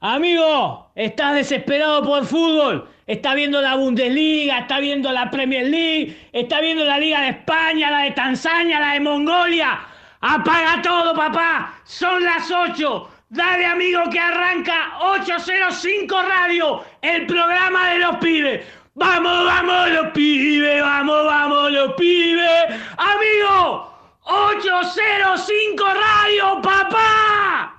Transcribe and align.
Amigo, 0.00 0.92
estás 0.94 1.34
desesperado 1.34 2.04
por 2.04 2.24
fútbol. 2.24 2.88
Está 3.08 3.34
viendo 3.34 3.60
la 3.60 3.74
Bundesliga, 3.74 4.60
está 4.60 4.78
viendo 4.78 5.10
la 5.10 5.28
Premier 5.28 5.66
League, 5.66 6.28
está 6.32 6.60
viendo 6.60 6.84
la 6.84 6.98
Liga 6.98 7.22
de 7.22 7.30
España, 7.30 7.90
la 7.90 8.02
de 8.02 8.12
Tanzania, 8.12 8.78
la 8.78 8.92
de 8.92 9.00
Mongolia. 9.00 9.80
Apaga 10.20 10.80
todo, 10.82 11.14
papá. 11.14 11.80
Son 11.82 12.22
las 12.22 12.48
8. 12.48 13.10
Dale, 13.30 13.66
amigo, 13.66 14.02
que 14.10 14.20
arranca 14.20 14.98
805 15.00 16.22
Radio, 16.22 16.84
el 17.02 17.26
programa 17.26 17.90
de 17.90 17.98
los 17.98 18.16
pibes. 18.18 18.66
Vamos, 18.94 19.44
vamos 19.44 19.90
los 19.90 20.08
pibes, 20.12 20.80
vamos, 20.80 21.24
vamos 21.24 21.72
los 21.72 21.94
pibes. 21.94 22.64
Amigo, 22.96 23.92
805 24.22 25.84
Radio, 25.84 26.62
papá. 26.62 27.77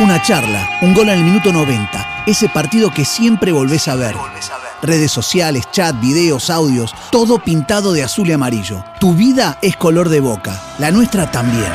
Una 0.00 0.20
charla, 0.20 0.68
un 0.82 0.92
gol 0.92 1.08
en 1.08 1.18
el 1.18 1.24
minuto 1.24 1.52
90, 1.52 2.24
ese 2.26 2.48
partido 2.48 2.90
que 2.90 3.04
siempre 3.04 3.52
volvés 3.52 3.88
a 3.88 3.94
ver. 3.94 4.14
Redes 4.84 5.10
sociales, 5.10 5.64
chat, 5.72 5.98
videos, 5.98 6.50
audios, 6.50 6.94
todo 7.10 7.38
pintado 7.38 7.94
de 7.94 8.04
azul 8.04 8.28
y 8.28 8.32
amarillo. 8.32 8.84
Tu 9.00 9.14
vida 9.14 9.58
es 9.62 9.76
color 9.76 10.10
de 10.10 10.20
boca, 10.20 10.60
la 10.78 10.90
nuestra 10.90 11.30
también. 11.30 11.72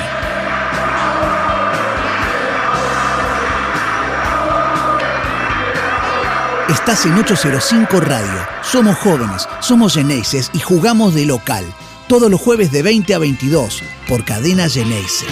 Estás 6.70 7.08
en 7.08 7.14
805 7.14 8.00
Radio. 8.00 8.48
Somos 8.62 8.96
jóvenes, 8.98 9.48
somos 9.60 9.96
Geneises 9.96 10.52
y 10.54 10.60
jugamos 10.60 11.16
de 11.16 11.26
local. 11.26 11.66
Todos 12.08 12.30
los 12.30 12.40
jueves 12.40 12.72
de 12.72 12.84
20 12.84 13.16
a 13.16 13.18
22 13.18 13.82
por 14.08 14.24
Cadena 14.24 14.70
Geneise. 14.70 15.26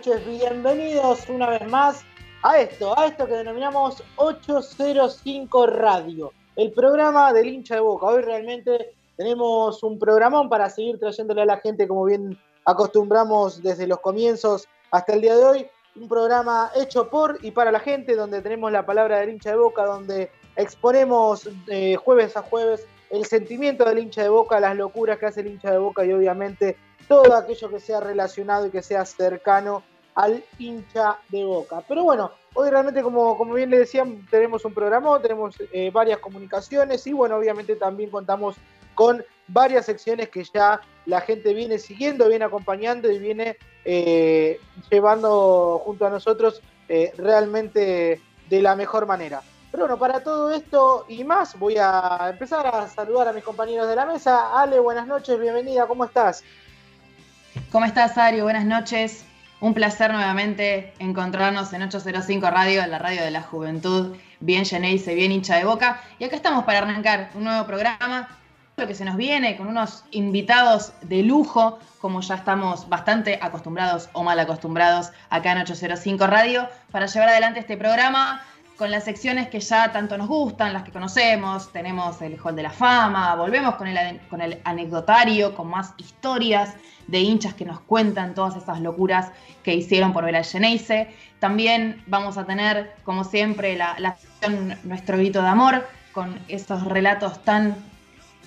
Noches, 0.00 0.26
bienvenidos 0.26 1.28
una 1.28 1.50
vez 1.50 1.68
más 1.68 2.06
a 2.42 2.58
esto, 2.58 2.98
a 2.98 3.04
esto 3.04 3.26
que 3.26 3.34
denominamos 3.34 4.02
805 4.16 5.66
Radio, 5.66 6.32
el 6.56 6.72
programa 6.72 7.34
del 7.34 7.48
hincha 7.48 7.74
de 7.74 7.82
boca. 7.82 8.06
Hoy 8.06 8.22
realmente 8.22 8.94
tenemos 9.18 9.82
un 9.82 9.98
programón 9.98 10.48
para 10.48 10.70
seguir 10.70 10.98
trayéndole 10.98 11.42
a 11.42 11.44
la 11.44 11.58
gente 11.58 11.86
como 11.86 12.06
bien 12.06 12.38
acostumbramos 12.64 13.62
desde 13.62 13.86
los 13.86 14.00
comienzos 14.00 14.66
hasta 14.90 15.12
el 15.12 15.20
día 15.20 15.36
de 15.36 15.44
hoy. 15.44 15.66
Un 15.94 16.08
programa 16.08 16.70
hecho 16.76 17.10
por 17.10 17.38
y 17.42 17.50
para 17.50 17.70
la 17.70 17.80
gente, 17.80 18.16
donde 18.16 18.40
tenemos 18.40 18.72
la 18.72 18.86
palabra 18.86 19.18
del 19.18 19.28
hincha 19.28 19.50
de 19.50 19.56
boca, 19.56 19.84
donde 19.84 20.30
exponemos 20.56 21.46
eh, 21.66 21.96
jueves 21.96 22.38
a 22.38 22.42
jueves 22.42 22.86
el 23.10 23.26
sentimiento 23.26 23.84
del 23.84 23.98
hincha 23.98 24.22
de 24.22 24.30
boca, 24.30 24.60
las 24.60 24.76
locuras 24.76 25.18
que 25.18 25.26
hace 25.26 25.42
el 25.42 25.48
hincha 25.48 25.70
de 25.70 25.78
boca 25.78 26.06
y 26.06 26.12
obviamente 26.14 26.78
todo 27.06 27.34
aquello 27.34 27.68
que 27.68 27.80
sea 27.80 28.00
relacionado 28.00 28.66
y 28.66 28.70
que 28.70 28.82
sea 28.82 29.04
cercano 29.04 29.82
al 30.14 30.44
hincha 30.58 31.18
de 31.28 31.44
boca. 31.44 31.82
Pero 31.86 32.04
bueno, 32.04 32.32
hoy 32.54 32.70
realmente 32.70 33.02
como, 33.02 33.36
como 33.36 33.54
bien 33.54 33.70
le 33.70 33.78
decían, 33.78 34.26
tenemos 34.30 34.64
un 34.64 34.74
programa, 34.74 35.20
tenemos 35.20 35.56
eh, 35.72 35.90
varias 35.90 36.18
comunicaciones 36.18 37.06
y 37.06 37.12
bueno, 37.12 37.36
obviamente 37.36 37.76
también 37.76 38.10
contamos 38.10 38.56
con 38.94 39.24
varias 39.48 39.86
secciones 39.86 40.28
que 40.28 40.44
ya 40.44 40.80
la 41.06 41.20
gente 41.20 41.54
viene 41.54 41.78
siguiendo, 41.78 42.28
viene 42.28 42.44
acompañando 42.44 43.10
y 43.10 43.18
viene 43.18 43.56
eh, 43.84 44.60
llevando 44.90 45.80
junto 45.84 46.06
a 46.06 46.10
nosotros 46.10 46.62
eh, 46.88 47.12
realmente 47.16 48.20
de 48.48 48.62
la 48.62 48.76
mejor 48.76 49.06
manera. 49.06 49.42
Pero 49.70 49.84
bueno, 49.84 49.98
para 49.98 50.22
todo 50.22 50.50
esto 50.50 51.04
y 51.08 51.22
más, 51.22 51.56
voy 51.58 51.76
a 51.78 52.28
empezar 52.30 52.66
a 52.66 52.88
saludar 52.88 53.28
a 53.28 53.32
mis 53.32 53.44
compañeros 53.44 53.88
de 53.88 53.94
la 53.94 54.04
mesa. 54.04 54.60
Ale, 54.60 54.80
buenas 54.80 55.06
noches, 55.06 55.38
bienvenida, 55.38 55.86
¿cómo 55.86 56.04
estás? 56.04 56.42
¿Cómo 57.70 57.84
estás, 57.84 58.18
Ario? 58.18 58.44
Buenas 58.44 58.64
noches. 58.64 59.24
Un 59.60 59.74
placer 59.74 60.10
nuevamente 60.10 60.94
encontrarnos 60.98 61.72
en 61.74 61.82
805 61.82 62.50
Radio, 62.50 62.82
en 62.82 62.90
la 62.90 62.98
radio 62.98 63.22
de 63.22 63.30
la 63.30 63.42
juventud, 63.42 64.16
bien 64.40 64.64
Geneise, 64.64 65.14
bien 65.14 65.32
hincha 65.32 65.56
de 65.56 65.64
boca. 65.64 66.00
Y 66.18 66.24
acá 66.24 66.34
estamos 66.36 66.64
para 66.64 66.78
arrancar 66.78 67.30
un 67.34 67.44
nuevo 67.44 67.66
programa, 67.66 68.28
lo 68.78 68.86
que 68.86 68.94
se 68.94 69.04
nos 69.04 69.16
viene 69.16 69.58
con 69.58 69.66
unos 69.66 70.04
invitados 70.12 70.94
de 71.02 71.22
lujo, 71.22 71.78
como 72.00 72.22
ya 72.22 72.36
estamos 72.36 72.88
bastante 72.88 73.38
acostumbrados 73.42 74.08
o 74.14 74.22
mal 74.22 74.40
acostumbrados 74.40 75.12
acá 75.28 75.52
en 75.52 75.58
805 75.58 76.26
Radio, 76.26 76.66
para 76.90 77.04
llevar 77.04 77.28
adelante 77.28 77.60
este 77.60 77.76
programa 77.76 78.42
con 78.80 78.90
las 78.90 79.04
secciones 79.04 79.48
que 79.48 79.60
ya 79.60 79.92
tanto 79.92 80.16
nos 80.16 80.26
gustan, 80.26 80.72
las 80.72 80.84
que 80.84 80.90
conocemos, 80.90 81.70
tenemos 81.70 82.22
el 82.22 82.40
Hall 82.42 82.56
de 82.56 82.62
la 82.62 82.70
Fama, 82.70 83.34
volvemos 83.34 83.74
con 83.74 83.86
el, 83.86 84.18
con 84.30 84.40
el 84.40 84.58
anecdotario, 84.64 85.54
con 85.54 85.68
más 85.68 85.92
historias 85.98 86.72
de 87.06 87.20
hinchas 87.20 87.52
que 87.52 87.66
nos 87.66 87.80
cuentan 87.80 88.34
todas 88.34 88.56
esas 88.56 88.80
locuras 88.80 89.32
que 89.62 89.74
hicieron 89.74 90.14
por 90.14 90.24
ver 90.24 90.34
al 90.34 90.46
Geneise. 90.46 91.14
También 91.40 92.02
vamos 92.06 92.38
a 92.38 92.46
tener, 92.46 92.94
como 93.04 93.22
siempre, 93.24 93.76
la, 93.76 93.96
la 93.98 94.16
sección 94.16 94.74
Nuestro 94.84 95.18
Grito 95.18 95.42
de 95.42 95.48
Amor, 95.48 95.86
con 96.12 96.40
esos 96.48 96.82
relatos 96.86 97.44
tan, 97.44 97.76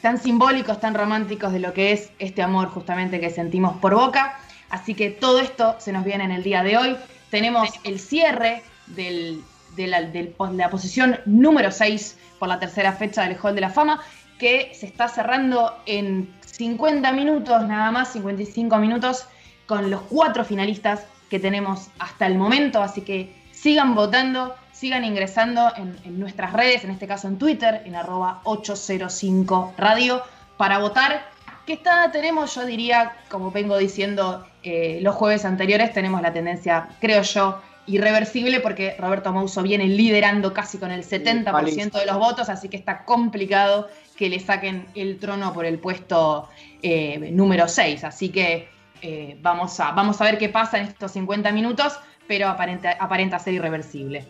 tan 0.01 0.17
simbólicos, 0.17 0.79
tan 0.79 0.95
románticos 0.95 1.53
de 1.53 1.59
lo 1.59 1.73
que 1.73 1.91
es 1.91 2.09
este 2.17 2.41
amor 2.41 2.69
justamente 2.69 3.19
que 3.19 3.29
sentimos 3.29 3.77
por 3.77 3.93
boca. 3.93 4.39
Así 4.71 4.95
que 4.95 5.11
todo 5.11 5.41
esto 5.41 5.75
se 5.77 5.91
nos 5.91 6.03
viene 6.03 6.23
en 6.23 6.31
el 6.31 6.41
día 6.41 6.63
de 6.63 6.75
hoy. 6.75 6.97
Tenemos 7.29 7.69
el 7.83 7.99
cierre 7.99 8.63
del, 8.87 9.43
de, 9.75 9.87
la, 9.87 10.69
posición 10.69 11.19
número 11.25 11.71
6 11.71 12.17
por 12.39 12.47
la 12.47 12.59
tercera 12.59 12.93
fecha 12.93 13.23
del 13.23 13.37
Hall 13.41 13.55
de 13.55 13.61
la 13.61 13.69
Fama, 13.69 14.01
que 14.37 14.71
se 14.73 14.85
está 14.85 15.07
cerrando 15.07 15.75
en 15.85 16.33
50 16.45 17.11
minutos, 17.13 17.63
nada 17.67 17.91
más, 17.91 18.13
55 18.13 18.77
minutos, 18.77 19.25
con 19.65 19.89
los 19.89 20.01
cuatro 20.01 20.43
finalistas 20.43 21.05
que 21.29 21.39
tenemos 21.39 21.87
hasta 21.99 22.27
el 22.27 22.37
momento. 22.37 22.81
Así 22.81 23.01
que 23.01 23.33
sigan 23.51 23.95
votando, 23.95 24.55
sigan 24.71 25.05
ingresando 25.05 25.71
en, 25.77 25.97
en 26.03 26.19
nuestras 26.19 26.53
redes, 26.53 26.83
en 26.83 26.91
este 26.91 27.07
caso 27.07 27.27
en 27.27 27.37
Twitter, 27.37 27.81
en 27.85 27.95
arroba 27.95 28.41
805 28.43 29.73
Radio, 29.77 30.21
para 30.57 30.79
votar. 30.79 31.31
Que 31.65 31.73
está, 31.73 32.11
tenemos, 32.11 32.53
yo 32.55 32.65
diría, 32.65 33.13
como 33.29 33.49
vengo 33.49 33.77
diciendo 33.77 34.45
eh, 34.63 34.99
los 35.01 35.15
jueves 35.15 35.45
anteriores, 35.45 35.93
tenemos 35.93 36.21
la 36.21 36.33
tendencia, 36.33 36.89
creo 36.99 37.21
yo, 37.21 37.61
irreversible 37.85 38.59
porque 38.59 38.95
Roberto 38.97 39.31
Mouso 39.33 39.61
viene 39.61 39.85
liderando 39.87 40.53
casi 40.53 40.77
con 40.77 40.91
el 40.91 41.03
70% 41.03 41.91
de 41.99 42.05
los 42.05 42.17
votos, 42.17 42.49
así 42.49 42.69
que 42.69 42.77
está 42.77 43.05
complicado 43.05 43.89
que 44.15 44.29
le 44.29 44.39
saquen 44.39 44.85
el 44.95 45.19
trono 45.19 45.53
por 45.53 45.65
el 45.65 45.79
puesto 45.79 46.49
eh, 46.81 47.31
número 47.31 47.67
6. 47.67 48.03
Así 48.03 48.29
que 48.29 48.69
eh, 49.01 49.37
vamos, 49.41 49.79
a, 49.79 49.91
vamos 49.91 50.21
a 50.21 50.25
ver 50.25 50.37
qué 50.37 50.49
pasa 50.49 50.77
en 50.77 50.87
estos 50.87 51.11
50 51.11 51.51
minutos, 51.51 51.99
pero 52.27 52.47
aparenta, 52.47 52.91
aparenta 52.99 53.39
ser 53.39 53.55
irreversible. 53.55 54.25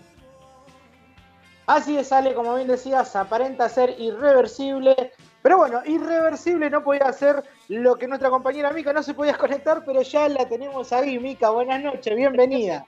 Así 1.66 1.98
es, 1.98 2.12
Ale, 2.12 2.34
como 2.34 2.56
bien 2.56 2.68
decías, 2.68 3.16
aparenta 3.16 3.70
ser 3.70 3.96
irreversible. 3.98 5.12
Pero 5.42 5.58
bueno, 5.58 5.82
irreversible 5.86 6.70
no 6.70 6.84
podía 6.84 7.04
hacer 7.04 7.44
lo 7.68 7.96
que 7.96 8.08
nuestra 8.08 8.30
compañera 8.30 8.72
Mica 8.72 8.94
no 8.94 9.04
se 9.04 9.14
podía 9.14 9.38
conectar, 9.38 9.84
pero 9.86 10.02
ya 10.02 10.28
la 10.30 10.48
tenemos 10.48 10.92
ahí. 10.92 11.20
Mica, 11.20 11.50
buenas 11.50 11.82
noches, 11.82 12.16
bienvenida. 12.16 12.86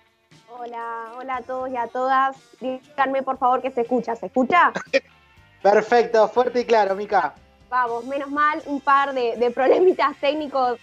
Hola, 0.49 1.11
hola 1.17 1.37
a 1.37 1.41
todos 1.41 1.69
y 1.69 1.77
a 1.77 1.87
todas. 1.87 2.37
Díganme 2.59 3.23
por 3.23 3.37
favor 3.37 3.61
que 3.61 3.71
se 3.71 3.81
escucha. 3.81 4.15
¿Se 4.15 4.27
escucha? 4.27 4.71
Perfecto, 5.61 6.27
fuerte 6.29 6.61
y 6.61 6.65
claro, 6.65 6.95
Mica. 6.95 7.33
Vamos, 7.69 8.05
menos 8.05 8.29
mal, 8.29 8.61
un 8.67 8.79
par 8.79 9.13
de, 9.13 9.35
de, 9.37 9.51
problemitas 9.51 10.15
técnicos 10.17 10.79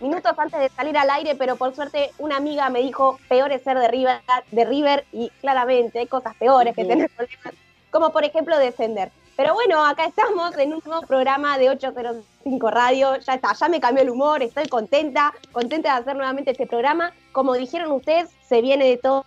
minutos 0.00 0.32
antes 0.36 0.58
de 0.58 0.68
salir 0.70 0.96
al 0.98 1.10
aire, 1.10 1.34
pero 1.36 1.56
por 1.56 1.74
suerte 1.74 2.10
una 2.18 2.36
amiga 2.36 2.68
me 2.70 2.80
dijo, 2.80 3.18
peor 3.28 3.52
es 3.52 3.62
ser 3.62 3.78
de 3.78 3.88
River, 3.88 4.20
de 4.50 4.64
River 4.64 5.04
y 5.12 5.30
claramente 5.40 6.00
hay 6.00 6.06
cosas 6.06 6.34
peores 6.36 6.74
que 6.74 6.84
tener 6.84 7.10
problemas, 7.10 7.54
como 7.90 8.10
por 8.10 8.24
ejemplo 8.24 8.58
defender. 8.58 9.12
Pero 9.36 9.52
bueno, 9.54 9.84
acá 9.84 10.04
estamos 10.04 10.56
en 10.58 10.74
un 10.74 10.82
nuevo 10.84 11.04
programa 11.06 11.58
de 11.58 11.68
805 11.70 12.70
Radio, 12.70 13.16
ya 13.16 13.34
está, 13.34 13.52
ya 13.52 13.68
me 13.68 13.80
cambió 13.80 14.04
el 14.04 14.10
humor, 14.10 14.42
estoy 14.42 14.68
contenta, 14.68 15.34
contenta 15.50 15.94
de 15.94 16.00
hacer 16.00 16.14
nuevamente 16.14 16.52
este 16.52 16.68
programa. 16.68 17.12
Como 17.32 17.54
dijeron 17.54 17.90
ustedes, 17.90 18.30
se 18.48 18.62
viene 18.62 18.86
de 18.86 18.96
todo 18.96 19.24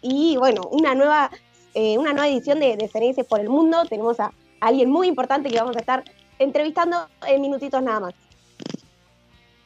y 0.00 0.38
bueno, 0.38 0.62
una 0.70 0.94
nueva, 0.94 1.30
eh, 1.74 1.98
una 1.98 2.14
nueva 2.14 2.28
edición 2.28 2.58
de, 2.58 2.76
de 2.78 3.24
por 3.24 3.40
el 3.40 3.50
Mundo. 3.50 3.84
Tenemos 3.84 4.18
a 4.18 4.32
alguien 4.60 4.90
muy 4.90 5.08
importante 5.08 5.50
que 5.50 5.58
vamos 5.58 5.76
a 5.76 5.80
estar 5.80 6.04
entrevistando 6.38 7.08
en 7.26 7.42
minutitos 7.42 7.82
nada 7.82 8.00
más. 8.00 8.14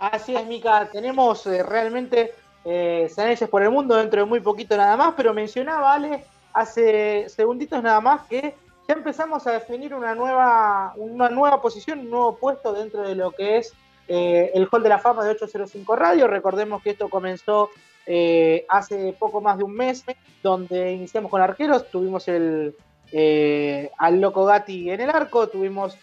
Así 0.00 0.35
es, 0.35 0.44
Mica. 0.44 0.88
Tenemos 0.91 1.46
eh, 1.46 1.62
realmente 1.62 2.35
eh, 2.64 3.08
por 3.49 3.62
el 3.62 3.70
mundo 3.70 3.94
dentro 3.94 4.23
de 4.23 4.26
muy 4.26 4.41
poquito 4.41 4.76
nada 4.76 4.96
más, 4.96 5.14
pero 5.17 5.32
mencionaba 5.32 5.94
Ale 5.94 6.25
hace 6.52 7.29
segunditos 7.29 7.81
nada 7.81 8.00
más 8.00 8.23
que 8.26 8.55
ya 8.86 8.94
empezamos 8.94 9.46
a 9.46 9.52
definir 9.52 9.94
una 9.94 10.14
nueva, 10.14 10.92
una 10.96 11.28
nueva 11.31 11.60
posición, 11.62 12.00
un 12.00 12.10
nuevo 12.10 12.36
puesto 12.36 12.72
dentro 12.72 13.02
de 13.02 13.14
lo 13.14 13.31
que 13.31 13.58
es 13.58 13.72
eh, 14.08 14.50
el 14.54 14.69
Hall 14.70 14.82
de 14.82 14.88
la 14.90 14.98
Fama 14.98 15.25
de 15.25 15.31
805 15.31 15.96
Radio. 15.96 16.26
Recordemos 16.28 16.82
que 16.82 16.90
esto 16.90 17.08
comenzó 17.08 17.70
eh, 18.06 18.66
hace 18.69 19.14
poco 19.19 19.40
más 19.40 19.56
de 19.56 19.64
un 19.64 19.75
mes, 19.75 20.04
donde 20.42 20.92
iniciamos 20.92 21.31
con 21.31 21.40
arqueros, 21.40 21.90
tuvimos 21.90 22.28
el, 22.28 22.76
eh, 23.12 23.90
al 23.96 24.20
Loco 24.20 24.44
Gatti 24.44 24.90
en 24.90 25.00
el 25.00 25.10
arco, 25.10 25.48
tuvimos 25.48 25.96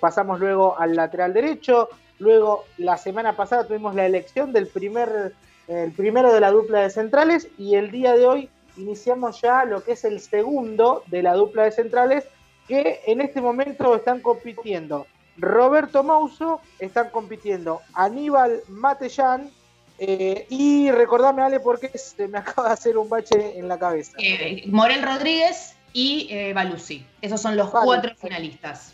pasamos 0.00 0.38
luego 0.38 0.78
al 0.78 0.94
lateral 0.94 1.34
derecho, 1.34 1.88
luego 2.20 2.64
la 2.76 2.96
semana 2.96 3.34
pasada 3.34 3.66
tuvimos 3.66 3.96
la 3.96 4.06
elección 4.06 4.52
del 4.52 4.68
primer, 4.68 5.34
el 5.66 5.90
primero 5.90 6.32
de 6.32 6.38
la 6.38 6.52
dupla 6.52 6.82
de 6.82 6.90
centrales. 6.90 7.48
Y 7.58 7.74
el 7.74 7.90
día 7.90 8.16
de 8.16 8.24
hoy 8.24 8.50
iniciamos 8.78 9.40
ya 9.40 9.64
lo 9.64 9.84
que 9.84 9.92
es 9.92 10.04
el 10.04 10.20
segundo 10.20 11.02
de 11.06 11.22
la 11.22 11.34
dupla 11.34 11.64
de 11.64 11.72
centrales 11.72 12.24
que 12.66 13.00
en 13.06 13.20
este 13.20 13.40
momento 13.40 13.94
están 13.94 14.20
compitiendo 14.20 15.06
Roberto 15.36 16.02
Mouso, 16.02 16.60
están 16.78 17.10
compitiendo 17.10 17.80
Aníbal 17.94 18.62
Matellán 18.68 19.50
eh, 19.98 20.46
y 20.48 20.90
recordame, 20.90 21.42
Ale, 21.42 21.60
porque 21.60 21.90
se 21.96 22.28
me 22.28 22.38
acaba 22.38 22.68
de 22.68 22.74
hacer 22.74 22.98
un 22.98 23.08
bache 23.08 23.58
en 23.58 23.68
la 23.68 23.78
cabeza. 23.78 24.12
Eh, 24.18 24.64
Morel 24.66 25.02
Rodríguez 25.02 25.76
y 25.92 26.28
eh, 26.30 26.52
Balusi. 26.52 27.06
Esos 27.20 27.40
son 27.40 27.56
los 27.56 27.70
cuatro 27.70 28.14
finalistas. 28.16 28.92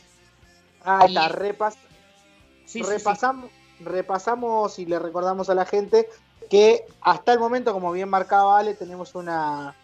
Ah, 0.84 1.06
está, 1.08 1.28
repasamos, 1.28 3.50
repasamos 3.80 4.78
y 4.78 4.86
le 4.86 4.98
recordamos 4.98 5.48
a 5.48 5.54
la 5.54 5.64
gente 5.64 6.08
que 6.48 6.86
hasta 7.00 7.32
el 7.32 7.38
momento, 7.38 7.72
como 7.72 7.92
bien 7.92 8.08
marcaba 8.08 8.58
Ale, 8.58 8.74
tenemos 8.74 9.14
una, 9.14 9.74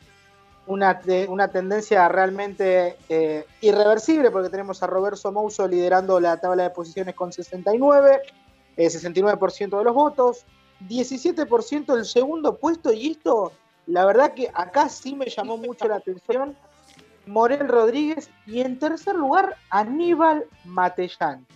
una, 0.67 1.01
una 1.29 1.49
tendencia 1.49 2.09
realmente 2.09 2.97
eh, 3.09 3.45
irreversible 3.61 4.31
porque 4.31 4.51
tenemos 4.51 4.83
a 4.83 4.87
Roberto 4.87 5.33
Mouso 5.33 5.67
liderando 5.67 6.21
la 6.21 6.41
tabla 6.41 6.65
de 6.65 6.71
posiciones 6.71 7.15
con 7.15 7.33
69, 7.33 8.21
69% 8.77 9.61
eh, 9.61 9.77
de 9.77 9.85
los 9.85 9.95
votos, 9.95 10.45
17% 10.89 11.97
el 11.97 12.05
segundo 12.05 12.57
puesto 12.57 12.93
y 12.93 13.12
esto, 13.12 13.53
la 13.87 14.05
verdad 14.05 14.35
que 14.35 14.51
acá 14.55 14.89
sí 14.89 15.15
me 15.15 15.27
llamó 15.29 15.57
mucho 15.57 15.89
la 15.89 15.97
atención, 15.97 16.57
Morel 17.27 17.69
Rodríguez 17.69 18.31
y 18.47 18.61
en 18.61 18.79
tercer 18.79 19.15
lugar 19.15 19.57
Aníbal 19.71 20.47
Matellán. 20.65 21.47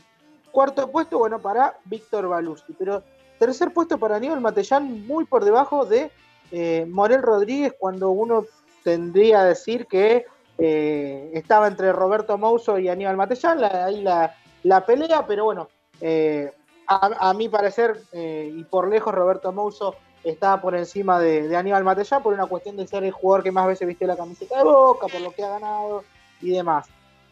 Cuarto 0.51 0.91
puesto, 0.91 1.19
bueno, 1.19 1.41
para 1.41 1.79
Víctor 1.85 2.29
Baluski, 2.29 2.75
pero 2.75 3.03
tercer 3.44 3.75
puesto 3.75 3.99
para 3.99 4.17
Aníbal 4.17 4.41
Matellán 4.41 5.06
muy 5.06 5.26
por 5.26 5.44
debajo 5.44 5.85
de 5.85 6.11
eh, 6.50 6.87
Morel 6.88 7.20
Rodríguez 7.20 7.75
cuando 7.79 8.08
uno 8.11 8.46
tendría 8.82 9.41
a 9.41 9.44
decir 9.44 9.87
que 9.87 10.25
eh, 10.56 11.31
estaba 11.35 11.67
entre 11.67 11.93
Roberto 11.93 12.38
Mouso 12.38 12.79
y 12.79 12.88
Aníbal 12.88 13.19
Matellán, 13.19 13.62
ahí 13.62 14.02
la, 14.02 14.87
pelea, 14.87 15.26
pero 15.26 15.44
bueno, 15.44 15.69
eh, 16.00 16.52
a, 16.87 17.35
mi 17.35 17.50
parecer, 17.50 18.00
y 18.12 18.64
por 18.64 18.88
lejos, 18.88 19.14
Roberto 19.14 19.52
Mouso 19.52 19.94
está 20.23 20.58
por 20.58 20.75
encima 20.75 21.20
de, 21.20 21.55
Aníbal 21.55 21.85
Matellán 21.85 22.23
por 22.23 22.32
una 22.32 22.46
cuestión 22.46 22.76
de 22.76 22.87
ser 22.87 23.05
el 23.05 23.12
jugador 23.12 23.43
que 23.44 23.52
más 23.52 23.67
veces 23.67 23.87
vistió 23.87 24.06
la 24.06 24.17
camiseta 24.17 24.56
de 24.56 24.64
Boca, 24.64 25.06
por 25.08 25.20
lo 25.20 25.32
que 25.32 25.43
ha 25.43 25.50
ganado 25.50 26.02
y 26.41 26.52
demás. 26.52 26.87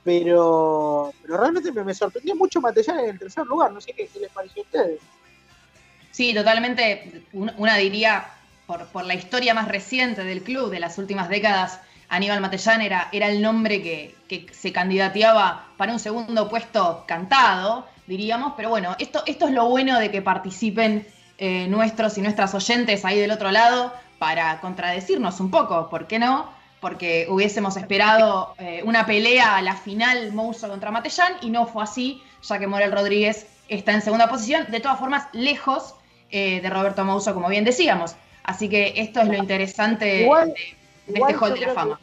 Pero, 0.05 1.13
realmente 1.25 1.73
me, 1.73 1.95
sorprendió 1.95 2.35
mucho 2.35 2.61
Matellán 2.61 2.99
en 3.01 3.11
el 3.11 3.19
tercer 3.19 3.47
lugar, 3.47 3.73
no 3.73 3.81
sé 3.81 3.93
qué, 3.93 4.11
les 4.21 4.31
pareció 4.31 4.63
a 4.63 4.65
ustedes. 4.65 5.01
Sí, 6.13 6.33
totalmente. 6.35 7.25
Una 7.33 7.77
diría 7.77 8.27
por, 8.67 9.05
la 9.05 9.15
historia 9.15 9.55
más 9.55 9.67
reciente 9.67 10.23
del 10.23 10.43
club 10.43 10.71
de 10.71 10.79
las 10.79 10.99
últimas 10.99 11.29
décadas, 11.29 11.81
Aníbal 12.09 12.41
Matellán 12.41 12.83
era, 12.83 13.09
era 13.11 13.29
el 13.29 13.43
nombre 13.43 13.83
que, 13.83 14.15
se 14.53 14.73
candidateaba 14.73 15.67
para 15.77 15.93
un 15.93 15.99
segundo 15.99 16.49
puesto 16.49 17.05
cantado, 17.07 17.87
diríamos, 18.07 18.53
pero 18.57 18.69
bueno, 18.69 18.95
esto, 18.99 19.23
esto 19.27 19.47
es 19.47 19.53
lo 19.53 19.69
bueno 19.69 19.99
de 19.99 20.11
que 20.11 20.23
participen 20.23 21.07
eh, 21.39 21.67
nuestros 21.69 22.17
y 22.19 22.23
nuestras 22.23 22.55
oyentes 22.55 23.05
ahí 23.05 23.19
del 23.19 23.31
otro 23.31 23.51
lado 23.51 23.93
para 24.19 24.61
contradecirnos 24.61 25.41
un 25.41 25.51
poco, 25.51 25.89
¿por 25.91 26.07
qué 26.07 26.19
no? 26.19 26.49
Porque 26.81 27.27
hubiésemos 27.29 27.77
esperado 27.77 28.55
eh, 28.59 28.83
una 28.85 29.07
pelea 29.07 29.57
a 29.57 29.63
la 29.63 29.77
final 29.77 30.33
Mouso 30.33 30.69
contra 30.69 30.91
Matellán 30.91 31.33
y 31.41 31.51
no 31.51 31.67
fue 31.67 31.85
así, 31.85 32.23
ya 32.43 32.59
que 32.59 32.67
Morel 32.67 32.93
Rodríguez 32.93 33.47
está 33.69 33.93
en 33.93 34.03
segunda 34.03 34.29
posición, 34.29 34.67
de 34.71 34.81
todas 34.81 34.99
formas 34.99 35.27
lejos 35.33 35.95
eh, 36.33 36.61
de 36.61 36.71
Roberto 36.71 37.05
Mouso, 37.05 37.35
como 37.35 37.49
bien 37.49 37.65
decíamos. 37.65 38.17
Así 38.43 38.69
que 38.69 38.95
esto 38.97 39.21
es 39.21 39.29
lo 39.29 39.35
interesante 39.35 40.05
de, 40.05 40.25
este 41.07 41.35
Hall 41.35 41.55
de 41.55 41.61
la 41.61 41.75
Fama. 41.75 42.01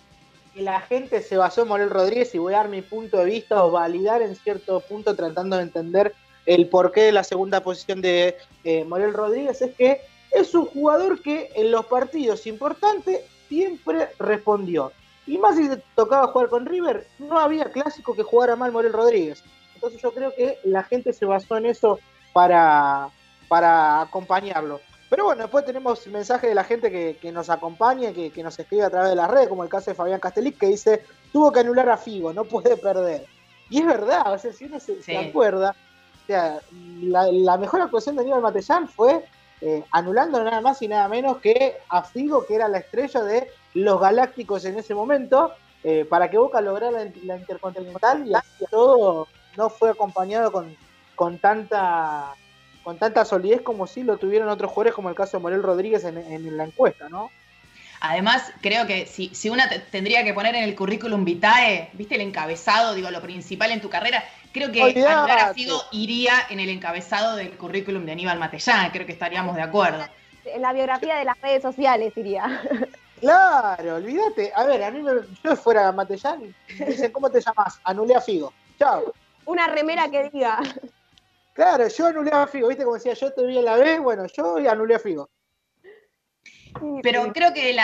Que, 0.53 0.61
la 0.61 0.81
gente 0.81 1.21
se 1.21 1.37
basó 1.37 1.63
en 1.63 1.69
Morel 1.69 1.89
Rodríguez 1.89 2.33
y 2.35 2.37
voy 2.37 2.53
a 2.53 2.57
dar 2.57 2.69
mi 2.69 2.81
punto 2.81 3.17
de 3.17 3.25
vista 3.25 3.63
o 3.63 3.71
validar 3.71 4.21
en 4.21 4.35
cierto 4.35 4.81
punto 4.81 5.15
tratando 5.15 5.57
de 5.57 5.63
entender 5.63 6.13
el 6.45 6.67
porqué 6.67 7.01
de 7.01 7.11
la 7.11 7.23
segunda 7.23 7.61
posición 7.61 8.01
de 8.01 8.37
eh, 8.63 8.83
Morel 8.85 9.13
Rodríguez 9.13 9.61
es 9.61 9.75
que 9.75 10.01
es 10.31 10.53
un 10.53 10.65
jugador 10.65 11.21
que 11.21 11.51
en 11.55 11.71
los 11.71 11.85
partidos 11.85 12.45
importantes 12.47 13.21
siempre 13.47 14.09
respondió. 14.19 14.91
Y 15.25 15.37
más 15.37 15.55
si 15.55 15.69
tocaba 15.95 16.27
jugar 16.27 16.49
con 16.49 16.65
River, 16.65 17.07
no 17.19 17.39
había 17.39 17.71
clásico 17.71 18.15
que 18.15 18.23
jugara 18.23 18.55
mal 18.55 18.71
Morel 18.71 18.93
Rodríguez. 18.93 19.43
Entonces 19.75 20.01
yo 20.01 20.11
creo 20.11 20.33
que 20.35 20.57
la 20.63 20.83
gente 20.83 21.13
se 21.13 21.25
basó 21.25 21.57
en 21.57 21.67
eso 21.67 21.99
para, 22.33 23.09
para 23.49 24.01
acompañarlo. 24.01 24.79
Pero 25.09 25.25
bueno, 25.25 25.41
después 25.41 25.65
tenemos 25.65 26.05
mensajes 26.07 26.49
de 26.49 26.55
la 26.55 26.63
gente 26.63 26.91
que, 27.19 27.31
nos 27.31 27.49
acompaña, 27.49 28.13
que, 28.13 28.31
que, 28.31 28.43
nos 28.43 28.57
escribe 28.57 28.83
a 28.83 28.89
través 28.91 29.09
de 29.09 29.15
las 29.15 29.29
redes, 29.29 29.49
como 29.49 29.63
el 29.63 29.69
caso 29.69 29.89
de 29.89 29.95
Fabián 29.95 30.19
Castellic, 30.19 30.57
que 30.57 30.67
dice, 30.67 31.03
tuvo 31.33 31.51
que 31.51 31.61
anular 31.61 31.89
a 31.89 31.97
Figo, 31.97 32.31
no 32.31 32.45
puede 32.45 32.77
perder. 32.77 33.25
Y 33.69 33.79
es 33.79 33.85
verdad, 33.85 34.31
o 34.31 34.37
sea, 34.37 34.53
si 34.53 34.65
uno 34.65 34.79
se, 34.79 35.17
acuerda, 35.17 35.75
o 36.23 36.27
sea, 36.27 36.59
la, 37.01 37.57
mejor 37.57 37.81
actuación 37.81 38.15
de 38.15 38.21
Aníbal 38.21 38.41
Matellán 38.41 38.87
fue 38.87 39.25
eh, 39.61 39.83
anulando 39.91 40.43
nada 40.43 40.61
más 40.61 40.81
y 40.83 40.87
nada 40.87 41.07
menos 41.07 41.37
que 41.37 41.77
a 41.89 42.03
Figo, 42.03 42.45
que 42.45 42.55
era 42.55 42.67
la 42.67 42.77
estrella 42.77 43.21
de 43.23 43.51
los 43.73 43.99
Galácticos 43.99 44.65
en 44.65 44.77
ese 44.77 44.93
momento, 44.93 45.53
eh, 45.83 46.05
para 46.05 46.29
que 46.29 46.37
Boca 46.37 46.61
lograra 46.61 47.05
la, 47.23 47.37
Intercontinental 47.37 48.27
y 48.27 48.33
así 48.33 48.65
todo 48.69 49.27
no 49.57 49.69
fue 49.69 49.89
acompañado 49.89 50.51
con, 50.51 50.75
con 51.15 51.39
tanta 51.39 52.35
con 52.89 52.97
tanta 52.97 53.23
solidez 53.23 53.61
como 53.61 53.85
si 53.85 54.01
lo 54.01 54.17
tuvieron 54.17 54.49
otros 54.49 54.71
jugadores, 54.71 54.95
como 54.95 55.09
el 55.09 55.15
caso 55.15 55.37
de 55.37 55.43
Morel 55.43 55.61
Rodríguez 55.61 56.03
en, 56.05 56.57
la 56.57 56.63
encuesta, 56.63 57.07
¿no? 57.07 57.29
Además, 58.01 58.51
creo 58.61 58.87
que 58.87 59.05
si, 59.05 59.29
si 59.35 59.51
una 59.51 59.69
tendría 59.91 60.23
que 60.23 60.33
poner 60.33 60.55
en 60.55 60.63
el 60.63 60.75
currículum 60.75 61.23
vitae, 61.23 61.91
viste 61.93 62.15
el 62.15 62.21
encabezado, 62.21 62.95
digo, 62.95 63.11
lo 63.11 63.21
principal 63.21 63.69
en 63.69 63.79
tu 63.79 63.91
carrera, 63.91 64.23
creo 64.51 64.71
que 64.71 64.81
Aníbal 64.81 65.53
Figo 65.53 65.79
iría 65.91 66.33
en 66.49 66.59
el 66.59 66.69
encabezado 66.69 67.35
del 67.35 67.51
currículum 67.57 68.07
de 68.07 68.13
Aníbal 68.13 68.39
Matellán, 68.39 68.89
creo 68.89 69.05
que 69.05 69.11
estaríamos 69.11 69.55
de 69.55 69.61
acuerdo. 69.61 70.03
En 70.45 70.63
la 70.63 70.73
biografía 70.73 71.17
de 71.17 71.25
las 71.25 71.39
redes 71.41 71.61
sociales 71.61 72.11
iría. 72.17 72.63
Claro, 73.19 73.97
olvídate. 73.97 74.51
A 74.55 74.63
ver, 74.63 74.81
a 74.81 74.89
mí 74.89 75.01
me, 75.01 75.11
yo 75.43 75.55
fuera 75.57 75.91
Matellán, 75.91 76.55
dicen, 76.87 77.11
¿cómo 77.11 77.29
te 77.29 77.39
llamas? 77.39 77.79
Anulé 77.83 78.15
a 78.15 78.21
Figo. 78.21 78.51
Chao. 78.79 79.13
Una 79.45 79.67
remera 79.67 80.09
que 80.09 80.29
diga. 80.29 80.59
Claro, 81.59 81.89
yo 81.89 82.07
anulé 82.07 82.31
a 82.31 82.47
Figo, 82.47 82.69
¿viste? 82.69 82.85
Como 82.85 82.95
decía, 82.95 83.13
yo 83.15 83.33
te 83.33 83.45
vi 83.45 83.57
en 83.57 83.65
la 83.65 83.75
B, 83.75 83.99
bueno, 83.99 84.25
yo 84.27 84.55
anulé 84.69 84.95
a 84.95 84.99
Figo. 84.99 85.29
Pero 87.03 87.33
creo 87.33 87.53
que 87.53 87.75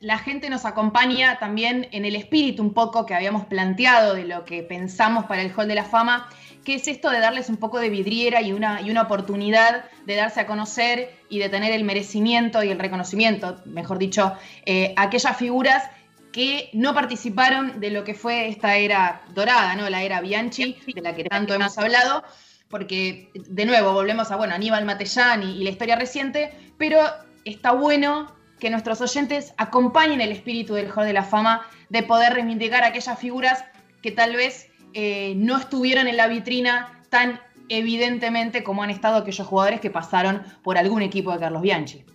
la, 0.00 0.18
gente 0.18 0.50
nos 0.50 0.66
acompaña 0.66 1.38
también 1.38 1.88
en 1.92 2.04
el 2.04 2.14
espíritu 2.14 2.62
un 2.62 2.74
poco 2.74 3.06
que 3.06 3.14
habíamos 3.14 3.46
planteado 3.46 4.12
de 4.12 4.24
lo 4.24 4.44
que 4.44 4.62
pensamos 4.62 5.24
para 5.24 5.40
el 5.40 5.50
Hall 5.56 5.66
de 5.66 5.74
la 5.74 5.84
Fama, 5.84 6.28
que 6.62 6.74
es 6.74 6.86
esto 6.86 7.08
de 7.08 7.20
darles 7.20 7.48
un 7.48 7.56
poco 7.56 7.78
de 7.78 7.88
vidriera 7.88 8.42
y 8.42 8.52
una, 8.52 8.82
y 8.82 8.90
una 8.90 9.00
oportunidad 9.00 9.86
de 10.04 10.14
darse 10.14 10.40
a 10.40 10.46
conocer 10.46 11.18
y 11.30 11.38
de 11.38 11.48
tener 11.48 11.72
el 11.72 11.84
merecimiento 11.84 12.62
y 12.62 12.68
el 12.68 12.78
reconocimiento, 12.78 13.62
mejor 13.64 13.96
dicho, 13.96 14.34
eh, 14.66 14.92
aquellas 14.98 15.38
figuras 15.38 15.88
que 16.32 16.68
no 16.74 16.92
participaron 16.92 17.80
de 17.80 17.92
lo 17.92 18.04
que 18.04 18.12
fue 18.12 18.48
esta 18.48 18.76
era 18.76 19.22
dorada, 19.30 19.74
¿no? 19.74 19.88
La 19.88 20.02
era 20.02 20.20
Bianchi, 20.20 20.76
de 20.94 21.00
la 21.00 21.14
que 21.14 21.24
tanto 21.24 21.54
hemos 21.54 21.78
hablado, 21.78 22.24
porque 22.72 23.30
de 23.34 23.66
nuevo 23.66 23.92
volvemos 23.92 24.30
a 24.30 24.36
bueno, 24.36 24.54
Aníbal 24.54 24.86
Matellán 24.86 25.42
y, 25.42 25.62
la 25.62 25.68
historia 25.68 25.94
reciente, 25.94 26.50
pero 26.78 27.00
está 27.44 27.72
bueno 27.72 28.34
que 28.58 28.70
nuestros 28.70 29.02
oyentes 29.02 29.52
acompañen 29.58 30.22
el 30.22 30.32
espíritu 30.32 30.72
del 30.72 30.90
Hall 30.90 31.04
de 31.04 31.12
la 31.12 31.22
Fama 31.22 31.66
de 31.90 32.02
poder 32.02 32.32
reivindicar 32.32 32.82
aquellas 32.82 33.18
figuras 33.18 33.62
que 34.00 34.10
tal 34.10 34.36
vez 34.36 34.70
eh, 34.94 35.34
no 35.36 35.58
estuvieron 35.58 36.08
en 36.08 36.16
la 36.16 36.28
vitrina 36.28 37.04
tan 37.10 37.38
evidentemente 37.68 38.64
como 38.64 38.82
han 38.82 38.90
estado 38.90 39.18
aquellos 39.18 39.46
jugadores 39.46 39.80
que 39.80 39.90
pasaron 39.90 40.42
por 40.62 40.78
algún 40.78 41.02
equipo 41.02 41.30
de 41.30 41.40
Carlos 41.40 41.60
Bianchi. 41.60 42.06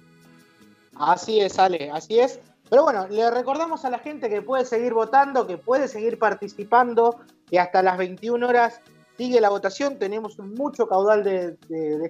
Así 0.96 1.40
es, 1.40 1.60
Ale, 1.60 1.92
así 1.92 2.20
es. 2.20 2.40
Pero 2.68 2.82
bueno, 2.82 3.08
le 3.08 3.30
recordamos 3.30 3.86
a 3.86 3.92
la 3.92 4.00
gente 4.00 4.28
que 4.28 4.42
puede 4.42 4.66
seguir 4.66 4.96
votando, 4.96 5.46
que 5.46 5.60
puede 5.60 5.88
seguir 5.88 6.18
participando, 6.18 7.20
y 7.52 7.58
hasta 7.58 7.84
las 7.84 7.98
21 7.98 8.46
horas 8.46 8.82
sigue 9.18 9.42
la 9.42 9.50
votación, 9.50 9.98
tenemos 9.98 10.38
mucho 10.40 10.88
caudal 10.88 11.24
de, 11.24 11.58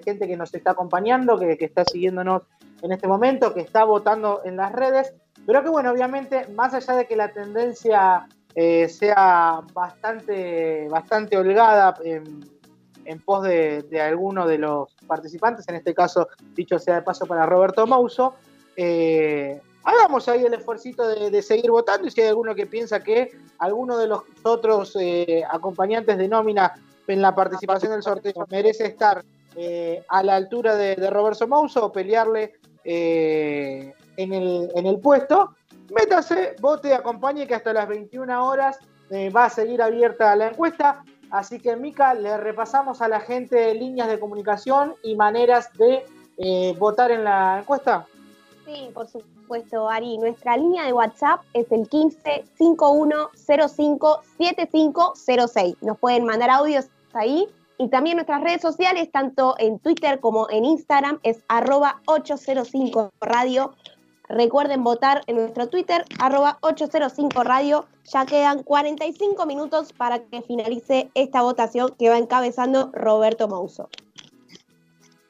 gente 0.04 0.26
que 0.26 0.36
nos 0.36 0.54
está 0.54 0.72
acompañando, 0.72 1.38
que, 1.38 1.56
está 1.60 1.84
siguiéndonos 1.84 2.42
en 2.82 2.92
este 2.92 3.08
momento, 3.08 3.54
que 3.54 3.60
está 3.60 3.84
votando 3.84 4.42
en 4.44 4.56
las 4.56 4.72
redes, 4.72 5.14
pero 5.46 5.62
que 5.62 5.70
bueno, 5.70 5.90
obviamente, 5.90 6.46
más 6.48 6.74
allá 6.74 6.94
de 6.94 7.06
que 7.06 7.16
la 7.16 7.32
tendencia 7.32 8.28
eh, 8.54 8.88
sea 8.88 9.62
bastante, 9.72 10.88
bastante 10.88 11.36
holgada 11.36 11.94
en, 12.04 13.20
pos 13.24 13.42
de, 13.42 13.82
de 13.84 14.00
alguno 14.02 14.46
de 14.46 14.58
los 14.58 14.94
participantes, 15.06 15.66
en 15.68 15.76
este 15.76 15.94
caso, 15.94 16.28
dicho 16.54 16.78
sea 16.78 16.96
de 16.96 17.02
paso 17.02 17.24
para 17.24 17.46
Roberto 17.46 17.86
Mauso, 17.86 18.34
eh, 18.76 19.60
hagamos 19.82 20.28
ahí 20.28 20.44
el 20.44 20.54
esfuerzo 20.54 20.88
de, 21.30 21.42
seguir 21.42 21.70
votando 21.70 22.06
y 22.06 22.10
si 22.10 22.20
hay 22.20 22.28
alguno 22.28 22.54
que 22.54 22.66
piensa 22.66 23.02
que 23.02 23.36
alguno 23.58 23.96
de 23.96 24.06
los 24.06 24.22
otros 24.42 24.96
eh, 25.00 25.42
acompañantes 25.50 26.18
de 26.18 26.28
nómina 26.28 26.74
en 27.08 27.22
la 27.22 27.34
participación 27.34 27.92
del 27.92 28.02
sorteo 28.02 28.46
merece 28.50 28.86
estar 28.86 29.24
eh, 29.56 30.04
a 30.08 30.22
la 30.22 30.36
altura 30.36 30.76
de, 30.76 30.94
Roberto 31.10 31.48
Mouso 31.48 31.86
o 31.86 31.92
pelearle 31.92 32.54
eh, 32.84 33.92
en, 34.16 34.32
el, 34.32 35.00
puesto, 35.00 35.54
métase, 35.90 36.54
vote, 36.60 36.94
acompañe 36.94 37.46
que 37.46 37.54
hasta 37.54 37.72
las 37.72 37.88
21 37.88 38.46
horas 38.46 38.78
va 39.34 39.46
a 39.46 39.50
seguir 39.50 39.80
abierta 39.80 40.36
la 40.36 40.48
encuesta. 40.48 41.02
Así 41.30 41.60
que, 41.60 41.76
Mica, 41.76 42.14
le 42.14 42.36
repasamos 42.36 43.00
a 43.00 43.08
la 43.08 43.20
gente 43.20 43.74
líneas 43.74 44.08
de 44.08 44.20
comunicación 44.20 44.94
y 45.02 45.16
maneras 45.16 45.70
de 45.74 46.04
votar 46.78 47.10
en 47.10 47.24
la 47.24 47.60
encuesta. 47.60 48.06
Sí, 48.68 48.90
por 48.92 49.08
supuesto, 49.08 49.88
Ari. 49.88 50.18
Nuestra 50.18 50.58
línea 50.58 50.84
de 50.84 50.92
WhatsApp 50.92 51.40
es 51.54 51.72
el 51.72 51.88
15 51.88 52.44
5105 52.58 54.20
7506. 54.36 55.76
Nos 55.80 55.98
pueden 55.98 56.26
mandar 56.26 56.50
audios 56.50 56.88
ahí. 57.18 57.46
Y 57.78 57.88
también 57.88 58.16
nuestras 58.16 58.42
redes 58.42 58.60
sociales, 58.60 59.08
tanto 59.12 59.54
en 59.58 59.78
Twitter 59.78 60.18
como 60.20 60.48
en 60.50 60.64
Instagram, 60.64 61.20
es 61.22 61.44
arroba 61.48 62.00
805 62.06 63.12
radio. 63.20 63.72
Recuerden 64.28 64.84
votar 64.84 65.22
en 65.26 65.36
nuestro 65.36 65.68
Twitter, 65.68 66.04
arroba 66.18 66.58
805 66.60 67.44
radio. 67.44 67.86
Ya 68.04 68.26
quedan 68.26 68.62
45 68.62 69.46
minutos 69.46 69.92
para 69.92 70.18
que 70.18 70.42
finalice 70.42 71.10
esta 71.14 71.42
votación 71.42 71.94
que 71.98 72.10
va 72.10 72.18
encabezando 72.18 72.90
Roberto 72.92 73.48
Mouso. 73.48 73.88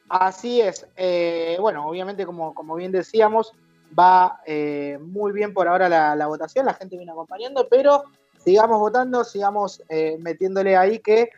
Así 0.08 0.60
es. 0.60 0.86
Eh, 0.96 1.58
bueno, 1.60 1.86
obviamente, 1.86 2.24
como, 2.24 2.54
como, 2.54 2.74
bien 2.76 2.92
decíamos, 2.92 3.52
va 3.96 4.40
eh, 4.46 4.98
muy 5.00 5.32
bien 5.32 5.52
por 5.52 5.68
ahora 5.68 5.88
la, 5.88 6.26
votación, 6.26 6.66
la 6.66 6.74
gente 6.74 6.96
viene 6.96 7.12
acompañando, 7.12 7.68
pero 7.68 8.04
sigamos 8.42 8.78
votando, 8.78 9.22
sigamos 9.24 9.82
eh, 9.88 10.16
metiéndole 10.20 10.76
ahí 10.76 10.98
que 10.98 11.30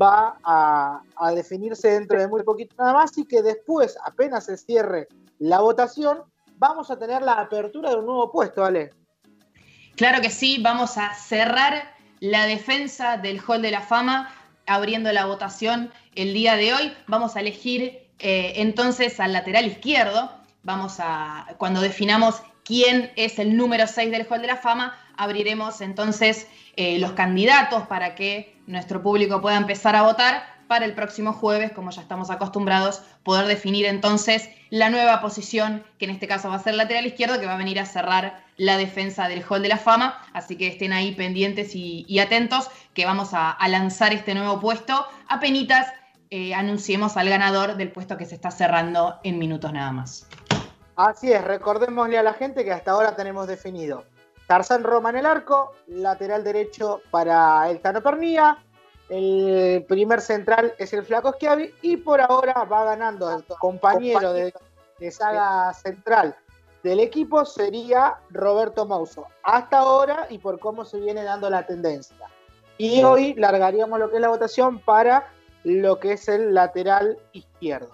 va 0.00 0.38
a, 0.44 1.02
definirse 1.34 1.88
dentro 1.88 2.18
de 2.18 2.28
muy 2.28 2.42
poquito 2.42 2.74
nada 2.78 2.92
más 2.92 3.16
y 3.18 3.24
que 3.24 3.42
después, 3.42 3.96
apenas 4.04 4.46
se 4.46 4.56
cierre 4.56 5.08
la 5.38 5.60
votación, 5.60 6.22
vamos 6.56 6.90
a 6.90 6.98
tener 6.98 7.22
la 7.22 7.34
apertura 7.34 7.90
de 7.90 7.96
un 7.96 8.06
nuevo 8.06 8.30
puesto, 8.30 8.62
¿vale? 8.62 8.90
Claro 9.96 10.20
que 10.20 10.30
sí, 10.30 10.58
vamos 10.60 10.96
a 10.96 11.14
cerrar 11.14 11.94
la 12.20 12.46
defensa 12.46 13.16
del 13.16 13.40
Hall 13.46 13.62
de 13.62 13.70
la 13.70 13.80
Fama 13.80 14.30
abriendo 14.66 15.12
la 15.12 15.26
votación 15.26 15.92
el 16.14 16.32
día 16.32 16.56
de 16.56 16.74
hoy. 16.74 16.92
Vamos 17.06 17.36
a 17.36 17.40
elegir 17.40 18.04
eh, 18.18 18.54
entonces, 18.56 19.20
al 19.20 19.32
lateral 19.32 19.66
izquierdo, 19.66 20.30
vamos 20.62 20.96
a, 20.98 21.46
cuando 21.58 21.80
definamos 21.80 22.42
quién 22.64 23.12
es 23.16 23.38
el 23.38 23.56
número 23.56 23.86
6 23.86 24.10
del 24.10 24.26
Hall 24.28 24.40
de 24.40 24.46
la 24.46 24.56
Fama, 24.56 24.98
abriremos 25.16 25.80
entonces 25.80 26.46
eh, 26.76 26.98
los 26.98 27.12
candidatos 27.12 27.86
para 27.86 28.14
que 28.14 28.56
nuestro 28.66 29.02
público 29.02 29.40
pueda 29.40 29.56
empezar 29.56 29.96
a 29.96 30.02
votar 30.02 30.54
para 30.66 30.84
el 30.84 30.94
próximo 30.94 31.32
jueves, 31.32 31.72
como 31.72 31.90
ya 31.90 32.02
estamos 32.02 32.30
acostumbrados, 32.30 33.02
poder 33.22 33.46
definir 33.46 33.86
entonces 33.86 34.48
la 34.70 34.90
nueva 34.90 35.20
posición, 35.20 35.84
que 35.98 36.06
en 36.06 36.10
este 36.10 36.26
caso 36.26 36.48
va 36.48 36.56
a 36.56 36.58
ser 36.58 36.74
lateral 36.74 37.06
izquierdo, 37.06 37.38
que 37.38 37.46
va 37.46 37.54
a 37.54 37.58
venir 37.58 37.78
a 37.78 37.86
cerrar 37.86 38.42
la 38.56 38.76
defensa 38.76 39.28
del 39.28 39.44
Hall 39.48 39.62
de 39.62 39.68
la 39.68 39.76
Fama. 39.76 40.20
Así 40.32 40.56
que 40.56 40.68
estén 40.68 40.92
ahí 40.92 41.14
pendientes 41.14 41.72
y, 41.74 42.18
atentos, 42.18 42.70
que 42.94 43.04
vamos 43.04 43.30
a, 43.32 43.56
lanzar 43.68 44.12
este 44.12 44.34
nuevo 44.34 44.60
puesto 44.60 45.06
a 45.28 45.40
penitas 45.40 45.92
eh, 46.30 46.54
anunciemos 46.54 47.16
al 47.16 47.28
ganador 47.28 47.76
del 47.76 47.92
puesto 47.92 48.16
que 48.16 48.24
se 48.24 48.34
está 48.34 48.50
cerrando 48.50 49.20
en 49.22 49.38
minutos 49.38 49.72
nada 49.72 49.92
más. 49.92 50.26
Así 50.96 51.30
es, 51.30 51.44
recordémosle 51.44 52.18
a 52.18 52.22
la 52.22 52.32
gente 52.32 52.64
que 52.64 52.72
hasta 52.72 52.92
ahora 52.92 53.14
tenemos 53.14 53.46
definido 53.46 54.04
Tarzán 54.46 54.84
Roma 54.84 55.10
en 55.10 55.16
el 55.16 55.26
arco, 55.26 55.72
lateral 55.86 56.44
derecho 56.44 57.00
para 57.10 57.70
el 57.70 57.80
Tano 57.80 58.02
Pernía, 58.02 58.58
el 59.08 59.84
primer 59.86 60.20
central 60.20 60.74
es 60.78 60.92
el 60.92 61.04
Flaco 61.04 61.32
Schiavi 61.32 61.74
y 61.82 61.96
por 61.98 62.20
ahora 62.20 62.64
va 62.64 62.84
ganando 62.84 63.30
el 63.30 63.44
compañero 63.58 64.32
de, 64.32 64.52
saga 65.10 65.72
central 65.74 66.34
del 66.82 67.00
equipo 67.00 67.44
sería 67.44 68.18
Roberto 68.30 68.86
Mauso. 68.86 69.26
Hasta 69.42 69.78
ahora 69.78 70.26
y 70.30 70.38
por 70.38 70.58
cómo 70.58 70.84
se 70.84 71.00
viene 71.00 71.22
dando 71.22 71.48
la 71.48 71.66
tendencia. 71.66 72.28
Y 72.76 73.02
hoy 73.02 73.34
largaríamos 73.34 73.98
lo 73.98 74.10
que 74.10 74.16
es 74.16 74.20
la 74.20 74.28
votación 74.28 74.78
para 74.80 75.32
lo 75.64 75.98
que 75.98 76.12
es 76.12 76.28
el 76.28 76.52
lateral 76.52 77.18
izquierdo. 77.32 77.90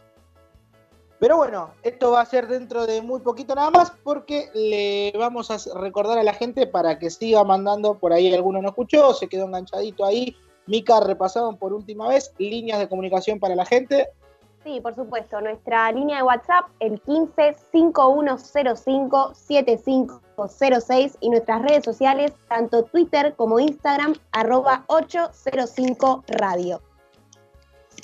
Pero 1.21 1.37
bueno, 1.37 1.69
esto 1.83 2.13
va 2.13 2.23
a 2.23 2.27
ser 2.27 2.49
dentro 2.49 2.87
de 2.87 3.03
muy 3.03 3.21
poquito 3.21 3.55
nada 3.55 3.71
más 3.71 3.93
porque 4.03 4.49
le 4.55 5.13
vamos 5.19 5.51
a 5.51 5.59
recordar 5.79 6.19
a 6.19 6.23
la 6.23 6.33
gente 6.33 6.67
para 6.67 6.99
que 6.99 7.11
siga 7.11 7.45
mandando, 7.45 7.99
por 7.99 8.15
ahí 8.15 8.33
alguno 8.33 8.63
no 8.63 8.71
escuchó, 8.71 9.13
se 9.13 9.29
quedó 9.29 9.45
enganchadito 9.45 10.07
ahí. 10.07 10.35
Mica, 10.67 10.99
repasaron 11.01 11.59
por 11.59 11.75
última 11.75 12.09
vez 12.09 12.33
líneas 12.39 12.79
de 12.79 12.89
comunicación 12.89 13.39
para 13.39 13.55
la 13.55 13.67
gente. 13.67 14.09
Sí, 14.65 14.81
por 14.81 14.95
supuesto. 14.95 15.43
Nuestra 15.43 15.93
línea 15.93 16.19
de 16.19 16.23
WhatsApp, 16.23 16.67
el 16.81 16.99
15 17.03 17.57
5105 17.71 19.35
7506 19.35 21.19
y 21.21 21.29
nuestras 21.29 21.63
redes 21.63 21.85
sociales, 21.85 22.33
tanto 22.49 22.85
Twitter 22.85 23.35
como 23.37 23.61
Instagram, 23.61 24.15
arroba 24.33 24.85
805 24.87 26.25
radio. 26.29 26.81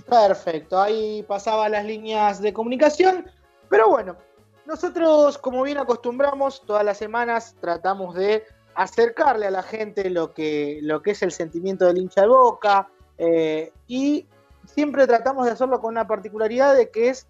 Perfecto, 0.09 0.81
ahí 0.81 1.25
pasaba 1.25 1.69
las 1.69 1.85
líneas 1.85 2.41
de 2.41 2.53
comunicación. 2.53 3.27
Pero 3.69 3.89
bueno, 3.89 4.17
nosotros, 4.65 5.39
como 5.39 5.63
bien 5.63 5.79
acostumbramos, 5.79 6.63
todas 6.65 6.85
las 6.85 6.99
semanas 6.99 7.57
tratamos 7.61 8.15
de 8.15 8.45
acercarle 8.75 9.47
a 9.47 9.51
la 9.51 9.63
gente 9.63 10.11
lo 10.11 10.33
que, 10.33 10.79
lo 10.83 11.03
que 11.03 11.13
es 11.13 11.23
el 11.23 11.33
sentimiento 11.33 11.87
del 11.87 11.99
hincha 11.99 12.23
de 12.23 12.29
boca. 12.29 12.89
Eh, 13.19 13.73
y 13.89 14.27
siempre 14.67 15.07
tratamos 15.07 15.47
de 15.47 15.53
hacerlo 15.53 15.81
con 15.81 15.91
una 15.91 16.07
particularidad 16.07 16.77
de 16.77 16.91
que 16.91 17.09
es 17.09 17.27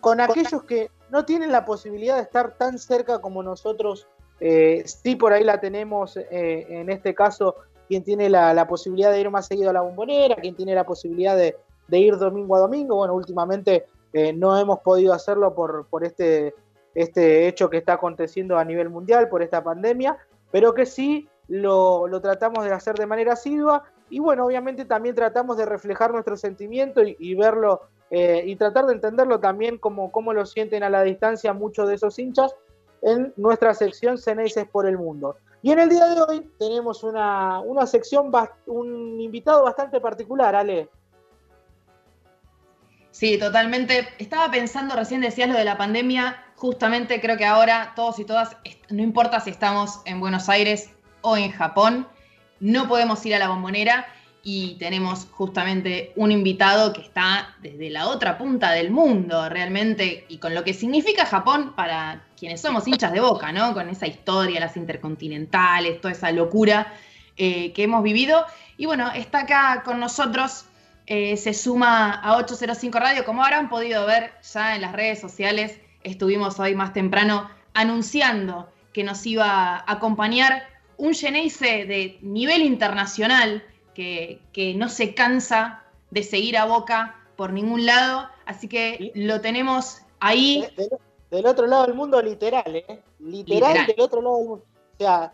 con 0.00 0.20
aquellos 0.20 0.62
que 0.64 0.90
no 1.10 1.24
tienen 1.24 1.50
la 1.52 1.64
posibilidad 1.64 2.16
de 2.16 2.22
estar 2.22 2.56
tan 2.56 2.78
cerca 2.78 3.20
como 3.20 3.42
nosotros. 3.42 4.06
Eh, 4.40 4.82
sí, 4.86 5.16
por 5.16 5.32
ahí 5.32 5.44
la 5.44 5.60
tenemos, 5.60 6.16
eh, 6.16 6.66
en 6.68 6.90
este 6.90 7.14
caso, 7.14 7.56
quien 7.88 8.02
tiene 8.02 8.30
la, 8.30 8.54
la 8.54 8.66
posibilidad 8.66 9.10
de 9.10 9.20
ir 9.20 9.30
más 9.30 9.46
seguido 9.46 9.70
a 9.70 9.72
la 9.72 9.82
bombonera, 9.82 10.36
quien 10.36 10.54
tiene 10.54 10.74
la 10.74 10.84
posibilidad 10.84 11.36
de, 11.36 11.56
de 11.88 11.98
ir 11.98 12.16
domingo 12.16 12.56
a 12.56 12.60
domingo. 12.60 12.96
Bueno, 12.96 13.14
últimamente 13.14 13.86
eh, 14.12 14.32
no 14.32 14.56
hemos 14.58 14.80
podido 14.80 15.12
hacerlo 15.12 15.54
por, 15.54 15.86
por 15.86 16.04
este, 16.04 16.54
este 16.94 17.48
hecho 17.48 17.68
que 17.68 17.78
está 17.78 17.94
aconteciendo 17.94 18.56
a 18.58 18.64
nivel 18.64 18.90
mundial, 18.90 19.28
por 19.28 19.42
esta 19.42 19.62
pandemia, 19.62 20.16
pero 20.50 20.74
que 20.74 20.86
sí 20.86 21.28
lo, 21.48 22.08
tratamos 22.22 22.64
de 22.64 22.72
hacer 22.72 22.96
de 22.96 23.06
manera 23.06 23.34
asidua 23.34 23.84
y 24.10 24.20
bueno, 24.20 24.46
obviamente 24.46 24.84
también 24.84 25.14
tratamos 25.14 25.56
de 25.56 25.66
reflejar 25.66 26.12
nuestro 26.12 26.36
sentimiento 26.36 27.02
y, 27.02 27.34
verlo 27.34 27.82
eh, 28.10 28.42
y 28.46 28.56
tratar 28.56 28.86
de 28.86 28.94
entenderlo 28.94 29.40
también 29.40 29.78
como, 29.78 30.12
como 30.12 30.32
lo 30.32 30.46
sienten 30.46 30.82
a 30.82 30.90
la 30.90 31.02
distancia 31.02 31.52
muchos 31.52 31.88
de 31.88 31.96
esos 31.96 32.18
hinchas 32.18 32.54
en 33.02 33.32
nuestra 33.36 33.74
sección 33.74 34.18
Ceneices 34.18 34.66
por 34.68 34.86
el 34.86 34.96
Mundo. 34.96 35.36
Y 35.62 35.72
en 35.72 35.78
el 35.78 35.88
día 35.88 36.06
de 36.06 36.20
hoy 36.20 36.50
tenemos 36.58 37.02
una, 37.02 37.60
una 37.60 37.86
sección, 37.86 38.30
un 38.66 39.20
invitado 39.20 39.64
bastante 39.64 40.00
particular, 40.00 40.54
Ale. 40.54 40.88
Sí, 43.14 43.38
totalmente. 43.38 44.08
Estaba 44.18 44.50
pensando, 44.50 44.96
recién 44.96 45.20
decías 45.20 45.48
lo 45.48 45.54
de 45.54 45.64
la 45.64 45.78
pandemia, 45.78 46.42
justamente 46.56 47.20
creo 47.20 47.36
que 47.36 47.44
ahora 47.44 47.92
todos 47.94 48.18
y 48.18 48.24
todas, 48.24 48.56
no 48.90 49.04
importa 49.04 49.38
si 49.38 49.50
estamos 49.50 50.00
en 50.04 50.18
Buenos 50.18 50.48
Aires 50.48 50.90
o 51.20 51.36
en 51.36 51.52
Japón, 51.52 52.08
no 52.58 52.88
podemos 52.88 53.24
ir 53.24 53.36
a 53.36 53.38
la 53.38 53.46
bombonera 53.46 54.04
y 54.42 54.74
tenemos 54.80 55.28
justamente 55.30 56.12
un 56.16 56.32
invitado 56.32 56.92
que 56.92 57.02
está 57.02 57.54
desde 57.62 57.88
la 57.88 58.08
otra 58.08 58.36
punta 58.36 58.72
del 58.72 58.90
mundo 58.90 59.48
realmente 59.48 60.26
y 60.28 60.38
con 60.38 60.52
lo 60.52 60.64
que 60.64 60.74
significa 60.74 61.24
Japón 61.24 61.72
para 61.76 62.24
quienes 62.36 62.62
somos 62.62 62.88
hinchas 62.88 63.12
de 63.12 63.20
boca, 63.20 63.52
¿no? 63.52 63.74
Con 63.74 63.90
esa 63.90 64.08
historia, 64.08 64.58
las 64.58 64.76
intercontinentales, 64.76 66.00
toda 66.00 66.10
esa 66.10 66.32
locura 66.32 66.92
eh, 67.36 67.72
que 67.74 67.84
hemos 67.84 68.02
vivido. 68.02 68.44
Y 68.76 68.86
bueno, 68.86 69.12
está 69.12 69.42
acá 69.42 69.82
con 69.84 70.00
nosotros 70.00 70.64
eh, 71.06 71.36
se 71.36 71.54
suma 71.54 72.12
a 72.12 72.36
805 72.36 72.98
Radio. 72.98 73.24
Como 73.24 73.44
habrán 73.44 73.68
podido 73.68 74.06
ver 74.06 74.32
ya 74.42 74.74
en 74.74 74.82
las 74.82 74.92
redes 74.92 75.20
sociales, 75.20 75.78
estuvimos 76.02 76.58
hoy 76.58 76.74
más 76.74 76.92
temprano 76.92 77.50
anunciando 77.74 78.68
que 78.92 79.04
nos 79.04 79.26
iba 79.26 79.76
a 79.76 79.92
acompañar 79.92 80.62
un 80.96 81.14
Geneise 81.14 81.84
de 81.84 82.18
nivel 82.22 82.62
internacional 82.62 83.62
que, 83.94 84.40
no 84.76 84.88
se 84.88 85.14
cansa 85.14 85.82
de 86.10 86.22
seguir 86.22 86.56
a 86.56 86.64
Boca 86.64 87.16
por 87.36 87.52
ningún 87.52 87.86
lado, 87.86 88.28
así 88.46 88.68
que 88.68 89.12
lo 89.14 89.40
tenemos 89.40 90.02
ahí. 90.20 90.66
del 91.30 91.46
otro 91.46 91.66
lado 91.66 91.86
del 91.86 91.94
mundo, 91.94 92.22
literal, 92.22 92.76
¿eh? 92.76 93.02
Literal, 93.18 93.86
del 93.86 94.00
otro 94.00 94.22
lado 94.22 94.38
del 94.38 94.46
mundo. 94.46 94.64
O 94.94 94.96
sea, 94.98 95.32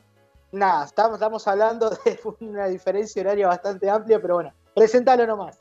nada, 0.52 0.86
estamos, 0.86 1.14
estamos 1.14 1.46
hablando 1.46 1.90
de 2.04 2.18
una 2.40 2.66
diferencia 2.66 3.20
horaria 3.20 3.48
bastante 3.48 3.88
amplia, 3.90 4.20
pero 4.20 4.34
bueno, 4.34 4.52
presentalo 4.74 5.26
nomás. 5.26 5.58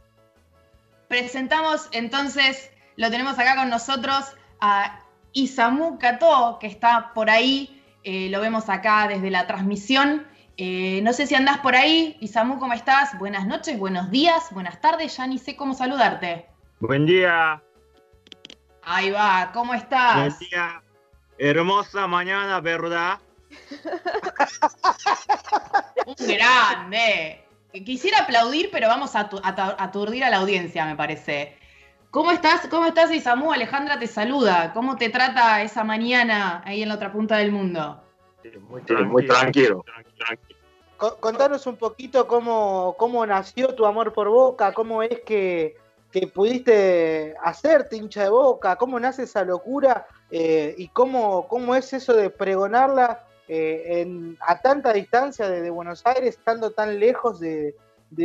Presentamos 1.08 1.88
entonces, 1.92 2.70
lo 2.96 3.10
tenemos 3.10 3.38
acá 3.40 3.56
con 3.56 3.70
nosotros 3.70 4.26
a 4.60 5.02
Isamu 5.34 5.98
Kato, 5.98 6.58
que 6.60 6.68
está 6.68 7.12
por 7.14 7.30
ahí, 7.30 7.84
eh, 8.04 8.30
lo 8.30 8.42
vemos 8.42 8.70
acá 8.70 9.08
desde 9.08 9.30
la 9.30 9.48
transmisión. 9.48 10.28
Eh, 10.58 11.00
no 11.04 11.14
sé 11.14 11.26
si 11.26 11.36
andás 11.36 11.60
por 11.60 11.76
ahí. 11.76 12.18
Isamu, 12.20 12.60
¿cómo 12.60 12.74
estás? 12.74 13.18
Buenas 13.18 13.48
noches, 13.48 13.80
buenos 13.80 14.12
días, 14.12 14.48
buenas 14.52 14.82
tardes, 14.82 15.16
ya 15.18 15.26
ni 15.26 15.40
sé 15.40 15.56
cómo 15.56 15.74
saludarte. 15.74 16.48
Buen 16.80 17.06
día. 17.06 17.62
Ahí 18.84 19.12
va, 19.12 19.52
¿cómo 19.54 19.74
estás? 19.74 20.16
Buen 20.16 20.50
día. 20.50 20.82
Hermosa 21.38 22.08
mañana, 22.08 22.60
¿verdad? 22.60 23.20
Un 26.06 26.16
grande. 26.28 27.49
Quisiera 27.72 28.20
aplaudir, 28.20 28.70
pero 28.72 28.88
vamos 28.88 29.16
a, 29.16 29.30
aturdir 29.78 30.24
a 30.24 30.30
la 30.30 30.38
audiencia, 30.38 30.86
me 30.86 30.96
parece. 30.96 31.56
¿Cómo 32.10 32.32
estás? 32.32 32.68
¿Cómo 32.68 32.88
estás, 32.88 33.12
Isamu? 33.12 33.52
Alejandra 33.52 34.00
te 34.00 34.08
saluda. 34.08 34.74
¿Cómo 34.74 34.98
te 34.98 35.10
trata 35.10 35.62
esa 35.62 35.84
mañana 35.84 36.64
ahí 36.66 36.82
en 36.82 36.90
la 36.90 36.96
otra 36.96 37.12
punta 37.12 37.38
del 37.38 37.52
mundo? 37.52 38.02
muy 39.06 39.28
tranquilo. 39.28 39.86
Contanos 40.98 41.66
un 41.68 41.78
poquito 41.78 42.28
cómo, 42.28 42.96
cómo 42.98 43.26
nació 43.26 43.76
tu 43.76 43.86
amor 43.86 44.12
por 44.14 44.30
Boca, 44.30 44.74
cómo 44.74 45.04
es 45.04 45.22
que, 45.22 45.78
pudiste 46.34 47.36
hacerte 47.42 47.96
hincha 47.96 48.24
de 48.24 48.30
Boca, 48.30 48.76
cómo 48.78 49.00
nace 49.00 49.24
esa 49.24 49.46
locura 49.46 50.08
eh, 50.32 50.74
y 50.78 50.88
cómo, 50.90 51.48
cómo 51.48 51.76
es 51.76 51.94
eso 51.94 52.14
de 52.14 52.32
pregonarla 52.32 53.24
eh, 53.50 54.36
a 54.48 54.62
tanta 54.62 54.94
distancia 54.94 55.50
de, 55.50 55.70
Buenos 55.70 56.06
Aires, 56.06 56.38
estando 56.38 56.72
tan 56.72 57.00
lejos 57.00 57.40
de, 57.40 57.76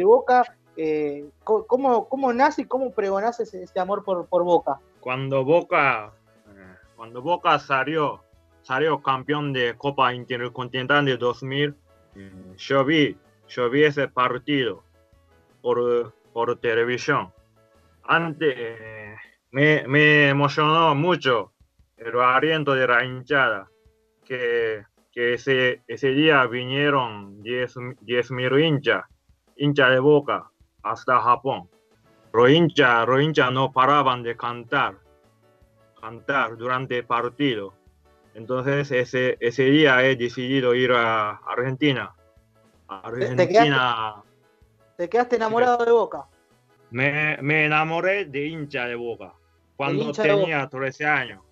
Boca. 0.04 0.45
Eh, 0.76 1.26
¿cómo, 1.45 2.09
¿Cómo 2.09 2.33
nace 2.33 2.62
y 2.62 2.64
cómo 2.66 2.93
pregonás 2.93 3.40
ese, 3.40 3.66
amor 3.81 4.04
por, 4.04 4.26
por 4.26 4.45
Boca? 4.45 4.78
Cuando 5.00 5.45
Boca, 5.45 6.12
cuando 6.97 7.23
Boca 7.23 7.59
salió 7.59 8.25
salió 8.64 9.02
campeón 9.02 9.52
de 9.52 9.76
Copa 9.76 10.14
Intercontinental 10.14 11.04
de 11.04 11.16
2000, 11.16 11.75
eh, 12.16 12.33
yo 12.57 12.85
vi, 12.85 13.16
yo 13.49 13.71
vi 13.71 13.85
ese 13.85 14.09
partido 14.09 14.83
por, 15.61 16.14
por 16.33 16.59
televisión. 16.59 17.33
Antes 18.02 18.54
eh, 18.57 19.16
me, 19.50 19.87
me, 19.87 20.31
emocionó 20.31 20.95
mucho 20.95 21.52
el 21.97 22.19
aliento 22.19 22.75
de 22.75 22.87
la 22.87 23.04
hinchada, 23.04 23.71
que, 24.25 24.85
que 25.14 25.35
ese, 25.35 25.83
ese 25.87 26.09
día 26.09 26.44
vinieron 26.47 27.42
10 27.42 27.76
mil 28.30 28.59
hinchas, 28.59 29.04
hinchas 29.56 29.90
de 29.90 29.99
boca, 30.00 30.50
hasta 30.83 31.21
Japón. 31.21 31.68
Los 32.33 32.50
hinchas, 32.50 33.06
los 33.06 33.23
hinchas 33.23 33.52
no 33.52 33.73
paraban 33.73 34.23
de 34.23 34.37
cantar, 34.37 34.97
cantar 36.00 36.56
durante 36.56 36.99
el 36.99 37.06
partido 37.06 37.75
entonces 38.35 38.90
ese, 38.90 39.37
ese 39.40 39.64
día 39.64 40.04
he 40.04 40.16
decidido 40.16 40.75
ir 40.75 40.92
a 40.92 41.37
Argentina. 41.47 42.14
Argentina. 42.88 44.23
¿Te 44.97 45.09
quedaste, 45.09 45.37
enamorado 45.37 45.85
de 45.85 45.92
Boca? 45.92 46.26
Me, 46.90 47.38
me, 47.40 47.64
enamoré 47.64 48.26
de 48.26 48.47
hincha 48.47 48.87
de 48.87 48.94
Boca 48.97 49.33
cuando 49.76 50.12
tenía 50.12 50.69
13 50.69 51.06
años. 51.06 51.43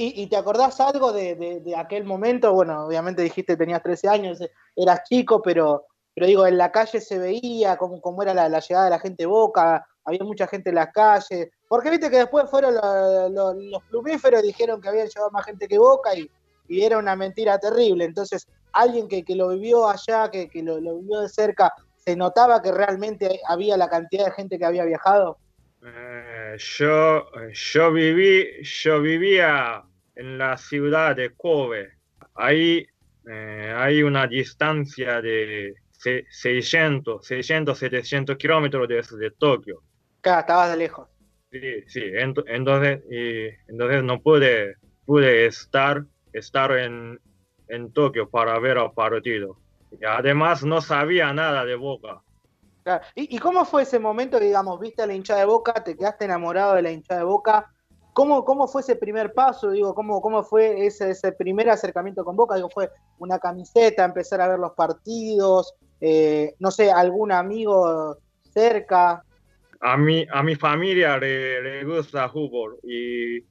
¿Y, 0.00 0.28
te 0.28 0.36
acordás 0.36 0.78
algo 0.78 1.12
de, 1.12 1.34
de, 1.34 1.76
aquel 1.76 2.04
momento? 2.04 2.52
Bueno, 2.52 2.86
obviamente 2.86 3.20
dijiste 3.20 3.54
que 3.54 3.56
tenías 3.56 3.82
13 3.82 4.08
años, 4.08 4.38
eras 4.76 5.02
chico, 5.02 5.42
pero, 5.42 5.86
pero 6.14 6.28
digo, 6.28 6.46
en 6.46 6.56
la 6.56 6.70
calle 6.70 7.00
se 7.00 7.18
veía 7.18 7.76
cómo, 7.76 8.00
cómo 8.00 8.22
era 8.22 8.32
la, 8.32 8.60
llegada 8.60 8.84
de 8.84 8.90
la 8.90 9.00
gente 9.00 9.26
Boca, 9.26 9.84
había 10.04 10.22
mucha 10.22 10.46
gente 10.46 10.68
en 10.68 10.76
las 10.76 10.92
calles, 10.92 11.50
porque 11.66 11.90
viste 11.90 12.10
que 12.10 12.18
después 12.18 12.48
fueron 12.48 12.76
los, 12.76 13.82
plumíferos, 13.90 14.40
dijeron 14.40 14.80
que 14.80 14.88
habían 14.88 15.08
llevado 15.08 15.32
más 15.32 15.44
gente 15.44 15.66
que 15.66 15.78
Boca 15.78 16.14
y, 16.14 16.30
era 16.68 16.96
una 16.96 17.16
mentira 17.16 17.58
terrible. 17.58 18.04
Entonces, 18.04 18.46
alguien 18.74 19.08
que, 19.08 19.24
lo 19.34 19.48
vivió 19.48 19.88
allá, 19.88 20.30
que, 20.30 20.48
lo, 20.62 20.76
vivió 20.76 21.22
de 21.22 21.28
cerca, 21.28 21.72
¿se 21.96 22.14
notaba 22.14 22.62
que 22.62 22.70
realmente 22.70 23.40
había 23.48 23.76
la 23.76 23.88
cantidad 23.88 24.26
de 24.26 24.30
gente 24.30 24.58
que 24.60 24.64
había 24.64 24.84
viajado? 24.84 25.38
Eh, 25.84 26.56
yo, 26.56 27.24
yo, 27.52 27.92
viví, 27.92 28.62
yo 28.62 29.00
vivía 29.00 29.84
en 30.18 30.36
la 30.36 30.56
ciudad 30.56 31.14
de 31.14 31.30
Kobe. 31.30 31.92
Ahí 32.34 32.86
eh, 33.30 33.74
hay 33.74 34.02
una 34.02 34.26
distancia 34.26 35.22
de 35.22 35.74
600, 36.28 37.24
600, 37.24 37.78
700 37.78 38.36
kilómetros 38.36 38.88
desde 38.88 39.30
Tokio. 39.30 39.82
Claro, 40.20 40.40
estabas 40.40 40.70
de 40.72 40.76
lejos. 40.76 41.08
Sí, 41.50 41.60
sí, 41.86 42.02
entonces, 42.14 43.00
y, 43.10 43.46
entonces 43.70 44.02
no 44.02 44.20
pude, 44.20 44.76
pude 45.06 45.46
estar, 45.46 46.04
estar 46.32 46.72
en, 46.72 47.18
en 47.68 47.92
Tokio 47.92 48.28
para 48.28 48.58
ver 48.58 48.76
el 48.76 48.90
partido. 48.90 49.60
Y 49.98 50.04
además 50.04 50.64
no 50.64 50.82
sabía 50.82 51.32
nada 51.32 51.64
de 51.64 51.76
Boca. 51.76 52.22
¿Y, 53.14 53.38
cómo 53.38 53.64
fue 53.64 53.82
ese 53.82 53.98
momento, 53.98 54.40
digamos, 54.40 54.80
viste 54.80 55.02
a 55.02 55.06
la 55.06 55.14
hinchada 55.14 55.40
de 55.40 55.46
Boca, 55.46 55.74
te 55.84 55.96
quedaste 55.96 56.24
enamorado 56.24 56.74
de 56.74 56.82
la 56.82 56.90
hinchada 56.90 57.20
de 57.20 57.26
Boca? 57.26 57.72
¿Cómo, 58.18 58.44
cómo 58.44 58.66
fue 58.66 58.80
ese 58.80 58.96
primer 58.96 59.32
paso? 59.32 59.70
Digo, 59.70 59.94
¿cómo, 59.94 60.20
cómo 60.20 60.42
fue 60.42 60.84
ese, 60.84 61.10
ese 61.10 61.30
primer 61.30 61.70
acercamiento 61.70 62.24
con 62.24 62.34
Boca? 62.34 62.56
Digo, 62.56 62.68
¿fue 62.68 62.90
una 63.18 63.38
camiseta, 63.38 64.04
empezar 64.04 64.40
a 64.40 64.48
ver 64.48 64.58
los 64.58 64.72
partidos? 64.72 65.76
Eh, 66.00 66.56
no 66.58 66.72
sé, 66.72 66.90
algún 66.90 67.30
amigo 67.30 68.18
cerca? 68.52 69.22
a 69.80 69.96
mi, 69.96 70.26
a 70.32 70.42
mi 70.42 70.56
familia 70.56 71.16
le, 71.16 71.84
gusta 71.84 72.28
fútbol 72.28 72.80
y 72.82 73.44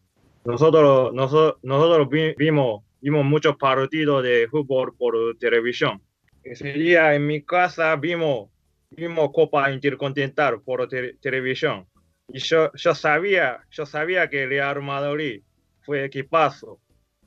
nosotros, 0.44 1.14
nosotros, 1.14 1.60
nosotros 1.64 2.10
vimos, 2.38 2.84
vimos 3.00 3.24
muchos 3.24 3.56
partidos 3.56 4.22
de 4.22 4.50
fútbol 4.52 4.94
por 4.98 5.16
televisión. 5.40 6.02
Ese 6.44 6.74
día 6.74 7.16
en 7.16 7.26
mi 7.26 7.42
casa 7.42 7.96
vimos, 7.96 8.50
vimos 8.90 9.30
Copa 9.34 9.72
Intercontinental 9.72 10.60
por 10.60 10.90
televisión. 11.22 11.88
Y 12.30 12.40
yo, 12.40 12.72
yo, 12.74 12.94
sabía, 12.94 13.60
yo 13.72 13.86
sabía 13.86 14.30
que 14.30 14.44
el 14.44 14.50
Real 14.50 14.82
Madrid 14.82 15.42
fue 15.82 16.06
equipazo. 16.06 16.80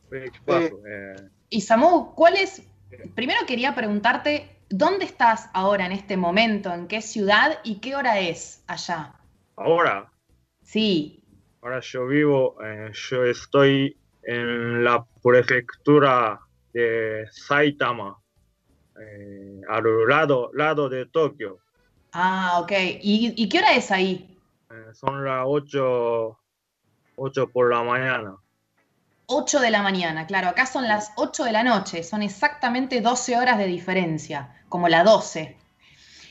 Fue 0.09 0.27
equipazo. 0.27 0.81
Eh. 0.87 1.17
Y 1.49 1.61
Samu, 1.61 2.15
¿cuál 2.15 2.37
es? 2.37 2.63
Primero 3.15 3.41
quería 3.47 3.75
preguntarte 3.75 4.61
¿Dónde 4.73 5.05
estás 5.05 5.51
ahora 5.53 5.85
en 5.85 5.91
este 5.91 6.17
momento? 6.17 6.73
¿En 6.73 6.87
qué 6.87 7.03
ciudad 7.03 7.59
y 7.65 7.81
qué 7.81 7.97
hora 7.97 8.21
es 8.21 8.63
allá? 8.69 9.17
Ahora. 9.57 10.13
Sí. 10.63 11.25
Ahora 11.61 11.81
yo 11.81 12.07
vivo, 12.07 12.57
eh, 12.65 12.93
yo 12.93 13.25
estoy 13.25 13.97
en 14.23 14.85
la 14.85 15.05
prefectura 15.25 16.39
de 16.73 17.27
Saitama, 17.33 18.17
eh, 19.01 19.61
al 19.69 19.83
lado, 20.07 20.53
lado 20.55 20.89
de 20.89 21.07
Tokio. 21.07 21.59
Ah, 22.13 22.61
ok. 22.63 22.71
¿Y, 23.03 23.49
qué 23.49 23.59
hora 23.59 23.75
es 23.75 23.91
ahí? 23.91 24.30
Eh, 24.71 24.95
son 24.95 25.25
las 25.25 25.43
8, 25.47 26.39
8 27.17 27.51
por 27.51 27.75
la 27.75 27.83
mañana. 27.83 28.37
8 29.27 29.61
de 29.61 29.71
la 29.71 29.83
mañana, 29.83 30.27
claro, 30.27 30.49
acá 30.49 30.67
son 30.67 30.87
las 30.89 31.13
8 31.17 31.45
de 31.45 31.53
la 31.53 31.63
noche, 31.63 32.03
son 32.03 32.23
exactamente 32.23 33.01
12 33.01 33.37
horas 33.37 33.59
de 33.59 33.67
diferencia, 33.67 34.63
como 34.69 34.89
la 34.89 35.05
12. 35.05 35.57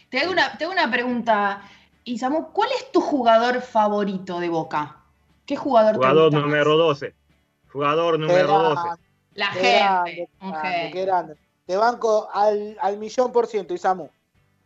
Te 0.09 0.19
hago 0.19 0.31
una, 0.31 0.57
te 0.57 0.63
hago 0.63 0.73
una 0.73 0.89
pregunta, 0.89 1.61
Isamu, 2.03 2.51
¿cuál 2.51 2.69
es 2.71 2.91
tu 2.91 3.01
jugador 3.01 3.61
favorito 3.61 4.39
de 4.39 4.49
Boca? 4.49 4.97
¿Qué 5.45 5.55
jugador 5.55 5.95
Jugador 5.95 6.33
número 6.33 6.77
12. 6.77 7.13
Jugador 7.71 8.19
número 8.19 8.47
12. 8.47 8.81
La 9.33 9.47
gente. 9.47 10.29
un 10.41 10.53
Qué 10.91 11.05
grande. 11.05 11.35
Te 11.65 11.77
banco 11.77 12.29
al, 12.33 12.77
al 12.81 12.97
millón 12.97 13.31
por 13.31 13.47
ciento, 13.47 13.73
Isamu. 13.73 14.09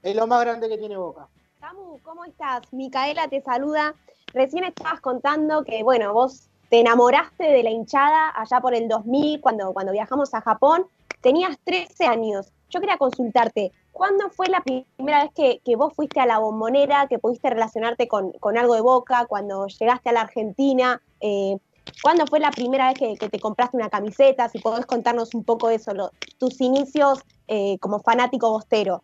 Es 0.01 0.15
lo 0.15 0.27
más 0.27 0.41
grande 0.41 0.69
que 0.69 0.77
tiene 0.77 0.97
Boca. 0.97 1.27
Isamu, 1.73 1.99
¿cómo 2.03 2.25
estás? 2.25 2.61
Micaela 2.71 3.27
te 3.27 3.41
saluda. 3.41 3.95
Recién 4.33 4.63
estabas 4.63 5.01
contando 5.01 5.63
que, 5.63 5.81
bueno, 5.83 6.13
vos 6.13 6.49
te 6.69 6.79
enamoraste 6.79 7.45
de 7.45 7.63
la 7.63 7.71
hinchada 7.71 8.31
allá 8.35 8.59
por 8.61 8.75
el 8.75 8.87
2000, 8.87 9.41
cuando, 9.41 9.73
cuando 9.73 9.91
viajamos 9.91 10.33
a 10.33 10.41
Japón, 10.41 10.85
tenías 11.21 11.57
13 11.63 12.05
años. 12.05 12.51
Yo 12.69 12.79
quería 12.79 12.97
consultarte, 12.97 13.71
¿cuándo 13.91 14.29
fue 14.29 14.47
la 14.49 14.61
primera 14.61 15.23
vez 15.23 15.61
que, 15.63 15.75
vos 15.75 15.93
fuiste 15.95 16.19
a 16.19 16.25
la 16.25 16.39
bombonera, 16.39 17.07
que 17.07 17.19
pudiste 17.19 17.49
relacionarte 17.49 18.07
con, 18.07 18.33
algo 18.55 18.75
de 18.75 18.81
boca, 18.81 19.25
cuando 19.25 19.67
llegaste 19.67 20.09
a 20.09 20.13
la 20.13 20.21
Argentina? 20.21 21.01
Eh, 21.21 21.57
¿Cuándo 22.01 22.27
fue 22.27 22.39
la 22.39 22.51
primera 22.51 22.93
vez 22.93 23.17
que, 23.17 23.29
te 23.29 23.39
compraste 23.39 23.77
una 23.77 23.89
camiseta? 23.89 24.47
Si 24.49 24.59
podés 24.59 24.85
contarnos 24.85 25.33
un 25.33 25.43
poco 25.43 25.69
eso, 25.69 25.91
tus 26.37 26.61
inicios 26.61 27.19
eh, 27.47 27.77
como 27.79 27.99
fanático 27.99 28.51
bostero. 28.51 29.03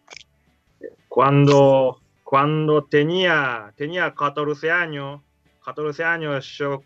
Cuando, 1.09 1.97
cuando 2.29 2.83
tenía, 2.83 3.73
tenía 3.75 4.13
14 4.13 4.69
años, 4.69 5.19
14 5.65 6.03
años 6.03 6.45
yo, 6.59 6.83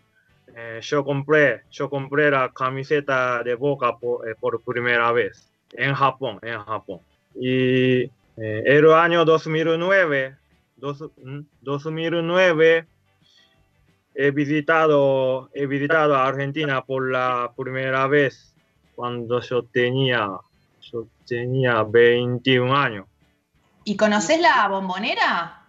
eh, 0.56 0.78
yo, 0.80 1.04
compré, 1.04 1.64
yo 1.70 1.90
compré 1.90 2.30
la 2.30 2.50
camiseta 2.50 3.42
de 3.42 3.54
Boca 3.54 3.94
por, 3.98 4.26
eh, 4.26 4.34
por 4.40 4.62
primera 4.62 5.12
vez 5.12 5.46
en 5.72 5.92
Japón, 5.92 6.38
en 6.40 6.58
Japón. 6.60 7.00
Y 7.34 8.04
eh, 8.04 8.10
el 8.64 8.90
año 8.90 9.26
2009, 9.26 10.34
dos- 10.76 11.10
mm, 11.22 11.40
2009 11.60 12.86
he 14.14 14.30
visitado, 14.30 15.50
he 15.52 15.66
visitado 15.66 16.16
a 16.16 16.26
Argentina 16.26 16.82
por 16.82 17.10
la 17.12 17.52
primera 17.54 18.06
vez 18.06 18.54
cuando 18.94 19.42
yo 19.42 19.62
tenía, 19.64 20.26
yo 20.80 21.06
tenía 21.26 21.82
21 21.82 22.74
años. 22.74 23.04
¿Y 23.84 23.96
conoces 23.96 24.40
la 24.40 24.66
bombonera? 24.68 25.62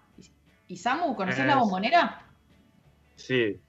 ¿Y 0.67 0.77
Samu, 0.77 1.15
conoces 1.15 1.45
la 1.45 1.55
bombonera? 1.57 2.21
Sí. 3.15 3.59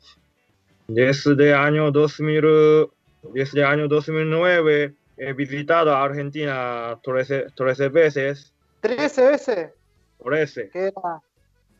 Desde 0.88 1.52
año 1.54 1.90
2000, 1.90 2.88
desde 3.34 3.64
año 3.64 3.88
2009 3.88 4.94
he 5.16 5.32
visitado 5.32 5.94
a 5.94 6.04
Argentina 6.04 6.98
13, 7.02 7.46
13 7.54 7.88
veces. 7.88 8.52
13 8.80 9.26
veces. 9.26 9.70
13. 10.22 10.70
Qué 10.72 10.92
gran- 10.94 11.20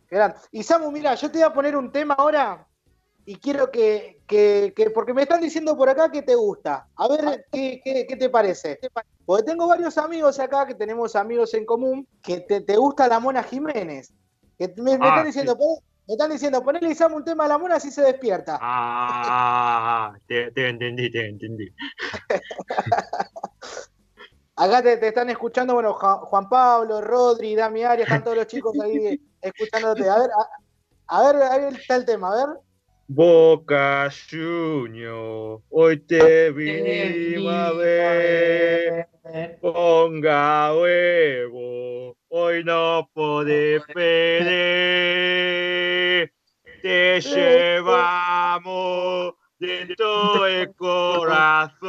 qué 0.09 0.16
gran. 0.16 0.35
Y 0.52 0.62
Samu, 0.62 0.90
mira, 0.90 1.14
yo 1.14 1.31
te 1.31 1.38
voy 1.38 1.46
a 1.46 1.52
poner 1.52 1.76
un 1.76 1.90
tema 1.92 2.14
ahora 2.14 2.66
y 3.28 3.36
quiero 3.36 3.70
que, 3.72 4.22
que- 4.26 4.72
que- 4.74 4.90
porque 4.90 5.12
me 5.12 5.22
están 5.22 5.40
diciendo 5.40 5.76
por 5.76 5.88
acá 5.88 6.10
que 6.10 6.22
te 6.22 6.36
gusta. 6.36 6.88
A 6.94 7.08
ver, 7.08 7.46
¿qué, 7.50 7.80
qué- 7.84 8.06
qué 8.08 8.16
te 8.16 8.30
parece? 8.30 8.78
Porque 9.24 9.42
tengo 9.42 9.66
varios 9.66 9.98
amigos 9.98 10.38
acá, 10.38 10.64
que 10.64 10.76
tenemos 10.76 11.16
amigos 11.16 11.52
en 11.54 11.66
común, 11.66 12.06
que 12.22 12.40
te, 12.40 12.60
te 12.60 12.76
gusta 12.76 13.08
la 13.08 13.18
Mona 13.18 13.42
Jiménez. 13.42 14.14
Que 14.56 14.72
me, 14.76 14.96
me 14.96 15.06
Ah, 15.06 15.08
están 15.08 15.26
diciendo, 15.26 15.58
"Pon- 15.58 15.78
me 16.06 16.14
están 16.14 16.30
diciendo, 16.30 16.62
ponele 16.62 16.94
Samu 16.94 17.16
un 17.16 17.24
tema 17.24 17.46
a 17.46 17.48
la 17.48 17.58
Mona 17.58 17.74
así 17.76 17.90
se 17.90 18.02
despierta. 18.02 18.58
Ah, 18.62 20.12
te, 20.28 20.52
te 20.52 20.68
entendí, 20.68 21.10
te 21.10 21.28
entendí. 21.28 21.68
Acá 24.58 24.82
te, 24.82 24.96
te 24.96 25.08
están 25.08 25.28
escuchando, 25.30 25.74
bueno, 25.74 25.92
Juan 25.94 26.48
Pablo, 26.48 27.00
Rodri, 27.00 27.54
Dami 27.56 27.82
Arias, 27.82 28.06
están 28.06 28.22
todos 28.24 28.36
los 28.36 28.46
chicos 28.46 28.72
ahí 28.80 29.20
escuchándote. 29.40 30.08
A 30.08 30.18
ver, 30.18 30.30
a, 30.30 31.18
a 31.18 31.32
ver, 31.32 31.42
ahí 31.42 31.74
está 31.74 31.96
el 31.96 32.04
tema, 32.06 32.32
a 32.32 32.36
ver. 32.46 32.56
Boca 33.08 34.10
Junior, 34.10 35.62
hoy 35.70 35.96
te 35.98 36.50
vine 36.50 37.36
a 37.48 37.70
ver. 37.70 39.06
Ponga 39.60 40.74
huevo, 40.74 42.16
hoy 42.28 42.64
no 42.64 43.08
podés 43.14 43.84
perder. 43.94 44.42
Te 46.82 47.20
llevamos 47.20 48.64
dentro 49.60 50.44
el 50.48 50.74
corazón. 50.74 51.86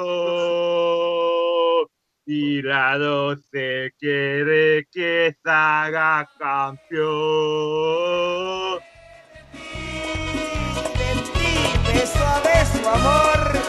Y 2.27 2.61
la 2.61 2.95
12 2.99 3.91
quiere 3.97 4.85
que 4.91 5.35
se 5.43 5.49
haga 5.49 6.29
campeón. 6.37 7.07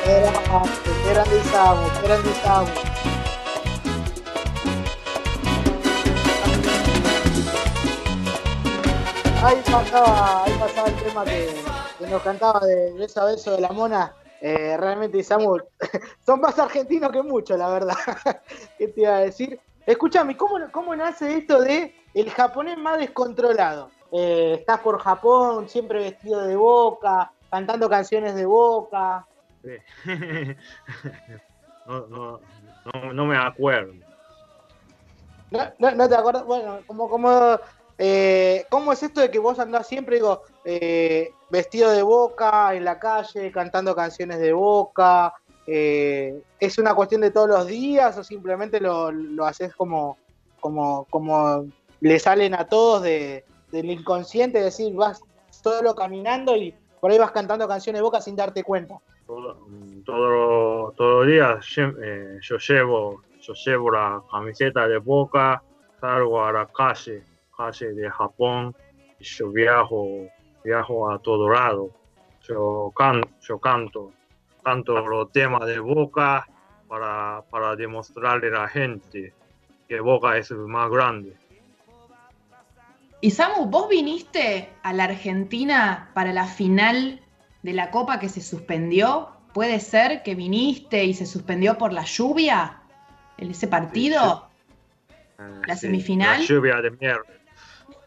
Qué 0.05 0.21
grande, 0.21 0.71
qué 0.85 1.13
grande 1.13 1.43
Samu, 1.45 1.89
qué 1.89 2.07
grande 2.07 2.35
Samu. 2.43 2.69
Ahí 9.43 9.63
pasaba, 9.71 10.45
ahí 10.45 10.53
pasaba 10.59 10.89
el 10.89 10.95
tema 10.97 11.25
que, 11.25 11.55
nos 12.11 12.23
cantaba 12.23 12.61
de 12.61 12.93
beso 12.93 13.21
a 13.23 13.25
beso 13.27 13.53
de 13.53 13.61
la 13.61 13.69
mona. 13.71 14.15
Eh, 14.41 14.77
realmente, 14.79 15.23
Samu, 15.23 15.59
son 16.27 16.41
más 16.41 16.59
argentinos 16.59 17.11
que 17.11 17.23
muchos, 17.23 17.59
la 17.59 17.69
verdad. 17.69 17.97
¿Qué 18.79 18.89
te 18.89 19.01
iba 19.03 19.17
a 19.17 19.21
decir? 19.21 19.59
Escúchame, 19.87 20.37
¿cómo, 20.37 20.59
¿cómo 20.71 20.95
nace 20.95 21.39
esto 21.39 21.61
de 21.61 21.95
el 22.15 22.31
japonés 22.31 22.79
más 22.79 22.99
descontrolado? 22.99 23.91
Eh, 24.13 24.57
estás 24.61 24.81
por 24.81 24.99
Japón, 25.01 25.69
siempre 25.69 26.01
vestido 26.01 26.47
de 26.47 26.57
boca, 26.57 27.33
cantando 27.51 27.89
canciones 27.89 28.35
de 28.35 28.47
boca. 28.47 29.27
Sí. 29.63 29.77
No, 31.89 32.07
no, 32.07 32.41
no, 32.85 33.13
no 33.15 33.25
me 33.25 33.39
acuerdo. 33.39 33.95
No, 35.51 35.61
no, 35.79 35.91
no 35.93 36.07
te 36.07 36.15
acuerdas, 36.15 36.45
bueno, 36.45 36.81
como, 36.87 37.09
como, 37.09 37.59
eh, 37.97 38.67
¿cómo 38.69 38.93
es 38.93 39.03
esto 39.03 39.23
de 39.23 39.31
que 39.31 39.39
vos 39.39 39.59
andás 39.59 39.87
siempre, 39.87 40.17
digo, 40.17 40.43
eh, 40.67 41.31
vestido 41.49 41.91
de 41.91 42.03
boca, 42.03 42.75
en 42.75 42.85
la 42.85 42.99
calle, 42.99 43.51
cantando 43.51 43.97
canciones 43.97 44.39
de 44.39 44.53
boca? 44.53 45.33
Eh, 45.67 46.39
¿Es 46.61 46.77
una 46.77 46.95
cuestión 46.95 47.23
de 47.23 47.31
todos 47.31 47.49
los 47.49 47.67
días 47.67 48.19
o 48.19 48.23
simplemente 48.23 48.81
lo, 48.81 49.11
lo 49.11 49.47
haces 49.47 49.75
como, 49.75 50.19
como, 50.61 51.07
como 51.09 51.67
le 52.01 52.19
salen 52.19 52.55
a 52.55 52.67
todos 52.67 53.03
de, 53.03 53.45
del 53.73 53.91
inconsciente, 53.91 54.59
es 54.59 54.65
decir, 54.65 54.95
vas 54.95 55.21
solo 55.51 55.95
caminando 55.95 56.57
y 56.57 56.75
por 57.01 57.11
ahí 57.11 57.19
vas 57.19 57.31
cantando 57.31 57.67
canciones 57.67 57.99
de 57.99 58.03
boca 58.03 58.21
sin 58.21 58.37
darte 58.37 58.63
cuenta? 58.63 58.99
Todo, 59.27 59.67
todo, 60.05 60.93
todo 60.93 61.25
día 61.25 61.61
eh, 61.77 62.39
yo 62.41 62.57
llevo, 62.57 63.23
yo 63.41 63.53
llevo 63.53 63.91
la 63.91 64.23
camiseta 64.31 64.89
de 64.89 64.99
Boca, 64.99 65.63
salgo 66.01 66.45
a 66.45 66.53
la 66.53 66.67
calle, 66.67 67.23
calle 67.57 67.93
de 67.93 68.11
Japón, 68.11 68.75
y 69.19 69.25
yo 69.25 69.51
viajo, 69.51 70.29
viajo 70.65 71.11
a 71.11 71.19
todo 71.19 71.51
lado. 71.51 71.91
Yo, 72.49 72.91
can, 72.97 73.21
yo 73.41 73.59
canto, 73.59 74.13
canto 74.65 75.07
los 75.07 75.31
temas 75.31 75.67
de 75.67 75.79
Boca 75.79 76.47
para, 76.89 77.43
para 77.51 77.77
demostrarle 77.77 78.49
a 78.49 78.63
la 78.63 78.69
gente 78.69 79.35
que 79.87 80.01
Boca 80.01 80.39
es 80.39 80.51
el 80.51 80.59
más 80.59 80.91
grande. 80.91 81.37
Y 83.21 83.33
Samu, 83.33 83.67
¿vos 83.67 83.89
viniste 83.89 84.69
a 84.83 84.93
la 84.93 85.05
Argentina 85.05 86.11
para 86.15 86.33
la 86.33 86.47
final 86.47 87.21
de 87.63 87.73
la 87.73 87.91
Copa 87.91 88.21
que 88.21 88.29
se 88.29 88.41
suspendió? 88.41 89.31
¿Puede 89.53 89.81
ser 89.81 90.23
que 90.23 90.37
viniste 90.37 91.05
y 91.05 91.15
se 91.15 91.27
suspendió 91.27 91.79
por 91.79 91.93
la 91.93 92.05
lluvia 92.05 92.81
en 93.37 93.51
ese 93.51 93.67
partido? 93.67 94.49
Eh, 95.39 95.63
¿La 95.67 95.75
sí, 95.75 95.87
semifinal? 95.87 96.41
La 96.41 96.47
lluvia 96.47 96.81
de 96.81 96.91
mierda. 96.93 97.25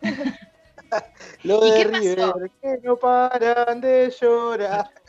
Lo 1.43 1.65
¿Y 1.65 1.71
de 1.71 1.78
qué 1.78 1.89
pasó? 1.89 2.34
River, 2.34 2.52
que 2.62 2.80
no 2.84 2.95
paran 2.95 3.82
de 3.82 4.13
llorar. 4.19 4.91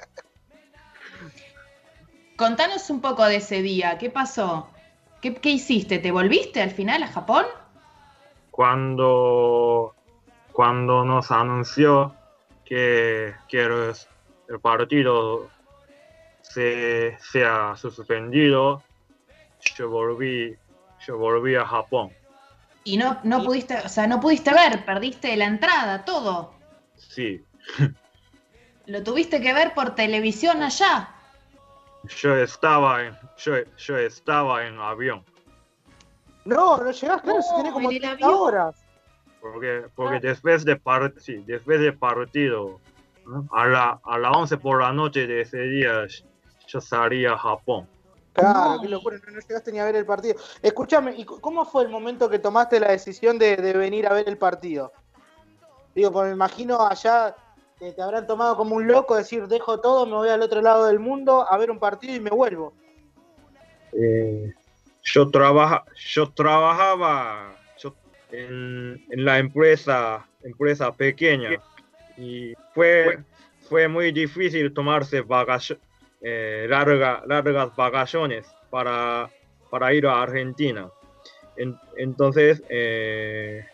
Contanos 2.37 2.91
un 2.91 3.01
poco 3.01 3.25
de 3.25 3.37
ese 3.37 3.63
día, 3.63 3.99
¿qué 3.99 4.11
pasó? 4.11 4.69
¿Qué, 5.21 5.33
qué 5.35 5.51
hiciste? 5.51 6.01
¿Te 6.01 6.11
volviste 6.11 6.61
al 6.61 6.73
final 6.73 7.05
a 7.05 7.07
Japón? 7.07 7.47
Cuando, 8.53 9.95
cuando 10.53 11.05
nos 11.05 11.33
anunció 11.33 12.15
que, 12.65 13.35
que 13.49 13.63
el, 13.63 14.61
partido 14.61 15.51
se, 16.43 17.19
se 17.19 17.45
ha 17.45 17.75
suspendido, 17.77 18.83
yo 19.75 19.89
volví, 19.89 20.55
yo 21.07 21.17
volví 21.17 21.57
a 21.57 21.67
Japón. 21.67 22.13
Y 22.85 22.99
no, 22.99 23.19
no 23.25 23.43
pudiste, 23.43 23.79
o 23.79 23.89
sea, 23.89 24.07
no 24.07 24.21
pudiste 24.21 24.53
ver, 24.53 24.85
perdiste 24.85 25.35
la 25.37 25.47
entrada, 25.47 26.05
todo. 26.05 26.55
Sí, 26.97 27.45
Lo 28.87 29.03
tuviste 29.03 29.41
que 29.41 29.55
ver 29.55 29.73
por 29.75 29.95
televisión 29.95 30.63
allá. 30.63 31.09
yo 32.21 32.37
estaba 32.37 33.05
en, 33.05 33.17
yo, 33.39 33.55
yo 33.79 33.97
estaba 33.97 34.67
en 34.67 34.79
avión, 34.79 35.25
No, 36.45 36.77
no 36.79 36.91
llegás, 36.91 37.23
claro, 37.23 37.39
No, 37.39 37.43
si 37.43 37.55
tenés 37.57 37.73
como 37.73 37.91
en 37.91 37.97
el 37.97 38.01
30 38.03 38.27
avión. 38.27 38.41
horas. 38.41 38.85
porque, 39.41 39.85
porque 39.95 40.21
después 40.21 40.65
de 40.65 40.81
sí, 41.19 41.43
después 41.47 41.81
del 41.81 41.97
partido, 41.97 42.81
a 43.53 43.67
la, 43.67 44.01
a 44.05 44.19
las 44.19 44.37
11 44.37 44.57
por 44.59 44.81
la 44.83 44.93
noche 44.93 45.27
de 45.27 45.43
ese 45.43 45.59
día, 45.59 46.07
yo 46.67 46.81
salí 46.81 47.27
a 47.27 47.37
Japón. 47.37 47.89
Claro, 48.33 48.81
qué 48.81 48.89
locura, 48.89 49.19
no, 49.27 49.33
no 49.33 49.41
llegaste 49.41 49.73
ni 49.73 49.79
a 49.79 49.85
ver 49.85 49.97
el 49.97 50.07
partido. 50.07 50.37
Escúchame, 50.63 51.15
¿y 51.17 51.25
cómo 51.25 51.65
fue 51.65 51.83
el 51.83 51.91
momento 51.91 52.31
que 52.31 52.39
tomaste 52.39 52.81
la 52.81 52.91
decisión 52.91 53.39
de, 53.39 53.57
de 53.57 53.73
venir 53.75 54.07
a 54.07 54.15
ver 54.15 54.29
el 54.29 54.39
partido? 54.39 54.91
Digo, 55.95 56.11
pues 56.11 56.29
me 56.29 56.33
imagino 56.33 56.81
allá 56.87 57.37
que 57.79 57.93
te 57.93 58.01
habrán 58.01 58.27
tomado 58.27 58.57
como 58.57 58.77
un 58.77 58.87
loco, 58.87 59.17
decir, 59.17 59.47
dejo 59.49 59.81
todo, 59.81 60.07
me 60.07 60.15
voy 60.15 60.31
al 60.31 60.41
otro 60.41 60.63
lado 60.63 60.87
del 60.87 60.99
mundo 60.99 61.47
a 61.49 61.57
ver 61.59 61.71
un 61.71 61.79
partido 61.79 62.15
y 62.15 62.21
me 62.21 62.31
vuelvo. 62.31 62.73
Eh, 63.93 64.55
yo, 65.03 65.31
trabaja, 65.31 65.85
yo 65.97 66.31
trabajaba 66.31 67.57
yo- 67.79 67.95
en, 68.31 69.05
en 69.11 69.25
la 69.25 69.39
empresa, 69.39 70.27
empresa 70.43 70.93
pequeña 70.93 71.51
y 72.17 72.53
fue, 72.75 73.19
fue 73.69 73.89
muy 73.89 74.13
difícil 74.13 74.73
tomarse 74.73 75.23
vacacio- 75.23 75.79
eh, 76.21 76.67
larga- 76.69 77.23
largas 77.27 77.75
vacaciones 77.75 78.47
para, 78.71 79.29
para 79.71 79.93
ir 79.93 80.07
a 80.07 80.23
Argentina. 80.23 80.89
En- 81.57 81.79
entonces, 81.97 82.63
eh, 82.69 83.65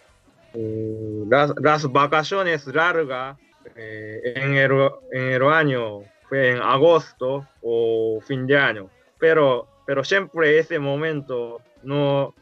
uh, 0.54 1.26
las, 1.30 1.52
las 1.60 1.90
vacaciones 1.92 2.66
largas 2.66 3.36
eh, 3.76 4.32
en, 4.36 4.54
el, 4.54 4.72
en 5.12 5.22
el 5.32 5.42
año 5.44 6.02
fue 6.28 6.50
en 6.52 6.58
agosto 6.62 7.46
o 7.62 8.20
fin 8.26 8.46
de 8.46 8.56
año, 8.58 8.90
pero, 9.18 9.66
pero 9.88 10.05
siempre 10.05 10.59
ese 10.59 10.79
momento 10.79 11.62
no, 11.83 12.35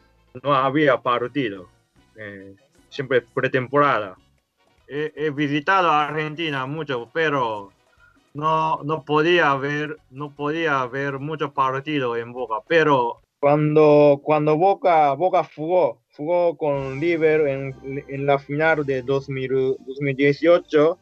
no 0.43 0.53
había 0.53 0.97
partido, 0.97 1.69
eh, 2.17 2.53
siempre 2.89 3.21
pretemporada. 3.21 4.17
He, 4.85 5.13
he 5.15 5.29
visitado 5.29 5.89
a 5.89 6.09
Argentina 6.09 6.65
mucho, 6.65 7.09
pero 7.13 7.71
no, 8.33 8.83
no 8.83 9.05
podía 9.05 9.55
ver, 9.55 9.95
no 10.09 10.35
podía 10.35 10.85
ver 10.87 11.19
muchos 11.19 11.53
partidos 11.53 12.17
en 12.17 12.33
Boca, 12.33 12.55
pero 12.67 13.21
cuando, 13.39 14.19
cuando 14.21 14.57
Boca, 14.57 15.13
Boca 15.13 15.49
jugó, 15.55 16.01
jugó 16.17 16.57
con 16.57 16.99
River 16.99 17.47
en, 17.47 18.03
en 18.09 18.25
la 18.25 18.39
final 18.39 18.85
de 18.85 19.03
2000 19.03 19.77
2018, 19.87 20.99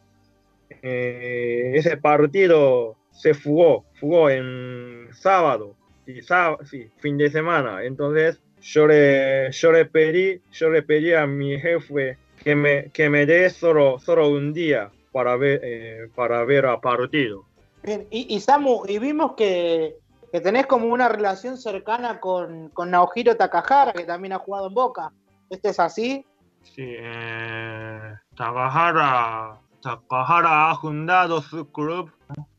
eh, 0.83 1.71
ese 1.73 1.97
partido 1.97 2.95
se 3.09 3.33
jugó, 3.33 3.83
jugó 3.99 4.29
en 4.29 5.07
sábado, 5.11 5.75
y 6.07 6.21
sábado, 6.21 6.59
sí, 6.65 6.89
fin 6.97 7.17
de 7.17 7.29
semana. 7.29 7.83
Entonces 7.83 8.39
yo 8.61 8.87
le, 8.87 9.51
yo 9.51 9.71
le 9.71 9.85
pedí, 9.85 10.41
yo 10.51 10.69
le 10.69 10.81
pedí 10.81 11.13
a 11.13 11.25
mi 11.25 11.59
jefe 11.59 12.17
que 12.43 12.55
me, 12.55 12.89
que 12.91 13.09
me 13.09 13.25
dé 13.25 13.49
solo, 13.49 13.99
solo 13.99 14.29
un 14.29 14.53
día 14.53 14.91
para 15.11 15.35
ver, 15.35 15.61
eh, 15.63 16.09
para 16.15 16.43
ver 16.43 16.65
a 16.65 16.79
partido. 16.79 17.45
Bien, 17.83 18.07
y, 18.09 18.35
y 18.35 18.39
Samu, 18.39 18.83
y 18.87 18.99
vimos 18.99 19.33
que, 19.33 19.95
que 20.31 20.41
tenés 20.41 20.65
como 20.65 20.87
una 20.87 21.07
relación 21.07 21.57
cercana 21.57 22.19
con, 22.19 22.69
con 22.69 22.91
Naohiro 22.91 23.35
Takahara, 23.35 23.93
que 23.93 24.03
también 24.03 24.33
ha 24.33 24.39
jugado 24.39 24.67
en 24.67 24.73
Boca. 24.73 25.11
¿Este 25.49 25.69
es 25.69 25.79
así? 25.79 26.25
Sí, 26.63 26.83
eh, 26.83 28.15
Takahara, 28.35 29.59
Takahara 29.81 30.71
ha 30.71 30.75
fundado 30.77 31.41
su 31.41 31.71
club 31.71 32.11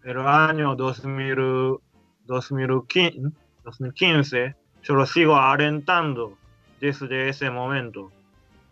el 0.04 0.20
año 0.20 0.76
2000, 0.76 1.80
2015, 2.26 3.32
2015. 3.64 4.54
Yo 4.82 4.94
lo 4.94 5.06
sigo 5.06 5.36
alentando 5.36 6.36
desde 6.80 7.28
ese 7.28 7.50
momento. 7.50 8.10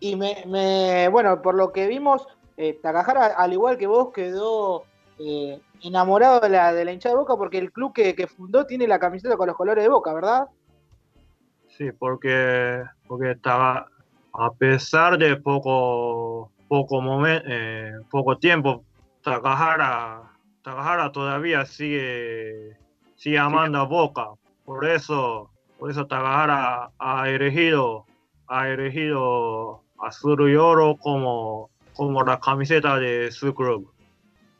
Y 0.00 0.16
me, 0.16 0.44
me 0.46 1.08
bueno, 1.08 1.40
por 1.42 1.54
lo 1.54 1.72
que 1.72 1.86
vimos, 1.86 2.26
eh, 2.56 2.78
Takahara, 2.82 3.26
al 3.26 3.52
igual 3.52 3.78
que 3.78 3.86
vos, 3.86 4.12
quedó 4.12 4.84
eh, 5.18 5.60
enamorado 5.82 6.40
de 6.40 6.48
la, 6.48 6.72
de 6.72 6.84
la 6.84 6.92
hinchada 6.92 7.14
de 7.14 7.20
Boca 7.20 7.36
porque 7.36 7.58
el 7.58 7.72
club 7.72 7.92
que, 7.92 8.14
que, 8.14 8.26
fundó 8.26 8.66
tiene 8.66 8.86
la 8.86 8.98
camiseta 8.98 9.36
con 9.36 9.46
los 9.46 9.56
colores 9.56 9.82
de 9.84 9.88
Boca, 9.88 10.12
¿verdad? 10.12 10.46
Sí, 11.68 11.90
porque, 11.92 12.82
porque 13.06 13.32
estaba, 13.32 13.88
a 14.32 14.52
pesar 14.52 15.18
de 15.18 15.36
poco, 15.36 16.52
poco, 16.68 17.00
momento, 17.00 17.44
eh, 17.48 17.92
poco 18.10 18.38
tiempo, 18.38 18.84
Takahara, 19.22 20.22
Takahara 20.62 21.10
todavía 21.10 21.64
sigue, 21.64 22.76
sigue 23.16 23.38
amando 23.38 23.78
a 23.78 23.84
Boca. 23.84 24.28
Por 24.64 24.86
eso, 24.86 25.50
por 25.78 25.90
eso 25.90 26.06
Takahara 26.06 26.90
ha 26.98 27.28
elegido, 27.28 28.06
ha 28.48 28.68
elegido 28.68 29.82
azul 29.98 30.50
y 30.50 30.56
oro 30.56 30.96
como, 30.96 31.70
como 31.94 32.22
la 32.22 32.40
camiseta 32.40 32.98
de 32.98 33.30
su 33.30 33.54
club. 33.54 33.92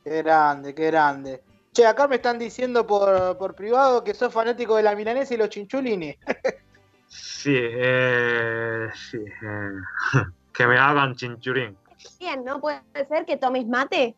Qué 0.03 0.21
grande, 0.21 0.75
qué 0.75 0.87
grande. 0.87 1.41
Che, 1.73 1.85
acá 1.85 2.07
me 2.07 2.15
están 2.15 2.39
diciendo 2.39 2.85
por, 2.87 3.37
por 3.37 3.53
privado 3.55 4.03
que 4.03 4.13
sos 4.13 4.31
fanático 4.31 4.77
de 4.77 4.83
la 4.83 4.95
milanesa 4.95 5.33
y 5.33 5.37
los 5.37 5.49
chinchulines. 5.49 6.17
sí, 7.07 7.57
eh, 7.57 8.87
sí 8.93 9.17
eh, 9.17 9.71
que 10.53 10.67
me 10.67 10.77
hagan 10.77 11.15
chinchulín. 11.15 11.77
Bien, 12.19 12.43
¿no? 12.45 12.61
¿Puede 12.61 12.81
ser 13.09 13.25
que 13.25 13.37
tomes 13.37 13.67
mate? 13.67 14.15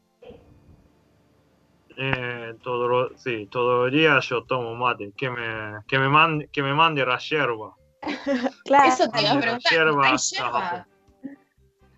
Eh, 2.00 2.54
todo 2.62 2.88
lo, 2.88 3.18
sí, 3.18 3.48
todo 3.50 3.88
el 3.88 3.92
día 3.92 4.20
yo 4.20 4.44
tomo 4.44 4.76
mate. 4.76 5.12
Que 5.18 5.30
me, 5.30 5.84
que 5.88 5.98
me, 5.98 6.08
mande, 6.08 6.48
que 6.52 6.62
me 6.62 6.74
mande 6.74 7.06
la 7.06 7.18
yerba. 7.18 7.76
claro. 8.66 8.88
Eso 8.88 9.10
te 9.10 9.22
iba 9.22 9.32
a 9.32 9.40
preguntar. 9.40 9.72
Yerba, 9.72 10.08
¿Hay 10.08 10.18
yerba? 10.18 10.88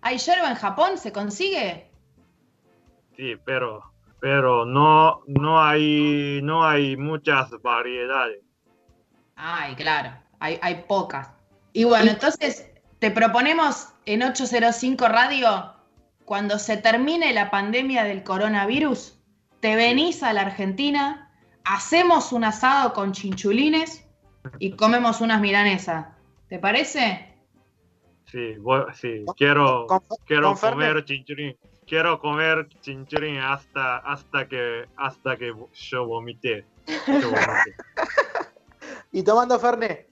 ¿Hay 0.02 0.18
yerba 0.18 0.50
en 0.50 0.56
Japón? 0.56 0.98
¿Se 0.98 1.12
consigue? 1.12 1.90
Sí, 3.16 3.36
pero, 3.44 3.92
pero 4.20 4.64
no, 4.64 5.20
no, 5.26 5.62
hay, 5.62 6.40
no 6.42 6.66
hay 6.66 6.96
muchas 6.96 7.50
variedades. 7.60 8.40
Ay, 9.36 9.74
claro, 9.74 10.12
hay, 10.38 10.58
hay 10.62 10.84
pocas. 10.88 11.30
Y 11.74 11.84
bueno, 11.84 12.10
entonces 12.10 12.70
te 12.98 13.10
proponemos 13.10 13.88
en 14.06 14.22
805 14.22 15.08
Radio, 15.08 15.74
cuando 16.24 16.58
se 16.58 16.78
termine 16.78 17.32
la 17.34 17.50
pandemia 17.50 18.04
del 18.04 18.22
coronavirus, 18.22 19.19
te 19.60 19.76
venís 19.76 20.22
a 20.22 20.32
la 20.32 20.42
Argentina, 20.42 21.30
hacemos 21.64 22.32
un 22.32 22.44
asado 22.44 22.92
con 22.92 23.12
chinchulines 23.12 24.06
y 24.58 24.72
comemos 24.72 25.20
unas 25.20 25.40
milanesas. 25.40 26.06
¿Te 26.48 26.58
parece? 26.58 27.36
Sí, 28.26 28.54
voy, 28.58 28.84
sí. 28.94 29.24
quiero, 29.36 29.86
con, 29.86 30.00
quiero 30.26 30.54
con 30.54 30.70
comer 30.72 31.04
chinchulín. 31.04 31.56
Quiero 31.86 32.20
comer 32.20 32.68
chinchulín 32.80 33.38
hasta, 33.38 33.98
hasta, 33.98 34.48
que, 34.48 34.86
hasta 34.96 35.36
que 35.36 35.52
yo 35.72 36.06
vomité. 36.06 36.64
Yo 37.06 37.30
vomité. 37.30 37.74
¿Y 39.12 39.22
tomando 39.22 39.58
Fernet? 39.58 40.08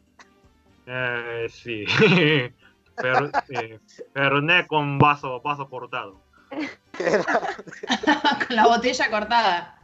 Eh, 0.86 1.46
sí. 1.48 1.84
Pero, 2.96 3.30
eh, 3.50 3.78
Fernet 4.12 4.66
con 4.66 4.98
vaso, 4.98 5.40
vaso 5.40 5.68
cortado. 5.68 6.20
con 8.46 8.56
la 8.56 8.66
botella 8.66 9.10
cortada. 9.10 9.78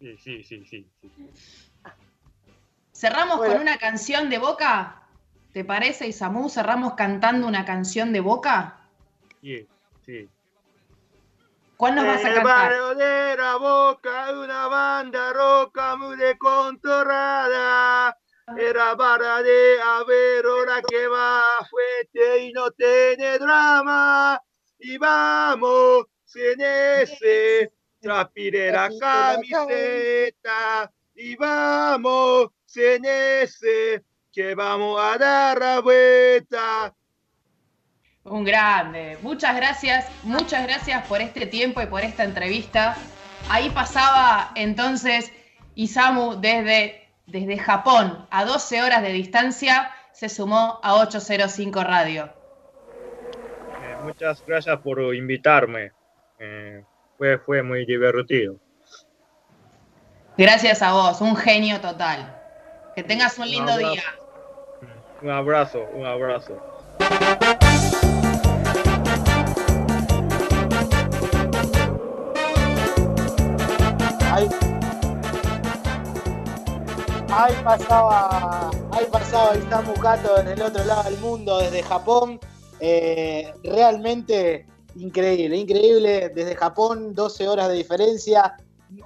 Sí, 0.00 0.16
sí, 0.18 0.44
sí, 0.44 0.64
sí. 0.64 0.86
sí. 1.00 1.10
¿Cerramos 2.92 3.38
bueno. 3.38 3.54
con 3.54 3.62
una 3.62 3.78
canción 3.78 4.28
de 4.28 4.38
Boca? 4.38 5.02
¿Te 5.52 5.64
parece, 5.64 6.08
Isamu? 6.08 6.48
¿Cerramos 6.48 6.94
cantando 6.94 7.46
una 7.46 7.64
canción 7.64 8.12
de 8.12 8.20
Boca? 8.20 8.80
Sí, 9.40 9.66
sí. 10.04 10.28
¿Cuál 11.76 11.94
nos 11.94 12.06
vas 12.06 12.24
a 12.24 12.34
cantar? 12.34 12.44
barrio 12.44 12.94
de 12.96 13.36
la 13.36 13.56
Boca, 13.56 14.32
una 14.32 14.66
banda 14.66 15.32
roca 15.32 15.94
muy 15.94 16.16
descontorrada. 16.16 18.18
Era 18.56 18.96
para 18.96 19.42
de 19.42 19.80
haber 19.80 20.46
hora 20.46 20.82
que 20.82 21.06
va 21.06 21.42
fuerte 21.70 22.46
y 22.46 22.52
no 22.52 22.70
tiene 22.72 23.38
drama. 23.38 24.42
Y 24.78 24.96
vamos, 24.96 26.06
en 26.34 26.60
ese, 26.60 27.72
transpire 28.00 28.70
la 28.70 28.90
camiseta. 29.00 30.92
Y 31.14 31.34
vamos, 31.36 32.50
en 32.76 33.04
ese, 33.04 34.04
que 34.32 34.54
vamos 34.54 35.00
a 35.00 35.18
dar 35.18 35.58
la 35.58 35.80
vuelta. 35.80 36.94
Un 38.24 38.44
grande. 38.44 39.18
Muchas 39.22 39.56
gracias, 39.56 40.06
muchas 40.22 40.64
gracias 40.64 41.06
por 41.06 41.20
este 41.20 41.46
tiempo 41.46 41.80
y 41.80 41.86
por 41.86 42.02
esta 42.02 42.24
entrevista. 42.24 42.96
Ahí 43.48 43.70
pasaba 43.70 44.52
entonces 44.54 45.32
Isamu 45.74 46.40
desde, 46.40 47.08
desde 47.26 47.58
Japón, 47.58 48.26
a 48.30 48.44
12 48.44 48.82
horas 48.82 49.02
de 49.02 49.12
distancia, 49.12 49.90
se 50.12 50.28
sumó 50.28 50.78
a 50.82 50.96
805 50.96 51.82
Radio. 51.82 52.37
Muchas 54.08 54.42
gracias 54.46 54.80
por 54.80 55.14
invitarme. 55.14 55.92
Eh, 56.38 56.82
fue, 57.18 57.36
fue 57.36 57.62
muy 57.62 57.84
divertido. 57.84 58.56
Gracias 60.38 60.80
a 60.80 60.92
vos, 60.92 61.20
un 61.20 61.36
genio 61.36 61.78
total. 61.82 62.34
Que 62.96 63.02
tengas 63.02 63.38
un 63.38 63.50
lindo 63.50 63.70
un 63.72 63.78
día. 63.78 64.02
Un 65.20 65.30
abrazo, 65.30 65.86
un 65.92 66.06
abrazo. 66.06 66.58
Ahí, 74.32 74.48
ahí 77.30 77.54
pasaba, 77.62 78.70
ahí 78.92 79.06
pasaba 79.12 79.54
Isamu 79.54 79.94
Kato 80.00 80.40
en 80.40 80.48
el 80.48 80.62
otro 80.62 80.82
lado 80.84 81.02
del 81.02 81.18
mundo, 81.18 81.58
desde 81.58 81.82
Japón. 81.82 82.40
Eh, 82.80 83.52
realmente 83.62 84.66
increíble, 84.96 85.56
increíble. 85.56 86.30
Desde 86.34 86.54
Japón, 86.54 87.14
12 87.14 87.48
horas 87.48 87.68
de 87.68 87.74
diferencia, 87.74 88.56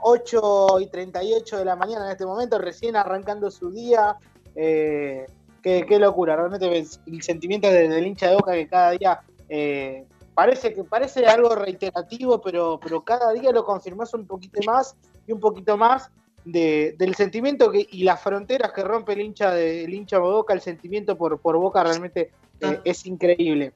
8 0.01 0.81
y 0.81 0.87
38 0.87 1.59
de 1.59 1.65
la 1.65 1.77
mañana 1.77 2.07
en 2.07 2.13
este 2.13 2.27
momento, 2.27 2.59
recién 2.59 2.97
arrancando 2.97 3.51
su 3.51 3.71
día. 3.71 4.17
Eh, 4.55 5.27
qué, 5.63 5.99
locura, 5.99 6.37
realmente 6.37 6.87
el 7.07 7.23
sentimiento 7.23 7.71
del, 7.71 8.07
hincha 8.07 8.29
de 8.29 8.35
boca 8.35 8.53
que 8.53 8.67
cada 8.67 8.91
día 8.91 9.21
eh, 9.49 10.05
parece 10.35 10.73
que 10.75 10.85
parece 10.85 11.27
algo 11.27 11.55
reiterativo, 11.55 12.41
pero, 12.41 12.81
pero 12.83 13.03
cada 13.03 13.33
día 13.33 13.53
lo 13.53 13.65
confirmás 13.65 14.13
un 14.15 14.27
poquito 14.27 14.61
más 14.67 14.97
y 15.27 15.33
un 15.33 15.41
poquito 15.41 15.77
más 15.77 16.11
de, 16.45 16.95
del 16.99 17.15
sentimiento 17.15 17.71
y 17.73 18.03
las 18.03 18.21
fronteras 18.21 18.73
que 18.73 18.83
rompe 18.83 19.13
el 19.13 19.21
hincha 19.21 19.53
de 19.53 19.85
el 19.85 19.95
hincha 19.95 20.17
de 20.17 20.23
Boca, 20.23 20.53
el 20.53 20.61
sentimiento 20.61 21.17
por, 21.17 21.39
por 21.39 21.57
Boca 21.57 21.85
realmente 21.85 22.33
eh, 22.63 22.81
es 22.85 23.07
increíble. 23.07 23.73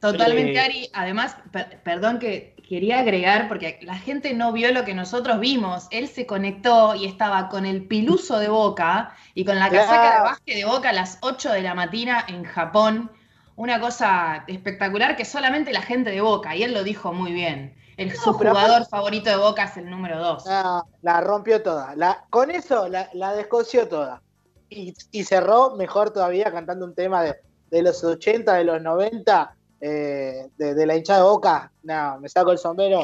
Totalmente, 0.00 0.52
Eh, 0.54 0.60
Ari. 0.60 0.90
Además, 0.92 1.36
per- 1.50 1.80
perdón 1.82 2.18
que 2.18 2.54
quería 2.68 2.98
agregar, 3.00 3.48
porque 3.48 3.78
la 3.82 3.96
gente 3.96 4.34
no 4.34 4.52
vio 4.52 4.70
lo 4.72 4.84
que 4.84 4.94
nosotros 4.94 5.40
vimos. 5.40 5.86
Él 5.90 6.08
se 6.08 6.26
conectó 6.26 6.94
y 6.94 7.06
estaba 7.06 7.48
con 7.48 7.64
el 7.64 7.86
piluso 7.86 8.38
de 8.38 8.48
Boca 8.48 9.14
y 9.34 9.44
con 9.44 9.58
la 9.58 9.68
Claro. 9.70 9.86
casaca 9.86 10.16
de 10.16 10.22
básquet 10.22 10.56
de 10.56 10.64
Boca 10.66 10.90
a 10.90 10.92
las 10.92 11.18
8 11.22 11.52
de 11.52 11.62
la 11.62 11.74
mañana 11.74 12.24
en 12.28 12.44
Japón. 12.44 13.10
Una 13.56 13.80
cosa 13.80 14.44
espectacular 14.48 15.16
que 15.16 15.24
solamente 15.24 15.72
la 15.72 15.82
gente 15.82 16.10
de 16.10 16.20
Boca, 16.20 16.54
y 16.56 16.62
él 16.64 16.74
lo 16.74 16.82
dijo 16.82 17.12
muy 17.12 17.32
bien. 17.32 17.74
El, 17.96 18.08
No, 18.08 18.14
su 18.16 18.36
pero 18.36 18.50
jugador 18.50 18.86
favorito 18.88 19.30
de 19.30 19.36
Boca 19.36 19.64
es 19.64 19.76
el 19.76 19.88
número 19.88 20.18
2. 20.18 20.44
No, 20.46 20.84
la 21.02 21.20
rompió 21.20 21.62
toda. 21.62 21.94
La, 21.94 22.24
con 22.28 22.50
eso 22.50 22.88
la, 22.88 23.08
la 23.14 23.32
descoció 23.34 23.86
toda. 23.88 24.20
Y, 24.68 24.92
y 25.12 25.22
cerró 25.24 25.76
mejor 25.76 26.10
todavía 26.10 26.50
cantando 26.50 26.84
un 26.84 26.94
tema 26.94 27.22
de, 27.22 27.36
de 27.74 27.82
los 27.82 28.04
80, 28.04 28.54
de 28.54 28.64
los 28.64 28.80
90, 28.80 29.56
eh, 29.80 30.48
de, 30.56 30.86
la 30.86 30.96
hinchada 30.96 31.24
de 31.24 31.28
boca. 31.28 31.72
No, 31.82 32.20
me 32.20 32.28
saco 32.28 32.52
el 32.52 32.58
sombrero. 32.58 33.02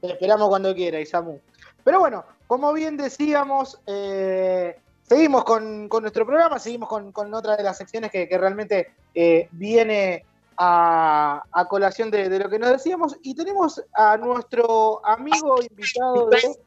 Te 0.00 0.12
esperamos 0.12 0.48
cuando 0.48 0.74
quiera, 0.74 0.98
Isamu. 0.98 1.38
Pero 1.84 2.00
bueno, 2.00 2.24
como 2.46 2.72
bien 2.72 2.96
decíamos, 2.96 3.78
eh, 3.86 4.80
seguimos 5.02 5.44
con, 5.44 5.90
con 5.90 6.04
nuestro 6.04 6.24
programa, 6.24 6.58
seguimos 6.58 6.88
con, 6.88 7.12
con 7.12 7.34
otra 7.34 7.54
de 7.54 7.62
las 7.62 7.76
secciones 7.76 8.10
que, 8.10 8.26
realmente 8.30 8.94
eh, 9.14 9.46
viene 9.52 10.24
a, 10.56 11.42
colación 11.68 12.10
de, 12.10 12.30
lo 12.38 12.48
que 12.48 12.58
nos 12.58 12.70
decíamos. 12.70 13.14
Y 13.22 13.34
tenemos 13.34 13.84
a 13.92 14.16
nuestro 14.16 15.04
amigo 15.04 15.60
invitado 15.60 16.30
de, 16.30 16.58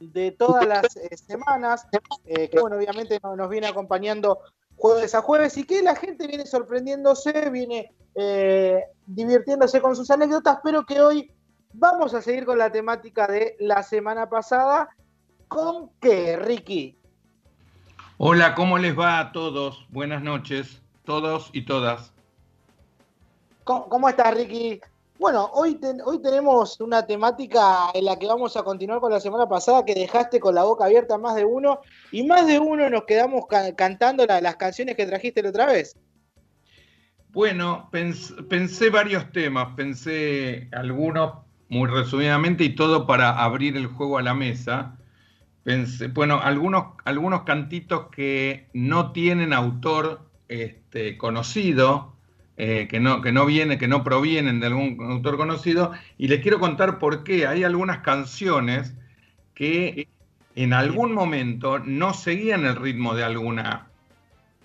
de 0.00 0.32
todas 0.32 0.66
las 0.66 0.96
eh, 0.96 1.16
semanas, 1.16 1.86
que 2.24 2.58
bueno, 2.60 2.76
obviamente 2.76 3.20
no- 3.22 3.36
nos 3.36 3.48
viene 3.48 3.68
acompañando 3.68 4.40
jueves 4.76 5.14
a 5.14 5.22
jueves 5.22 5.56
y 5.56 5.64
que 5.64 5.82
la 5.82 5.96
gente 5.96 6.26
viene 6.26 6.46
sorprendiéndose, 6.46 7.50
viene 7.50 7.92
eh, 8.14 8.82
divirtiéndose 9.06 9.80
con 9.80 9.96
sus 9.96 10.10
anécdotas, 10.10 10.58
pero 10.62 10.84
que 10.84 11.00
hoy 11.00 11.32
vamos 11.72 12.14
a 12.14 12.22
seguir 12.22 12.46
con 12.46 12.58
la 12.58 12.70
temática 12.70 13.26
de 13.26 13.56
la 13.58 13.82
semana 13.82 14.28
pasada. 14.28 14.88
¿Con 15.48 15.90
qué, 16.00 16.36
Ricky? 16.36 16.98
Hola, 18.18 18.54
¿cómo 18.54 18.78
les 18.78 18.98
va 18.98 19.18
a 19.18 19.32
todos? 19.32 19.86
Buenas 19.90 20.22
noches, 20.22 20.82
todos 21.04 21.50
y 21.52 21.66
todas. 21.66 22.12
¿Cómo, 23.64 23.88
cómo 23.88 24.08
estás, 24.08 24.34
Ricky? 24.34 24.80
Bueno, 25.18 25.46
hoy, 25.54 25.78
hoy 26.04 26.20
tenemos 26.22 26.78
una 26.80 27.06
temática 27.06 27.90
en 27.94 28.04
la 28.04 28.18
que 28.18 28.26
vamos 28.26 28.56
a 28.56 28.62
continuar 28.62 29.00
con 29.00 29.10
la 29.12 29.20
semana 29.20 29.48
pasada, 29.48 29.84
que 29.84 29.94
dejaste 29.94 30.40
con 30.40 30.54
la 30.54 30.64
boca 30.64 30.84
abierta 30.84 31.16
más 31.18 31.34
de 31.34 31.44
uno, 31.44 31.80
y 32.10 32.22
más 32.26 32.46
de 32.46 32.58
uno 32.58 32.88
nos 32.90 33.04
quedamos 33.04 33.46
ca- 33.46 33.74
cantando 33.74 34.26
la- 34.26 34.40
las 34.40 34.56
canciones 34.56 34.94
que 34.96 35.06
trajiste 35.06 35.42
la 35.42 35.50
otra 35.50 35.66
vez. 35.66 35.96
Bueno, 37.28 37.88
pens- 37.92 38.34
pensé 38.48 38.90
varios 38.90 39.30
temas, 39.32 39.74
pensé 39.76 40.68
algunos 40.72 41.44
muy 41.68 41.88
resumidamente 41.88 42.64
y 42.64 42.74
todo 42.74 43.06
para 43.06 43.42
abrir 43.42 43.76
el 43.76 43.86
juego 43.88 44.18
a 44.18 44.22
la 44.22 44.34
mesa. 44.34 44.98
Pensé, 45.64 46.08
bueno, 46.08 46.40
algunos, 46.42 46.94
algunos 47.04 47.42
cantitos 47.44 48.08
que 48.10 48.70
no 48.74 49.12
tienen 49.12 49.52
autor 49.52 50.30
este, 50.48 51.18
conocido, 51.18 52.15
eh, 52.56 52.88
que, 52.88 53.00
no, 53.00 53.20
que, 53.20 53.32
no 53.32 53.44
viene, 53.46 53.78
que 53.78 53.88
no 53.88 54.02
provienen 54.02 54.60
de 54.60 54.66
algún 54.68 54.98
autor 55.00 55.36
conocido, 55.36 55.92
y 56.18 56.28
les 56.28 56.40
quiero 56.40 56.58
contar 56.58 56.98
por 56.98 57.24
qué. 57.24 57.46
Hay 57.46 57.64
algunas 57.64 57.98
canciones 57.98 58.94
que 59.54 60.08
en 60.54 60.72
algún 60.72 61.12
momento 61.12 61.78
no 61.78 62.14
seguían 62.14 62.64
el 62.64 62.76
ritmo 62.76 63.14
de 63.14 63.24
alguna 63.24 63.88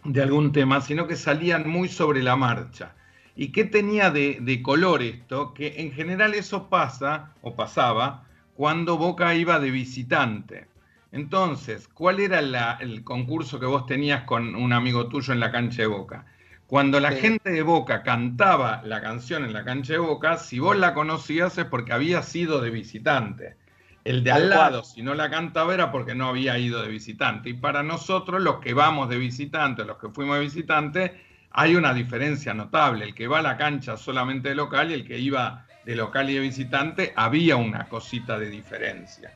de 0.04 0.24
algún 0.24 0.52
tema, 0.52 0.82
sino 0.82 1.06
que 1.06 1.16
salían 1.16 1.70
muy 1.70 1.88
sobre 1.88 2.24
la 2.24 2.36
marcha. 2.36 2.96
¿Y 3.36 3.50
qué 3.50 3.66
tenía 3.66 4.10
de, 4.10 4.40
de 4.42 4.62
color 4.62 5.04
esto? 5.04 5.54
Que 5.54 5.82
en 5.82 5.92
general 5.92 6.34
eso 6.34 6.70
pasa, 6.70 7.34
o 7.42 7.56
pasaba, 7.56 8.26
cuando 8.56 8.98
Boca 8.98 9.36
iba 9.36 9.60
de 9.60 9.70
visitante. 9.70 10.68
Entonces, 11.12 11.88
¿cuál 11.88 12.20
era 12.20 12.40
el 12.80 13.04
concurso 13.04 13.60
que 13.60 13.66
vos 13.66 13.86
tenías 13.86 14.24
con 14.24 14.56
un 14.56 14.74
amigo 14.74 15.08
tuyo 15.08 15.34
en 15.34 15.40
la 15.40 15.52
cancha 15.52 15.84
de 15.84 15.88
Boca? 15.88 16.26
Cuando 16.72 17.02
la 17.02 17.12
Sí. 17.12 17.20
gente 17.20 17.52
de 17.52 17.64
Boca 17.64 18.02
cantaba 18.02 18.82
la 18.86 19.02
canción 19.02 19.44
en 19.44 19.52
la 19.52 19.66
cancha 19.66 19.92
de 19.92 20.00
Boca, 20.00 20.38
si 20.38 20.58
vos 20.58 20.78
la 20.78 20.94
conocías 20.94 21.58
es 21.58 21.66
porque 21.66 21.92
había 21.92 22.24
sido 22.24 22.62
de 22.62 22.70
visitante. 22.70 23.58
El 24.06 24.24
de 24.24 24.32
al 24.32 24.50
lado, 24.50 24.82
si 24.86 25.02
no 25.02 25.14
la 25.14 25.30
cantaba, 25.30 25.74
era 25.74 25.92
porque 25.92 26.16
no 26.16 26.30
había 26.30 26.58
ido 26.58 26.82
de 26.82 26.88
visitante. 26.88 27.50
Y 27.50 27.56
para 27.56 27.84
nosotros, 27.84 28.42
los 28.42 28.60
que 28.62 28.74
vamos 28.74 29.10
de 29.10 29.18
visitante, 29.18 29.84
los 29.84 29.98
que 29.98 30.12
fuimos 30.12 30.38
de 30.38 30.44
visitante, 30.44 31.22
hay 31.52 31.76
una 31.76 31.94
diferencia 31.94 32.54
notable. 32.54 33.04
El 33.04 33.16
que 33.16 33.28
va 33.28 33.40
a 33.40 33.42
la 33.42 33.58
cancha 33.58 33.98
solamente 33.98 34.48
de 34.48 34.56
local 34.56 34.92
y 34.92 34.94
el 34.94 35.06
que 35.06 35.20
iba 35.20 35.66
de 35.86 35.98
local 35.98 36.30
y 36.30 36.36
de 36.36 36.40
visitante, 36.40 37.12
había 37.18 37.58
una 37.58 37.90
cosita 37.90 38.40
de 38.40 38.50
diferencia. 38.50 39.34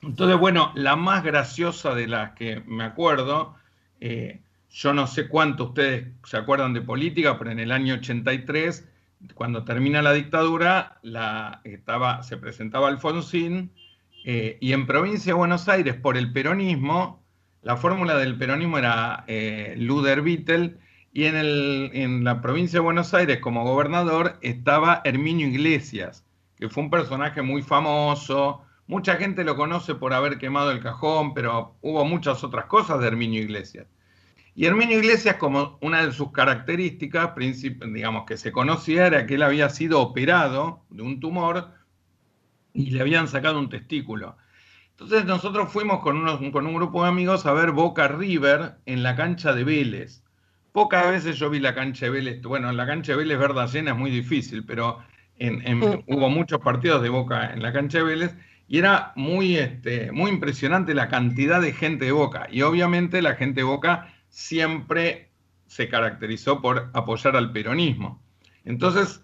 Entonces, 0.00 0.38
bueno, 0.38 0.70
la 0.76 0.94
más 0.94 1.24
graciosa 1.24 1.92
de 1.92 2.06
las 2.06 2.34
que 2.34 2.62
me 2.66 2.84
acuerdo, 2.84 3.56
eh, 4.00 4.38
yo 4.74 4.92
no 4.92 5.06
sé 5.06 5.28
cuánto 5.28 5.66
ustedes 5.66 6.08
se 6.24 6.36
acuerdan 6.36 6.74
de 6.74 6.82
política, 6.82 7.38
pero 7.38 7.52
en 7.52 7.60
el 7.60 7.70
año 7.70 7.94
83, 7.94 8.88
cuando 9.34 9.64
termina 9.64 10.02
la 10.02 10.12
dictadura, 10.12 10.98
la, 11.02 11.62
se 12.22 12.36
presentaba 12.38 12.88
Alfonsín 12.88 13.70
eh, 14.24 14.58
y 14.60 14.72
en 14.72 14.88
provincia 14.88 15.30
de 15.30 15.38
Buenos 15.38 15.68
Aires, 15.68 15.94
por 15.94 16.16
el 16.16 16.32
peronismo, 16.32 17.22
la 17.62 17.76
fórmula 17.76 18.16
del 18.18 18.36
peronismo 18.36 18.76
era 18.76 19.22
eh, 19.28 19.76
Luder 19.78 20.22
Vittel 20.22 20.80
y 21.12 21.26
en, 21.26 21.36
en 21.36 22.24
la 22.24 22.40
provincia 22.40 22.80
de 22.80 22.84
Buenos 22.84 23.14
Aires 23.14 23.38
como 23.38 23.62
gobernador 23.62 24.38
estaba 24.42 25.02
Herminio 25.04 25.46
Iglesias, 25.46 26.24
que 26.56 26.68
fue 26.68 26.82
un 26.82 26.90
personaje 26.90 27.42
muy 27.42 27.62
famoso. 27.62 28.62
Mucha 28.88 29.14
gente 29.18 29.44
lo 29.44 29.54
conoce 29.54 29.94
por 29.94 30.12
haber 30.12 30.36
quemado 30.38 30.72
el 30.72 30.80
cajón, 30.80 31.32
pero 31.32 31.76
hubo 31.80 32.04
muchas 32.04 32.42
otras 32.42 32.64
cosas 32.64 32.98
de 32.98 33.06
Herminio 33.06 33.40
Iglesias. 33.40 33.86
Y 34.54 34.66
Herminio 34.66 34.98
Iglesias, 34.98 35.36
como 35.36 35.78
una 35.82 36.06
de 36.06 36.12
sus 36.12 36.30
características, 36.32 37.30
digamos, 37.36 38.24
que 38.24 38.36
se 38.36 38.52
conocía, 38.52 39.06
era 39.08 39.26
que 39.26 39.34
él 39.34 39.42
había 39.42 39.68
sido 39.68 40.00
operado 40.00 40.84
de 40.90 41.02
un 41.02 41.18
tumor 41.20 41.72
y 42.72 42.90
le 42.90 43.00
habían 43.00 43.28
sacado 43.28 43.58
un 43.58 43.68
testículo. 43.68 44.36
Entonces 44.90 45.24
nosotros 45.24 45.72
fuimos 45.72 46.00
con, 46.00 46.16
unos- 46.16 46.40
con 46.52 46.66
un 46.66 46.74
grupo 46.74 47.02
de 47.02 47.08
amigos 47.08 47.46
a 47.46 47.52
ver 47.52 47.72
Boca 47.72 48.06
River 48.08 48.76
en 48.86 49.02
la 49.02 49.16
cancha 49.16 49.52
de 49.52 49.64
Vélez. 49.64 50.22
Pocas 50.72 51.08
veces 51.08 51.36
yo 51.38 51.50
vi 51.50 51.60
la 51.60 51.74
cancha 51.74 52.06
de 52.06 52.10
Vélez, 52.12 52.42
bueno, 52.42 52.70
en 52.70 52.76
la 52.76 52.86
cancha 52.86 53.12
de 53.12 53.18
Vélez 53.18 53.38
verda 53.38 53.66
llena 53.66 53.92
es 53.92 53.96
muy 53.96 54.10
difícil, 54.10 54.64
pero 54.64 54.98
en- 55.38 55.66
en- 55.66 56.04
hubo 56.06 56.30
muchos 56.30 56.60
partidos 56.60 57.02
de 57.02 57.08
Boca 57.08 57.52
en 57.52 57.62
la 57.62 57.72
cancha 57.72 57.98
de 57.98 58.04
Vélez 58.04 58.36
y 58.68 58.78
era 58.78 59.12
muy, 59.16 59.56
este, 59.56 60.10
muy 60.12 60.30
impresionante 60.30 60.94
la 60.94 61.08
cantidad 61.08 61.60
de 61.60 61.72
gente 61.72 62.04
de 62.06 62.12
Boca. 62.12 62.46
Y 62.50 62.62
obviamente 62.62 63.20
la 63.22 63.34
gente 63.34 63.60
de 63.60 63.64
Boca 63.64 64.13
siempre 64.34 65.30
se 65.68 65.88
caracterizó 65.88 66.60
por 66.60 66.90
apoyar 66.92 67.36
al 67.36 67.52
peronismo. 67.52 68.20
Entonces, 68.64 69.22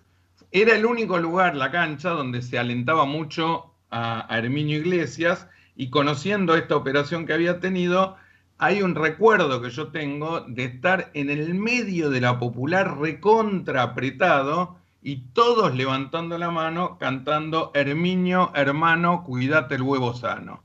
era 0.52 0.76
el 0.76 0.86
único 0.86 1.18
lugar, 1.18 1.56
la 1.56 1.72
cancha, 1.72 2.10
donde 2.10 2.42
se 2.42 2.60
alentaba 2.60 3.06
mucho 3.06 3.74
a, 3.90 4.24
Herminio 4.30 4.78
Iglesias 4.78 5.48
y 5.74 5.90
conociendo 5.90 6.54
esta 6.54 6.76
operación 6.76 7.26
que 7.26 7.32
había 7.32 7.58
tenido, 7.58 8.16
hay 8.56 8.82
un 8.82 8.94
recuerdo 8.94 9.60
que 9.60 9.70
yo 9.70 9.88
tengo 9.88 10.42
de 10.42 10.66
estar 10.66 11.10
en 11.14 11.28
el 11.28 11.54
medio 11.54 12.08
de 12.10 12.20
la 12.20 12.38
popular 12.38 12.98
recontra 12.98 13.82
apretado 13.82 14.78
y 15.02 15.22
todos 15.32 15.74
levantando 15.74 16.38
la 16.38 16.52
mano 16.52 16.98
cantando 16.98 17.72
Herminio, 17.74 18.52
hermano, 18.54 19.24
cuídate 19.24 19.74
el 19.74 19.82
huevo 19.82 20.14
sano. 20.14 20.62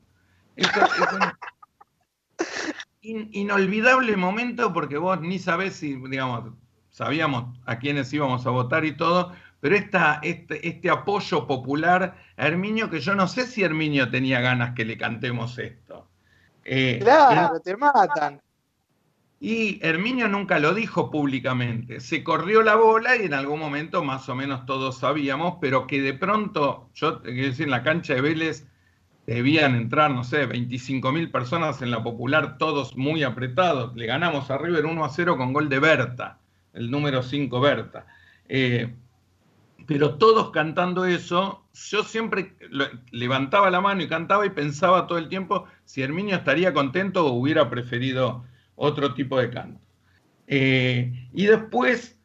In- 3.12 3.30
inolvidable 3.34 4.16
momento 4.18 4.74
porque 4.74 4.98
vos 4.98 5.20
ni 5.22 5.40
sabés 5.40 5.76
si, 5.76 5.96
digamos, 5.96 6.54
sabíamos 6.90 7.58
a 7.66 7.80
quiénes 7.80 8.12
íbamos 8.14 8.46
a 8.46 8.50
votar 8.52 8.86
y 8.86 8.96
todo, 8.98 9.34
pero 9.60 9.76
esta, 9.76 10.20
este, 10.24 10.68
este 10.68 10.90
apoyo 10.90 11.48
popular 11.48 12.18
a 12.38 12.48
Herminio, 12.48 12.90
que 12.90 13.00
yo 13.00 13.16
no 13.16 13.28
sé 13.28 13.48
si 13.48 13.64
Herminio 13.64 14.10
tenía 14.10 14.42
ganas 14.42 14.74
que 14.76 14.86
le 14.86 14.98
cantemos 14.98 15.58
esto. 15.60 16.08
Eh, 16.66 17.00
Claro, 17.00 17.60
te 17.62 17.76
matan. 17.78 18.42
y 19.40 19.80
Herminio 19.86 20.28
nunca 20.28 20.60
lo 20.60 20.74
dijo 20.74 21.12
públicamente. 21.12 22.00
Se 22.00 22.24
corrió 22.24 22.62
la 22.64 22.76
bola 22.76 23.16
y 23.16 23.26
en 23.26 23.34
algún 23.34 23.60
momento 23.60 24.04
más 24.04 24.28
o 24.30 24.36
menos 24.36 24.66
todos 24.66 24.98
sabíamos, 25.00 25.56
pero 25.62 25.88
que 25.88 26.02
de 26.02 26.14
pronto, 26.14 26.90
yo 26.94 27.22
quiero 27.22 27.48
decir, 27.50 27.66
en 27.66 27.72
la 27.72 27.84
cancha 27.84 28.14
de 28.16 28.22
Vélez 28.22 28.68
debían 29.26 29.76
entrar, 29.76 30.12
no 30.12 30.24
sé, 30.24 30.46
25 30.46 31.12
mil 31.12 31.32
personas 31.32 31.82
en 31.82 31.92
la 31.92 32.04
popular, 32.04 32.58
todos 32.58 32.96
muy 32.96 33.24
apretados. 33.24 33.96
Le 33.96 34.06
ganamos 34.06 34.52
a 34.52 34.58
River 34.58 34.86
1 34.86 35.06
a 35.06 35.10
0 35.10 35.38
con 35.38 35.54
gol 35.54 35.70
de 35.70 35.80
Berta, 35.80 36.40
el 36.74 36.92
número 36.92 37.24
5 37.24 37.60
Berta. 37.60 38.06
Eh, 38.48 38.94
pero 39.88 40.16
todos 40.16 40.52
cantando 40.52 41.06
eso, 41.06 41.66
yo 41.74 42.04
siempre 42.04 42.56
levantaba 43.12 43.70
la 43.70 43.82
mano 43.82 44.02
y 44.02 44.08
cantaba 44.08 44.46
y 44.46 44.50
pensaba 44.50 45.08
todo 45.08 45.18
el 45.18 45.30
tiempo 45.30 45.66
si 45.84 46.02
Herminio 46.02 46.36
estaría 46.36 46.74
contento 46.74 47.26
o 47.26 47.34
hubiera 47.34 47.70
preferido 47.70 48.46
otro 48.76 49.14
tipo 49.14 49.40
de 49.40 49.50
canto. 49.50 49.82
Eh, 50.48 51.28
y 51.34 51.46
después, 51.46 52.20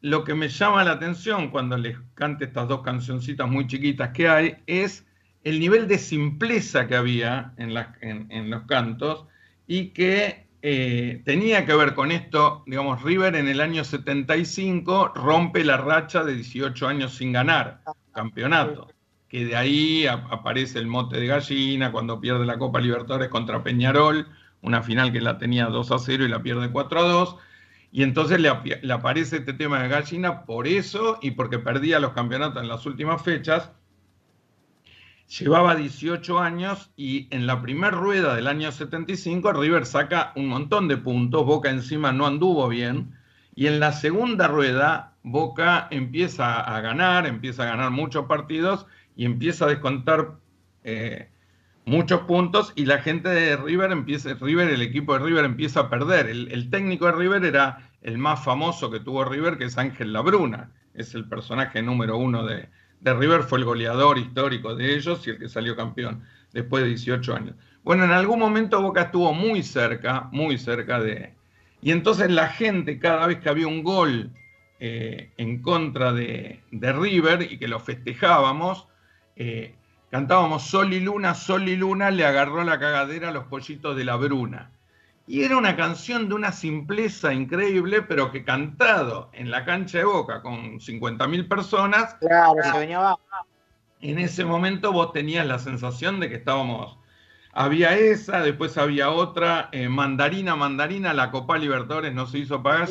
lo 0.00 0.24
que 0.24 0.34
me 0.34 0.48
llama 0.48 0.84
la 0.84 0.92
atención 0.92 1.50
cuando 1.50 1.76
les 1.76 1.98
cante 2.14 2.44
estas 2.44 2.68
dos 2.68 2.82
cancioncitas 2.82 3.48
muy 3.48 3.66
chiquitas 3.66 4.10
que 4.10 4.28
hay 4.28 4.56
es 4.66 5.07
el 5.48 5.60
nivel 5.60 5.88
de 5.88 5.98
simpleza 5.98 6.86
que 6.86 6.96
había 6.96 7.52
en, 7.56 7.72
en, 8.30 8.50
los 8.50 8.64
cantos 8.64 9.24
y 9.66 9.90
que 9.90 10.46
eh, 10.60 11.22
tenía 11.24 11.64
que 11.64 11.74
ver 11.74 11.94
con 11.94 12.12
esto, 12.12 12.64
digamos, 12.66 13.02
River 13.02 13.34
en 13.34 13.48
el 13.48 13.60
año 13.60 13.84
75 13.84 15.12
rompe 15.14 15.64
la 15.64 15.78
racha 15.78 16.22
de 16.22 16.34
18 16.34 16.86
años 16.86 17.14
sin 17.14 17.32
ganar 17.32 17.80
campeonato, 18.12 18.88
que 19.28 19.44
de 19.46 19.56
ahí 19.56 20.06
aparece 20.06 20.78
el 20.78 20.86
mote 20.86 21.18
de 21.18 21.26
gallina 21.26 21.92
cuando 21.92 22.20
pierde 22.20 22.44
la 22.44 22.58
Copa 22.58 22.80
Libertadores 22.80 23.28
contra 23.28 23.62
Peñarol, 23.62 24.28
una 24.60 24.82
final 24.82 25.12
que 25.12 25.20
la 25.20 25.38
tenía 25.38 25.66
2 25.66 25.92
a 25.92 25.98
0 25.98 26.24
y 26.24 26.28
la 26.28 26.42
pierde 26.42 26.70
4 26.70 27.00
a 27.00 27.02
2 27.02 27.36
y 27.90 28.02
entonces 28.02 28.38
le, 28.40 28.48
aparece 28.92 29.38
este 29.38 29.54
tema 29.54 29.82
de 29.82 29.88
Gallina 29.88 30.44
por 30.44 30.66
eso 30.66 31.18
y 31.22 31.30
porque 31.32 31.58
perdía 31.58 32.00
los 32.00 32.12
campeonatos 32.12 32.62
en 32.62 32.68
las 32.68 32.84
últimas 32.84 33.22
fechas. 33.22 33.70
Llevaba 35.28 35.74
18 35.74 36.38
años 36.38 36.90
y 36.96 37.28
en 37.30 37.46
la 37.46 37.60
primera 37.60 37.90
rueda 37.90 38.34
del 38.34 38.46
año 38.46 38.72
75 38.72 39.52
River 39.52 39.84
saca 39.84 40.32
un 40.36 40.48
montón 40.48 40.88
de 40.88 40.96
puntos, 40.96 41.44
Boca 41.44 41.68
encima 41.68 42.12
no 42.12 42.26
anduvo 42.26 42.66
bien 42.68 43.12
y 43.54 43.66
en 43.66 43.78
la 43.78 43.92
segunda 43.92 44.48
rueda 44.48 45.12
Boca 45.22 45.86
empieza 45.90 46.60
a 46.60 46.80
ganar, 46.80 47.26
empieza 47.26 47.64
a 47.64 47.66
ganar 47.66 47.90
muchos 47.90 48.24
partidos 48.24 48.86
y 49.16 49.26
empieza 49.26 49.66
a 49.66 49.68
descontar 49.68 50.38
eh, 50.84 51.28
muchos 51.84 52.20
puntos 52.20 52.72
y 52.74 52.86
la 52.86 53.02
gente 53.02 53.28
de 53.28 53.56
River 53.58 53.92
empieza, 53.92 54.32
River, 54.32 54.70
el 54.70 54.80
equipo 54.80 55.12
de 55.12 55.24
River 55.26 55.44
empieza 55.44 55.80
a 55.80 55.90
perder. 55.90 56.28
El, 56.28 56.70
técnico 56.70 57.04
de 57.04 57.12
River 57.12 57.44
era 57.44 57.90
el 58.00 58.16
más 58.16 58.42
famoso 58.42 58.90
que 58.90 59.00
tuvo 59.00 59.26
River, 59.26 59.58
que 59.58 59.64
es 59.64 59.76
Ángel 59.76 60.14
Labruna. 60.14 60.70
Es 60.94 61.14
el 61.14 61.28
personaje 61.28 61.82
número 61.82 62.16
uno 62.16 62.46
de, 62.46 62.70
River, 63.02 63.42
fue 63.42 63.58
el 63.58 63.64
goleador 63.64 64.18
histórico 64.18 64.74
de 64.74 64.94
ellos 64.94 65.26
y 65.26 65.30
el 65.30 65.38
que 65.38 65.48
salió 65.48 65.76
campeón 65.76 66.22
después 66.52 66.82
de 66.82 66.90
18 66.90 67.34
años. 67.34 67.54
Bueno, 67.84 68.04
en 68.04 68.10
algún 68.10 68.38
momento 68.38 68.82
Boca 68.82 69.02
estuvo 69.02 69.32
muy 69.32 69.62
cerca, 69.62 70.28
muy 70.32 70.58
cerca 70.58 71.00
de... 71.00 71.34
Y 71.80 71.92
entonces 71.92 72.30
la 72.30 72.48
gente, 72.48 72.98
cada 72.98 73.26
vez 73.26 73.38
que 73.38 73.48
había 73.48 73.68
un 73.68 73.82
gol 73.82 74.30
eh, 74.80 75.30
en 75.36 75.62
contra 75.62 76.12
de, 76.12 76.60
River 76.70 77.42
y 77.50 77.58
que 77.58 77.68
lo 77.68 77.80
festejábamos, 77.80 78.88
eh, 79.36 79.74
Cantábamos 80.10 80.62
Sol 80.62 80.94
y 80.94 81.00
Luna, 81.00 81.34
Sol 81.34 81.68
y 81.68 81.76
Luna, 81.76 82.10
le 82.10 82.24
agarró 82.24 82.64
la 82.64 82.78
cagadera 82.78 83.28
a 83.28 83.32
los 83.32 83.44
pollitos 83.44 83.94
de 83.94 84.04
la 84.04 84.16
Bruna. 84.16 84.70
Y 85.28 85.44
era 85.44 85.58
una 85.58 85.76
canción 85.76 86.26
de 86.30 86.34
una 86.34 86.52
simpleza 86.52 87.34
increíble, 87.34 88.00
pero 88.00 88.32
que 88.32 88.44
cantado 88.44 89.28
en 89.34 89.50
la 89.50 89.66
cancha 89.66 89.98
de 89.98 90.04
Boca 90.04 90.40
con 90.40 90.80
50.000 90.80 91.46
personas. 91.46 92.14
Claro, 92.14 92.54
se 92.62 92.78
venía 92.78 93.14
En 94.00 94.18
ese 94.18 94.46
momento 94.46 94.90
vos 94.90 95.12
tenías 95.12 95.46
la 95.46 95.58
sensación 95.58 96.18
de 96.18 96.30
que 96.30 96.36
estábamos. 96.36 96.96
Había 97.52 97.94
esa, 97.98 98.40
después 98.40 98.78
había 98.78 99.10
otra, 99.10 99.68
eh, 99.72 99.90
Mandarina, 99.90 100.56
Mandarina, 100.56 101.12
la 101.12 101.30
Copa 101.30 101.58
Libertadores 101.58 102.14
no 102.14 102.26
se 102.26 102.38
hizo 102.38 102.62
para. 102.62 102.88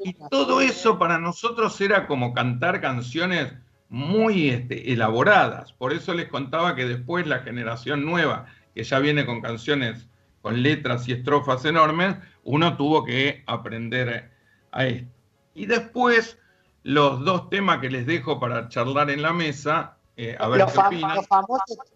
Y 0.00 0.14
todo 0.30 0.60
eso 0.60 0.98
para 0.98 1.18
nosotros 1.18 1.80
era 1.80 2.08
como 2.08 2.34
cantar 2.34 2.80
canciones 2.80 3.52
muy 3.88 4.48
este, 4.48 4.92
elaboradas. 4.92 5.72
Por 5.74 5.92
eso 5.92 6.12
les 6.12 6.28
contaba 6.28 6.74
que 6.74 6.86
después 6.86 7.24
la 7.28 7.38
generación 7.40 8.04
nueva, 8.04 8.46
que 8.74 8.82
ya 8.82 8.98
viene 8.98 9.24
con 9.24 9.40
canciones 9.40 10.08
con 10.42 10.62
letras 10.62 11.08
y 11.08 11.12
estrofas 11.12 11.64
enormes, 11.64 12.16
uno 12.44 12.76
tuvo 12.76 13.04
que 13.04 13.42
aprender 13.46 14.32
a 14.72 14.86
esto. 14.86 15.10
Y 15.54 15.66
después 15.66 16.38
los 16.82 17.24
dos 17.24 17.48
temas 17.48 17.78
que 17.78 17.90
les 17.90 18.06
dejo 18.06 18.40
para 18.40 18.68
charlar 18.68 19.10
en 19.10 19.22
la 19.22 19.32
mesa, 19.32 19.96
eh, 20.16 20.36
a 20.38 20.48
ver 20.48 20.66
qué 20.66 20.78
opinan. 20.78 21.18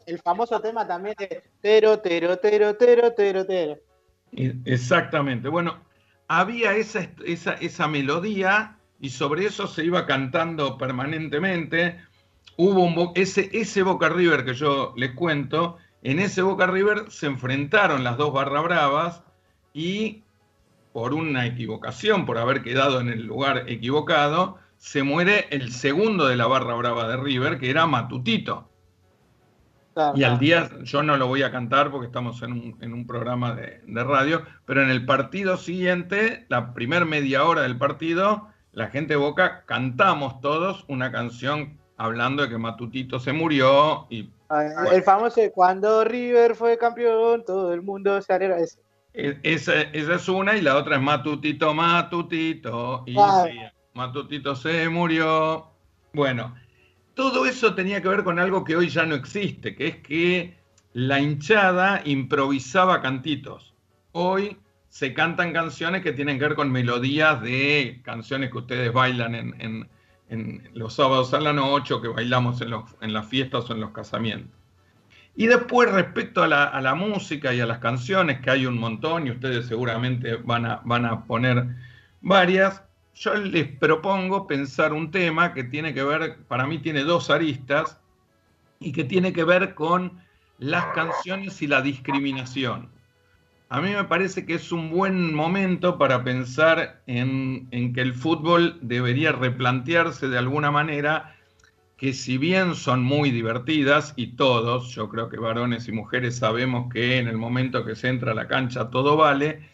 el 0.06 0.18
famoso 0.20 0.60
tema 0.60 0.86
también 0.86 1.16
de 1.18 1.42
tero, 1.60 1.98
tero, 1.98 2.38
tero, 2.38 2.76
tero, 2.76 3.12
tero, 3.12 3.46
tero. 3.46 3.78
Exactamente. 4.64 5.48
Bueno, 5.48 5.78
había 6.28 6.74
esa, 6.74 7.10
esa, 7.24 7.54
esa 7.54 7.88
melodía 7.88 8.78
y 9.00 9.10
sobre 9.10 9.46
eso 9.46 9.66
se 9.66 9.84
iba 9.84 10.06
cantando 10.06 10.78
permanentemente. 10.78 12.00
Hubo 12.56 12.84
un, 12.84 13.12
ese, 13.14 13.50
ese 13.52 13.82
Boca 13.82 14.08
River 14.08 14.44
que 14.44 14.54
yo 14.54 14.94
les 14.96 15.12
cuento, 15.12 15.78
en 16.06 16.20
ese 16.20 16.40
Boca 16.40 16.68
River 16.68 17.10
se 17.10 17.26
enfrentaron 17.26 18.04
las 18.04 18.16
dos 18.16 18.32
barra 18.32 18.60
bravas 18.60 19.24
y 19.72 20.22
por 20.92 21.12
una 21.12 21.46
equivocación, 21.46 22.24
por 22.24 22.38
haber 22.38 22.62
quedado 22.62 23.00
en 23.00 23.08
el 23.08 23.26
lugar 23.26 23.64
equivocado, 23.66 24.56
se 24.76 25.02
muere 25.02 25.48
el 25.50 25.72
segundo 25.72 26.28
de 26.28 26.36
la 26.36 26.46
barra 26.46 26.74
brava 26.74 27.08
de 27.08 27.16
River, 27.16 27.58
que 27.58 27.70
era 27.70 27.86
Matutito. 27.86 28.70
y 30.14 30.22
al 30.22 30.38
día, 30.38 30.70
yo 30.84 31.02
no 31.02 31.16
lo 31.16 31.26
voy 31.26 31.42
a 31.42 31.50
cantar 31.50 31.90
porque 31.90 32.06
estamos 32.06 32.40
en 32.42 32.52
un, 32.52 32.78
en 32.80 32.92
un 32.92 33.04
programa 33.04 33.56
de, 33.56 33.80
de, 33.84 34.04
radio, 34.04 34.44
pero 34.64 34.82
en 34.82 34.90
el 34.90 35.04
partido 35.06 35.56
siguiente, 35.56 36.46
la 36.48 36.72
primer 36.72 37.04
media 37.04 37.42
hora 37.42 37.62
del 37.62 37.78
partido, 37.78 38.46
la 38.70 38.86
gente 38.90 39.14
de 39.14 39.18
Boca 39.18 39.64
cantamos 39.66 40.40
todos 40.40 40.84
una 40.86 41.10
canción 41.10 41.78
hablando 41.96 42.44
de 42.44 42.48
que 42.50 42.58
Matutito 42.58 43.18
se 43.18 43.32
murió 43.32 44.06
y... 44.08 44.30
El 44.92 45.02
famoso 45.02 45.40
cuando 45.52 46.04
River 46.04 46.54
fue 46.54 46.78
campeón, 46.78 47.44
todo 47.44 47.72
el 47.72 47.82
mundo 47.82 48.20
se 48.22 48.32
alegra 48.32 48.58
ese. 48.58 48.80
Esa, 49.12 49.80
es 49.80 50.28
una 50.28 50.56
y 50.56 50.60
la 50.60 50.76
otra 50.76 50.96
es 50.96 51.02
Matutito, 51.02 51.72
Matutito. 51.72 53.02
Y 53.06 53.16
Matutito 53.94 54.54
se 54.54 54.88
murió. 54.88 55.68
Bueno, 56.12 56.54
todo 57.14 57.46
eso 57.46 57.74
tenía 57.74 58.02
que 58.02 58.08
ver 58.08 58.24
con 58.24 58.38
algo 58.38 58.62
que 58.62 58.76
hoy 58.76 58.88
ya 58.88 59.06
no 59.06 59.14
existe, 59.14 59.74
que 59.74 59.86
es 59.86 59.96
que 59.96 60.58
la 60.92 61.18
hinchada 61.18 62.02
improvisaba 62.04 63.00
cantitos. 63.00 63.74
Hoy 64.12 64.58
se 64.90 65.12
cantan 65.14 65.52
canciones 65.52 66.02
que 66.02 66.12
tienen 66.12 66.38
que 66.38 66.44
ver 66.44 66.54
con 66.54 66.70
melodías 66.70 67.40
de 67.42 68.00
canciones 68.02 68.50
que 68.50 68.58
ustedes 68.58 68.92
bailan 68.92 69.34
en, 69.34 69.88
los 70.28 70.94
sábados 70.94 71.34
a 71.34 71.40
la 71.40 71.52
noche 71.52 71.94
o 71.94 72.00
que 72.00 72.08
bailamos 72.08 72.60
en, 72.60 73.12
las 73.12 73.26
fiestas 73.28 73.70
o 73.70 73.74
en 73.74 73.80
los 73.80 73.90
casamientos. 73.90 74.58
Y 75.36 75.46
después 75.46 75.90
respecto 75.90 76.42
a 76.42 76.48
la, 76.48 76.94
música 76.94 77.52
y 77.52 77.60
a 77.60 77.66
las 77.66 77.78
canciones, 77.78 78.40
que 78.40 78.50
hay 78.50 78.66
un 78.66 78.78
montón 78.78 79.26
y 79.26 79.30
ustedes 79.30 79.66
seguramente 79.66 80.36
van 80.36 80.66
a, 80.66 80.80
van 80.84 81.04
a 81.04 81.24
poner 81.24 81.66
varias, 82.20 82.82
yo 83.14 83.34
les 83.34 83.68
propongo 83.68 84.46
pensar 84.46 84.92
un 84.92 85.10
tema 85.10 85.52
que 85.52 85.64
tiene 85.64 85.94
que 85.94 86.02
ver, 86.02 86.38
para 86.48 86.66
mí 86.66 86.78
tiene 86.78 87.04
dos 87.04 87.30
aristas, 87.30 88.00
y 88.78 88.92
que 88.92 89.04
tiene 89.04 89.32
que 89.32 89.44
ver 89.44 89.74
con 89.74 90.20
las 90.58 90.86
canciones 90.86 91.60
y 91.62 91.66
la 91.66 91.82
discriminación 91.82 92.90
a 93.68 93.80
mí 93.80 93.90
me 93.90 94.04
parece 94.04 94.46
que 94.46 94.54
es 94.54 94.70
un 94.70 94.90
buen 94.90 95.34
momento 95.34 95.98
para 95.98 96.22
pensar 96.22 97.02
en, 97.06 97.68
que 97.92 98.00
el 98.00 98.14
fútbol 98.14 98.78
debería 98.80 99.32
replantearse 99.32 100.28
de 100.28 100.38
alguna 100.38 100.70
manera 100.70 101.34
que 101.96 102.12
si 102.12 102.38
bien 102.38 102.74
son 102.74 103.02
muy 103.02 103.30
divertidas 103.30 104.12
y 104.16 104.36
todos, 104.36 104.94
yo 104.94 105.08
creo 105.08 105.28
que 105.28 105.38
varones 105.38 105.88
y 105.88 105.92
mujeres 105.92 106.36
sabemos 106.36 106.92
que 106.92 107.18
en 107.18 107.26
el 107.26 107.38
momento 107.38 107.84
que 107.84 107.96
se 107.96 108.08
entra 108.08 108.32
a 108.32 108.34
la 108.34 108.46
cancha 108.46 108.90
todo 108.90 109.16
vale, 109.16 109.68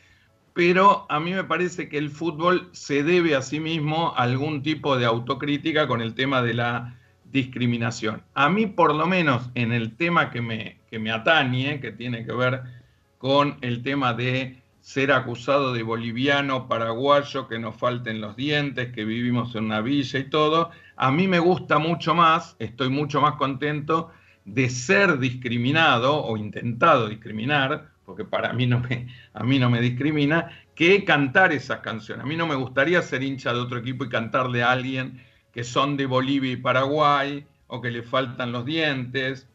pero 0.55 1.05
a 1.11 1.21
mí 1.21 1.33
me 1.33 1.45
parece 1.45 1.89
que 1.89 1.99
el 1.99 2.11
fútbol 2.11 2.71
se 2.73 3.03
debe 3.03 3.35
a 3.35 3.43
sí 3.43 3.61
mismo 3.61 4.15
algún 4.17 4.63
tipo 4.63 4.97
de 4.97 5.05
autocrítica 5.05 5.87
con 5.87 6.01
el 6.01 6.15
tema 6.15 6.43
de 6.43 6.55
la 6.55 6.99
discriminación. 7.25 8.23
A 8.35 8.49
mí 8.49 8.67
por 8.67 8.95
lo 8.95 9.07
menos 9.07 9.51
en 9.55 9.73
el 9.73 9.97
tema 9.97 10.31
que 10.31 10.41
me, 10.41 10.79
que 10.89 10.99
me 10.99 11.11
atañe, 11.11 11.81
que 11.81 11.91
tiene 11.91 12.25
que 12.25 12.33
ver 12.33 12.82
con 13.23 13.57
el 13.61 13.85
tema 13.85 14.15
de 14.15 14.61
ser 14.81 15.13
acusado 15.13 15.73
de 15.73 15.85
boliviano, 15.85 16.67
paraguayo, 16.67 17.47
que 17.47 17.61
nos 17.61 17.77
falten 17.77 18.21
los 18.21 18.35
dientes, 18.35 18.93
que 18.93 19.05
vivimos 19.05 19.55
en 19.55 19.67
una 19.67 19.81
villa 19.81 20.19
y 20.19 20.25
todo. 20.25 20.73
A 20.97 21.13
mí 21.13 21.29
me 21.29 21.39
gusta 21.39 21.79
mucho 21.79 22.17
más, 22.17 22.57
estoy 22.59 22.89
mucho 22.89 23.21
más 23.21 23.37
contento 23.37 24.11
de 24.45 24.69
ser 24.69 25.21
discriminado 25.21 26.21
o 26.25 26.37
intentado 26.37 27.07
discriminar, 27.07 27.93
porque 28.05 28.25
para 28.25 28.53
mí 28.55 28.67
no 28.67 28.81
me, 28.81 29.07
a 29.35 29.45
mí 29.45 29.61
no 29.61 29.71
me 29.71 29.81
discrimina, 29.81 30.51
que 30.75 31.05
cantar 31.05 31.53
esas 31.53 31.79
canciones. 31.79 32.25
A 32.25 32.29
mí 32.29 32.35
no 32.35 32.49
me 32.49 32.57
gustaría 32.57 33.03
ser 33.03 33.23
hincha 33.23 33.53
de 33.53 33.61
otro 33.61 33.79
equipo 33.79 34.05
y 34.05 34.09
cantarle 34.09 34.65
a 34.65 34.73
alguien 34.73 35.23
que 35.53 35.63
son 35.63 35.97
de 35.97 36.07
Bolivia 36.07 36.51
y 36.51 36.57
Paraguay, 36.57 37.47
o 37.69 37.81
que 37.81 37.93
le 37.93 38.03
faltan 38.03 38.51
los 38.51 38.65
dientes, 38.65 39.49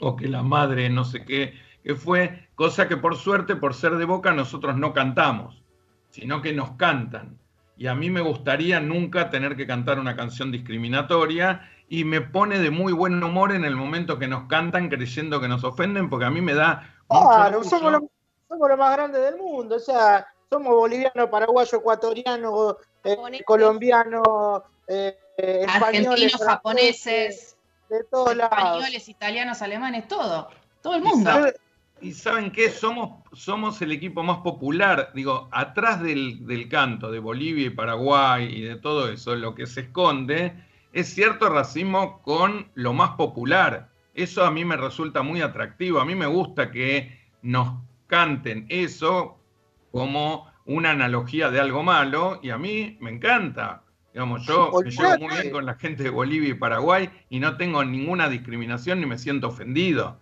o 0.00 0.16
que 0.16 0.26
la 0.26 0.42
madre 0.42 0.88
no 0.88 1.04
sé 1.04 1.26
qué 1.26 1.68
que 1.88 1.94
fue 1.94 2.47
cosa 2.58 2.88
que 2.88 2.96
por 2.96 3.16
suerte, 3.16 3.54
por 3.54 3.72
ser 3.72 3.94
de 3.98 4.04
boca, 4.04 4.32
nosotros 4.32 4.76
no 4.76 4.92
cantamos, 4.92 5.62
sino 6.10 6.42
que 6.42 6.52
nos 6.52 6.72
cantan. 6.72 7.38
Y 7.76 7.86
a 7.86 7.94
mí 7.94 8.10
me 8.10 8.20
gustaría 8.20 8.80
nunca 8.80 9.30
tener 9.30 9.56
que 9.56 9.64
cantar 9.64 10.00
una 10.00 10.16
canción 10.16 10.50
discriminatoria 10.50 11.70
y 11.88 12.02
me 12.02 12.20
pone 12.20 12.58
de 12.58 12.72
muy 12.72 12.92
buen 12.92 13.22
humor 13.22 13.52
en 13.52 13.64
el 13.64 13.76
momento 13.76 14.18
que 14.18 14.26
nos 14.26 14.48
cantan 14.48 14.88
creyendo 14.88 15.40
que 15.40 15.46
nos 15.46 15.62
ofenden, 15.62 16.10
porque 16.10 16.24
a 16.24 16.30
mí 16.30 16.40
me 16.40 16.52
da... 16.52 16.96
Claro, 17.08 17.62
somos 17.62 17.92
lo, 17.92 18.10
somos 18.48 18.68
lo 18.68 18.76
más 18.76 18.92
grande 18.96 19.20
del 19.20 19.36
mundo, 19.36 19.76
o 19.76 19.78
sea, 19.78 20.26
somos 20.50 20.74
boliviano, 20.74 21.30
paraguayo, 21.30 21.78
ecuatoriano, 21.78 22.76
eh, 23.04 23.16
colombianos, 23.46 24.62
eh, 24.88 25.16
argentinos, 25.68 26.42
japoneses, 26.44 27.56
de 27.88 28.02
todos 28.02 28.32
españoles, 28.32 29.08
italianos, 29.08 29.62
alemanes, 29.62 30.08
todo, 30.08 30.48
todo 30.82 30.96
el 30.96 31.02
mundo. 31.02 31.30
Y 32.00 32.12
saben 32.12 32.52
qué, 32.52 32.70
somos, 32.70 33.24
somos 33.32 33.82
el 33.82 33.92
equipo 33.92 34.22
más 34.22 34.38
popular, 34.38 35.10
digo, 35.14 35.48
atrás 35.50 36.02
del, 36.02 36.46
del, 36.46 36.68
canto 36.68 37.10
de 37.10 37.18
Bolivia 37.18 37.66
y 37.66 37.70
Paraguay 37.70 38.48
y 38.54 38.62
de 38.62 38.76
todo 38.76 39.10
eso, 39.10 39.34
lo 39.34 39.54
que 39.54 39.66
se 39.66 39.80
esconde 39.82 40.54
es 40.92 41.08
cierto 41.08 41.48
racismo 41.48 42.22
con 42.22 42.68
lo 42.74 42.92
más 42.92 43.10
popular. 43.10 43.90
Eso 44.14 44.44
a 44.44 44.50
mí 44.50 44.64
me 44.64 44.76
resulta 44.76 45.22
muy 45.22 45.40
atractivo, 45.40 46.00
a 46.00 46.04
mí 46.04 46.14
me 46.14 46.26
gusta 46.26 46.70
que 46.70 47.18
nos 47.42 47.80
canten 48.06 48.66
eso 48.68 49.38
como 49.92 50.50
una 50.64 50.90
analogía 50.90 51.50
de 51.50 51.60
algo 51.60 51.82
malo 51.82 52.40
y 52.42 52.50
a 52.50 52.58
mí 52.58 52.96
me 53.00 53.10
encanta. 53.10 53.82
Digamos, 54.12 54.46
yo 54.46 54.72
me 54.82 54.90
llevo 54.90 55.18
muy 55.18 55.34
bien 55.34 55.50
con 55.50 55.66
la 55.66 55.74
gente 55.74 56.02
de 56.02 56.10
Bolivia 56.10 56.50
y 56.50 56.54
Paraguay 56.54 57.10
y 57.30 57.38
no 57.38 57.56
tengo 57.56 57.84
ninguna 57.84 58.28
discriminación 58.28 59.00
ni 59.00 59.06
me 59.06 59.18
siento 59.18 59.48
ofendido. 59.48 60.18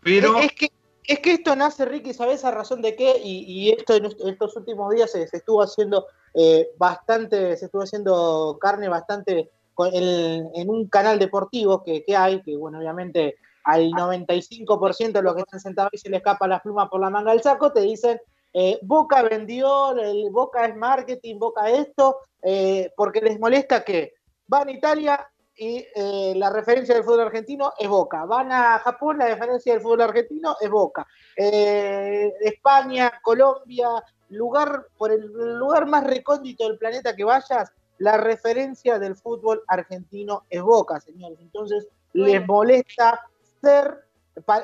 Pero... 0.00 0.38
Es, 0.38 0.52
que, 0.52 0.70
es 1.06 1.18
que 1.20 1.34
esto 1.34 1.54
nace, 1.56 1.84
Ricky, 1.84 2.14
¿sabes 2.14 2.44
a 2.44 2.50
razón 2.50 2.82
de 2.82 2.96
qué? 2.96 3.20
Y, 3.22 3.70
esto 3.70 3.94
en 3.94 4.06
estos 4.06 4.56
últimos 4.56 4.92
días 4.94 5.10
se, 5.10 5.24
estuvo 5.32 5.62
haciendo 5.62 6.06
eh, 6.34 6.70
bastante, 6.78 7.56
se 7.56 7.66
estuvo 7.66 7.82
haciendo 7.82 8.58
carne 8.60 8.88
bastante 8.88 9.50
en, 9.92 10.50
en 10.54 10.70
un 10.70 10.88
canal 10.88 11.18
deportivo 11.18 11.82
que, 11.82 12.04
que, 12.04 12.16
hay, 12.16 12.42
que 12.42 12.56
bueno, 12.56 12.78
obviamente 12.78 13.36
al 13.64 13.90
95% 13.90 15.12
de 15.12 15.22
los 15.22 15.34
que 15.34 15.40
están 15.40 15.60
sentados 15.60 15.90
y 15.94 15.98
se 15.98 16.10
le 16.10 16.18
escapa 16.18 16.46
la 16.46 16.60
pluma 16.60 16.88
por 16.88 17.00
la 17.00 17.10
manga 17.10 17.32
del 17.32 17.42
saco, 17.42 17.72
te 17.72 17.80
dicen 17.80 18.20
eh, 18.52 18.78
Boca 18.82 19.22
vendió, 19.22 19.98
el 19.98 20.30
Boca 20.30 20.64
es 20.66 20.76
marketing, 20.76 21.38
Boca 21.38 21.68
esto, 21.70 22.18
eh, 22.42 22.92
porque 22.96 23.20
les 23.20 23.40
molesta 23.40 23.82
que 23.82 24.14
van 24.46 24.68
a 24.68 24.72
Italia 24.72 25.28
y 25.56 25.86
eh, 25.94 26.34
la 26.36 26.50
referencia 26.50 26.94
del 26.94 27.04
fútbol 27.04 27.20
argentino 27.20 27.72
es 27.78 27.88
Boca, 27.88 28.24
van 28.24 28.50
a 28.50 28.78
Japón, 28.80 29.18
la 29.18 29.28
referencia 29.28 29.72
del 29.72 29.82
fútbol 29.82 30.02
argentino 30.02 30.56
es 30.60 30.70
Boca, 30.70 31.06
España, 31.36 33.20
Colombia, 33.22 33.88
lugar 34.30 34.86
por 34.96 35.12
el 35.12 35.26
lugar 35.58 35.86
más 35.86 36.04
recóndito 36.04 36.68
del 36.68 36.78
planeta 36.78 37.14
que 37.14 37.24
vayas, 37.24 37.72
la 37.98 38.16
referencia 38.16 38.98
del 38.98 39.16
fútbol 39.16 39.62
argentino 39.68 40.42
es 40.50 40.62
Boca, 40.62 41.00
señores. 41.00 41.38
Entonces, 41.40 41.86
les 42.12 42.44
molesta 42.46 43.20
ser 43.62 44.04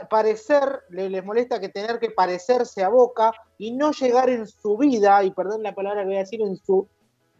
parecer, 0.09 0.83
les 0.91 1.25
molesta 1.25 1.61
que 1.61 1.69
tener 1.69 2.01
que 2.01 2.11
parecerse 2.11 2.83
a 2.83 2.89
Boca 2.89 3.33
y 3.57 3.73
no 3.73 3.93
llegar 3.93 4.29
en 4.29 4.47
su 4.47 4.77
vida, 4.77 5.23
y 5.23 5.31
perdón 5.31 5.63
la 5.63 5.75
palabra 5.75 6.03
que 6.03 6.07
voy 6.07 6.17
a 6.17 6.21
decir, 6.21 6.43
en 6.43 6.57
su 6.57 6.89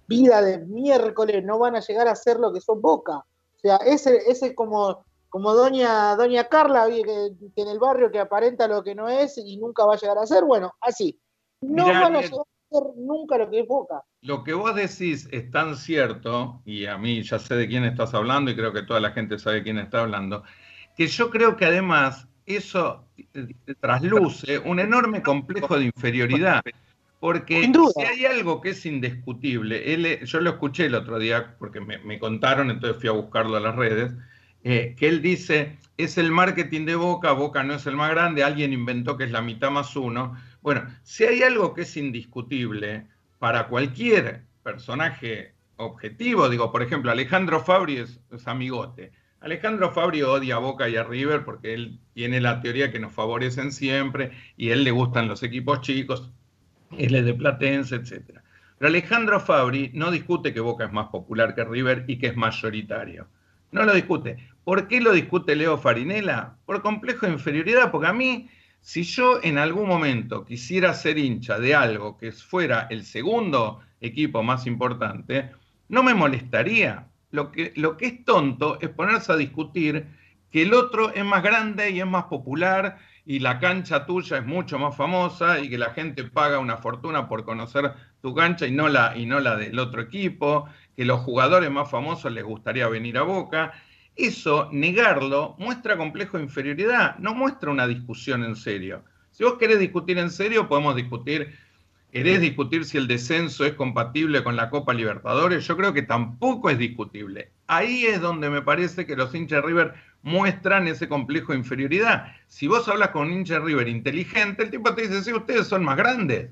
vida 0.07 0.41
de 0.43 0.59
miércoles, 0.59 1.45
no 1.45 1.59
van 1.59 1.77
a 1.77 1.81
llegar 1.81 2.07
a 2.09 2.15
ser 2.15 2.39
lo 2.39 2.53
que 2.53 2.61
son 2.61 2.81
Boca. 2.81 3.25
O 3.61 3.69
sea, 3.69 3.77
ese, 3.77 4.17
ese 4.27 4.55
como, 4.55 5.05
como 5.29 5.53
doña, 5.53 6.17
doña 6.17 6.45
Carla, 6.45 6.89
que, 6.89 7.33
en 7.57 7.69
el 7.69 7.79
barrio 7.79 8.11
que 8.11 8.19
aparenta 8.19 8.67
lo 8.67 8.83
que 8.83 8.95
no 8.95 9.07
es 9.07 9.37
y 9.37 9.59
nunca 9.59 9.85
va 9.85 9.95
a 9.95 9.99
llegar 9.99 10.17
a 10.17 10.27
ser, 10.27 10.45
bueno, 10.45 10.73
así. 10.81 11.21
No 11.61 11.85
van 11.85 12.17
a 12.17 12.23
llegar 12.23 12.41
a 12.41 12.75
ser 12.75 12.83
nunca 12.97 13.37
lo 13.37 13.51
que 13.51 13.61
es 13.61 13.69
Boca. 13.69 14.03
Lo 14.23 14.45
que 14.45 14.55
vos 14.55 14.75
decís 14.75 15.29
es 15.31 15.51
tan 15.51 15.77
cierto, 15.77 16.63
y 16.65 16.87
a 16.87 16.97
mí 16.97 17.23
ya 17.23 17.39
sé 17.39 17.55
de 17.55 17.69
quién 17.69 17.85
estás 17.85 18.15
hablando 18.15 18.51
y 18.51 18.57
creo 18.57 18.73
que 18.73 18.83
toda 18.83 18.99
la 18.99 19.11
gente 19.11 19.39
sabe 19.39 19.63
quién 19.63 19.79
está 19.79 20.01
hablando, 20.01 20.43
que 20.97 21.07
yo 21.07 21.29
creo 21.29 21.55
que 21.57 21.67
además 21.67 22.29
eso 22.47 23.05
trasluce 23.81 24.59
un 24.59 24.81
enorme 24.81 25.23
complejo 25.23 25.79
de 25.79 25.85
inferioridad. 25.85 26.63
Porque 27.21 27.71
si 27.95 28.03
hay 28.03 28.25
algo 28.25 28.63
que 28.63 28.71
es 28.71 28.87
indiscutible, 28.87 29.93
él, 29.93 30.25
yo 30.25 30.41
lo 30.41 30.51
escuché 30.51 30.87
el 30.87 30.95
otro 30.95 31.19
día 31.19 31.55
porque 31.59 31.79
me, 31.81 32.19
contaron, 32.19 32.71
entonces 32.71 32.99
fui 32.99 33.11
a 33.11 33.13
buscarlo 33.13 33.59
a 33.59 33.61
las 33.61 33.77
redes, 33.77 34.13
eh, 34.65 34.97
que 34.99 35.09
él 35.09 35.21
dice, 35.21 35.79
es 35.99 36.17
el 36.17 36.33
marketing 36.33 36.87
de 36.87 36.95
Boca, 36.95 37.33
Boca 37.33 37.63
no 37.63 37.75
es 37.75 37.87
el 37.87 37.95
más 37.95 38.11
grande, 38.11 38.43
alguien 38.43 38.73
inventó 38.73 39.19
que 39.19 39.25
es 39.25 39.31
la 39.31 39.43
mitad 39.43 39.71
más 39.71 39.95
uno. 39.97 40.35
Bueno, 40.63 40.87
si 41.03 41.25
hay 41.25 41.43
algo 41.43 41.75
que 41.75 41.83
es 41.83 41.95
indiscutible 41.97 43.07
para 43.39 43.69
cualquier 43.69 44.45
personaje 44.63 45.55
objetivo, 45.77 46.49
digo, 46.49 46.73
por 46.73 46.83
ejemplo, 46.83 47.11
Alejandro 47.11 47.61
Fabri 47.61 47.99
es 47.99 48.19
amigote, 48.47 49.13
Alejandro 49.41 49.91
Fabio 49.91 50.33
odia 50.33 50.57
a 50.57 50.59
Boca 50.59 50.89
y 50.89 50.97
a 50.97 51.05
River 51.05 51.45
porque 51.45 51.73
él 51.73 51.99
tiene 52.13 52.41
la 52.43 52.61
teoría 52.61 52.93
que 52.93 52.99
nos 52.99 53.15
favorecen 53.15 53.73
siempre 53.73 54.33
y 54.57 54.69
a 54.69 54.75
él 54.75 54.85
le 54.85 54.91
gustan 54.91 55.29
los 55.29 55.43
equipos 55.43 55.81
chicos, 55.81 56.31
él 56.97 57.15
es 57.15 57.25
de 57.25 57.35
Platense, 57.35 57.97
etc. 57.97 58.41
Pero 58.79 58.89
Alejandro 58.89 59.41
Fabri 59.41 59.91
no 59.95 60.11
discute 60.11 60.55
que 60.55 60.61
Boca 60.61 60.85
es 60.85 60.93
más 60.93 61.09
popular 61.09 61.55
que 61.55 61.65
River 61.65 62.05
y 62.07 62.19
que 62.19 62.29
es 62.29 62.37
mayoritario. 62.37 63.29
No 63.73 63.85
lo 63.85 63.95
discute. 63.95 64.37
¿Por 64.65 64.89
qué 64.89 65.01
lo 65.01 65.13
discute 65.13 65.57
Leo 65.57 65.79
Farinela? 65.79 66.57
Por 66.67 66.83
complejo 66.83 67.27
de 67.27 67.33
inferioridad, 67.33 67.91
porque 67.91 68.09
a 68.09 68.13
mí, 68.13 68.49
si 68.81 69.03
yo 69.03 69.41
en 69.43 69.59
algún 69.59 69.89
momento 69.89 70.45
quisiera 70.45 70.95
ser 70.95 71.19
hincha 71.19 71.59
de 71.59 71.75
algo 71.75 72.19
que 72.19 72.33
fuera 72.33 72.87
el 72.91 73.05
segundo 73.05 73.81
equipo 74.01 74.43
más 74.43 74.67
importante, 74.67 75.51
no 75.89 76.03
me 76.03 76.15
molestaría 76.15 77.07
lo 77.31 77.53
que, 77.53 77.73
lo 77.77 77.97
que 77.97 78.07
es 78.07 78.25
tonto 78.25 78.79
es 78.81 78.89
ponerse 78.89 79.33
a 79.33 79.37
discutir 79.37 80.07
que 80.51 80.63
el 80.63 80.75
otro 80.75 81.13
es 81.13 81.25
más 81.25 81.43
grande 81.43 81.91
y 81.91 82.01
es 82.01 82.07
más 82.07 82.25
popular 82.25 82.99
y 83.27 83.39
la 83.39 83.59
cancha 83.59 84.07
tuya 84.07 84.39
es 84.39 84.47
mucho 84.47 84.79
más 84.79 84.97
famosa 84.97 85.61
y 85.61 85.69
que 85.69 85.79
la 85.79 85.91
gente 85.91 86.25
paga 86.25 86.59
una 86.59 86.79
fortuna 86.79 87.29
por 87.29 87.45
conocer 87.45 87.93
tu 88.21 88.35
cancha 88.35 88.67
y 88.67 88.73
no 88.73 88.89
la, 88.89 89.17
y 89.17 89.27
no 89.27 89.41
la 89.41 89.57
del 89.57 89.79
otro 89.79 90.03
equipo, 90.03 90.67
que 90.97 91.05
los 91.05 91.21
jugadores 91.21 91.71
más 91.71 91.91
famosos 91.91 92.33
les 92.33 92.45
gustaría 92.45 92.89
venir 92.89 93.19
a 93.19 93.23
Boca. 93.23 93.73
Eso, 94.17 94.69
negarlo, 94.73 95.55
muestra 95.59 95.97
complejo 95.97 96.37
de 96.37 96.45
inferioridad, 96.45 97.17
no 97.19 97.35
muestra 97.35 97.71
una 97.71 97.87
discusión 97.87 98.45
en 98.45 98.57
serio. 98.57 99.05
Si 99.31 99.45
vos 99.45 99.55
querés 99.55 99.79
discutir 99.79 100.19
en 100.19 100.31
serio, 100.31 100.69
podemos 100.69 100.97
discutir 100.97 101.55
¿Querés 102.13 102.41
discutir 102.41 102.85
si 102.85 102.99
el 102.99 103.07
descenso 103.07 103.65
es 103.65 103.75
compatible 103.75 104.43
con 104.43 104.57
la 104.57 104.69
Copa 104.69 104.93
Libertadores? 104.93 105.65
Yo 105.69 105.77
creo 105.77 105.93
que 105.93 106.03
tampoco 106.03 106.69
es 106.69 106.77
discutible. 106.77 107.53
Ahí 107.69 108.05
es 108.05 108.21
donde 108.21 108.51
me 108.51 108.63
parece 108.63 109.07
que 109.07 109.15
los 109.15 109.33
hinchas 109.33 109.65
River 109.65 109.95
muestran 110.23 110.87
ese 110.89 111.09
complejo 111.09 111.53
de 111.53 111.59
inferioridad. 111.59 112.33
Si 112.47 112.67
vos 112.67 112.89
hablas 112.89 113.11
con 113.11 113.29
un 113.29 113.33
hincha 113.33 113.59
River 113.59 113.89
inteligente, 113.89 114.63
el 114.63 114.71
tipo 114.71 114.95
te 114.95 115.03
dice, 115.03 115.23
sí, 115.23 115.33
ustedes 115.33 115.67
son 115.67 115.85
más 115.85 115.97
grandes. 115.97 116.51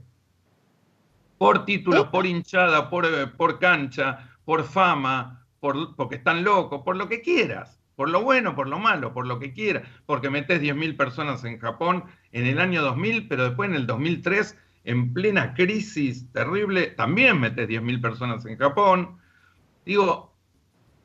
Por 1.36 1.64
títulos, 1.64 2.06
por 2.08 2.26
hinchada, 2.26 2.90
por, 2.90 3.06
eh, 3.06 3.26
por 3.26 3.58
cancha, 3.58 4.30
por 4.44 4.64
fama, 4.64 5.46
por, 5.60 5.94
porque 5.94 6.16
están 6.16 6.42
locos, 6.42 6.82
por 6.82 6.96
lo 6.96 7.08
que 7.08 7.20
quieras. 7.20 7.78
Por 7.94 8.10
lo 8.10 8.22
bueno, 8.22 8.54
por 8.54 8.68
lo 8.68 8.78
malo, 8.78 9.12
por 9.12 9.26
lo 9.26 9.40
que 9.40 9.52
quieras. 9.52 9.82
Porque 10.06 10.30
metes 10.30 10.60
10.000 10.62 10.96
personas 10.96 11.44
en 11.44 11.58
Japón 11.58 12.04
en 12.32 12.46
el 12.46 12.60
año 12.60 12.82
2000, 12.82 13.28
pero 13.28 13.44
después 13.44 13.70
en 13.70 13.76
el 13.76 13.86
2003 13.86 14.56
en 14.84 15.12
plena 15.12 15.52
crisis 15.54 16.30
terrible, 16.32 16.86
también 16.86 17.40
metes 17.40 17.68
10.000 17.68 18.00
personas 18.00 18.46
en 18.46 18.56
Japón. 18.56 19.18
Digo, 19.84 20.27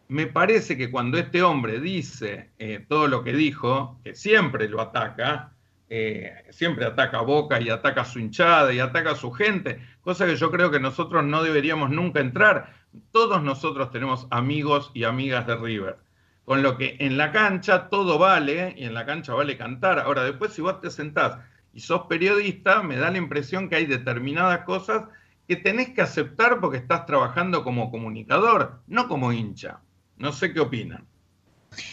me 0.08 0.28
parece 0.28 0.78
que 0.78 0.92
cuando 0.92 1.18
este 1.18 1.42
hombre 1.44 1.80
dice 1.80 2.52
eh, 2.60 2.86
todo 2.88 3.08
lo 3.08 3.24
que 3.24 3.34
dijo, 3.34 4.00
que 4.04 4.16
siempre 4.16 4.70
lo 4.70 4.82
ataca, 4.82 5.54
eh, 5.90 6.46
siempre 6.52 6.86
ataca 6.86 7.20
a 7.20 7.22
Boca 7.22 7.62
y 7.62 7.70
ataca 7.70 8.02
a 8.02 8.06
su 8.06 8.20
hinchada 8.20 8.74
y 8.74 8.80
ataca 8.80 9.12
a 9.12 9.16
su 9.16 9.32
gente, 9.32 9.80
cosa 10.02 10.26
que 10.26 10.36
yo 10.36 10.52
creo 10.52 10.72
que 10.72 10.80
nosotros 10.80 11.24
no 11.24 11.44
deberíamos 11.44 11.90
nunca 11.90 12.20
entrar. 12.20 12.74
Todos 13.12 13.42
nosotros 13.44 13.92
tenemos 13.92 14.28
amigos 14.30 14.92
y 14.94 15.04
amigas 15.04 15.48
de 15.48 15.56
River. 15.56 15.98
Con 16.46 16.62
lo 16.62 16.78
que 16.78 16.98
en 17.00 17.18
la 17.18 17.32
cancha 17.32 17.90
todo 17.90 18.20
vale 18.20 18.76
y 18.78 18.84
en 18.84 18.94
la 18.94 19.06
cancha 19.06 19.34
vale 19.34 19.58
cantar. 19.58 20.00
Ahora, 20.00 20.24
después 20.24 20.54
si 20.54 20.62
vos 20.62 20.82
te 20.82 20.92
sentás 20.92 21.38
y 21.74 21.80
sos 21.80 22.08
periodista, 22.08 22.84
me 22.84 22.98
da 22.98 23.10
la 23.10 23.18
impresión 23.18 23.70
que 23.70 23.78
hay 23.78 23.86
determinadas 23.86 24.66
cosas 24.66 25.06
que 25.48 25.56
tenés 25.56 25.90
que 25.90 26.02
aceptar 26.02 26.60
porque 26.60 26.78
estás 26.78 27.06
trabajando 27.06 27.64
como 27.64 27.92
comunicador, 27.92 28.82
no 28.88 29.08
como 29.08 29.32
hincha. 29.32 29.80
No 30.24 30.32
sé 30.32 30.54
qué 30.54 30.62
opinan. 30.62 31.06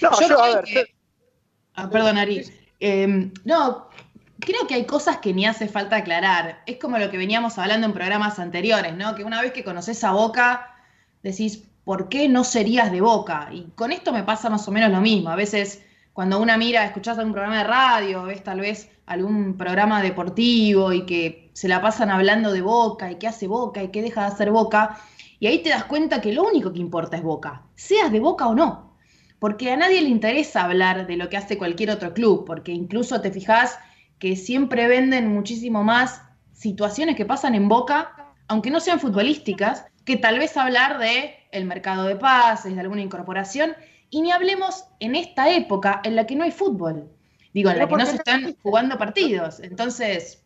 No, 0.00 0.10
yo, 0.20 0.40
a 0.40 0.60
ver. 0.60 0.88
Ah, 1.74 1.90
perdón, 1.90 2.16
Ari. 2.16 2.44
Em, 2.78 3.32
no, 3.44 3.88
creo 4.38 4.68
que 4.68 4.74
hay 4.76 4.84
cosas 4.84 5.18
que 5.18 5.34
ni 5.34 5.46
hace 5.46 5.66
falta 5.66 5.96
aclarar. 5.96 6.62
Es 6.64 6.76
como 6.76 6.96
lo 6.98 7.10
que 7.10 7.18
veníamos 7.18 7.58
hablando 7.58 7.88
en 7.88 7.92
programas 7.92 8.38
anteriores, 8.38 8.94
¿no? 8.94 9.16
Que 9.16 9.24
una 9.24 9.42
vez 9.42 9.52
que 9.52 9.64
conoces 9.64 10.04
a 10.04 10.12
Boca, 10.12 10.76
decís, 11.24 11.64
¿por 11.82 12.08
qué 12.08 12.28
no 12.28 12.44
serías 12.44 12.92
de 12.92 13.00
Boca? 13.00 13.48
Y 13.50 13.64
con 13.74 13.90
esto 13.90 14.12
me 14.12 14.22
pasa 14.22 14.48
más 14.48 14.68
o 14.68 14.70
menos 14.70 14.92
lo 14.92 15.00
mismo. 15.00 15.30
A 15.30 15.34
veces, 15.34 15.82
cuando 16.12 16.38
una 16.38 16.56
mira, 16.56 16.84
escuchás 16.84 17.18
algún 17.18 17.32
programa 17.32 17.58
de 17.58 17.64
radio, 17.64 18.22
ves 18.22 18.44
tal 18.44 18.60
vez 18.60 18.92
algún 19.06 19.56
programa 19.56 20.02
deportivo 20.02 20.92
y 20.92 21.04
que 21.04 21.50
se 21.52 21.66
la 21.66 21.82
pasan 21.82 22.10
hablando 22.10 22.52
de 22.52 22.62
Boca 22.62 23.10
y 23.10 23.16
qué 23.16 23.26
hace 23.26 23.48
Boca 23.48 23.82
y 23.82 23.88
qué 23.88 24.02
deja 24.02 24.20
de 24.20 24.26
hacer 24.28 24.52
Boca, 24.52 25.00
y 25.40 25.46
ahí 25.46 25.62
te 25.62 25.70
das 25.70 25.84
cuenta 25.84 26.20
que 26.20 26.32
lo 26.32 26.44
único 26.44 26.72
que 26.72 26.78
importa 26.78 27.16
es 27.16 27.22
Boca, 27.22 27.62
seas 27.74 28.12
de 28.12 28.20
Boca 28.20 28.46
o 28.46 28.54
no, 28.54 28.94
porque 29.38 29.72
a 29.72 29.76
nadie 29.76 30.02
le 30.02 30.10
interesa 30.10 30.64
hablar 30.64 31.06
de 31.06 31.16
lo 31.16 31.30
que 31.30 31.38
hace 31.38 31.58
cualquier 31.58 31.90
otro 31.90 32.12
club, 32.12 32.44
porque 32.44 32.72
incluso 32.72 33.22
te 33.22 33.32
fijas 33.32 33.78
que 34.18 34.36
siempre 34.36 34.86
venden 34.86 35.28
muchísimo 35.28 35.82
más 35.82 36.22
situaciones 36.52 37.16
que 37.16 37.24
pasan 37.24 37.54
en 37.54 37.68
Boca, 37.68 38.34
aunque 38.48 38.70
no 38.70 38.80
sean 38.80 39.00
futbolísticas, 39.00 39.86
que 40.04 40.18
tal 40.18 40.38
vez 40.38 40.56
hablar 40.58 40.98
de 40.98 41.34
el 41.52 41.64
mercado 41.64 42.04
de 42.04 42.16
pases, 42.16 42.74
de 42.74 42.80
alguna 42.80 43.00
incorporación, 43.00 43.74
y 44.10 44.20
ni 44.20 44.32
hablemos 44.32 44.84
en 44.98 45.16
esta 45.16 45.50
época 45.50 46.02
en 46.04 46.16
la 46.16 46.26
que 46.26 46.36
no 46.36 46.44
hay 46.44 46.50
fútbol. 46.50 47.08
Digo, 47.54 47.70
en 47.70 47.78
la 47.78 47.88
que 47.88 47.96
no 47.96 48.06
se 48.06 48.16
están 48.16 48.54
jugando 48.62 48.98
partidos. 48.98 49.60
Entonces. 49.60 50.44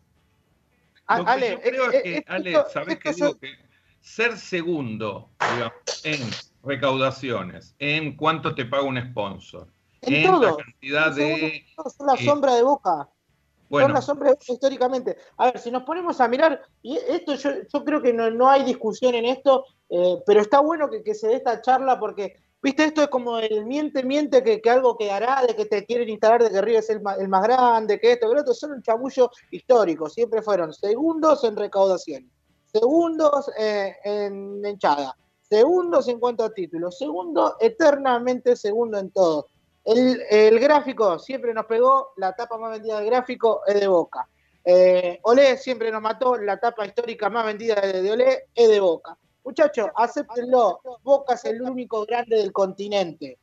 Ale, 1.05 1.59
es 1.63 2.01
que, 2.01 2.23
Ale, 2.27 2.55
¿sabés 2.71 2.97
qué 2.97 3.11
digo? 3.11 3.37
Que 3.37 3.64
ser 4.05 4.37
segundo, 4.37 5.29
digamos, 5.39 6.05
en 6.05 6.21
recaudaciones, 6.63 7.75
en 7.79 8.15
cuánto 8.15 8.53
te 8.53 8.63
paga 8.63 8.83
un 8.83 9.01
sponsor, 9.01 9.67
en, 10.01 10.39
la 10.39 10.55
cantidad 10.55 11.13
de. 11.13 11.65
Son 11.97 12.07
la 12.07 12.15
sombra 12.15 12.53
de 12.53 12.61
boca. 12.61 13.09
Son 13.67 13.91
la 13.91 14.01
sombra 14.01 14.29
de 14.29 14.35
boca 14.35 14.53
históricamente. 14.53 15.17
A 15.37 15.45
ver, 15.45 15.59
si 15.59 15.71
nos 15.71 15.83
ponemos 15.83 16.21
a 16.21 16.27
mirar, 16.27 16.61
y 16.83 16.97
esto 16.97 17.33
yo, 17.33 17.49
yo 17.73 17.83
creo 17.83 18.01
que 18.01 18.13
no, 18.13 18.29
no 18.29 18.47
hay 18.47 18.63
discusión 18.63 19.15
en 19.15 19.25
esto, 19.25 19.65
eh, 19.89 20.17
pero 20.25 20.41
está 20.41 20.59
bueno 20.59 20.87
que, 20.87 21.01
que 21.03 21.15
se 21.15 21.27
dé 21.27 21.35
esta 21.37 21.61
charla 21.61 21.99
porque 21.99 22.37
Viste, 22.65 22.83
esto 22.85 23.03
es 23.03 23.09
como 23.09 23.37
el 23.37 23.63
miente, 23.67 24.01
miente 24.01 24.41
que, 24.41 24.59
que, 24.59 24.69
algo 24.71 24.97
quedará, 24.97 25.43
de 25.47 25.55
que 25.55 25.65
te 25.65 25.85
quieren 25.85 26.09
instalar 26.09 26.41
de 26.41 26.49
que 26.49 26.61
River 26.63 26.79
es 26.79 26.89
el, 26.89 26.99
el 27.19 27.27
más 27.27 27.43
grande, 27.43 27.99
que 27.99 28.13
esto, 28.13 28.27
que 28.27 28.33
lo 28.33 28.41
otro, 28.41 28.55
son 28.55 28.71
un 28.71 28.81
chamullo 28.81 29.29
histórico, 29.51 30.09
siempre 30.09 30.41
fueron 30.41 30.73
segundos 30.73 31.43
en 31.43 31.55
recaudación, 31.55 32.31
segundos 32.79 33.49
eh, 33.57 33.95
en 34.03 34.65
hinchada, 34.65 35.15
segundos 35.41 36.07
en 36.09 36.19
cuanto 36.19 36.43
a 36.43 36.53
títulos, 36.53 36.97
segundo, 36.97 37.55
eternamente 37.59 38.55
segundo 38.55 38.97
en 38.97 39.11
todo. 39.11 39.47
El, 39.85 40.21
el, 40.29 40.59
gráfico 40.59 41.17
siempre 41.19 41.53
nos 41.53 41.65
pegó, 41.67 42.13
la 42.17 42.33
tapa 42.33 42.57
más 42.57 42.71
vendida 42.71 42.99
del 42.99 43.09
gráfico 43.09 43.61
es 43.65 43.79
de 43.79 43.87
Boca. 43.87 44.27
Eh, 44.65 45.19
Olé 45.21 45.57
siempre 45.57 45.91
nos 45.91 46.01
mató, 46.01 46.35
la 46.37 46.59
tapa 46.59 46.85
histórica 46.85 47.29
más 47.29 47.45
vendida 47.45 47.75
de, 47.75 48.01
de 48.01 48.11
Olé 48.11 48.47
es 48.53 48.67
de 48.67 48.79
Boca. 48.79 49.17
Muchachos, 49.45 49.89
acéptenlo. 49.95 50.81
Boca 51.03 51.35
es 51.35 51.45
el 51.45 51.61
único 51.61 52.05
grande 52.05 52.37
del 52.37 52.51
continente. 52.51 53.37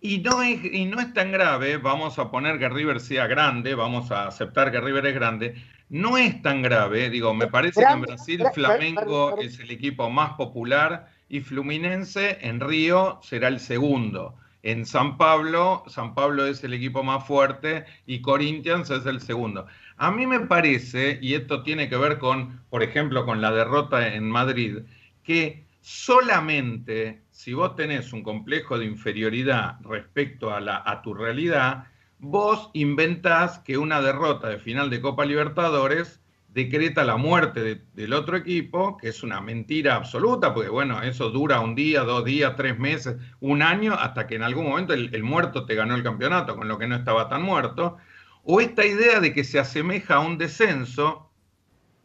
Y 0.00 0.18
no, 0.18 0.42
es, 0.42 0.64
y 0.64 0.86
no 0.86 0.98
es 0.98 1.12
tan 1.14 1.30
grave, 1.30 1.76
vamos 1.76 2.18
a 2.18 2.28
poner 2.28 2.58
que 2.58 2.68
River 2.68 2.98
sea 2.98 3.28
grande, 3.28 3.76
vamos 3.76 4.10
a 4.10 4.26
aceptar 4.26 4.72
que 4.72 4.80
River 4.80 5.06
es 5.06 5.14
grande. 5.14 5.54
No 5.92 6.16
es 6.16 6.40
tan 6.40 6.62
grave, 6.62 7.10
digo, 7.10 7.34
me 7.34 7.48
parece 7.48 7.84
que 7.84 7.92
en 7.92 8.00
Brasil 8.00 8.42
Flamengo 8.54 9.38
es 9.38 9.60
el 9.60 9.70
equipo 9.70 10.08
más 10.08 10.32
popular 10.36 11.12
y 11.28 11.40
Fluminense 11.40 12.38
en 12.40 12.60
Río 12.60 13.20
será 13.22 13.48
el 13.48 13.60
segundo. 13.60 14.34
En 14.62 14.86
San 14.86 15.18
Pablo, 15.18 15.84
San 15.88 16.14
Pablo 16.14 16.46
es 16.46 16.64
el 16.64 16.72
equipo 16.72 17.02
más 17.02 17.26
fuerte 17.26 17.84
y 18.06 18.22
Corinthians 18.22 18.88
es 18.88 19.04
el 19.04 19.20
segundo. 19.20 19.66
A 19.98 20.10
mí 20.10 20.26
me 20.26 20.40
parece, 20.40 21.18
y 21.20 21.34
esto 21.34 21.62
tiene 21.62 21.90
que 21.90 21.98
ver 21.98 22.16
con, 22.16 22.62
por 22.70 22.82
ejemplo, 22.82 23.26
con 23.26 23.42
la 23.42 23.52
derrota 23.52 24.14
en 24.14 24.30
Madrid, 24.30 24.78
que 25.22 25.66
solamente 25.82 27.20
si 27.30 27.52
vos 27.52 27.76
tenés 27.76 28.14
un 28.14 28.22
complejo 28.22 28.78
de 28.78 28.86
inferioridad 28.86 29.76
respecto 29.82 30.54
a, 30.54 30.60
la, 30.60 30.82
a 30.86 31.02
tu 31.02 31.12
realidad, 31.12 31.91
vos 32.22 32.70
inventás 32.72 33.58
que 33.58 33.76
una 33.76 34.00
derrota 34.00 34.48
de 34.48 34.60
final 34.60 34.90
de 34.90 35.00
Copa 35.00 35.24
Libertadores 35.24 36.20
decreta 36.48 37.02
la 37.02 37.16
muerte 37.16 37.82
del 37.94 38.12
otro 38.12 38.36
equipo, 38.36 38.96
que 38.96 39.08
es 39.08 39.24
una 39.24 39.40
mentira 39.40 39.96
absoluta, 39.96 40.54
porque 40.54 40.68
bueno, 40.68 41.02
eso 41.02 41.30
dura 41.30 41.58
un 41.58 41.74
día, 41.74 42.02
dos 42.02 42.24
días, 42.24 42.54
tres 42.56 42.78
meses, 42.78 43.16
un 43.40 43.60
año, 43.60 43.94
hasta 43.94 44.28
que 44.28 44.36
en 44.36 44.44
algún 44.44 44.66
momento 44.66 44.94
el 44.94 45.22
muerto 45.24 45.66
te 45.66 45.74
ganó 45.74 45.96
el 45.96 46.04
campeonato, 46.04 46.54
con 46.54 46.68
lo 46.68 46.78
que 46.78 46.86
no 46.86 46.94
estaba 46.94 47.28
tan 47.28 47.42
muerto. 47.42 47.96
O 48.44 48.60
esta 48.60 48.86
idea 48.86 49.18
de 49.18 49.32
que 49.32 49.42
se 49.42 49.58
asemeja 49.58 50.16
a 50.16 50.20
un 50.20 50.38
descenso, 50.38 51.28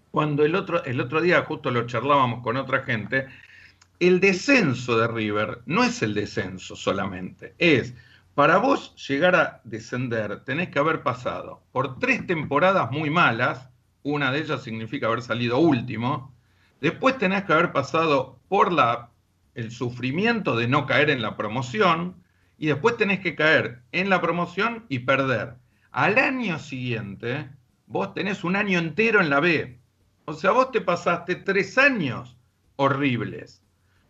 cuando 0.09 0.43
el 0.43 0.55
otro, 0.55 0.83
el 0.85 0.99
otro 0.99 1.21
día 1.21 1.43
justo 1.43 1.69
lo 1.69 1.85
charlábamos 1.85 2.41
con 2.41 2.57
otra 2.57 2.81
gente, 2.81 3.27
el 3.99 4.19
descenso 4.19 4.97
de 4.97 5.07
River 5.07 5.61
no 5.67 5.83
es 5.83 6.01
el 6.01 6.15
descenso 6.15 6.75
solamente, 6.75 7.53
es 7.59 7.93
para 8.37 8.59
vos 8.59 8.93
llegar 9.07 9.35
a 9.35 9.61
descender 9.63 10.43
tenés 10.43 10.69
que 10.69 10.77
haber 10.77 11.01
pasado 11.01 11.63
por 11.71 11.97
tres 11.97 12.27
temporadas 12.27 12.91
muy 12.91 13.09
malas, 13.09 13.67
una 14.03 14.31
de 14.31 14.41
ellas 14.41 14.61
significa 14.61 15.07
haber 15.07 15.23
salido 15.23 15.57
último, 15.57 16.35
después 16.79 17.17
tenés 17.17 17.45
que 17.45 17.53
haber 17.53 17.71
pasado 17.71 18.39
por 18.47 18.71
la, 18.71 19.09
el 19.55 19.71
sufrimiento 19.71 20.55
de 20.55 20.67
no 20.67 20.85
caer 20.85 21.09
en 21.09 21.23
la 21.23 21.35
promoción, 21.35 22.21
y 22.59 22.67
después 22.67 22.95
tenés 22.95 23.21
que 23.21 23.33
caer 23.33 23.81
en 23.91 24.07
la 24.07 24.21
promoción 24.21 24.85
y 24.87 24.99
perder. 24.99 25.55
Al 25.89 26.19
año 26.19 26.59
siguiente, 26.59 27.49
vos 27.87 28.13
tenés 28.13 28.43
un 28.43 28.55
año 28.55 28.77
entero 28.77 29.19
en 29.19 29.31
la 29.31 29.39
B. 29.39 29.79
O 30.25 30.33
sea, 30.33 30.51
vos 30.51 30.69
te 30.71 30.81
pasaste 30.81 31.37
tres 31.37 31.75
años 31.79 32.37
horribles. 32.75 33.63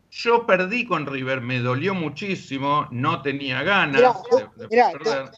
Yo 0.09 0.45
perdí 0.45 0.85
con 0.85 1.05
River, 1.05 1.41
me 1.41 1.59
dolió 1.59 1.93
muchísimo, 1.93 2.87
no 2.91 3.21
tenía 3.21 3.63
ganas 3.63 4.01
de, 4.57 4.67
perder. 4.67 5.31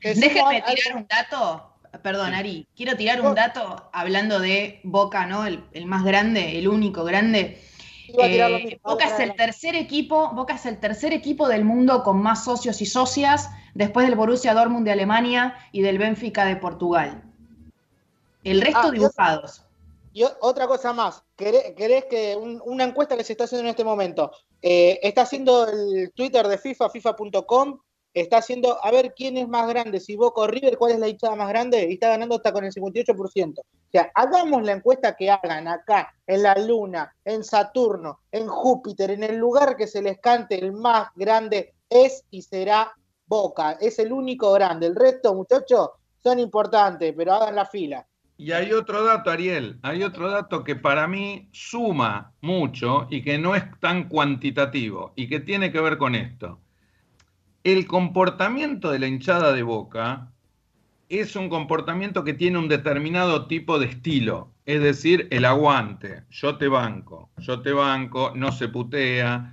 Déjenme 0.00 0.62
tirar 0.62 0.96
un 0.96 1.06
dato. 1.08 1.72
Perdón, 2.02 2.34
Ari, 2.34 2.66
quiero 2.76 2.96
tirar 2.96 3.20
un 3.22 3.34
dato 3.34 3.88
hablando 3.92 4.38
de 4.38 4.80
Boca, 4.84 5.26
¿no? 5.26 5.46
El, 5.46 5.64
el 5.72 5.86
más 5.86 6.04
grande, 6.04 6.58
el 6.58 6.68
único 6.68 7.04
grande. 7.04 7.58
Eh, 8.18 8.78
Boca 8.82 9.06
es 9.06 9.20
el 9.20 9.34
tercer 9.34 9.74
equipo, 9.74 10.30
Boca 10.32 10.54
es 10.54 10.66
el 10.66 10.78
tercer 10.78 11.12
equipo 11.12 11.48
del 11.48 11.64
mundo 11.64 12.02
con 12.02 12.20
más 12.22 12.44
socios 12.44 12.80
y 12.80 12.86
socias, 12.86 13.50
después 13.74 14.06
del 14.06 14.16
Borussia 14.16 14.54
Dortmund 14.54 14.84
de 14.84 14.92
Alemania 14.92 15.56
y 15.72 15.82
del 15.82 15.98
Benfica 15.98 16.44
de 16.44 16.56
Portugal. 16.56 17.22
El 18.44 18.60
resto 18.60 18.82
ah, 18.84 18.90
dibujados. 18.90 19.65
Y 20.16 20.24
otra 20.40 20.66
cosa 20.66 20.94
más, 20.94 21.22
¿querés, 21.36 22.06
que 22.06 22.34
una 22.64 22.84
encuesta 22.84 23.18
que 23.18 23.22
se 23.22 23.34
está 23.34 23.44
haciendo 23.44 23.64
en 23.64 23.68
este 23.72 23.84
momento? 23.84 24.30
Eh, 24.62 24.98
está 25.02 25.20
haciendo 25.20 25.68
el 25.68 26.10
Twitter 26.14 26.48
de 26.48 26.56
FIFA, 26.56 26.88
FIFA.com, 26.88 27.78
está 28.14 28.38
haciendo 28.38 28.82
a 28.82 28.90
ver 28.90 29.12
quién 29.14 29.36
es 29.36 29.46
más 29.46 29.68
grande, 29.68 30.00
si 30.00 30.16
Boca 30.16 30.40
o 30.40 30.46
River, 30.46 30.78
cuál 30.78 30.92
es 30.92 31.00
la 31.00 31.08
hinchada 31.08 31.36
más 31.36 31.50
grande, 31.50 31.86
y 31.86 31.92
está 31.92 32.08
ganando 32.08 32.36
hasta 32.36 32.50
con 32.50 32.64
el 32.64 32.72
58%. 32.72 33.58
O 33.58 33.64
sea, 33.92 34.10
hagamos 34.14 34.62
la 34.62 34.72
encuesta 34.72 35.14
que 35.14 35.30
hagan 35.30 35.68
acá, 35.68 36.14
en 36.26 36.44
la 36.44 36.54
Luna, 36.54 37.14
en 37.22 37.44
Saturno, 37.44 38.20
en 38.32 38.48
Júpiter, 38.48 39.10
en 39.10 39.22
el 39.22 39.36
lugar 39.36 39.76
que 39.76 39.86
se 39.86 40.00
les 40.00 40.18
cante 40.18 40.58
el 40.58 40.72
más 40.72 41.08
grande 41.14 41.74
es 41.90 42.24
y 42.30 42.40
será 42.40 42.90
Boca. 43.26 43.72
Es 43.72 43.98
el 43.98 44.14
único 44.14 44.50
grande. 44.52 44.86
El 44.86 44.96
resto, 44.96 45.34
muchachos, 45.34 45.90
son 46.22 46.38
importantes, 46.38 47.12
pero 47.14 47.34
hagan 47.34 47.54
la 47.54 47.66
fila. 47.66 48.06
Y 48.38 48.52
hay 48.52 48.72
otro 48.72 49.02
dato, 49.04 49.30
Ariel, 49.30 49.78
hay 49.82 50.02
otro 50.02 50.30
dato 50.30 50.62
que 50.62 50.76
para 50.76 51.06
mí 51.08 51.48
suma 51.52 52.32
mucho 52.40 53.06
y 53.10 53.22
que 53.22 53.38
no 53.38 53.54
es 53.54 53.64
tan 53.80 54.08
cuantitativo 54.08 55.12
y 55.16 55.28
que 55.28 55.40
tiene 55.40 55.72
que 55.72 55.80
ver 55.80 55.96
con 55.96 56.14
esto 56.14 56.60
el 57.66 57.88
comportamiento 57.88 58.92
de 58.92 59.00
la 59.00 59.08
hinchada 59.08 59.52
de 59.52 59.64
boca 59.64 60.30
es 61.08 61.34
un 61.34 61.48
comportamiento 61.48 62.22
que 62.22 62.32
tiene 62.32 62.58
un 62.58 62.68
determinado 62.68 63.48
tipo 63.48 63.80
de 63.80 63.86
estilo, 63.86 64.52
es 64.66 64.80
decir, 64.80 65.26
el 65.32 65.44
aguante, 65.44 66.22
yo 66.30 66.58
te 66.58 66.68
banco, 66.68 67.28
yo 67.38 67.62
te 67.62 67.72
banco, 67.72 68.30
no 68.36 68.52
se 68.52 68.68
putea. 68.68 69.52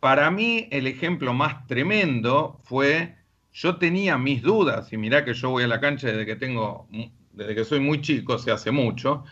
Para 0.00 0.30
mí 0.30 0.66
el 0.70 0.86
ejemplo 0.86 1.34
más 1.34 1.66
tremendo 1.66 2.58
fue, 2.64 3.16
yo 3.52 3.76
tenía 3.76 4.16
mis 4.16 4.40
dudas, 4.40 4.90
y 4.90 4.96
mirá 4.96 5.22
que 5.22 5.34
yo 5.34 5.50
voy 5.50 5.64
a 5.64 5.68
la 5.68 5.78
cancha 5.78 6.06
desde 6.06 6.24
que 6.24 6.36
tengo, 6.36 6.88
desde 7.32 7.54
que 7.54 7.64
soy 7.64 7.80
muy 7.80 8.00
chico, 8.00 8.38
se 8.38 8.50
hace 8.50 8.70
mucho, 8.70 9.24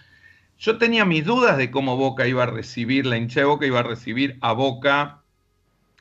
yo 0.59 0.77
tenía 0.77 1.05
mis 1.05 1.25
dudas 1.25 1.57
de 1.57 1.71
cómo 1.71 1.97
Boca 1.97 2.27
iba 2.27 2.43
a 2.43 2.47
recibir, 2.47 3.07
la 3.07 3.17
hincha 3.17 3.41
de 3.41 3.47
Boca 3.47 3.67
iba 3.67 3.81
a 3.81 3.85
recibir 3.85 4.39
a 4.41 4.53
Boca 4.53 5.23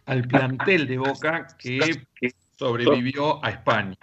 al 0.05 0.27
plantel 0.27 0.87
de 0.87 0.97
Boca 0.97 1.47
que 1.59 2.05
sobrevivió 2.57 3.43
a 3.45 3.51
España. 3.51 3.95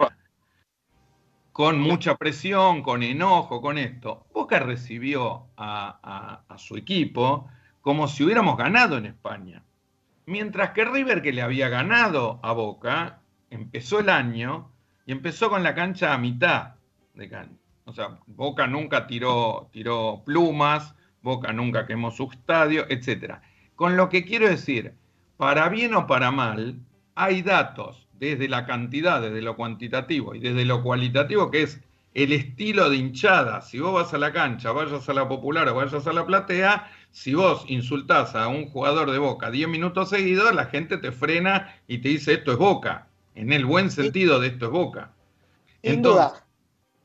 Con 1.51 1.79
mucha 1.79 2.15
presión, 2.15 2.83
con 2.83 3.03
enojo, 3.03 3.61
con 3.61 3.77
esto. 3.77 4.27
Boca 4.33 4.59
recibió 4.59 5.47
a, 5.57 6.41
su 6.57 6.77
equipo 6.77 7.49
como 7.81 8.07
si 8.07 8.23
hubiéramos 8.23 8.57
ganado 8.57 8.97
en 8.97 9.07
España. 9.07 9.63
Mientras 10.25 10.71
que 10.71 10.85
River, 10.85 11.21
que 11.21 11.33
le 11.33 11.41
había 11.41 11.69
ganado 11.69 12.39
a 12.43 12.51
Boca, 12.51 13.19
empezó 13.49 13.99
el 13.99 14.09
año 14.09 14.71
y 15.05 15.11
empezó 15.11 15.49
con 15.49 15.63
la 15.63 15.75
cancha 15.75 16.13
a 16.13 16.17
mitad 16.17 16.75
de 17.13 17.29
cancha. 17.29 17.64
O 17.85 17.93
sea, 17.93 18.17
Boca 18.27 18.67
nunca 18.67 19.07
tiró, 19.07 19.69
tiró 19.71 20.23
plumas, 20.25 20.95
Boca 21.21 21.53
nunca 21.53 21.85
quemó 21.85 22.11
su 22.11 22.29
estadio, 22.31 22.85
etc. 22.89 23.35
Con 23.75 23.95
lo 23.95 24.09
que 24.09 24.25
quiero 24.25 24.47
decir, 24.47 24.93
para 25.37 25.69
bien 25.69 25.93
o 25.93 26.07
para 26.07 26.31
mal, 26.31 26.79
hay 27.15 27.41
datos 27.41 28.07
desde 28.13 28.47
la 28.47 28.65
cantidad, 28.65 29.21
desde 29.21 29.41
lo 29.41 29.55
cuantitativo 29.55 30.35
y 30.35 30.39
desde 30.39 30.65
lo 30.65 30.81
cualitativo, 30.83 31.51
que 31.51 31.63
es 31.63 31.81
el 32.13 32.31
estilo 32.31 32.89
de 32.89 32.97
hinchada. 32.97 33.61
Si 33.61 33.79
vos 33.79 33.93
vas 33.93 34.13
a 34.13 34.17
la 34.17 34.31
cancha, 34.31 34.71
vayas 34.71 35.07
a 35.07 35.13
la 35.13 35.27
popular 35.27 35.67
o 35.69 35.75
vayas 35.75 36.07
a 36.07 36.13
la 36.13 36.25
platea, 36.25 36.89
si 37.11 37.33
vos 37.33 37.65
insultás 37.67 38.35
a 38.35 38.47
un 38.47 38.67
jugador 38.69 39.11
de 39.11 39.19
boca 39.19 39.51
10 39.51 39.67
minutos 39.67 40.09
seguidos, 40.09 40.53
la 40.53 40.65
gente 40.65 40.97
te 40.97 41.11
frena 41.11 41.75
y 41.87 41.99
te 41.99 42.09
dice 42.09 42.33
esto 42.33 42.53
es 42.53 42.57
boca, 42.57 43.07
en 43.35 43.53
el 43.53 43.65
buen 43.65 43.91
sentido 43.91 44.39
de 44.39 44.47
esto 44.47 44.65
es 44.65 44.71
boca. 44.71 45.11
Entonces, 45.83 46.44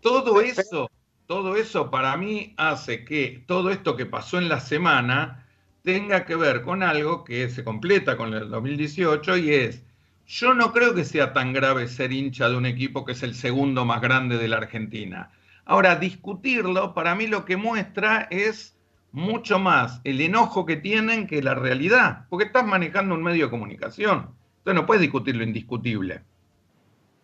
todo 0.01 0.41
eso, 0.41 0.91
todo 1.27 1.57
eso 1.57 1.91
para 1.91 2.17
mí 2.17 2.55
hace 2.57 3.05
que 3.05 3.45
todo 3.47 3.71
esto 3.71 3.97
que 3.97 4.07
pasó 4.07 4.39
en 4.39 4.49
la 4.49 4.61
semana 4.61 5.47
tenga 5.83 6.25
que 6.25 6.37
ver 6.37 6.63
con 6.63 6.83
algo 6.83 7.25
que 7.25 7.49
se 7.49 7.65
completa 7.65 8.17
con 8.17 8.35
el 8.35 8.51
2018 8.51 9.37
y 9.39 9.55
es, 9.55 9.83
yo 10.27 10.55
no 10.55 10.73
creo 10.73 10.95
que 10.95 11.05
sea 11.05 11.33
tan 11.33 11.53
grave 11.53 11.89
ser 11.89 12.13
hincha 12.13 12.49
de 12.49 12.57
un 12.57 12.67
equipo 12.67 13.05
que 13.05 13.13
es 13.13 13.23
el 13.23 13.35
segundo 13.35 13.85
más 13.85 14.01
grande 14.01 14.39
de 14.39 14.49
la 14.49 14.59
Argentina. 14.59 15.31
Ahora, 15.65 15.97
discutirlo 15.97 16.95
para 16.95 17.15
mí 17.15 17.27
lo 17.27 17.45
que 17.45 17.57
muestra 17.57 18.29
es 18.31 18.77
mucho 19.13 19.59
más 19.59 20.01
el 20.05 20.21
enojo 20.21 20.67
que 20.67 20.77
tienen 20.77 21.27
que 21.27 21.43
la 21.43 21.55
realidad, 21.55 22.27
porque 22.29 22.47
estás 22.47 22.67
manejando 22.67 23.15
un 23.15 23.23
medio 23.23 23.47
de 23.47 23.51
comunicación. 23.51 24.31
Entonces 24.59 24.81
no 24.81 24.87
puedes 24.87 25.01
discutir 25.01 25.37
lo 25.37 25.45
indiscutible. 25.45 26.23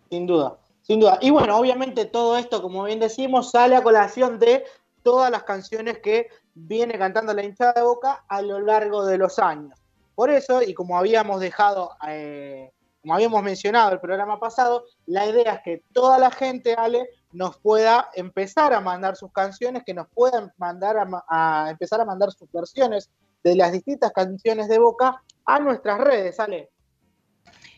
Sin 0.09 0.25
duda, 0.25 0.57
sin 0.87 1.01
duda. 1.01 1.17
Y 1.21 1.31
bueno, 1.31 1.57
obviamente 1.57 2.05
todo 2.05 2.37
esto, 2.37 2.61
como 2.61 2.85
bien 2.85 3.01
decimos, 3.01 3.51
sale 3.51 3.75
a 3.75 3.83
colación 3.83 4.39
de 4.39 4.63
todas 5.03 5.29
las 5.29 5.43
canciones 5.43 5.99
que 5.99 6.29
viene 6.53 6.97
cantando 6.97 7.33
la 7.33 7.43
hinchada 7.43 7.73
de 7.73 7.81
Boca 7.81 8.23
a 8.27 8.41
lo 8.41 8.59
largo 8.59 9.05
de 9.05 9.17
los 9.17 9.37
años. 9.37 9.77
Por 10.15 10.29
eso, 10.29 10.61
y 10.61 10.73
como 10.73 10.97
habíamos 10.97 11.41
dejado, 11.41 11.91
eh, 12.07 12.71
como 13.01 13.13
habíamos 13.13 13.43
mencionado 13.43 13.91
el 13.91 13.99
programa 13.99 14.39
pasado, 14.39 14.85
la 15.05 15.25
idea 15.25 15.55
es 15.55 15.61
que 15.61 15.83
toda 15.91 16.17
la 16.17 16.31
gente, 16.31 16.73
Ale, 16.73 17.09
nos 17.33 17.57
pueda 17.57 18.09
empezar 18.15 18.73
a 18.73 18.79
mandar 18.79 19.17
sus 19.17 19.31
canciones, 19.33 19.83
que 19.85 19.93
nos 19.93 20.07
puedan 20.07 20.53
mandar 20.57 20.95
a, 21.27 21.67
empezar 21.69 21.99
a 21.99 22.05
mandar 22.05 22.31
sus 22.31 22.49
versiones 22.51 23.09
de 23.43 23.57
las 23.57 23.73
distintas 23.73 24.13
canciones 24.13 24.69
de 24.69 24.79
Boca 24.79 25.21
a 25.45 25.59
nuestras 25.59 25.99
redes, 25.99 26.39
Ale. 26.39 26.71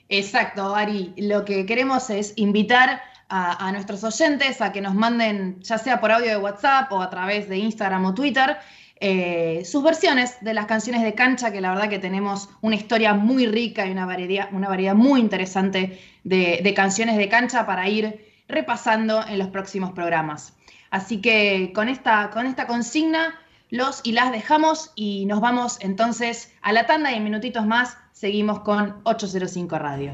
Exacto, 0.09 0.75
Ari. 0.75 1.13
Lo 1.17 1.45
que 1.45 1.65
queremos 1.67 2.09
es 2.09 2.33
invitar 2.35 3.01
a, 3.29 3.71
nuestros 3.71 4.03
oyentes 4.03 4.59
a 4.59 4.71
que 4.71 4.81
nos 4.81 4.95
manden, 4.95 5.61
ya 5.61 5.77
sea 5.77 6.01
por 6.01 6.11
audio 6.11 6.29
de 6.29 6.37
WhatsApp 6.37 6.91
o 6.91 7.01
a 7.01 7.11
través 7.11 7.47
de 7.47 7.57
Instagram 7.57 8.05
o 8.05 8.15
Twitter, 8.15 8.57
eh, 8.99 9.61
sus 9.65 9.83
versiones 9.83 10.37
de 10.41 10.55
las 10.55 10.65
canciones 10.65 11.03
de 11.03 11.13
cancha, 11.13 11.51
que 11.51 11.61
la 11.61 11.69
verdad 11.69 11.89
que 11.89 11.99
tenemos 11.99 12.49
una 12.61 12.75
historia 12.75 13.13
muy 13.13 13.45
rica 13.45 13.85
y 13.85 13.91
una 13.91 14.07
variedad, 14.07 14.49
una 14.51 14.67
variedad 14.67 14.95
muy 14.95 15.19
interesante 15.19 15.99
de, 16.23 16.73
canciones 16.75 17.15
de 17.17 17.29
cancha 17.29 17.67
para 17.67 17.87
ir 17.87 18.25
repasando 18.47 19.23
en 19.27 19.37
los 19.37 19.49
próximos 19.49 19.91
programas. 19.91 20.53
Así 20.89 21.21
que 21.21 21.71
con 21.73 21.87
esta, 21.87 22.31
con 22.31 22.47
esta 22.47 22.65
consigna 22.65 23.39
los 23.69 24.01
y 24.03 24.13
las 24.13 24.31
dejamos 24.31 24.91
y 24.95 25.25
nos 25.25 25.41
vamos 25.41 25.77
entonces 25.81 26.51
a 26.61 26.73
la 26.73 26.85
tanda 26.85 27.11
y 27.11 27.15
en 27.15 27.23
minutitos 27.23 27.65
más 27.65 27.97
seguimos 28.11 28.61
con 28.61 28.95
805 29.03 29.77
Radio. 29.77 30.13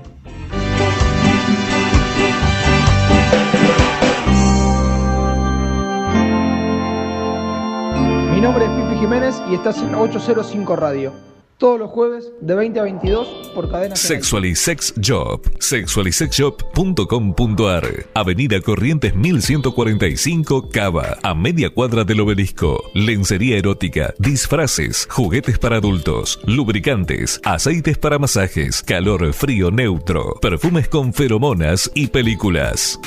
Mi 8.34 8.42
nombre 8.42 8.66
es 8.66 8.72
Pipi 8.72 9.00
Jiménez 9.00 9.42
y 9.50 9.56
estás 9.56 9.82
en 9.82 9.96
805 9.96 10.76
Radio. 10.76 11.35
Todos 11.58 11.80
los 11.80 11.90
jueves 11.90 12.30
de 12.42 12.54
20 12.54 12.82
a 12.82 12.84
22 12.84 13.28
por 13.56 13.72
cadena. 13.72 13.96
Sexualisex 13.96 14.94
Job. 15.02 15.42
Sexualisexshop.com.ar. 15.60 18.06
Avenida 18.14 18.60
Corrientes 18.60 19.16
1145 19.16 20.70
Cava. 20.70 21.18
A 21.24 21.34
media 21.34 21.70
cuadra 21.70 22.04
del 22.04 22.20
obelisco. 22.20 22.84
Lencería 22.94 23.58
erótica. 23.58 24.14
Disfraces. 24.20 25.08
Juguetes 25.10 25.58
para 25.58 25.78
adultos. 25.78 26.42
Lubricantes. 26.46 27.40
Aceites 27.46 27.98
para 27.98 28.20
masajes. 28.20 28.84
Calor 28.84 29.32
frío 29.32 29.72
neutro. 29.72 30.38
Perfumes 30.42 30.90
con 30.90 31.14
feromonas 31.14 31.90
y 31.96 32.08
películas. 32.08 33.00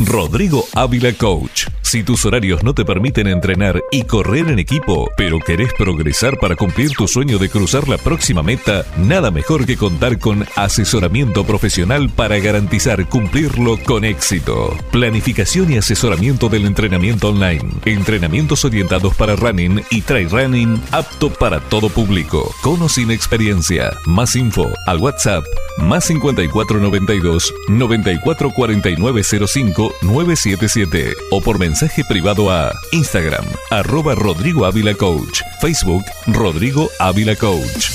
Rodrigo 0.00 0.64
Ávila 0.74 1.12
Coach. 1.12 1.68
Si 1.92 2.02
tus 2.02 2.24
horarios 2.24 2.64
no 2.64 2.72
te 2.72 2.86
permiten 2.86 3.26
entrenar 3.26 3.82
y 3.90 4.04
correr 4.04 4.48
en 4.48 4.58
equipo, 4.58 5.10
pero 5.14 5.38
querés 5.40 5.74
progresar 5.74 6.38
para 6.38 6.56
cumplir 6.56 6.92
tu 6.92 7.06
sueño 7.06 7.36
de 7.36 7.50
cruzar 7.50 7.86
la 7.86 7.98
próxima 7.98 8.42
meta, 8.42 8.86
nada 8.96 9.30
mejor 9.30 9.66
que 9.66 9.76
contar 9.76 10.18
con 10.18 10.46
asesoramiento 10.56 11.44
profesional 11.44 12.08
para 12.08 12.38
garantizar 12.38 13.06
cumplirlo 13.10 13.76
con 13.84 14.06
éxito. 14.06 14.74
Planificación 14.90 15.70
y 15.70 15.76
asesoramiento 15.76 16.48
del 16.48 16.64
entrenamiento 16.64 17.28
online. 17.28 17.68
Entrenamientos 17.84 18.64
orientados 18.64 19.14
para 19.14 19.36
running 19.36 19.82
y 19.90 20.00
try 20.00 20.24
running 20.24 20.80
apto 20.92 21.28
para 21.28 21.60
todo 21.60 21.90
público. 21.90 22.54
Con 22.62 22.80
o 22.80 22.88
sin 22.88 23.10
experiencia. 23.10 23.92
Más 24.06 24.34
info 24.34 24.72
al 24.86 24.96
WhatsApp 24.96 25.44
más 25.78 26.04
5492 26.04 27.54
944905 27.68 29.94
977 30.02 31.14
o 31.30 31.40
por 31.40 31.58
mensaje 31.58 31.81
privado 32.04 32.48
a 32.48 32.70
Instagram 32.92 33.44
arroba 33.70 34.14
Rodrigo 34.14 34.64
Ávila 34.64 34.94
Coach, 34.94 35.42
Facebook 35.60 36.04
Rodrigo 36.28 36.88
Ávila 37.00 37.34
Coach. 37.34 37.90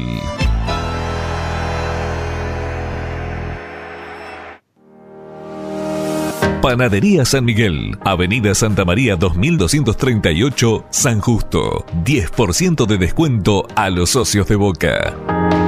Panadería 6.64 7.26
San 7.26 7.44
Miguel, 7.44 7.98
Avenida 8.06 8.56
Santa 8.56 8.86
María 8.86 9.18
2238, 9.18 10.86
San 10.92 11.20
Justo. 11.20 11.86
10% 12.06 12.86
de 12.86 12.98
descuento 12.98 13.68
a 13.76 13.90
los 13.90 14.12
socios 14.12 14.48
de 14.48 14.56
Boca. 14.56 15.63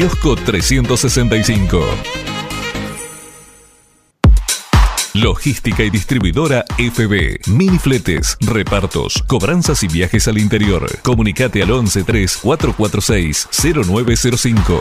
Kiosco 0.00 0.34
365. 0.34 1.84
Logística 5.12 5.82
y 5.82 5.90
distribuidora 5.90 6.64
FB. 6.78 7.50
Minifletes, 7.50 8.38
repartos, 8.40 9.22
cobranzas 9.26 9.82
y 9.82 9.88
viajes 9.88 10.26
al 10.26 10.38
interior. 10.38 10.88
Comunicate 11.02 11.62
al 11.62 11.68
113 11.68 12.38
446 12.40 13.48
0905. 13.52 14.80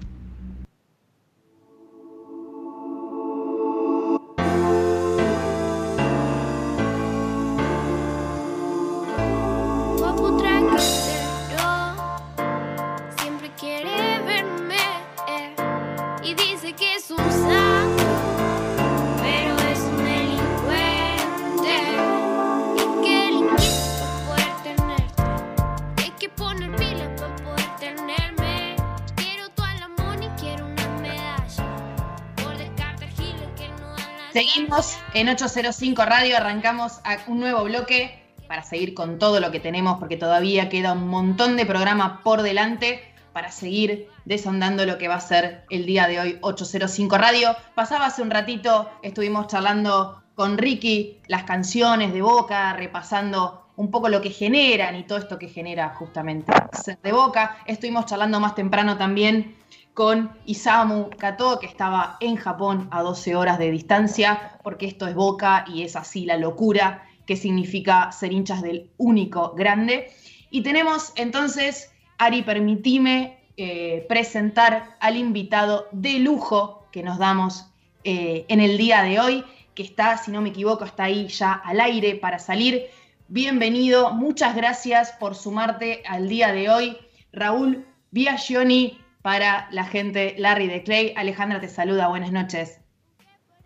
Seguimos 34.38 34.96
en 35.16 35.30
805 35.30 36.06
Radio, 36.06 36.38
arrancamos 36.38 37.00
un 37.26 37.40
nuevo 37.40 37.64
bloque 37.64 38.22
para 38.48 38.62
seguir 38.62 38.94
con 38.94 39.18
todo 39.18 39.40
lo 39.40 39.50
que 39.50 39.60
tenemos, 39.60 39.98
porque 39.98 40.16
todavía 40.16 40.70
queda 40.70 40.94
un 40.94 41.08
montón 41.08 41.58
de 41.58 41.66
programa 41.66 42.22
por 42.22 42.44
delante 42.44 43.02
para 43.34 43.50
seguir 43.52 44.10
desondando 44.26 44.86
lo 44.86 45.00
que 45.00 45.08
va 45.08 45.16
a 45.16 45.22
ser 45.22 45.66
el 45.72 45.88
día 45.88 46.08
de 46.08 46.20
hoy 46.20 46.38
805 46.42 47.18
Radio. 47.18 47.56
Pasaba 47.74 48.06
hace 48.06 48.22
un 48.22 48.30
ratito, 48.30 48.88
estuvimos 49.02 49.48
charlando 49.48 50.22
con 50.36 50.60
Ricky 50.60 51.20
las 51.26 51.44
canciones 51.46 52.14
de 52.14 52.22
Boca, 52.22 52.74
repasando 52.74 53.66
un 53.76 53.90
poco 53.90 54.08
lo 54.08 54.22
que 54.22 54.30
generan 54.30 54.96
y 54.98 55.04
todo 55.04 55.18
esto 55.18 55.40
que 55.40 55.48
genera 55.48 55.96
justamente 55.96 56.54
ser 56.74 57.00
de 57.02 57.12
Boca. 57.12 57.58
Estuvimos 57.66 58.06
charlando 58.06 58.40
más 58.40 58.54
temprano 58.54 58.98
también 58.98 59.56
con 59.98 60.30
Isamu 60.46 61.10
Kato, 61.18 61.58
que 61.58 61.66
estaba 61.66 62.18
en 62.20 62.36
Japón 62.36 62.88
a 62.92 63.02
12 63.02 63.36
horas 63.36 63.58
de 63.58 63.72
distancia, 63.72 64.60
porque 64.62 64.86
esto 64.86 65.08
es 65.08 65.16
Boca 65.16 65.66
y 65.68 65.82
es 65.82 65.96
así 65.96 66.24
la 66.24 66.38
locura 66.38 67.04
que 67.26 67.36
significa 67.36 68.12
ser 68.12 68.32
hinchas 68.32 68.62
del 68.62 68.92
único 68.98 69.56
grande. 69.56 70.12
Y 70.52 70.62
tenemos 70.62 71.14
entonces, 71.16 71.92
Ari, 72.20 72.44
permitime 72.44 73.40
eh, 73.58 74.06
presentar 74.08 74.96
al 75.00 75.18
invitado 75.18 75.88
de 75.92 76.20
lujo 76.20 76.88
que 76.92 77.02
nos 77.02 77.18
damos 77.18 77.66
eh, 78.04 78.46
en 78.50 78.60
el 78.60 78.78
día 78.78 79.02
de 79.02 79.20
hoy, 79.20 79.44
que 79.74 79.82
está, 79.82 80.20
si 80.20 80.30
no 80.30 80.42
me 80.42 80.50
equivoco, 80.50 80.86
está 80.86 81.06
ahí 81.06 81.28
ya 81.28 81.54
al 81.54 81.80
aire 81.80 82.14
para 82.14 82.38
salir. 82.38 82.86
Bienvenido, 83.30 84.14
muchas 84.14 84.56
gracias 84.56 85.14
por 85.14 85.34
sumarte 85.34 86.04
al 86.08 86.30
día 86.30 86.52
de 86.52 86.70
hoy. 86.70 86.98
Raúl 87.34 87.84
Biagioni, 88.12 89.00
para 89.22 89.68
la 89.72 89.86
gente 89.86 90.36
Larry 90.38 90.68
de 90.68 90.84
Clay. 90.84 91.14
Alejandra 91.16 91.60
te 91.60 91.70
saluda, 91.70 92.08
buenas 92.08 92.32
noches. 92.32 92.80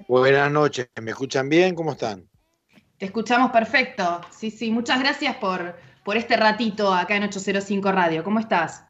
Buenas 0.08 0.52
noches, 0.52 0.88
¿me 1.02 1.12
escuchan 1.12 1.50
bien? 1.50 1.76
¿Cómo 1.76 1.92
están? 1.92 2.28
Te 2.98 3.06
escuchamos 3.06 3.52
perfecto. 3.52 4.22
Sí, 4.32 4.52
sí, 4.52 4.72
muchas 4.72 5.00
gracias 5.00 5.36
por, 5.38 5.76
por 6.04 6.18
este 6.18 6.38
ratito 6.38 6.94
acá 6.94 7.16
en 7.16 7.24
805 7.24 7.92
Radio. 7.92 8.24
¿Cómo 8.24 8.40
estás? 8.40 8.86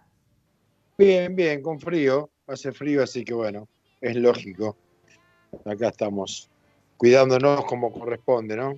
Bien, 0.98 1.36
bien, 1.36 1.62
con 1.62 1.80
frío. 1.80 2.30
Hace 2.48 2.72
frío, 2.72 3.04
así 3.04 3.24
que 3.24 3.34
bueno, 3.34 3.68
es 4.02 4.16
lógico. 4.16 4.78
Acá 5.66 5.90
estamos 5.90 6.50
cuidándonos 6.98 7.66
como 7.66 7.92
corresponde, 7.92 8.56
¿no? 8.56 8.74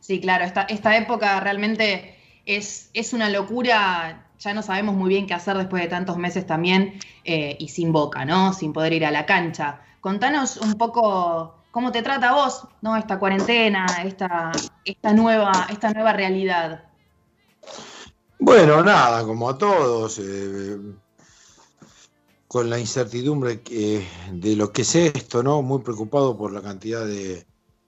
Sí, 0.00 0.20
claro, 0.20 0.44
esta, 0.44 0.62
esta 0.62 0.96
época 0.96 1.38
realmente 1.40 2.16
es, 2.46 2.90
es 2.94 3.12
una 3.12 3.28
locura 3.28 4.25
ya 4.38 4.54
no 4.54 4.62
sabemos 4.62 4.94
muy 4.94 5.08
bien 5.08 5.26
qué 5.26 5.34
hacer 5.34 5.56
después 5.56 5.82
de 5.82 5.88
tantos 5.88 6.16
meses 6.16 6.46
también 6.46 6.98
eh, 7.24 7.56
y 7.58 7.68
sin 7.68 7.92
boca, 7.92 8.24
¿no? 8.24 8.52
Sin 8.52 8.72
poder 8.72 8.92
ir 8.92 9.04
a 9.04 9.10
la 9.10 9.26
cancha. 9.26 9.80
Contanos 10.00 10.56
un 10.58 10.74
poco 10.74 11.54
cómo 11.70 11.92
te 11.92 12.02
trata 12.02 12.32
vos, 12.32 12.66
¿no? 12.82 12.96
Esta 12.96 13.18
cuarentena, 13.18 13.86
esta, 14.04 14.52
esta, 14.84 15.12
nueva, 15.12 15.66
esta 15.70 15.92
nueva 15.92 16.12
realidad. 16.12 16.84
Bueno, 18.38 18.82
nada, 18.82 19.24
como 19.24 19.48
a 19.48 19.56
todos, 19.56 20.18
eh, 20.22 20.78
con 22.46 22.70
la 22.70 22.78
incertidumbre 22.78 23.62
de 24.32 24.56
lo 24.56 24.72
que 24.72 24.82
es 24.82 24.94
esto, 24.94 25.42
¿no? 25.42 25.62
Muy 25.62 25.80
preocupado 25.80 26.36
por 26.36 26.52
la 26.52 26.62
cantidad 26.62 27.04
de, 27.04 27.46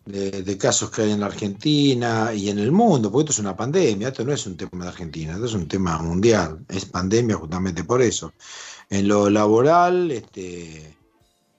de, 0.08 0.56
casos 0.56 0.90
que 0.90 1.02
hay 1.02 1.10
en 1.12 1.20
la 1.20 1.26
Argentina 1.26 2.32
y 2.32 2.48
en 2.48 2.58
el 2.58 2.72
mundo, 2.72 3.10
porque 3.10 3.24
esto 3.24 3.32
es 3.32 3.44
una 3.44 3.56
pandemia, 3.56 4.08
esto 4.08 4.24
no 4.24 4.32
es 4.32 4.46
un 4.46 4.56
tema 4.56 4.84
de 4.84 4.90
Argentina, 4.90 5.34
esto 5.34 5.44
es 5.44 5.54
un 5.54 5.68
tema 5.68 5.98
mundial, 5.98 6.64
es 6.68 6.86
pandemia 6.86 7.36
justamente 7.36 7.84
por 7.84 8.00
eso. 8.00 8.32
En 8.88 9.06
lo 9.06 9.28
laboral, 9.28 10.10
este, 10.10 10.96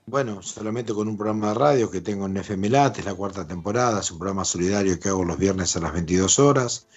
bueno, 0.07 0.41
solamente 0.41 0.93
con 0.93 1.07
un 1.07 1.15
programa 1.15 1.49
de 1.49 1.53
radio 1.53 1.91
que 1.91 2.01
tengo 2.01 2.25
en 2.25 2.37
FMLAT, 2.37 2.99
es 2.99 3.05
la 3.05 3.13
cuarta 3.13 3.47
temporada, 3.47 3.99
es 3.99 4.09
un 4.09 4.17
programa 4.17 4.43
solidario 4.43 4.99
que 4.99 5.09
hago 5.09 5.23
los 5.23 5.37
viernes 5.37 5.75
a 5.75 5.81
las 5.81 5.93
22 5.93 6.39
horas, 6.39 6.87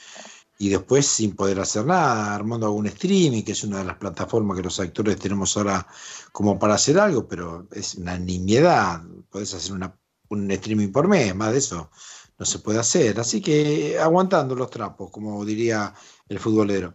y 0.58 0.70
después 0.70 1.06
sin 1.06 1.34
poder 1.36 1.60
hacer 1.60 1.84
nada, 1.84 2.34
armando 2.34 2.66
algún 2.66 2.86
streaming, 2.86 3.42
que 3.42 3.52
es 3.52 3.64
una 3.64 3.78
de 3.78 3.84
las 3.84 3.98
plataformas 3.98 4.56
que 4.56 4.62
los 4.62 4.80
actores 4.80 5.18
tenemos 5.18 5.54
ahora 5.56 5.86
como 6.30 6.58
para 6.58 6.74
hacer 6.74 6.98
algo, 6.98 7.26
pero 7.28 7.66
es 7.72 7.96
una 7.96 8.18
nimiedad, 8.18 9.02
podés 9.30 9.52
hacer 9.54 9.72
una 9.72 9.94
un 10.32 10.50
streaming 10.50 10.90
por 10.90 11.08
mes, 11.08 11.34
más 11.34 11.52
de 11.52 11.58
eso 11.58 11.90
no 12.38 12.46
se 12.46 12.58
puede 12.58 12.80
hacer. 12.80 13.20
Así 13.20 13.40
que 13.40 13.98
aguantando 14.00 14.54
los 14.54 14.70
trapos, 14.70 15.10
como 15.10 15.44
diría 15.44 15.94
el 16.28 16.38
futbolero. 16.38 16.94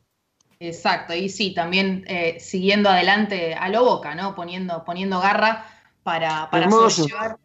Exacto, 0.60 1.14
y 1.14 1.30
sí, 1.30 1.54
también 1.54 2.04
eh, 2.08 2.38
siguiendo 2.40 2.90
adelante 2.90 3.54
a 3.54 3.70
lo 3.70 3.86
boca, 3.86 4.16
¿no? 4.16 4.34
Poniendo, 4.36 4.84
poniendo 4.84 5.20
garra 5.20 5.66
para, 6.04 6.50
para 6.50 6.70
sobrellevar. 6.70 7.38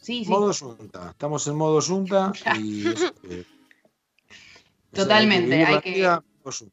Sí, 0.00 0.24
sí. 0.24 0.30
Modo 0.30 0.52
junta. 0.52 1.10
Estamos 1.10 1.46
en 1.46 1.56
modo 1.56 1.80
junta 1.80 2.32
y. 2.58 2.84
Este, 4.94 5.02
Totalmente, 5.02 5.64
hay 5.64 5.80
que 5.80 6.06
hay 6.06 6.20
que 6.44 6.70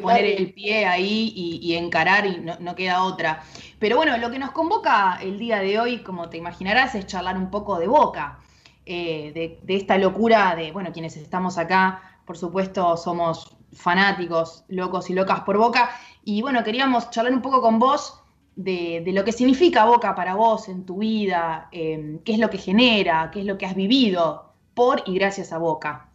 poner 0.00 0.24
el 0.24 0.52
pie 0.52 0.86
ahí 0.86 1.32
y, 1.34 1.74
encarar 1.74 2.26
y 2.26 2.40
no, 2.60 2.74
queda 2.74 3.02
otra. 3.02 3.42
Pero 3.78 3.96
bueno, 3.96 4.16
lo 4.18 4.30
que 4.30 4.38
nos 4.38 4.52
convoca 4.52 5.18
el 5.20 5.38
día 5.38 5.58
de 5.58 5.78
hoy, 5.78 6.02
como 6.02 6.28
te 6.28 6.36
imaginarás, 6.36 6.94
es 6.94 7.06
charlar 7.06 7.36
un 7.36 7.50
poco 7.50 7.78
de 7.78 7.86
boca, 7.86 8.38
eh, 8.86 9.58
de, 9.62 9.76
esta 9.76 9.98
locura 9.98 10.54
de, 10.56 10.72
bueno, 10.72 10.92
quienes 10.92 11.16
estamos 11.16 11.58
acá, 11.58 12.18
por 12.24 12.36
supuesto, 12.36 12.96
somos 12.96 13.56
fanáticos, 13.72 14.64
locos 14.68 15.10
y 15.10 15.14
locas 15.14 15.40
por 15.40 15.58
boca. 15.58 15.90
Y 16.24 16.42
bueno, 16.42 16.62
queríamos 16.64 17.10
charlar 17.10 17.32
un 17.32 17.42
poco 17.42 17.60
con 17.60 17.78
vos 17.78 18.20
de, 18.56 19.02
lo 19.06 19.24
que 19.24 19.32
significa 19.32 19.84
boca 19.84 20.14
para 20.14 20.34
vos 20.34 20.68
en 20.68 20.86
tu 20.86 20.98
vida, 20.98 21.68
eh, 21.72 22.20
qué 22.24 22.34
es 22.34 22.38
lo 22.38 22.50
que 22.50 22.58
genera, 22.58 23.30
qué 23.32 23.40
es 23.40 23.46
lo 23.46 23.58
que 23.58 23.66
has 23.66 23.74
vivido 23.74 24.52
por 24.74 25.02
y 25.06 25.14
gracias 25.14 25.52
a 25.52 25.58
boca. 25.58 26.13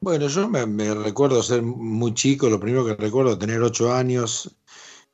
Bueno, 0.00 0.28
yo 0.28 0.48
me, 0.48 0.94
recuerdo 0.94 1.42
ser 1.42 1.62
muy 1.62 2.14
chico, 2.14 2.48
lo 2.48 2.60
primero 2.60 2.84
que 2.84 2.94
recuerdo 2.94 3.38
tener 3.38 3.60
ocho 3.62 3.92
años, 3.92 4.56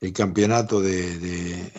el 0.01 0.13
campeonato 0.13 0.81
de, 0.81 1.73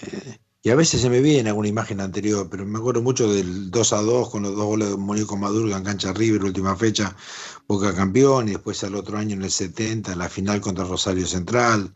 y 0.66 0.72
a 0.72 0.76
veces 0.76 1.01
se 1.01 1.12
me 1.12 1.22
viene 1.22 1.49
alguna 1.49 1.68
imagen 1.68 2.01
anterior, 2.01 2.47
pero 2.49 2.66
me 2.66 2.80
acuerdo 2.80 3.03
mucho 3.03 3.32
del 3.32 3.70
2 3.70 3.93
a 3.93 4.01
2 4.01 4.32
con 4.32 4.41
los 4.41 4.56
dos 4.56 4.66
goles 4.66 4.89
de 4.89 4.97
Mónico 4.97 5.38
Madurga 5.38 5.78
en 5.78 5.84
cancha 5.84 6.12
River, 6.12 6.43
última 6.43 6.76
fecha, 6.76 7.16
Boca 7.68 7.93
campeón, 7.93 8.47
y 8.47 8.53
después 8.53 8.84
al 8.84 8.95
otro 8.95 9.20
año 9.20 9.36
en 9.36 9.43
el 9.43 9.51
70, 9.51 10.16
la 10.16 10.28
final 10.28 10.62
contra 10.62 10.84
Rosario 10.84 11.28
Central. 11.28 11.93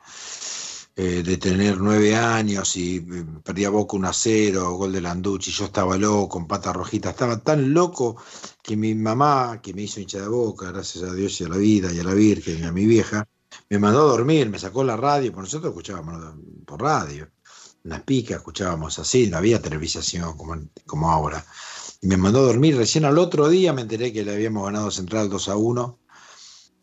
Eh, 1.02 1.24
de 1.24 1.38
tener 1.38 1.78
nueve 1.80 2.14
años 2.14 2.76
y 2.76 2.97
eh, 2.97 3.26
perdía 3.41 3.70
Boca 3.70 3.95
1 3.95 4.10
a 4.10 4.12
0, 4.12 4.74
gol 4.74 4.91
de 4.91 5.00
Landucci, 5.00 5.50
yo 5.50 5.64
estaba 5.64 5.97
loco, 5.97 6.28
con 6.28 6.45
pata 6.45 6.74
rojita, 6.74 7.12
estaba 7.12 7.39
tan 7.39 7.74
loco 7.74 8.18
que 8.62 8.76
mi 8.76 8.93
mamá, 8.95 9.62
que 9.62 9.74
me 9.74 9.84
hizo 9.84 10.02
hincha 10.02 10.20
de 10.20 10.28
Boca, 10.28 10.74
gracias 10.74 11.06
a 11.06 11.14
Dios 11.14 11.39
y 11.39 11.45
a 11.45 11.47
la 11.47 11.56
vida 11.56 11.89
y 11.93 12.00
a 12.00 12.04
la 12.04 12.14
Virgen 12.14 12.60
y 12.60 12.64
a 12.66 12.74
mi 12.74 12.86
vieja, 12.86 13.26
me 13.70 13.80
mandó 13.80 14.02
a 14.02 14.12
dormir, 14.12 14.50
me 14.50 14.60
sacó 14.60 14.84
la 14.84 14.97
radio, 14.97 15.32
por 15.32 15.43
nosotros 15.43 15.72
escuchábamos 15.72 16.36
por 16.66 16.82
radio, 16.82 17.30
unas 17.86 18.02
picas 18.02 18.39
escuchábamos 18.39 19.00
así, 19.00 19.28
no 19.28 19.38
había 19.38 19.62
televisación 19.62 20.36
como, 20.36 20.58
como 20.86 21.12
ahora. 21.12 21.45
Me 22.02 22.18
mandó 22.18 22.39
a 22.39 22.47
dormir, 22.47 22.76
recién 22.76 23.06
al 23.06 23.18
otro 23.20 23.47
día 23.47 23.72
me 23.72 23.84
enteré 23.84 24.12
que 24.12 24.26
le 24.26 24.34
habíamos 24.34 24.66
ganado 24.66 24.91
Central 24.91 25.30
2 25.30 25.47
a 25.47 25.56
1. 25.56 26.00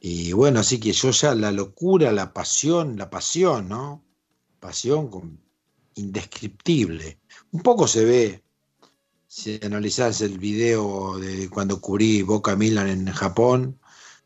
Y 0.00 0.32
bueno, 0.32 0.60
así 0.60 0.80
que 0.80 0.92
yo 0.92 1.10
ya 1.10 1.34
la 1.34 1.52
locura, 1.52 2.12
la 2.12 2.32
pasión, 2.32 2.96
la 2.96 3.10
pasión, 3.10 3.68
¿no? 3.68 4.05
Pasión 4.66 5.38
indescriptible. 5.94 7.18
Un 7.52 7.62
poco 7.62 7.86
se 7.86 8.04
ve, 8.04 8.42
si 9.28 9.60
analizás 9.62 10.20
el 10.22 10.38
video 10.38 11.18
de 11.18 11.48
cuando 11.48 11.80
cubrí 11.80 12.22
Boca 12.22 12.56
Milan 12.56 12.88
en 12.88 13.06
Japón, 13.12 13.78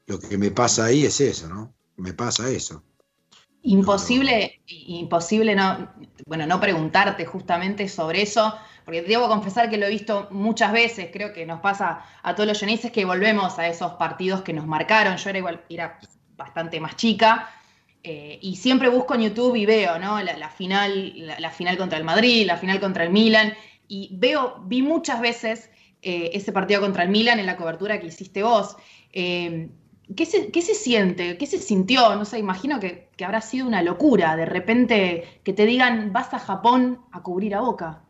lo 0.07 0.19
que 0.19 0.39
me 0.39 0.51
pasa 0.51 0.87
ahí 0.87 1.05
es 1.05 1.21
eso, 1.21 1.47
¿no? 1.47 1.75
Me 1.97 2.15
pasa 2.15 2.49
eso. 2.49 2.83
Imposible, 3.63 4.63
imposible 4.67 5.55
no, 5.55 5.93
bueno, 6.27 6.47
no 6.47 6.59
preguntarte 6.59 7.27
justamente 7.27 7.87
sobre 7.87 8.23
eso, 8.23 8.55
porque 8.87 9.03
debo 9.03 9.29
confesar 9.29 9.69
que 9.69 9.77
lo 9.77 9.85
he 9.85 9.91
visto 9.91 10.27
muchas 10.31 10.73
veces, 10.73 11.11
creo 11.13 11.35
que 11.35 11.45
nos 11.45 11.61
pasa 11.61 12.03
a 12.23 12.35
todos 12.35 12.49
los 12.49 12.59
yonices 12.59 12.91
que 12.91 13.05
volvemos 13.05 13.59
a 13.59 13.69
esos 13.69 13.93
partidos 13.93 14.41
que 14.41 14.55
nos 14.55 14.67
marcaron. 14.67 15.19
Yo 15.19 15.29
era 15.29 15.39
igual, 15.39 15.65
era 15.69 16.01
bastante 16.35 16.81
más 16.81 16.97
chica, 16.97 17.60
eh, 18.03 18.39
y 18.41 18.57
siempre 18.57 18.89
busco 18.89 19.15
en 19.15 19.23
YouTube 19.23 19.57
y 19.57 19.67
veo, 19.67 19.99
¿no? 19.99 20.23
La, 20.23 20.49
final, 20.49 21.27
la, 21.39 21.51
final 21.51 21.77
contra 21.77 21.99
el 21.99 22.05
Madrid, 22.05 22.47
la 22.47 22.57
final 22.57 22.81
contra 22.81 23.05
el 23.05 23.11
Milan. 23.11 23.53
Y 23.89 24.11
veo, 24.13 24.63
vi 24.67 24.83
muchas 24.83 25.21
veces 25.21 25.71
eh, 26.03 26.31
ese 26.33 26.53
partido 26.53 26.81
contra 26.81 27.03
el 27.03 27.11
Milan 27.11 27.39
en 27.39 27.47
la 27.47 27.57
cobertura 27.57 28.01
que 28.01 28.07
hiciste 28.07 28.43
vos. 28.43 28.77
Eh, 29.13 29.69
¿qué, 30.17 30.25
se, 30.25 30.75
siente? 30.75 31.37
¿Qué 31.37 31.47
se 31.47 31.59
sintió? 31.59 32.15
No 32.17 32.25
sé, 32.25 32.39
imagino 32.39 32.81
que, 32.81 33.09
que, 33.17 33.25
habrá 33.25 33.43
sido 33.43 33.67
una 33.67 33.83
locura 33.83 34.37
de 34.37 34.47
repente 34.47 35.41
que 35.45 35.53
te 35.53 35.67
digan 35.67 36.13
vas 36.13 36.33
a 36.33 36.39
Japón 36.39 37.01
a 37.13 37.23
cubrir 37.23 37.55
a 37.55 37.61
Boca. 37.61 38.05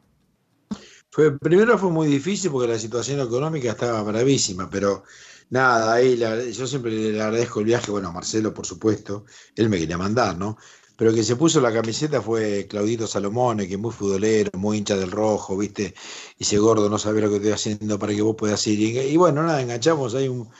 Fue, 1.11 1.37
primero 1.37 1.77
fue 1.77 1.91
muy 1.91 2.07
difícil 2.07 2.53
porque 2.53 2.69
la 2.69 2.79
situación 2.79 3.21
económica 3.21 3.71
estaba 3.71 4.03
bravísima, 4.05 4.71
pero 4.71 5.03
nada, 5.51 5.95
ahí 5.95 6.19
yo 6.53 6.67
siempre 6.67 6.93
le 6.93 7.23
agradezco 7.23 7.61
el 7.61 7.67
viaje, 7.67 7.91
bueno, 7.91 8.09
a 8.09 8.13
Marcelo, 8.13 8.55
por 8.55 8.67
supuesto, 8.67 9.25
él 9.55 9.69
me 9.69 9.79
quería 9.79 9.99
mandar, 9.99 10.39
¿no? 10.39 10.57
pero 11.01 11.15
que 11.15 11.25
se 11.25 11.35
puso 11.35 11.63
la 11.63 11.73
camiseta 11.73 12.21
fue 12.21 12.67
Claudito 12.69 13.07
Salomone, 13.07 13.67
que 13.67 13.79
muy 13.79 13.91
futbolero, 13.91 14.51
muy 14.59 14.77
hincha 14.77 14.99
del 14.99 15.11
rojo, 15.11 15.57
¿viste? 15.57 15.95
Y 16.37 16.43
ese 16.43 16.59
gordo 16.59 16.91
no 16.91 16.99
sabe 16.99 17.23
lo 17.23 17.31
que 17.31 17.37
estoy 17.37 17.53
haciendo 17.53 17.99
para 17.99 18.13
que 18.15 18.21
vos 18.21 18.37
puedas 18.37 18.67
ir. 18.67 18.81
Y, 18.81 19.17
bueno, 19.17 19.43
nada, 19.43 19.63
enganchamos 19.63 20.15
ahí 20.15 20.29
un, 20.29 20.51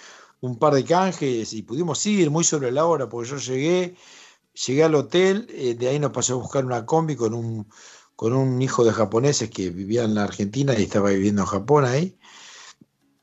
un 0.41 0.59
par 0.59 0.73
de 0.73 0.83
canjes 0.83 1.53
y 1.53 1.61
pudimos 1.61 2.07
ir 2.07 2.31
muy 2.31 2.43
sobre 2.45 2.73
la 2.73 2.87
hora, 2.87 3.07
porque 3.07 3.29
yo 3.29 3.37
llegué, 3.37 3.97
llegué 4.67 4.83
al 4.83 4.95
hotel, 4.95 5.47
eh, 5.51 5.75
de 5.75 5.89
ahí 5.89 5.99
nos 5.99 6.13
pasó 6.13 6.33
a 6.33 6.37
buscar 6.37 6.65
una 6.65 6.87
combi 6.87 7.17
con 7.17 7.35
un, 7.35 7.69
con 8.17 8.33
un 8.33 8.63
hijo 8.63 8.83
de 8.83 8.93
japoneses 8.93 9.51
que 9.51 9.69
vivía 9.69 10.05
en 10.05 10.15
la 10.15 10.25
Argentina 10.25 10.75
y 10.79 10.85
estaba 10.85 11.11
viviendo 11.11 11.43
en 11.43 11.49
Japón 11.49 11.85
ahí. 11.85 12.19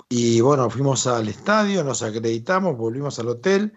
Y 0.09 0.39
bueno, 0.39 0.69
fuimos 0.69 1.05
al 1.05 1.27
estadio, 1.27 1.83
nos 1.83 2.01
acreditamos, 2.01 2.77
volvimos 2.77 3.19
al 3.19 3.27
hotel. 3.27 3.73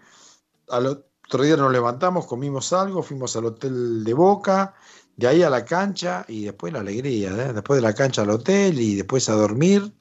Al 0.69 0.87
otro 0.87 1.43
día 1.43 1.57
nos 1.57 1.71
levantamos, 1.71 2.25
comimos 2.25 2.71
algo, 2.71 3.03
fuimos 3.03 3.35
al 3.35 3.45
hotel 3.45 4.03
de 4.05 4.13
Boca, 4.13 4.73
de 5.17 5.27
ahí 5.27 5.43
a 5.43 5.49
la 5.49 5.65
cancha 5.65 6.23
y 6.29 6.45
después 6.45 6.71
la 6.71 6.79
alegría, 6.79 7.31
¿eh? 7.31 7.53
después 7.53 7.81
de 7.81 7.87
la 7.87 7.93
cancha 7.93 8.21
al 8.21 8.29
hotel 8.29 8.79
y 8.79 8.95
después 8.95 9.27
a 9.27 9.33
dormir 9.33 9.93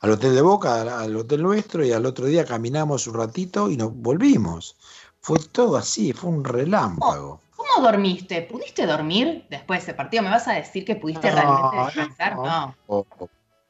al 0.00 0.10
hotel 0.10 0.34
de 0.34 0.42
Boca, 0.42 1.00
al 1.00 1.16
hotel 1.16 1.42
nuestro, 1.42 1.84
y 1.84 1.92
al 1.92 2.04
otro 2.04 2.26
día 2.26 2.44
caminamos 2.44 3.06
un 3.06 3.14
ratito 3.14 3.70
y 3.70 3.76
nos 3.76 3.94
volvimos. 3.94 4.76
Fue 5.20 5.38
todo 5.38 5.76
así, 5.76 6.12
fue 6.12 6.30
un 6.30 6.44
relámpago. 6.44 7.40
¿Cómo 7.54 7.86
dormiste? 7.86 8.42
¿Pudiste 8.42 8.86
dormir 8.86 9.46
después 9.48 9.80
de 9.80 9.84
ese 9.84 9.94
partido? 9.94 10.24
¿Me 10.24 10.30
vas 10.30 10.48
a 10.48 10.54
decir 10.54 10.84
que 10.84 10.96
pudiste 10.96 11.30
realmente 11.30 11.76
descansar? 11.76 12.36
No. 12.36 12.74
No. 12.88 13.06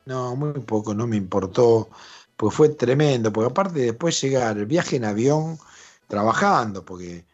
No, 0.07 0.37
muy 0.37 0.53
poco, 0.61 0.95
no 0.95 1.07
me 1.07 1.17
importó, 1.17 1.89
pues 2.37 2.55
fue 2.55 2.71
tremendo, 2.71 3.33
porque 3.33 3.51
aparte 3.51 3.81
después 3.81 4.21
llegar, 4.21 4.57
el 4.57 4.67
viaje 4.67 4.97
en 4.97 5.05
avión, 5.05 5.59
trabajando, 6.09 6.85
porque 6.85 7.25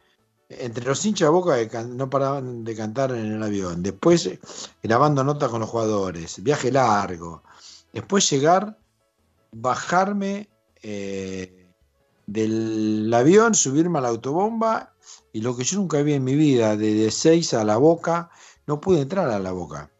entre 0.48 0.84
los 0.84 1.04
hinchas 1.04 1.26
de 1.28 1.32
boca 1.32 1.84
no 1.84 2.10
paraban 2.10 2.64
de 2.64 2.74
cantar 2.74 3.12
en 3.12 3.32
el 3.32 3.42
avión, 3.42 3.82
después 3.82 4.28
grabando 4.82 5.22
notas 5.22 5.50
con 5.50 5.60
los 5.60 5.70
jugadores, 5.70 6.42
viaje 6.42 6.72
largo, 6.72 7.42
después 7.92 8.28
llegar 8.30 8.78
bajarme 9.52 10.48
eh, 10.82 11.68
del 12.26 13.12
avión, 13.12 13.54
subirme 13.54 13.98
a 13.98 14.02
la 14.02 14.08
autobomba 14.08 14.94
y 15.32 15.42
lo 15.42 15.56
que 15.56 15.64
yo 15.64 15.78
nunca 15.78 16.02
vi 16.02 16.14
en 16.14 16.24
mi 16.24 16.34
vida, 16.34 16.76
de 16.76 17.10
6 17.10 17.54
a 17.54 17.64
la 17.64 17.76
boca, 17.76 18.30
no 18.66 18.80
pude 18.80 19.02
entrar 19.02 19.28
a 19.28 19.38
la 19.38 19.52
boca. 19.52 19.91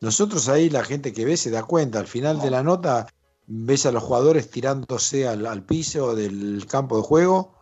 Nosotros 0.00 0.48
ahí, 0.48 0.68
la 0.70 0.84
gente 0.84 1.12
que 1.12 1.24
ve 1.24 1.36
se 1.36 1.50
da 1.50 1.62
cuenta, 1.62 1.98
al 1.98 2.06
final 2.06 2.40
de 2.40 2.50
la 2.50 2.62
nota 2.62 3.06
ves 3.46 3.86
a 3.86 3.92
los 3.92 4.02
jugadores 4.02 4.50
tirándose 4.50 5.26
al, 5.26 5.64
piso 5.64 6.14
del 6.14 6.66
campo 6.66 6.96
de 6.96 7.02
juego 7.02 7.54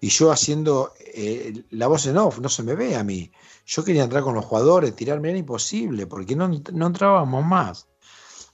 y 0.00 0.08
yo 0.08 0.32
haciendo 0.32 0.92
eh, 0.98 1.64
la 1.70 1.86
voz 1.86 2.06
en 2.06 2.18
off, 2.18 2.38
no 2.38 2.48
se 2.48 2.62
me 2.62 2.74
ve 2.74 2.96
a 2.96 3.04
mí. 3.04 3.30
Yo 3.66 3.84
quería 3.84 4.04
entrar 4.04 4.22
con 4.22 4.34
los 4.34 4.44
jugadores, 4.44 4.96
tirarme 4.96 5.30
era 5.30 5.38
imposible, 5.38 6.06
porque 6.06 6.34
no, 6.34 6.48
no 6.48 6.86
entrábamos 6.86 7.44
más. 7.44 7.86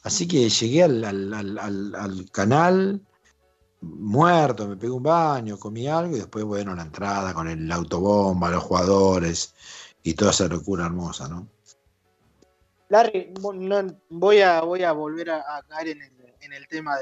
Así 0.02 0.28
que 0.28 0.48
llegué 0.48 0.84
al, 0.84 2.28
canal 2.32 3.00
muerto, 3.80 4.68
me 4.68 4.76
pegué 4.76 4.92
un 4.92 5.02
baño, 5.02 5.58
comí 5.58 5.86
algo 5.88 6.16
y 6.16 6.20
después, 6.20 6.44
bueno, 6.44 6.74
la 6.74 6.82
entrada 6.82 7.34
con 7.34 7.48
el 7.48 7.70
autobomba, 7.70 8.50
los 8.50 8.62
jugadores 8.62 9.54
y 10.02 10.14
toda 10.14 10.30
esa 10.32 10.48
locura 10.48 10.86
hermosa, 10.86 11.28
¿no? 11.28 11.48
Larry, 12.88 13.32
voy, 14.08 14.40
a, 14.40 14.60
voy 14.60 14.82
a 14.82 14.92
volver 14.92 15.30
a, 15.30 15.62
caer 15.68 15.88
en 16.40 16.52
el, 16.52 16.68
tema 16.68 16.96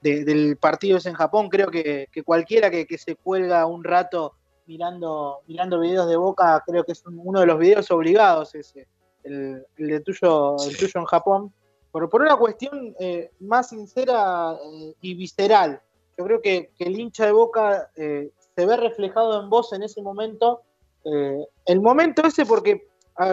de, 0.00 0.24
del 0.24 0.56
partido 0.56 0.98
en 1.04 1.14
Japón. 1.14 1.48
Creo 1.48 1.70
que, 1.70 2.08
cualquiera 2.24 2.70
que, 2.70 2.98
se 2.98 3.16
cuelga 3.16 3.66
un 3.66 3.84
rato 3.84 4.34
mirando, 4.66 5.42
mirando 5.46 5.80
videos 5.80 6.08
de 6.08 6.16
Boca, 6.16 6.62
creo 6.66 6.84
que 6.84 6.92
es 6.92 7.02
uno 7.06 7.40
de 7.40 7.46
los 7.46 7.58
videos 7.58 7.90
obligados 7.90 8.54
ese, 8.54 8.88
el, 9.22 9.64
de 9.76 10.00
tuyo, 10.00 10.56
el 10.66 10.76
tuyo 10.76 11.00
en 11.00 11.04
Japón 11.04 11.52
por, 11.92 12.08
por 12.08 12.22
una 12.22 12.36
cuestión 12.36 12.94
eh, 12.98 13.30
más 13.40 13.68
sincera 13.68 14.54
eh, 14.54 14.94
y 15.00 15.14
visceral. 15.14 15.80
Yo 16.18 16.24
creo 16.24 16.40
que, 16.40 16.72
el 16.78 16.98
hincha 16.98 17.26
de 17.26 17.32
Boca 17.32 17.90
eh, 17.96 18.30
se 18.56 18.66
ve 18.66 18.76
reflejado 18.76 19.40
en 19.40 19.48
vos 19.48 19.72
en 19.72 19.82
ese 19.82 20.02
momento. 20.02 20.62
el 21.04 21.80
momento 21.80 22.22
ese, 22.26 22.46
porque 22.46 22.88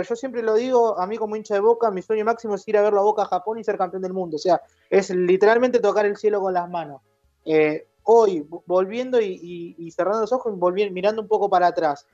yo 0.07 0.15
siempre 0.15 0.41
lo 0.41 0.55
digo, 0.55 0.99
a 0.99 1.07
mí 1.07 1.17
como 1.17 1.35
hincha 1.35 1.53
de 1.53 1.61
Boca, 1.61 1.91
mi 1.91 2.01
sueño 2.01 2.25
máximo 2.25 2.55
es 2.55 2.67
ir 2.67 2.77
a 2.77 2.81
verlo 2.81 2.99
a 2.99 3.03
Boca 3.03 3.23
a 3.23 3.25
Japón 3.25 3.59
y 3.59 3.63
ser 3.63 3.77
campeón 3.77 4.01
del 4.01 4.13
mundo. 4.13 4.35
O 4.35 4.39
sea, 4.39 4.61
es 4.89 5.09
literalmente 5.09 5.79
tocar 5.79 6.05
el 6.05 6.17
cielo 6.17 6.41
con 6.41 6.53
las 6.53 6.69
manos. 6.69 7.01
hoy, 8.03 8.45
volviendo 8.65 9.19
y, 9.21 9.91
cerrando 9.95 10.21
los 10.21 10.33
ojos, 10.33 10.57
volviendo, 10.57 10.93
mirando 10.93 11.21
un 11.21 11.27
poco 11.27 11.49
para 11.49 11.67
atrás, 11.67 12.05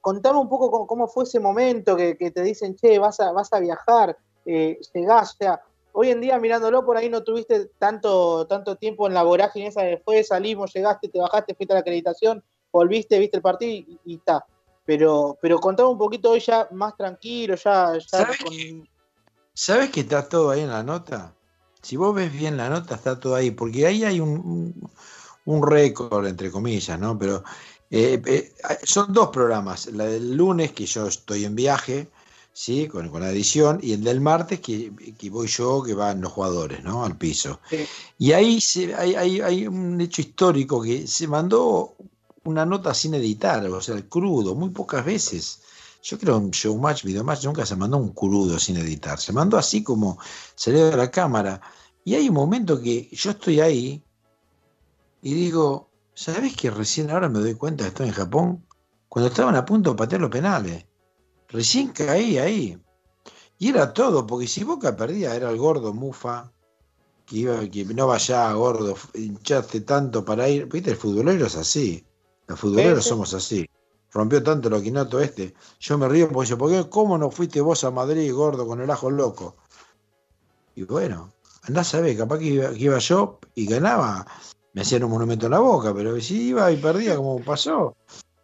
contame 0.00 0.38
un 0.38 0.48
poco 0.48 0.86
cómo, 0.86 1.08
fue 1.08 1.24
ese 1.24 1.40
momento 1.40 1.96
que, 1.96 2.14
te 2.14 2.42
dicen, 2.42 2.76
che, 2.76 2.98
vas 2.98 3.20
a, 3.20 3.32
vas 3.32 3.52
a 3.52 3.60
viajar, 3.60 4.16
eh, 4.46 4.78
llegás, 4.94 5.34
o 5.34 5.36
sea, 5.36 5.62
hoy 5.92 6.10
en 6.10 6.20
día 6.20 6.38
mirándolo 6.38 6.84
por 6.84 6.96
ahí 6.96 7.08
no 7.08 7.22
tuviste 7.22 7.66
tanto, 7.78 8.46
tanto 8.46 8.76
tiempo 8.76 9.06
en 9.06 9.14
la 9.14 9.22
vorágine 9.22 9.68
esa 9.68 9.82
después 9.82 10.28
salimos, 10.28 10.72
llegaste, 10.72 11.08
te 11.08 11.18
bajaste, 11.18 11.54
fuiste 11.54 11.72
a 11.72 11.76
la 11.76 11.80
acreditación, 11.80 12.42
volviste, 12.72 13.18
viste 13.18 13.36
el 13.36 13.42
partido 13.42 13.98
y 14.04 14.16
está. 14.16 14.44
Pero, 14.90 15.38
pero 15.40 15.60
contame 15.60 15.88
un 15.88 15.98
poquito 15.98 16.30
hoy 16.30 16.40
ya 16.40 16.66
más 16.72 16.96
tranquilo, 16.96 17.54
ya, 17.54 17.92
¿Sabes, 18.08 18.38
que, 18.38 18.82
¿Sabes 19.54 19.88
que 19.90 20.00
está 20.00 20.28
todo 20.28 20.50
ahí 20.50 20.62
en 20.62 20.70
la 20.70 20.82
nota? 20.82 21.32
Si 21.80 21.94
vos 21.96 22.12
ves 22.12 22.32
bien 22.32 22.56
la 22.56 22.68
nota, 22.68 22.96
está 22.96 23.20
todo 23.20 23.36
ahí, 23.36 23.52
porque 23.52 23.86
ahí 23.86 24.02
hay 24.02 24.18
un, 24.18 24.74
un, 25.44 25.62
récord, 25.64 26.26
entre 26.26 26.50
comillas, 26.50 26.98
¿no? 26.98 27.16
Pero 27.16 27.44
eh, 27.88 28.20
eh, 28.26 28.52
son 28.82 29.12
dos 29.12 29.28
programas, 29.28 29.86
la 29.92 30.06
del 30.06 30.36
lunes, 30.36 30.72
que 30.72 30.86
yo 30.86 31.06
estoy 31.06 31.44
en 31.44 31.54
viaje, 31.54 32.10
¿sí? 32.52 32.88
Con, 32.88 33.12
la 33.12 33.30
edición, 33.30 33.78
y 33.80 33.92
el 33.92 34.02
del 34.02 34.20
martes 34.20 34.58
que, 34.58 34.90
voy 35.30 35.46
yo, 35.46 35.84
que 35.84 35.94
van 35.94 36.20
los 36.20 36.32
jugadores, 36.32 36.82
¿no? 36.82 37.04
Al 37.04 37.16
piso. 37.16 37.60
Y 38.18 38.32
ahí 38.32 38.60
se, 38.60 38.92
hay, 38.92 39.40
hay, 39.40 39.68
un 39.68 40.00
hecho 40.00 40.20
histórico 40.20 40.82
que 40.82 41.06
se 41.06 41.28
mandó 41.28 41.94
una 42.44 42.64
nota 42.64 42.94
sin 42.94 43.14
editar, 43.14 43.64
o 43.66 43.80
sea, 43.80 44.00
crudo, 44.08 44.54
muy 44.54 44.70
pocas 44.70 45.04
veces. 45.04 45.60
Yo 46.02 46.18
creo 46.18 46.38
en 46.38 46.50
Showmatch, 46.50 47.04
Videomatch, 47.04 47.44
nunca 47.44 47.66
se 47.66 47.76
mandó 47.76 47.98
un 47.98 48.12
crudo 48.14 48.58
sin 48.58 48.76
editar. 48.78 49.18
Se 49.18 49.32
mandó 49.32 49.58
así 49.58 49.82
como 49.82 50.18
salió 50.54 50.90
de 50.90 50.96
la 50.96 51.10
cámara. 51.10 51.60
Y 52.04 52.14
hay 52.14 52.28
un 52.28 52.34
momento 52.34 52.80
que 52.80 53.08
yo 53.12 53.32
estoy 53.32 53.60
ahí 53.60 54.02
y 55.22 55.34
digo, 55.34 55.90
¿sabes 56.14 56.56
que 56.56 56.70
recién 56.70 57.10
ahora 57.10 57.28
me 57.28 57.40
doy 57.40 57.54
cuenta 57.54 57.84
que 57.84 57.88
estoy 57.88 58.08
en 58.08 58.14
Japón? 58.14 58.66
Cuando 59.08 59.28
estaban 59.28 59.56
a 59.56 59.64
punto 59.64 59.90
de 59.90 59.96
patear 59.96 60.22
los 60.22 60.30
penales. 60.30 60.86
Recién 61.48 61.88
caí 61.88 62.38
ahí. 62.38 62.78
Y 63.58 63.68
era 63.68 63.92
todo, 63.92 64.26
porque 64.26 64.46
si 64.46 64.64
Boca 64.64 64.96
perdía, 64.96 65.34
era 65.34 65.50
el 65.50 65.58
gordo 65.58 65.92
Mufa, 65.92 66.50
que, 67.26 67.36
iba, 67.36 67.68
que 67.68 67.84
no 67.84 68.06
vaya 68.06 68.50
gordo, 68.52 68.96
hinchaste 69.12 69.82
tanto 69.82 70.24
para 70.24 70.48
ir. 70.48 70.66
Viste, 70.66 70.92
el 70.92 70.96
futbolero 70.96 71.46
es 71.46 71.56
así. 71.56 72.06
Los 72.50 72.58
futboleros 72.58 73.04
somos 73.04 73.32
así. 73.32 73.70
Rompió 74.10 74.42
tanto 74.42 74.68
lo 74.68 74.82
quinoto 74.82 75.20
este. 75.20 75.54
Yo 75.78 75.96
me 75.96 76.08
río 76.08 76.28
porque 76.28 76.56
¿por 76.56 76.68
qué? 76.68 76.90
¿Cómo 76.90 77.16
no 77.16 77.30
fuiste 77.30 77.60
vos 77.60 77.84
a 77.84 77.92
Madrid, 77.92 78.34
gordo, 78.34 78.66
con 78.66 78.80
el 78.80 78.90
ajo 78.90 79.08
loco? 79.08 79.54
Y 80.74 80.82
bueno, 80.82 81.32
andás 81.62 81.94
a 81.94 82.00
ver, 82.00 82.18
capaz 82.18 82.38
que 82.40 82.46
iba, 82.46 82.70
que 82.70 82.78
iba 82.78 82.98
yo 82.98 83.38
y 83.54 83.66
ganaba, 83.66 84.26
me 84.72 84.82
hacían 84.82 85.04
un 85.04 85.12
monumento 85.12 85.46
en 85.46 85.52
la 85.52 85.60
boca, 85.60 85.94
pero 85.94 86.20
si 86.20 86.48
iba 86.48 86.72
y 86.72 86.76
perdía, 86.78 87.14
como 87.14 87.40
pasó, 87.40 87.94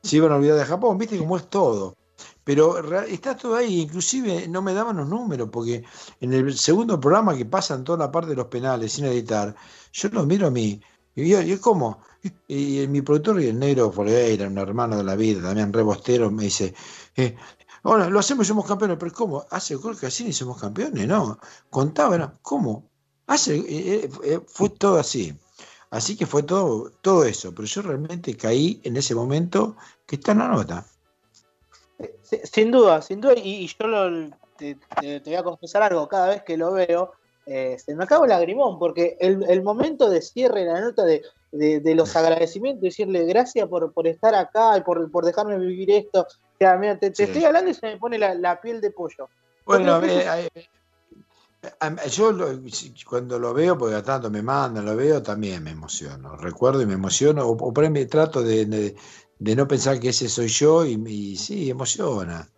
se 0.04 0.18
iban 0.18 0.30
a 0.30 0.36
olvidar 0.36 0.56
de 0.56 0.66
Japón, 0.66 0.98
viste 0.98 1.18
cómo 1.18 1.36
es 1.36 1.50
todo. 1.50 1.96
Pero 2.44 2.78
está 3.06 3.36
todo 3.36 3.56
ahí, 3.56 3.80
inclusive 3.80 4.46
no 4.46 4.62
me 4.62 4.72
daban 4.72 4.98
los 4.98 5.08
números, 5.08 5.48
porque 5.50 5.82
en 6.20 6.32
el 6.32 6.56
segundo 6.56 7.00
programa 7.00 7.36
que 7.36 7.44
pasan 7.44 7.82
toda 7.82 7.98
la 7.98 8.12
parte 8.12 8.30
de 8.30 8.36
los 8.36 8.46
penales 8.46 8.92
sin 8.92 9.06
editar, 9.06 9.56
yo 9.92 10.08
los 10.10 10.28
miro 10.28 10.46
a 10.46 10.50
mí, 10.52 10.80
y 11.16 11.28
yo, 11.28 11.40
yo 11.40 11.60
¿cómo? 11.60 12.02
Y, 12.48 12.86
mi 12.88 13.02
productor, 13.02 13.40
y 13.40 13.48
el 13.48 13.58
negro 13.58 13.90
Foreira, 13.90 14.46
un 14.46 14.58
hermano 14.58 14.96
de 14.96 15.04
la 15.04 15.16
vida, 15.16 15.42
también 15.42 15.72
rebostero, 15.72 16.30
me 16.30 16.44
dice, 16.44 16.74
eh, 17.16 17.36
lo 17.82 18.18
hacemos 18.18 18.46
y 18.46 18.48
somos 18.48 18.66
campeones, 18.66 18.96
pero 18.98 19.12
¿cómo? 19.12 19.46
Hace 19.50 19.76
gol 19.76 19.98
que 19.98 20.06
así 20.06 20.24
ni 20.24 20.32
somos 20.32 20.60
campeones, 20.60 21.06
no. 21.06 21.38
Contaba, 21.70 22.34
¿cómo? 22.42 22.88
Hace, 23.26 23.56
eh, 23.56 24.10
eh, 24.24 24.40
fue 24.46 24.70
todo 24.70 24.98
así. 24.98 25.36
Así 25.90 26.16
que 26.16 26.26
fue 26.26 26.42
todo, 26.42 26.90
todo 27.00 27.24
eso, 27.24 27.54
pero 27.54 27.66
yo 27.66 27.82
realmente 27.82 28.36
caí 28.36 28.80
en 28.82 28.96
ese 28.96 29.14
momento 29.14 29.76
que 30.04 30.16
está 30.16 30.32
en 30.32 30.38
la 30.38 30.48
nota. 30.48 30.86
Sin 32.22 32.70
duda, 32.72 33.00
sin 33.02 33.20
duda, 33.20 33.34
y, 33.36 33.66
yo 33.68 34.30
te, 34.56 34.76
voy 35.24 35.34
a 35.34 35.42
confesar 35.42 35.82
algo, 35.82 36.08
cada 36.08 36.28
vez 36.28 36.42
que 36.42 36.56
lo 36.56 36.72
veo, 36.72 37.12
eh, 37.46 37.78
se 37.78 37.94
me 37.94 38.04
acaba 38.04 38.26
el 38.26 38.30
lagrimón, 38.30 38.78
porque 38.78 39.16
el, 39.20 39.62
momento 39.62 40.10
de 40.10 40.20
cierre, 40.20 40.64
la 40.64 40.80
nota 40.80 41.04
de, 41.04 41.22
los 41.94 42.16
agradecimientos, 42.16 42.82
decirle 42.82 43.24
gracias 43.24 43.68
por, 43.68 44.06
estar 44.06 44.34
acá 44.34 44.76
y 44.78 44.82
por, 44.82 45.24
dejarme 45.24 45.58
vivir 45.58 45.90
esto, 45.90 46.22
o 46.22 46.58
sea, 46.58 46.76
mira, 46.76 46.98
te, 46.98 47.08
estoy 47.08 47.44
hablando 47.44 47.70
y 47.70 47.74
se 47.74 47.86
me 47.86 47.96
pone 47.98 48.18
la, 48.18 48.60
piel 48.60 48.80
de 48.80 48.90
pollo. 48.90 49.28
Bueno, 49.64 50.00
yo 52.08 52.32
cuando 53.08 53.38
lo 53.38 53.52
veo, 53.52 53.76
porque 53.76 54.00
tanto 54.02 54.30
me 54.30 54.42
mandan, 54.42 54.84
lo 54.84 54.94
veo, 54.94 55.22
también 55.22 55.62
me 55.64 55.70
emociono. 55.70 56.36
Recuerdo 56.36 56.82
y 56.82 56.86
me 56.86 56.94
emociono, 56.94 57.46
o, 57.46 57.72
por 57.72 57.84
ahí 57.84 57.90
me 57.90 58.06
trato 58.06 58.42
de, 58.42 58.94
de 59.38 59.56
no 59.56 59.68
pensar 59.68 60.00
que 60.00 60.10
ese 60.10 60.28
soy 60.28 60.48
yo 60.48 60.84
y, 60.84 60.94
y 61.06 61.36
sí, 61.36 61.70
emociona. 61.70 62.48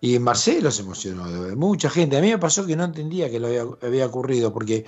Y 0.00 0.18
Marcelo 0.18 0.70
se 0.70 0.82
emocionó, 0.82 1.24
mucha 1.56 1.88
gente. 1.88 2.18
A 2.18 2.20
mí 2.20 2.28
me 2.28 2.38
pasó 2.38 2.66
que 2.66 2.76
no 2.76 2.84
entendía 2.84 3.30
que 3.30 3.40
lo 3.40 3.46
había, 3.46 3.64
había 3.82 4.06
ocurrido, 4.06 4.52
porque, 4.52 4.84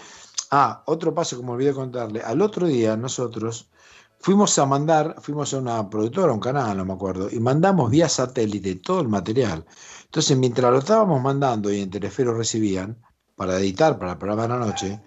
ah, 0.57 0.83
otro 0.87 1.15
paso 1.15 1.37
que 1.37 1.45
me 1.45 1.53
olvidé 1.53 1.73
contarle, 1.75 2.21
al 2.23 2.41
otro 2.43 2.67
día 2.67 2.97
nosotros 2.97 3.71
fuimos 4.19 4.59
a 4.59 4.67
mandar, 4.67 5.17
fuimos 5.21 5.53
a 5.55 5.59
una 5.59 5.89
productora, 5.91 6.33
un 6.33 6.41
canal, 6.41 6.77
no 6.77 6.85
me 6.85 6.95
acuerdo, 6.95 7.29
y 7.31 7.39
mandamos 7.41 7.91
vía 7.91 8.09
satélite 8.09 8.77
todo 8.77 9.01
el 9.01 9.09
material. 9.09 9.65
Entonces, 10.05 10.37
mientras 10.37 10.73
lo 10.73 10.79
estábamos 10.79 11.23
mandando 11.23 11.71
y 11.71 11.81
en 11.81 11.91
Telefero 11.91 12.35
recibían, 12.35 12.99
para 13.37 13.59
editar 13.59 13.99
para 13.99 14.13
el 14.13 14.19
programa 14.19 14.43
de 14.43 14.49
la 14.49 14.59
noche, 14.59 15.01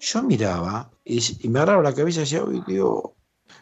yo 0.00 0.22
miraba 0.22 0.90
y, 1.04 1.48
me 1.48 1.60
agarraba 1.60 1.82
la 1.82 1.94
cabeza 1.94 2.20
y 2.20 2.24
decía, 2.24 2.44
digo, 2.66 3.16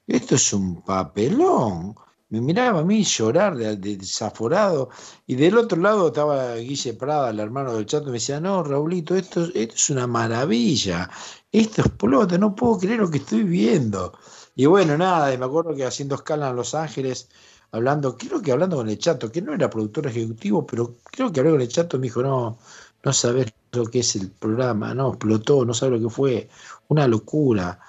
esto 0.07 0.37
es 0.37 0.53
un 0.55 0.83
papelón. 0.83 1.95
Me 2.31 2.41
miraba 2.41 2.81
a 2.81 2.85
mí 2.85 3.03
llorar 3.05 3.57
de, 3.57 3.77
de 3.77 3.97
desaforado. 3.97 4.89
Y 5.27 5.35
del 5.35 5.59
otro 5.59 5.81
lado 5.81 6.09
estaba 6.09 6.57
Guille 6.57 6.95
Prada, 6.95 7.31
el 7.31 7.41
hermano 7.41 7.75
del 7.75 7.87
chato, 7.87 8.05
y 8.05 8.07
me 8.07 8.13
decía, 8.15 8.41
no, 8.41 8.63
Raulito, 8.63 9.15
esto, 9.17 9.45
esto 9.55 9.75
es 9.75 9.91
una 9.91 10.07
maravilla. 10.07 11.11
Esto 11.53 11.83
explota, 11.83 12.39
no 12.39 12.55
puedo 12.55 12.79
creer 12.79 13.01
lo 13.01 13.11
que 13.11 13.19
estoy 13.19 13.43
viendo. 13.43 14.13
Y 14.55 14.67
bueno, 14.67 14.97
nada, 14.97 15.33
y 15.35 15.39
me 15.39 15.47
acuerdo 15.47 15.75
que 15.75 15.85
haciendo 15.85 16.15
escala 16.15 16.51
en 16.51 16.57
Los 16.57 16.75
Ángeles, 16.75 17.29
hablando, 17.73 18.17
creo 18.17 18.41
que 18.43 18.53
hablando 18.53 18.77
con 18.77 18.89
el 18.89 18.99
chato, 18.99 19.31
que 19.33 19.43
no 19.43 19.55
era 19.55 19.71
productor 19.71 20.07
ejecutivo, 20.07 20.67
pero 20.67 20.97
creo 21.05 21.33
que 21.33 21.41
hablé 21.41 21.53
con 21.53 21.61
el 21.61 21.69
chato, 21.69 21.99
me 21.99 22.05
dijo, 22.05 22.23
no, 22.23 22.59
no 23.03 23.13
sabes 23.13 23.53
lo 23.73 23.87
que 23.87 24.01
es 24.01 24.17
el 24.17 24.31
programa, 24.31 24.95
no, 24.95 25.11
explotó, 25.11 25.65
no 25.65 25.75
sabes 25.75 26.01
lo 26.01 26.09
que 26.09 26.15
fue, 26.15 26.49
una 26.89 27.07
locura. 27.09 27.81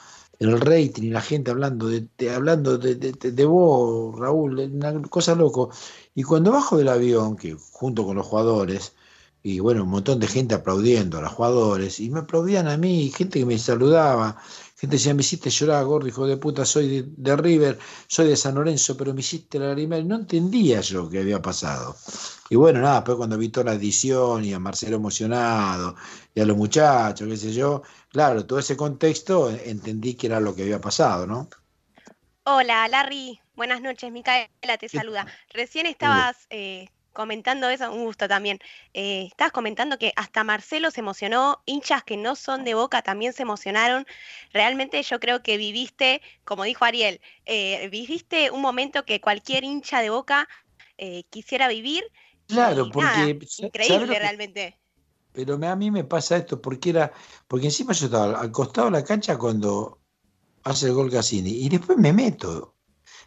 El 0.42 0.60
rating 0.60 1.04
y 1.04 1.10
la 1.12 1.22
gente 1.22 1.52
hablando 1.52 1.88
de, 1.88 2.08
de 2.18 2.32
hablando 2.32 2.80
de, 2.80 2.96
de, 2.96 3.12
de, 3.12 3.46
vos, 3.46 4.18
Raúl, 4.20 4.60
una 4.60 5.00
cosa 5.04 5.36
loco. 5.36 5.70
Y 6.16 6.24
cuando 6.24 6.52
bajo 6.52 6.78
del 6.78 6.89
avión, 6.89 7.36
que 7.38 7.56
junto 7.72 8.04
con 8.04 8.16
los 8.16 8.26
jugadores, 8.26 8.96
y 9.44 9.60
bueno, 9.60 9.84
un 9.84 9.89
montón 9.89 10.20
de 10.20 10.26
gente 10.26 10.56
aplaudiendo 10.56 11.20
a 11.20 11.22
los 11.22 11.32
jugadores, 11.32 12.00
y 12.00 12.10
me 12.10 12.22
aplaudían 12.22 12.68
a 12.68 12.76
mí, 12.78 13.12
gente 13.16 13.38
que 13.38 13.46
me 13.46 13.60
saludaba, 13.60 14.42
gente 14.82 14.96
decía, 14.96 15.14
me 15.14 15.22
hiciste 15.22 15.52
llorar, 15.52 15.86
gordo, 15.86 16.08
hijo 16.08 16.26
de 16.26 16.38
puta, 16.38 16.66
soy 16.66 16.88
de, 16.88 17.04
de 17.16 17.36
River, 17.38 17.78
soy 18.08 18.30
de 18.30 18.36
San 18.36 18.56
Lorenzo, 18.56 18.98
pero 18.98 19.14
me 19.14 19.20
hiciste 19.20 19.60
la 19.60 19.80
y 19.80 19.86
no 19.86 20.16
entendía 20.16 20.82
yo 20.82 21.08
qué 21.08 21.20
había 21.20 21.40
pasado. 21.40 21.96
Y 22.50 22.56
bueno, 22.56 22.82
nada, 22.82 22.96
después 22.96 23.16
cuando 23.18 23.38
vi 23.38 23.50
toda 23.50 23.66
la 23.66 23.74
edición 23.74 24.44
y 24.44 24.54
a 24.54 24.60
Marcelo 24.60 24.96
emocionado, 24.96 25.96
y 26.34 26.42
a 26.42 26.46
los 26.48 26.58
muchachos, 26.58 27.28
qué 27.28 27.38
sé 27.38 27.54
yo, 27.54 27.84
claro, 28.10 28.44
todo 28.48 28.58
ese 28.58 28.76
contexto 28.76 29.52
entendí 29.52 30.16
que 30.16 30.26
era 30.26 30.40
lo 30.40 30.56
que 30.56 30.64
había 30.64 30.82
pasado, 30.82 31.28
¿no? 31.28 31.48
Hola, 32.46 32.88
Larry. 32.88 33.40
Buenas 33.54 33.82
noches, 33.82 34.12
Micaela 34.12 34.50
te 34.80 34.90
saluda. 34.90 35.28
Recién 35.54 35.86
estabas 35.86 36.48
eh, 36.50 36.90
comentando 37.14 37.70
eso, 37.70 37.91
un 37.91 38.05
gusto 38.05 38.28
también. 38.28 38.59
Eh, 38.93 39.26
estabas 39.28 39.51
comentando 39.51 39.97
que 39.97 40.14
hasta 40.16 40.43
Marcelo 40.43 40.91
se 40.91 41.01
emocionó, 41.01 41.62
hinchas 41.66 42.03
que 42.03 42.18
no 42.18 42.36
son 42.36 42.64
de 42.64 42.74
Boca 42.74 43.01
también 43.01 43.34
se 43.34 43.43
emocionaron. 43.43 44.05
Realmente 44.53 45.01
yo 45.03 45.20
creo 45.20 45.41
que 45.43 45.57
viviste, 45.57 46.22
como 46.43 46.64
dijo 46.64 46.86
Ariel, 46.86 47.22
eh, 47.45 47.89
viviste 47.89 48.51
un 48.51 48.62
momento 48.62 49.05
que 49.05 49.22
cualquier 49.22 49.64
hincha 49.64 50.01
de 50.01 50.09
Boca 50.09 50.47
eh, 50.97 51.24
quisiera 51.30 51.68
vivir. 51.68 52.03
Claro, 52.47 52.88
y 52.88 52.91
porque 52.91 53.03
nada, 53.03 53.28
¿sabes 53.47 53.64
lo 53.64 53.68
increíble 53.68 54.14
que- 54.16 54.20
realmente. 54.20 54.78
Pero 55.34 55.53
a 55.66 55.76
mí 55.76 55.91
me 55.91 56.03
pasa 56.03 56.38
esto 56.38 56.62
porque 56.62 56.89
era, 56.89 57.12
porque 57.47 57.68
encima 57.68 57.93
yo 57.93 58.05
estaba 58.07 58.39
al 58.39 58.51
costado 58.51 58.88
de 58.88 58.91
la 58.99 59.03
cancha 59.03 59.38
cuando 59.38 60.01
hace 60.64 60.88
el 60.88 60.93
gol 60.93 61.12
Cassini 61.12 61.51
y 61.51 61.70
después 61.70 61.97
me 61.97 62.14
meto, 62.14 62.78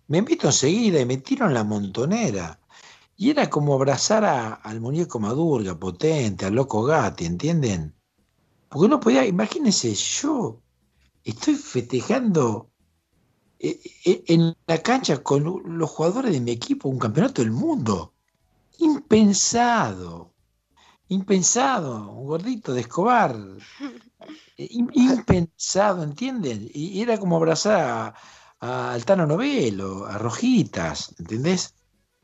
me 0.09 0.23
meto 0.23 0.49
enseguida 0.49 1.01
y 1.01 1.07
me 1.07 1.19
tiro 1.19 1.47
en 1.47 1.55
la 1.55 1.65
montonera. 1.65 2.61
Y 3.17 3.31
era 3.31 3.51
como 3.51 3.75
abrazar 3.75 4.25
a- 4.25 4.55
al 4.55 4.81
muñeco 4.81 5.19
Madurga, 5.21 5.79
potente, 5.79 6.47
al 6.47 6.55
loco 6.55 6.83
Gatti, 6.85 7.25
¿entienden? 7.27 7.95
Porque 8.71 8.89
no 8.89 9.01
podía, 9.01 9.27
imagínense, 9.27 9.95
yo 9.95 10.63
estoy 11.25 11.57
festejando 11.57 12.71
eh, 13.59 13.81
eh, 14.05 14.25
en 14.29 14.55
la 14.67 14.79
cancha 14.83 15.23
con 15.23 15.63
los 15.79 15.91
jugadores 15.91 16.33
de 16.33 16.41
mi 16.41 16.53
equipo 16.53 16.89
un 16.89 16.99
campeonato 16.99 17.43
del 17.43 17.53
mundo. 17.53 18.15
Impensado 18.79 20.33
impensado, 21.09 22.13
un 22.13 22.27
gordito 22.27 22.73
de 22.75 22.83
Escobar, 22.83 23.37
eh, 24.57 24.69
im- 24.71 24.91
impensado, 24.95 26.03
¿entienden? 26.03 26.69
Y 26.73 27.01
era 27.03 27.19
como 27.19 27.37
abrazar 27.37 27.81
a, 27.81 28.15
a 28.61 28.93
Altano 28.93 29.27
Novelo, 29.27 30.07
a 30.07 30.19
Rojitas, 30.19 31.15
¿entendés? 31.19 31.75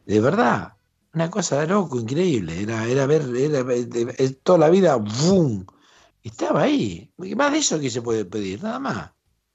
De 0.06 0.20
verdad, 0.20 0.74
una 1.12 1.30
cosa 1.30 1.60
de 1.60 1.66
loco, 1.66 1.98
increíble, 1.98 2.62
era, 2.62 2.86
era 2.86 3.06
ver, 3.06 3.22
era 3.36 3.64
eh, 3.68 4.36
toda 4.42 4.58
la 4.58 4.70
vida, 4.70 4.96
¡boom! 4.96 5.66
Estaba 6.22 6.62
ahí, 6.62 7.12
¿Qué 7.20 7.34
más 7.34 7.52
de 7.52 7.58
eso 7.58 7.80
que 7.80 7.90
se 7.90 8.02
puede 8.02 8.24
pedir, 8.24 8.62
nada 8.62 8.78
más, 8.78 9.10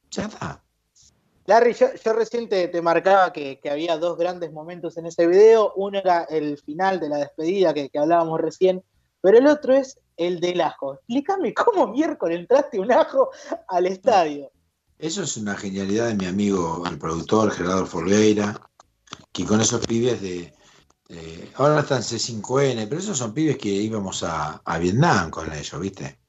ya 0.09 0.25
está. 0.25 0.63
Larry, 1.47 1.73
yo, 1.73 1.87
yo 2.03 2.13
recién 2.13 2.49
te, 2.49 2.67
te 2.69 2.81
marcaba 2.81 3.31
que, 3.31 3.59
que 3.59 3.69
había 3.69 3.97
dos 3.97 4.17
grandes 4.17 4.51
momentos 4.51 4.97
en 4.97 5.05
ese 5.05 5.27
video. 5.27 5.73
Uno 5.75 5.99
era 5.99 6.23
el 6.23 6.57
final 6.57 6.99
de 6.99 7.09
la 7.09 7.17
despedida 7.17 7.71
que, 7.71 7.89
que 7.89 7.99
hablábamos 7.99 8.41
recién, 8.41 8.83
pero 9.21 9.37
el 9.37 9.45
otro 9.45 9.75
es 9.75 9.99
el 10.17 10.39
del 10.39 10.61
ajo. 10.61 10.95
Explícame 10.95 11.53
cómo 11.53 11.87
miércoles 11.87 12.39
entraste 12.39 12.79
un 12.79 12.91
ajo 12.91 13.29
al 13.67 13.85
estadio. 13.85 14.51
Eso 14.97 15.23
es 15.23 15.37
una 15.37 15.55
genialidad 15.55 16.07
de 16.07 16.15
mi 16.15 16.25
amigo, 16.25 16.83
el 16.87 16.97
productor 16.97 17.51
Gerardo 17.51 17.85
Folgueira, 17.85 18.59
que 19.31 19.45
con 19.45 19.61
esos 19.61 19.85
pibes 19.85 20.21
de. 20.21 20.53
Eh, 21.09 21.51
ahora 21.55 21.81
están 21.81 22.01
C5N, 22.01 22.87
pero 22.87 22.99
esos 22.99 23.17
son 23.17 23.33
pibes 23.33 23.57
que 23.57 23.69
íbamos 23.69 24.23
a, 24.23 24.61
a 24.63 24.77
Vietnam 24.79 25.29
con 25.29 25.51
ellos, 25.53 25.79
¿viste? 25.79 26.19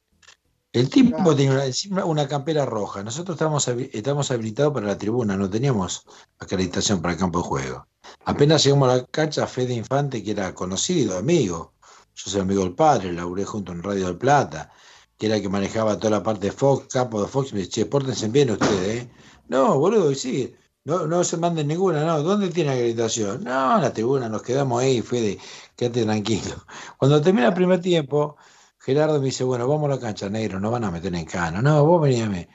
El 0.72 0.90
tipo 0.90 1.34
tenía 1.34 1.52
una, 1.52 1.64
encima 1.64 2.04
una 2.04 2.28
campera 2.28 2.66
roja. 2.66 3.02
Nosotros 3.02 3.36
estábamos, 3.36 3.66
estábamos 3.66 4.30
habilitados 4.30 4.74
para 4.74 4.86
la 4.86 4.98
tribuna, 4.98 5.34
no 5.34 5.48
teníamos 5.48 6.04
acreditación 6.38 7.00
para 7.00 7.14
el 7.14 7.18
campo 7.18 7.38
de 7.38 7.48
juego. 7.48 7.88
Apenas 8.26 8.62
llegamos 8.62 8.90
a 8.90 8.96
la 8.96 9.06
cancha, 9.06 9.46
Fede 9.46 9.72
Infante, 9.72 10.22
que 10.22 10.32
era 10.32 10.54
conocido, 10.54 11.16
amigo. 11.16 11.72
Yo 12.14 12.30
soy 12.30 12.42
amigo 12.42 12.62
del 12.62 12.74
padre, 12.74 13.12
laburé 13.12 13.46
junto 13.46 13.72
en 13.72 13.82
Radio 13.82 14.06
del 14.06 14.18
Plata, 14.18 14.70
que 15.16 15.26
era 15.26 15.36
el 15.36 15.42
que 15.42 15.48
manejaba 15.48 15.96
toda 15.96 16.10
la 16.10 16.22
parte 16.22 16.48
de 16.48 16.52
Fox, 16.52 16.88
campo 16.92 17.22
de 17.22 17.28
Fox. 17.28 17.54
Me 17.54 17.60
dice, 17.60 17.70
che, 17.70 17.86
pórtense 17.86 18.28
bien 18.28 18.50
ustedes, 18.50 19.04
¿eh? 19.04 19.10
No, 19.48 19.78
boludo, 19.78 20.14
sí. 20.14 20.54
No, 20.86 21.06
no 21.06 21.24
se 21.24 21.36
manden 21.36 21.66
ninguna, 21.66 22.04
no. 22.04 22.22
¿Dónde 22.22 22.48
tiene 22.48 22.70
acreditación? 22.70 23.42
No, 23.44 23.76
en 23.76 23.82
la 23.82 23.92
tribuna, 23.92 24.28
nos 24.28 24.42
quedamos 24.42 24.80
ahí, 24.80 25.02
Fede, 25.02 25.36
quédate 25.74 26.04
tranquilo. 26.04 26.54
Cuando 26.98 27.20
termina 27.20 27.48
el 27.48 27.54
primer 27.54 27.80
tiempo, 27.80 28.36
Gerardo 28.78 29.18
me 29.18 29.26
dice, 29.26 29.42
bueno, 29.44 29.66
vamos 29.66 29.90
a 29.90 29.94
la 29.96 30.00
cancha, 30.00 30.28
negro, 30.28 30.60
no 30.60 30.70
van 30.70 30.84
a 30.84 30.90
meter 30.92 31.12
en 31.14 31.24
cano. 31.24 31.60
No, 31.60 31.84
vos 31.84 32.00
veníame. 32.00 32.48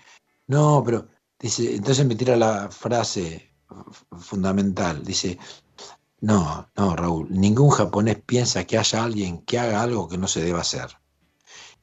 No, 0.48 0.82
pero, 0.86 1.08
dice, 1.38 1.76
entonces 1.76 2.06
me 2.06 2.16
tira 2.16 2.38
la 2.38 2.70
frase 2.72 3.54
fundamental. 4.18 5.04
Dice, 5.04 5.38
no, 6.22 6.70
no, 6.78 6.96
Raúl, 6.96 7.28
ningún 7.32 7.70
japonés 7.70 8.18
piensa 8.26 8.64
que 8.64 8.78
haya 8.78 9.04
alguien 9.04 9.42
que 9.44 9.60
haga 9.60 9.82
algo 9.82 10.08
que 10.08 10.18
no 10.18 10.28
se 10.28 10.42
deba 10.42 10.62
hacer. 10.62 10.88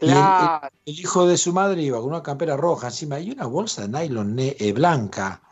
Y 0.00 0.06
el- 0.06 0.16
el, 0.16 0.24
Claro. 0.24 0.68
el 0.86 0.98
hijo 1.00 1.26
de 1.26 1.36
su 1.36 1.52
madre 1.52 1.82
iba 1.82 1.98
con 1.98 2.08
una 2.08 2.22
campera 2.22 2.56
roja 2.56 2.86
encima 2.86 3.18
y 3.20 3.32
una 3.32 3.46
bolsa 3.46 3.82
de 3.86 3.88
nylon 3.88 4.36
eh, 4.38 4.72
blanca, 4.72 5.42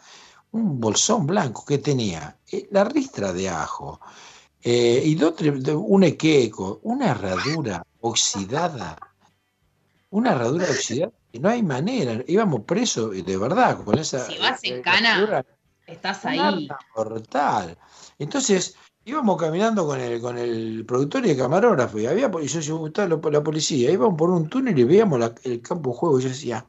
un 0.56 0.80
bolsón 0.80 1.26
blanco 1.26 1.64
que 1.64 1.78
tenía, 1.78 2.36
eh, 2.50 2.66
la 2.70 2.84
ristra 2.84 3.32
de 3.32 3.48
ajo, 3.48 4.00
eh, 4.62 5.02
y 5.04 5.14
dos, 5.14 5.34
un 5.74 6.04
equeco, 6.04 6.80
una 6.82 7.10
herradura 7.10 7.84
oxidada, 8.00 8.98
una 10.10 10.32
herradura 10.32 10.66
oxidada, 10.70 11.12
que 11.32 11.38
no 11.40 11.48
hay 11.48 11.62
manera, 11.62 12.22
íbamos 12.26 12.62
presos 12.62 13.14
eh, 13.14 13.22
de 13.22 13.36
verdad 13.36 13.82
con 13.84 13.98
esa 13.98 14.26
Si 14.26 14.38
vas 14.38 14.62
en 14.64 14.74
eh, 14.74 14.80
cana, 14.82 15.10
herradura 15.10 15.46
estás 15.86 16.24
ahí. 16.26 16.68
mortal. 16.96 17.76
Entonces, 18.18 18.74
íbamos 19.04 19.36
caminando 19.36 19.86
con 19.86 20.00
el, 20.00 20.20
con 20.20 20.36
el 20.38 20.84
productor 20.84 21.26
y 21.26 21.30
el 21.30 21.36
camarógrafo, 21.36 21.98
y 21.98 22.06
había, 22.06 22.30
y 22.42 22.46
yo, 22.46 22.60
yo 22.60 22.86
estaba 22.86 23.08
la, 23.08 23.30
la 23.30 23.42
policía, 23.42 23.90
íbamos 23.92 24.16
por 24.18 24.30
un 24.30 24.48
túnel 24.48 24.76
y 24.78 24.84
veíamos 24.84 25.20
la- 25.20 25.34
el 25.44 25.60
campo 25.60 25.90
de 25.90 25.96
juego, 25.96 26.18
y 26.18 26.22
yo 26.24 26.28
decía, 26.30 26.66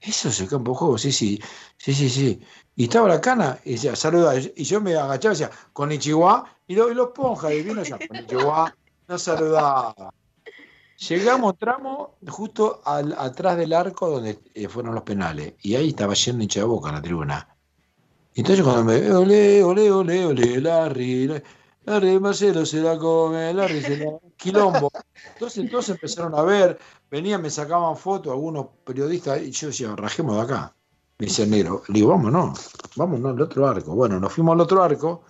eso 0.00 0.46
campo 0.48 0.72
de 0.72 0.78
juego, 0.78 0.98
sí, 0.98 1.12
sí, 1.12 1.40
sí, 1.76 1.94
sí, 1.94 2.08
sí. 2.08 2.40
Y 2.76 2.84
estaba 2.84 3.08
la 3.08 3.20
cana, 3.20 3.58
y 3.64 3.72
decía, 3.72 3.94
saluda, 3.94 4.34
y 4.38 4.64
yo 4.64 4.80
me 4.80 4.94
agachaba 4.96 5.34
y 5.34 5.38
decía, 5.38 5.50
con 5.72 5.92
Ichiwa, 5.92 6.44
y, 6.66 6.74
lo- 6.74 6.92
los 6.94 7.08
ponjas, 7.10 7.52
y 7.52 7.62
vino 7.62 7.82
ya, 7.82 7.98
con 7.98 8.16
Ichiwa, 8.18 8.74
no 9.08 9.18
saludaba. 9.18 9.94
Llegamos, 11.08 11.56
tramo, 11.58 12.16
justo 12.28 12.82
al- 12.84 13.14
atrás 13.18 13.56
del 13.56 13.72
arco 13.72 14.08
donde 14.08 14.38
eh, 14.54 14.68
fueron 14.68 14.94
los 14.94 15.02
penales, 15.04 15.54
y 15.62 15.74
ahí 15.74 15.88
estaba 15.90 16.14
yendo 16.14 16.42
hincha 16.42 16.60
de 16.60 16.66
boca 16.66 16.88
en 16.90 16.94
la 16.96 17.02
tribuna. 17.02 17.56
Entonces 18.34 18.64
cuando 18.64 18.84
me 18.84 19.10
ole, 19.12 19.62
ole, 19.64 19.90
ole, 19.90 20.26
ole, 20.26 20.60
Larry, 20.60 21.26
Larry, 21.26 21.42
Larry, 21.84 22.20
Marcelo 22.20 22.64
se 22.64 22.80
la 22.80 22.96
come, 22.98 23.52
Larry 23.52 23.80
se 23.80 23.96
la... 23.96 24.06
Quilombo. 24.36 24.90
Entonces, 25.32 25.58
entonces 25.64 25.94
empezaron 25.96 26.34
a 26.34 26.42
ver, 26.42 26.78
venían, 27.10 27.42
me 27.42 27.50
sacaban 27.50 27.96
fotos 27.96 28.32
algunos 28.32 28.66
periodistas, 28.84 29.40
y 29.42 29.50
yo 29.50 29.68
decía, 29.68 29.94
rajemos 29.96 30.36
de 30.36 30.42
acá. 30.42 30.74
Me 31.18 31.26
dice 31.26 31.42
el 31.44 31.50
negro, 31.50 31.82
le 31.88 31.94
digo, 31.94 32.08
vámonos, 32.10 32.70
vámonos 32.96 33.32
al 33.34 33.40
otro 33.42 33.66
arco. 33.68 33.94
Bueno, 33.94 34.18
nos 34.20 34.32
fuimos 34.32 34.54
al 34.54 34.60
otro 34.60 34.82
arco, 34.82 35.22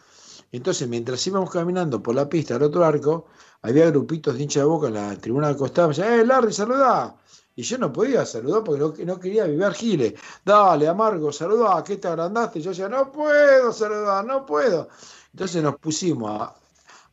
Entonces, 0.52 0.88
mientras 0.88 1.26
íbamos 1.26 1.50
caminando 1.50 2.02
por 2.02 2.14
la 2.14 2.28
pista 2.28 2.56
al 2.56 2.62
otro 2.64 2.84
arco, 2.84 3.26
había 3.62 3.86
grupitos 3.90 4.36
de 4.36 4.42
hincha 4.42 4.60
de 4.60 4.66
boca 4.66 4.88
en 4.88 4.94
la 4.94 5.16
tribuna 5.16 5.48
del 5.48 5.56
costado. 5.56 5.88
Me 5.88 5.94
decían, 5.94 6.20
¡eh, 6.20 6.26
Larry, 6.26 6.52
saludá! 6.52 7.16
Y 7.56 7.62
yo 7.62 7.78
no 7.78 7.92
podía 7.92 8.26
saludar 8.26 8.64
porque 8.64 9.04
no, 9.06 9.20
quería 9.20 9.44
vivir 9.46 9.72
Giles. 9.72 10.14
Dale, 10.44 10.88
Amargo, 10.88 11.32
saludá, 11.32 11.82
¿qué 11.84 11.96
te 11.98 12.08
agrandaste? 12.08 12.60
Yo 12.60 12.70
decía, 12.70 12.88
no 12.88 13.12
puedo 13.12 13.72
saludar, 13.72 14.24
no 14.24 14.44
puedo. 14.46 14.88
Entonces 15.32 15.62
nos 15.62 15.76
pusimos 15.78 16.50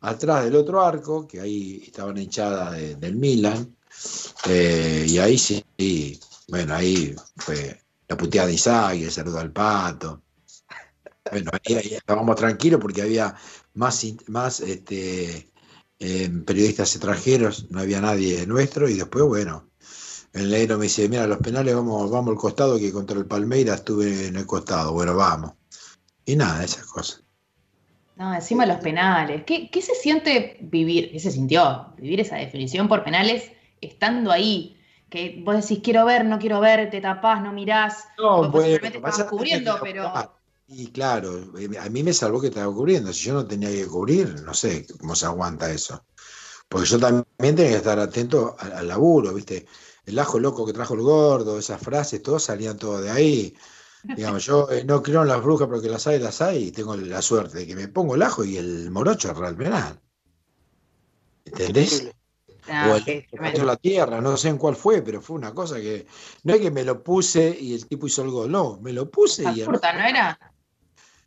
atrás 0.02 0.44
del 0.46 0.56
otro 0.56 0.82
arco, 0.82 1.28
que 1.28 1.40
ahí 1.42 1.84
estaban 1.86 2.18
hinchadas 2.18 2.72
de- 2.74 2.96
del 2.96 3.16
Milan. 3.16 3.77
Eh, 4.48 5.06
y 5.08 5.18
ahí 5.20 5.38
sí, 5.38 5.64
y, 5.78 6.20
bueno, 6.48 6.76
ahí 6.76 7.16
fue 7.36 7.82
la 8.08 8.18
puteada 8.18 8.48
de 8.48 8.54
Isaac, 8.54 8.96
el 8.96 9.12
saludo 9.12 9.40
al 9.40 9.52
pato. 9.52 10.22
Bueno, 11.30 11.52
ahí, 11.54 11.76
estábamos 11.94 12.36
tranquilos 12.36 12.80
porque 12.80 13.02
había 13.02 13.36
más, 13.74 14.06
más 14.28 14.62
este, 14.62 15.52
eh, 16.00 16.30
periodistas 16.46 16.96
extranjeros, 16.96 17.70
no 17.70 17.82
había 17.82 18.00
nadie 18.00 18.46
nuestro, 18.48 18.88
y 18.88 18.94
después, 18.94 19.26
bueno, 19.26 19.70
el 20.34 20.50
negro 20.50 20.78
me 20.78 20.84
dice, 20.84 21.10
mira, 21.10 21.28
los 21.28 21.40
penales 21.40 21.76
vamos, 21.76 22.10
vamos 22.10 22.32
al 22.32 22.38
costado, 22.38 22.80
que 22.80 22.92
contra 22.92 23.18
el 23.18 23.26
Palmeiras 23.26 23.80
estuve 23.80 24.28
en 24.28 24.36
el 24.38 24.46
costado, 24.46 24.94
bueno, 24.94 25.16
vamos. 25.16 25.54
Y 26.26 26.36
nada, 26.36 26.64
esas 26.64 26.86
cosas. 26.86 27.24
No, 28.16 28.34
encima 28.34 28.66
los 28.66 28.78
penales. 28.78 29.44
¿Qué, 29.46 29.70
qué 29.70 29.82
se 29.82 29.94
siente 29.94 30.58
vivir? 30.62 31.12
¿Qué 31.12 31.20
se 31.20 31.32
sintió? 31.32 31.94
Vivir 31.98 32.20
esa 32.20 32.38
definición 32.38 32.88
por 32.88 33.04
penales 33.04 33.52
estando 33.82 34.32
ahí. 34.32 34.74
Que 35.10 35.42
vos 35.44 35.56
decís, 35.56 35.80
quiero 35.84 36.06
ver, 36.06 36.26
no 36.26 36.38
quiero 36.38 36.60
ver, 36.60 36.90
te 36.90 37.00
tapás, 37.00 37.42
no 37.42 37.54
mirás. 37.54 38.06
No, 38.18 38.38
Vos 38.38 38.52
bueno, 38.52 38.52
posiblemente 38.52 38.90
lo 38.90 38.94
que 38.94 39.00
pasa 39.00 39.22
estabas 39.22 39.34
es 39.34 39.38
cubriendo, 39.38 39.80
pero. 39.82 40.38
Y 40.70 40.88
claro, 40.88 41.58
eh, 41.58 41.78
a 41.80 41.90
mí 41.90 42.04
me 42.04 42.12
salvó 42.12 42.42
que 42.42 42.48
estaba 42.48 42.74
cubriendo. 42.74 43.14
Si 43.14 43.26
yo 43.26 43.34
no 43.34 43.48
tenía 43.48 43.70
que 43.70 43.88
cubrir, 43.88 44.42
no 44.42 44.54
sé 44.54 44.86
cómo 45.00 45.16
se 45.16 45.26
aguanta 45.26 45.72
eso. 45.72 46.04
Porque 46.68 46.88
yo 46.88 47.00
también 47.00 47.26
tenía 47.56 47.72
que 47.72 47.78
estar 47.78 47.98
atento 48.00 48.56
al, 48.60 48.74
al 48.74 48.88
laburo, 48.90 49.34
¿viste? 49.34 49.66
El 50.06 50.20
ajo 50.20 50.40
loco 50.40 50.66
que 50.66 50.74
trajo 50.74 50.94
el 50.94 51.02
gordo, 51.02 51.58
esas 51.58 51.82
frases, 51.82 52.22
todos 52.22 52.44
salían 52.44 52.78
todos 52.78 53.02
de 53.02 53.12
ahí. 53.12 53.56
Digamos, 54.04 54.46
yo 54.46 54.70
eh, 54.72 54.84
no 54.86 55.02
creo 55.02 55.24
en 55.24 55.28
las 55.28 55.44
brujas 55.44 55.68
porque 55.68 55.90
las 55.90 56.08
hay, 56.08 56.20
las 56.20 56.42
hay, 56.42 56.66
y 56.66 56.72
tengo 56.72 56.96
la 56.96 57.22
suerte 57.22 57.60
de 57.60 57.68
que 57.68 57.76
me 57.76 57.88
pongo 57.88 58.16
el 58.16 58.22
ajo 58.22 58.44
y 58.44 58.58
el 58.58 58.90
morocho 58.92 59.34
al 59.44 59.56
penal. 59.56 60.00
¿Entendés? 61.46 62.12
Ah, 62.70 62.92
o 62.92 62.96
el 62.98 63.66
la 63.66 63.76
tierra, 63.78 64.20
no 64.22 64.36
sé 64.38 64.50
en 64.50 64.58
cuál 64.58 64.76
fue, 64.76 65.02
pero 65.02 65.22
fue 65.22 65.36
una 65.38 65.54
cosa 65.54 65.76
que 65.78 66.06
no 66.44 66.54
es 66.54 66.60
que 66.62 66.72
me 66.72 66.84
lo 66.84 67.02
puse 67.04 67.56
y 67.60 67.74
el 67.74 67.88
tipo 67.88 68.08
hizo 68.08 68.24
el 68.24 68.30
gol, 68.30 68.52
no, 68.52 68.80
me 68.82 68.92
lo 68.94 69.10
puse 69.10 69.44
y 69.56 69.62
el 69.62 69.66
Curta, 69.68 69.94
¿no 69.94 70.06
era? 70.06 70.40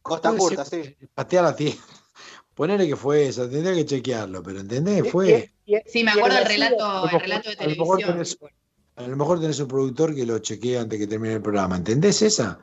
Costa 0.03 0.33
Curta, 0.37 0.65
sí. 0.65 0.97
patear 1.15 1.45
la 1.45 1.57
tierra. 1.57 1.79
Ponele 2.55 2.87
que 2.87 2.97
fue 2.97 3.29
esa, 3.29 3.49
tendría 3.49 3.75
que 3.75 3.87
chequearlo, 3.87 4.43
pero 4.43 4.61
¿entendés? 4.61 5.07
Y- 5.07 5.09
Fue. 5.11 5.53
y- 5.65 5.77
y- 5.77 5.81
Sí, 5.87 6.05
me 6.05 6.11
y 6.15 6.19
acuerdo 6.19 6.37
del 6.39 6.47
recibo- 6.47 6.69
relato, 6.69 7.09
el 7.11 7.21
relato 7.21 7.51
de 7.51 7.57
a 7.57 7.63
lo 7.65 7.71
mejor 7.71 7.99
televisión. 7.99 8.19
tenés- 8.19 8.55
A 8.97 9.07
lo 9.09 9.17
mejor 9.17 9.41
tenés 9.41 9.61
un 9.61 9.69
productor 9.69 10.15
que 10.15 10.27
lo 10.27 10.39
chequee 10.41 10.79
antes 10.79 10.99
que 10.99 11.07
termine 11.07 11.35
el 11.35 11.41
programa. 11.43 11.77
¿Entendés 11.77 12.21
esa? 12.21 12.59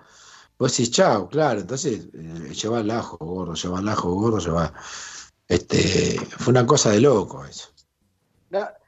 Vos 0.60 0.72
decís, 0.72 0.92
chao, 0.92 1.28
claro. 1.28 1.62
Entonces, 1.62 2.08
eh, 2.14 2.54
lleva 2.54 2.82
el 2.82 2.92
ajo, 2.92 3.18
gordo, 3.18 3.56
lleva 3.56 3.80
el 3.80 3.88
ajo, 3.90 4.12
gordo, 4.14 4.38
lleva. 4.38 4.72
Este, 5.48 6.20
fue 6.38 6.52
una 6.52 6.68
cosa 6.68 6.92
de 6.92 7.00
loco 7.00 7.44
eso. 7.46 7.70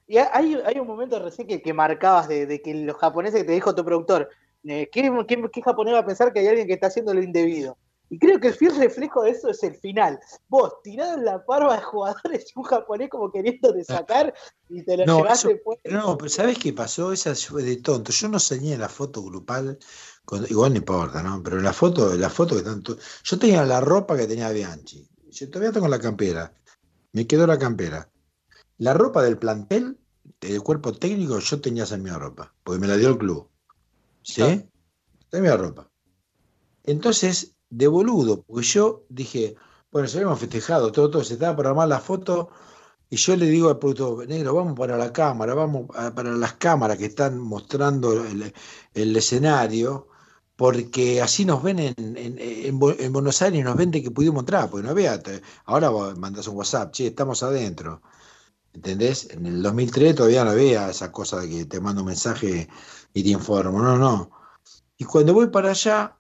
Y 0.10 0.18
hay, 0.18 0.60
hay 0.66 0.80
un 0.80 0.88
momento 0.88 1.20
recién 1.20 1.48
que, 1.48 1.62
que 1.62 1.72
marcabas 1.72 2.28
de, 2.28 2.48
de 2.48 2.62
que 2.64 2.74
los 2.74 2.98
japoneses 2.98 3.42
que 3.42 3.46
te 3.48 3.54
dijo 3.54 3.76
tu 3.76 3.86
productor, 3.86 4.28
eh, 4.64 4.90
¿qué, 4.92 5.04
qué, 5.28 5.50
qué 5.54 5.62
japonés 5.62 5.94
va 5.94 6.00
a 6.00 6.06
pensar 6.06 6.34
que 6.34 6.40
hay 6.40 6.48
alguien 6.48 6.66
que 6.66 6.74
está 6.74 6.88
haciendo 6.88 7.14
lo 7.14 7.22
indebido? 7.22 7.78
Y 8.10 8.18
creo 8.18 8.40
que 8.40 8.48
el 8.48 8.56
fiel 8.56 8.76
reflejo 8.76 9.22
de 9.22 9.30
eso 9.30 9.50
es 9.52 9.62
el 9.62 9.76
final. 9.76 10.20
Vos 10.48 10.82
tirado 10.82 11.14
en 11.14 11.26
la 11.26 11.46
parva 11.46 11.76
de 11.76 11.84
jugadores 11.84 12.48
y 12.50 12.58
un 12.60 12.64
japonés 12.66 13.08
como 13.08 13.32
queriéndote 13.32 13.84
sacar 13.86 14.34
y 14.68 14.84
te 14.84 14.98
lo 14.98 15.06
No, 15.06 15.18
llevaste 15.18 15.52
eso- 15.52 15.62
pues. 15.64 15.80
No, 15.86 16.18
pero 16.18 16.30
¿sabés 16.30 16.58
qué 16.58 16.74
pasó? 16.74 17.14
Esa 17.14 17.36
fue 17.36 17.62
de 17.62 17.78
tonto. 17.78 18.12
Yo 18.12 18.28
no 18.30 18.40
señé 18.40 18.80
la 18.80 18.90
foto 18.90 19.22
grupal, 19.22 19.78
con- 20.26 20.44
igual 20.50 20.72
no 20.72 20.78
importa, 20.78 21.22
¿no? 21.22 21.40
Pero 21.44 21.62
la 21.62 21.72
foto, 21.72 22.16
la 22.16 22.32
foto 22.32 22.56
que 22.56 22.64
tanto. 22.64 22.98
Yo 23.24 23.38
tenía 23.38 23.64
la 23.64 23.80
ropa 23.80 24.18
que 24.18 24.26
tenía 24.26 24.50
Bianchi. 24.50 25.08
Yo 25.30 25.48
todavía 25.52 25.72
tengo 25.72 25.88
la 25.88 26.00
campera. 26.00 26.52
Me 27.14 27.28
quedó 27.28 27.46
la 27.46 27.60
campera. 27.60 28.10
La 28.80 28.94
ropa 28.94 29.22
del 29.24 29.38
plantel, 29.38 29.98
del 30.42 30.62
cuerpo 30.64 30.94
técnico, 30.94 31.38
yo 31.40 31.62
tenía 31.62 31.84
esa 31.84 31.98
misma 31.98 32.18
ropa, 32.18 32.54
porque 32.64 32.80
me 32.80 32.88
la 32.88 32.98
dio 32.98 33.10
el 33.10 33.18
club. 33.18 33.48
¿Sí? 34.24 34.42
Ah. 34.42 34.64
Esa 35.32 35.42
misma 35.42 35.58
ropa. 35.58 35.90
Entonces, 36.84 37.56
de 37.70 37.88
boludo, 37.88 38.42
porque 38.44 38.64
yo 38.66 39.06
dije, 39.10 39.56
bueno, 39.92 40.08
ya 40.08 40.20
habíamos 40.20 40.40
festejado, 40.40 40.92
todo, 40.92 41.10
todo, 41.12 41.24
se 41.24 41.34
estaba 41.34 41.56
por 41.56 41.68
armar 41.68 41.88
la 41.88 42.00
foto. 42.00 42.50
Y 43.10 43.18
yo 43.18 43.36
le 43.36 43.48
digo 43.48 43.70
al 43.70 43.80
productor, 43.80 44.28
negro, 44.28 44.54
vamos 44.56 44.78
para 44.78 44.98
la 44.98 45.12
cámara, 45.14 45.54
vamos 45.56 45.88
a- 45.96 46.14
para 46.16 46.32
las 46.32 46.54
cámaras 46.54 46.98
que 46.98 47.06
están 47.08 47.40
mostrando 47.40 48.26
el, 48.26 48.54
el 48.94 49.16
escenario, 49.18 50.08
porque 50.56 51.22
así 51.22 51.46
nos 51.46 51.64
ven 51.64 51.80
en, 51.80 51.96
en- 51.98 52.40
en 52.40 52.80
Bu- 52.80 52.96
en 53.00 53.14
Buenos 53.14 53.42
Aires, 53.42 53.64
nos 53.64 53.78
ven 53.78 53.92
de 53.92 54.04
que 54.04 54.12
pudimos 54.12 54.42
entrar, 54.42 54.70
porque 54.70 54.84
no 54.86 54.92
había, 54.92 55.22
ahora 55.66 55.90
vos 55.90 56.18
mandás 56.18 56.48
un 56.48 56.58
WhatsApp, 56.58 56.92
che, 56.94 57.08
estamos 57.08 57.44
adentro, 57.44 58.02
¿entendés? 58.80 59.28
En 59.32 59.46
el 59.46 59.62
2003 59.62 60.16
todavía 60.16 60.46
no 60.46 60.52
había 60.52 60.90
esa 60.90 61.12
cosa 61.12 61.42
de 61.42 61.50
que 61.50 61.66
te 61.66 61.82
mando 61.82 62.02
un 62.02 62.08
mensaje 62.08 62.70
y 63.14 63.24
te 63.24 63.30
informo, 63.30 63.82
no, 63.82 63.98
no. 63.98 64.32
Y 64.98 65.04
cuando 65.04 65.34
voy 65.34 65.48
para 65.48 65.72
allá, 65.72 66.16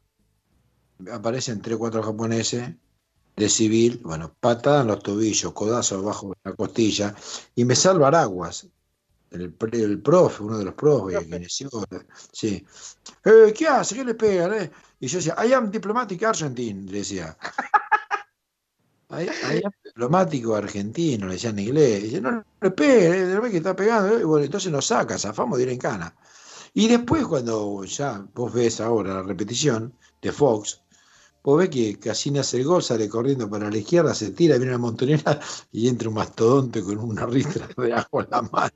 aparecen 1.12 1.62
tres 1.62 1.76
o 1.78 1.80
cuatro 1.80 2.04
japoneses 2.04 2.76
de 3.38 3.50
civil, 3.50 4.02
bueno, 4.04 4.36
patada 4.42 4.82
en 4.82 4.88
los 4.88 5.02
tobillos, 5.02 5.54
codazo 5.54 6.00
abajo 6.00 6.30
de 6.30 6.50
la 6.50 6.56
costilla, 6.58 7.16
y 7.56 7.64
me 7.64 7.76
salva 7.78 8.10
Araguas, 8.10 8.68
el, 9.32 9.56
el 9.72 10.02
profe, 10.02 10.44
uno 10.44 10.58
de 10.58 10.66
los 10.66 10.74
profes, 10.74 11.20
que 11.30 11.36
inició, 11.38 11.70
sí. 12.34 12.66
"Eh, 13.24 13.54
¿Qué 13.58 13.68
hace? 13.68 13.96
¿Qué 13.96 14.04
le 14.04 14.16
pegan? 14.16 14.54
eh?". 14.54 14.72
Y 15.00 15.08
yo 15.08 15.20
decía, 15.20 15.36
I 15.48 15.54
am 15.54 15.72
diplomatic 15.72 16.22
Argentine, 16.24 16.92
le 16.92 16.98
decía. 16.98 17.38
I 19.12 19.62
am 19.66 19.72
diplomático 19.84 20.56
argentino, 20.56 21.28
le 21.28 21.34
decía 21.34 21.50
en 21.50 21.60
inglés. 21.60 22.04
Dice, 22.04 22.22
no 22.22 22.44
le 22.62 22.72
pegue, 22.72 23.34
eh, 23.34 23.52
que 23.52 23.58
está 23.58 23.76
pegando. 23.76 24.18
eh". 24.18 24.22
Y 24.22 24.24
bueno, 24.24 24.46
entonces 24.46 24.72
nos 24.72 24.86
saca, 24.86 25.18
zafamos 25.18 25.58
de 25.58 25.64
ir 25.64 25.70
en 25.70 25.80
cana. 25.80 26.16
Y 26.74 26.88
después, 26.88 27.26
cuando 27.26 27.84
ya 27.86 28.26
vos 28.36 28.54
ves 28.54 28.80
ahora 28.80 29.16
la 29.16 29.24
repetición 29.24 29.94
de 30.22 30.32
Fox, 30.32 30.84
vos 31.44 31.58
ves 31.60 31.70
que 31.70 32.00
Casina 32.00 32.42
hace 32.42 32.58
el 32.58 32.66
gol, 32.66 32.84
sale 32.84 33.10
corriendo 33.10 33.50
para 33.50 33.70
la 33.70 33.78
izquierda, 33.78 34.14
se 34.14 34.32
tira, 34.32 34.58
viene 34.58 34.72
una 34.74 34.78
montonera 34.78 35.40
y 35.72 35.88
entra 35.88 36.10
un 36.10 36.16
mastodonte 36.16 36.84
con 36.84 37.00
una 37.00 37.26
ristra 37.26 37.68
de 37.78 37.94
ajo 37.94 38.22
en 38.22 38.28
la 38.30 38.42
mano. 38.44 38.76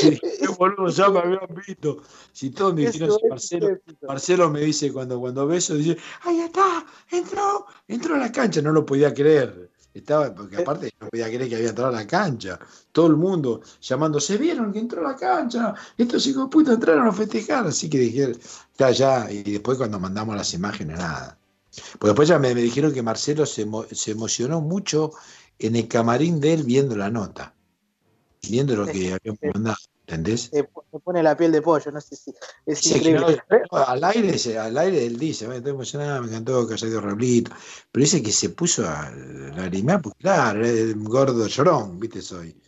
"Qué 0.00 0.48
boludo, 0.58 0.88
ya 0.88 1.08
me 1.10 1.18
habían 1.20 1.40
visto. 1.66 2.02
Si 2.32 2.50
todos 2.50 2.74
me 2.74 2.86
dijeron, 2.86 3.18
si 3.18 3.28
Marcelo, 3.28 3.78
Marcelo 4.06 4.50
me 4.50 4.60
dice 4.60 4.92
cuando, 4.92 5.18
cuando 5.20 5.46
ve 5.46 5.58
eso, 5.58 5.74
dice, 5.74 5.96
ahí 6.22 6.40
está, 6.40 6.84
entró, 7.10 7.66
entró 7.88 8.14
a 8.14 8.18
la 8.18 8.32
cancha, 8.32 8.62
no 8.62 8.72
lo 8.72 8.84
podía 8.84 9.12
creer. 9.12 9.70
Estaba, 9.92 10.32
porque 10.32 10.58
aparte 10.58 10.92
no 11.00 11.08
podía 11.08 11.26
creer 11.26 11.48
que 11.48 11.56
había 11.56 11.70
entrado 11.70 11.90
a 11.90 12.00
la 12.00 12.06
cancha. 12.06 12.58
Todo 12.92 13.08
el 13.08 13.16
mundo 13.16 13.60
llamándose, 13.80 14.36
vieron 14.38 14.72
que 14.72 14.78
entró 14.78 15.00
a 15.04 15.12
la 15.12 15.16
cancha, 15.16 15.74
estos 15.98 16.26
hijos 16.28 16.44
de 16.44 16.50
puta 16.50 16.72
entraron 16.74 17.08
a 17.08 17.12
festejar, 17.12 17.66
así 17.66 17.90
que 17.90 17.98
dije, 17.98 18.32
ya, 18.78 18.90
ya, 18.90 19.30
y 19.30 19.42
después 19.42 19.78
cuando 19.78 19.98
mandamos 19.98 20.36
las 20.36 20.54
imágenes, 20.54 20.98
nada. 20.98 21.36
Pues 21.98 22.10
después 22.10 22.28
ya 22.28 22.38
me, 22.38 22.54
me 22.54 22.62
dijeron 22.62 22.92
que 22.92 23.02
Marcelo 23.02 23.46
se, 23.46 23.66
se 23.92 24.10
emocionó 24.12 24.60
mucho 24.60 25.12
en 25.58 25.76
el 25.76 25.88
camarín 25.88 26.40
de 26.40 26.54
él 26.54 26.62
viendo 26.64 26.96
la 26.96 27.10
nota, 27.10 27.54
viendo 28.48 28.76
lo 28.76 28.86
que 28.86 29.12
habíamos 29.12 29.40
mandado, 29.54 29.76
¿entendés? 30.06 30.50
Se, 30.52 30.64
pone 31.04 31.22
la 31.22 31.36
piel 31.36 31.52
de 31.52 31.62
pollo, 31.62 31.90
no 31.92 32.00
sé 32.00 32.16
si 32.16 32.32
es 32.66 32.80
Dice 32.80 33.00
que 33.00 33.12
no, 33.12 33.20
increíble. 33.30 33.42
no, 33.70 33.78
al 33.78 34.04
aire, 34.04 34.58
al 34.58 34.78
aire 34.78 35.06
él 35.06 35.18
dice, 35.18 35.46
"Ay, 35.46 35.58
estoy 35.58 35.72
emocionado, 35.72 36.22
me 36.22 36.28
encantó 36.28 36.66
que 36.66 36.74
haya 36.74 36.88
ido 36.88 37.00
Raulito, 37.00 37.52
pero 37.90 38.02
dice 38.02 38.22
que 38.22 38.32
se 38.32 38.50
puso 38.50 38.86
a 38.88 39.10
lagrimear, 39.10 40.00
porque 40.02 40.18
claro, 40.20 40.64
es 40.64 40.94
un 40.94 41.04
gordo 41.04 41.46
llorón, 41.46 41.98
viste, 42.00 42.22
soy. 42.22 42.60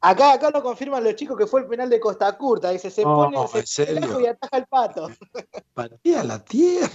Acá, 0.00 0.34
acá 0.34 0.50
lo 0.50 0.62
confirman 0.62 1.02
los 1.02 1.16
chicos 1.16 1.36
que 1.36 1.46
fue 1.48 1.62
el 1.62 1.66
penal 1.66 1.90
de 1.90 1.98
Costa 1.98 2.36
Curta. 2.36 2.70
Dice, 2.70 2.90
se 2.90 3.02
pone 3.02 3.36
¿en 3.36 3.48
se 3.48 3.66
serio? 3.66 3.96
el 3.96 4.04
ajo 4.04 4.20
y 4.20 4.26
ataja 4.26 4.58
el 4.58 4.66
pato. 4.66 5.10
Patea 5.74 6.22
la 6.22 6.44
tierra. 6.44 6.92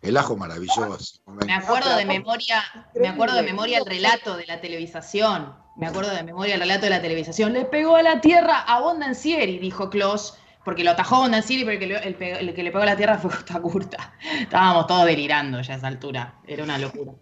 El 0.00 0.16
ajo 0.16 0.36
maravilloso. 0.36 1.20
Me 1.26 1.54
acuerdo 1.54 1.96
de 1.96 2.04
memoria, 2.04 2.62
me 2.94 3.08
acuerdo 3.08 3.36
de 3.36 3.42
memoria 3.42 3.78
el 3.78 3.86
relato 3.86 4.36
de 4.36 4.46
la 4.46 4.60
televisación. 4.60 5.56
Me 5.76 5.86
acuerdo 5.86 6.10
de 6.14 6.22
memoria 6.22 6.54
el 6.54 6.60
relato 6.60 6.84
de 6.84 6.90
la 6.90 7.00
televisación. 7.02 7.52
Le 7.52 7.64
pegó 7.64 7.96
a 7.96 8.02
la 8.02 8.20
tierra 8.20 8.60
a 8.60 8.80
Bondancieri, 8.80 9.58
dijo 9.58 9.88
Klaus, 9.90 10.34
porque 10.64 10.84
lo 10.84 10.90
atajó 10.92 11.18
Bondancieri, 11.20 11.64
pero 11.64 11.72
el 11.74 11.78
que, 11.80 11.86
le, 11.86 11.96
el 12.08 12.14
pe- 12.14 12.40
el 12.40 12.54
que 12.54 12.62
le 12.62 12.70
pegó 12.70 12.82
a 12.82 12.86
la 12.86 12.96
tierra 12.96 13.18
fue 13.18 13.30
Costa 13.30 13.60
Curta. 13.60 14.14
Estábamos 14.40 14.86
todos 14.86 15.06
delirando 15.06 15.60
ya 15.62 15.74
a 15.74 15.76
esa 15.78 15.86
altura. 15.86 16.40
Era 16.46 16.64
una 16.64 16.78
locura. 16.78 17.12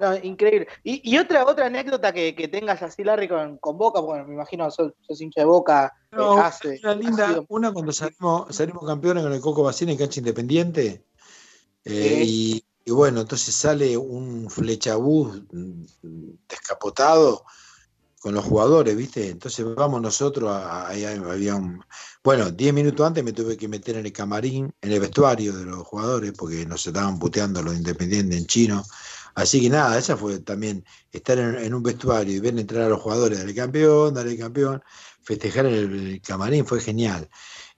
No, 0.00 0.16
increíble. 0.16 0.66
Y, 0.82 1.10
y 1.12 1.18
otra, 1.18 1.44
otra 1.44 1.66
anécdota 1.66 2.10
que, 2.10 2.34
que 2.34 2.48
tengas 2.48 2.80
así, 2.82 3.04
Larry, 3.04 3.28
con, 3.28 3.58
con 3.58 3.76
Boca, 3.76 4.00
bueno, 4.00 4.24
me 4.26 4.32
imagino 4.32 4.70
sos, 4.70 4.92
sos 5.06 5.20
hincha 5.20 5.42
de 5.42 5.44
Boca. 5.44 5.92
eh, 6.10 6.16
No, 6.16 6.38
hace, 6.40 6.80
una 6.82 6.92
ha 6.92 6.94
linda, 6.94 7.28
sido- 7.28 7.44
una 7.50 7.70
cuando 7.70 7.92
salimos, 7.92 8.56
salimos 8.56 8.86
campeones 8.86 9.22
con 9.22 9.32
el 9.34 9.40
Coco 9.42 9.62
Bacín 9.62 9.90
en 9.90 9.98
cancha 9.98 10.20
independiente. 10.20 11.04
Eh, 11.84 12.22
y, 12.24 12.64
y 12.84 12.90
bueno, 12.92 13.20
entonces 13.22 13.54
sale 13.54 13.96
un 13.96 14.50
flechabús 14.50 15.42
descapotado 16.48 17.44
con 18.20 18.34
los 18.34 18.44
jugadores, 18.44 18.96
¿viste? 18.96 19.30
Entonces 19.30 19.64
vamos 19.76 20.02
nosotros, 20.02 20.50
a- 20.50 20.88
había. 20.88 21.60
Bueno, 22.24 22.50
10 22.50 22.74
minutos 22.74 23.06
antes 23.06 23.24
me 23.24 23.32
tuve 23.32 23.56
que 23.56 23.68
meter 23.68 23.96
en 23.96 24.06
el 24.06 24.12
camarín, 24.12 24.72
en 24.82 24.92
el 24.92 25.00
vestuario 25.00 25.54
de 25.56 25.64
los 25.64 25.86
jugadores, 25.86 26.32
porque 26.36 26.66
nos 26.66 26.86
estaban 26.86 27.18
puteando 27.18 27.62
los 27.62 27.74
independientes 27.76 28.38
en 28.38 28.46
chino. 28.46 28.84
Así 29.34 29.60
que 29.60 29.70
nada, 29.70 29.98
esa 29.98 30.16
fue 30.16 30.40
también 30.40 30.84
estar 31.12 31.38
en, 31.38 31.56
en 31.56 31.74
un 31.74 31.82
vestuario 31.82 32.34
y 32.34 32.40
ver 32.40 32.58
entrar 32.58 32.84
a 32.84 32.88
los 32.88 33.00
jugadores, 33.00 33.38
dale 33.38 33.54
campeón, 33.54 34.14
dale 34.14 34.36
campeón, 34.36 34.82
festejar 35.22 35.66
en 35.66 35.74
el, 35.74 36.08
el 36.14 36.20
camarín 36.22 36.66
fue 36.66 36.80
genial. 36.80 37.28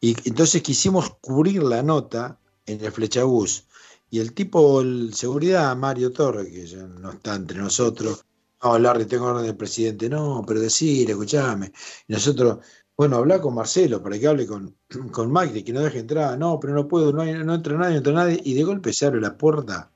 Y 0.00 0.16
entonces 0.28 0.62
quisimos 0.62 1.10
cubrir 1.20 1.62
la 1.62 1.82
nota 1.82 2.40
en 2.66 2.84
el 2.84 2.92
flechabús. 2.92 3.66
Y 4.14 4.20
el 4.20 4.34
tipo, 4.34 4.82
el 4.82 5.14
seguridad, 5.14 5.74
Mario 5.74 6.12
Torre, 6.12 6.50
que 6.50 6.66
ya 6.66 6.82
no 6.86 7.12
está 7.12 7.34
entre 7.34 7.56
nosotros, 7.56 8.26
no, 8.62 8.78
Larry, 8.78 9.06
tengo 9.06 9.24
orden 9.24 9.46
del 9.46 9.56
presidente, 9.56 10.06
no, 10.10 10.44
pero 10.46 10.60
decir, 10.60 11.08
escuchame. 11.10 11.72
Y 12.06 12.12
nosotros, 12.12 12.58
bueno, 12.94 13.16
habla 13.16 13.40
con 13.40 13.54
Marcelo 13.54 14.02
para 14.02 14.18
que 14.18 14.26
hable 14.28 14.46
con, 14.46 14.76
con 15.12 15.32
Magdi, 15.32 15.62
que 15.64 15.72
no 15.72 15.80
deje 15.80 16.00
entrar, 16.00 16.38
no, 16.38 16.60
pero 16.60 16.74
no 16.74 16.86
puedo, 16.86 17.10
no, 17.10 17.22
hay- 17.22 17.42
no 17.42 17.54
entra 17.54 17.74
nadie, 17.78 17.92
no 17.92 17.96
entra 17.98 18.12
nadie. 18.12 18.38
Y 18.44 18.52
de 18.52 18.64
golpe 18.64 18.92
se 18.92 19.06
abre 19.06 19.18
la 19.18 19.38
puerta 19.38 19.90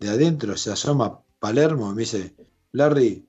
de 0.00 0.08
adentro, 0.10 0.56
se 0.56 0.72
asoma 0.72 1.22
Palermo 1.38 1.92
y 1.92 1.94
me 1.94 2.00
dice, 2.00 2.34
Larry, 2.72 3.24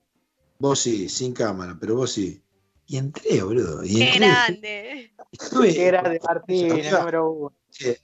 vos 0.58 0.80
sí, 0.80 1.08
sin 1.08 1.32
cámara, 1.32 1.76
pero 1.80 1.94
vos 1.94 2.10
sí. 2.10 2.42
Y 2.86 2.96
entré, 2.96 3.44
boludo. 3.44 3.84
Y 3.84 3.94
Qué 4.00 4.18
grande. 4.18 5.14
estuve- 5.30 5.72
Qué 5.72 5.86
grande 5.86 6.20
Martín, 6.26 6.68
número 6.90 7.30
uno. 7.30 7.52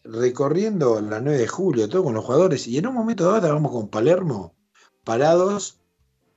Recorriendo 0.04 1.00
la 1.00 1.20
9 1.20 1.38
de 1.38 1.46
julio, 1.48 1.88
todo 1.88 2.04
con 2.04 2.14
los 2.14 2.24
jugadores, 2.24 2.66
y 2.66 2.78
en 2.78 2.86
un 2.86 2.94
momento 2.94 3.24
dado 3.24 3.36
estábamos 3.36 3.72
con 3.72 3.88
Palermo 3.88 4.54
parados 5.04 5.78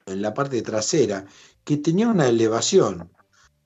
en 0.06 0.22
la 0.22 0.34
parte 0.34 0.62
trasera, 0.62 1.26
que 1.64 1.78
tenía 1.78 2.08
una 2.08 2.28
elevación. 2.28 3.10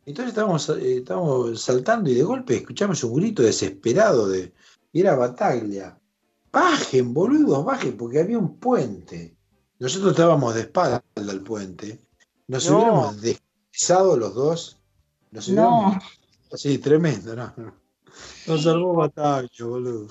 Entonces 0.06 0.30
estábamos, 0.30 0.70
eh, 0.70 0.98
estábamos 0.98 1.62
saltando 1.62 2.10
y 2.10 2.14
de 2.16 2.24
golpe 2.24 2.56
escuchamos 2.58 3.04
un 3.04 3.16
grito 3.16 3.44
desesperado 3.44 4.28
de. 4.28 4.54
Y 4.94 5.02
era 5.02 5.16
Bataglia. 5.16 6.00
Bajen, 6.52 7.14
boludos, 7.14 7.66
bajen, 7.66 7.98
porque 7.98 8.20
había 8.22 8.38
un 8.38 8.58
puente. 8.58 9.36
Nosotros 9.80 10.12
estábamos 10.12 10.56
de 10.56 10.62
espalda 10.62 11.04
al 11.16 11.42
puente. 11.42 12.02
Nos 12.48 12.70
No. 12.70 12.78
hubiéramos 12.78 13.22
deslizado 13.22 14.16
los 14.18 14.34
dos. 14.34 14.78
Nos 15.32 15.50
No. 15.50 15.62
hubiéramos. 15.80 16.04
Sí, 16.54 16.78
tremendo, 16.78 17.36
¿no? 17.36 17.54
Nos 18.46 18.64
salvó 18.64 18.96
Bataglia, 18.96 19.66
boludo. 19.66 20.08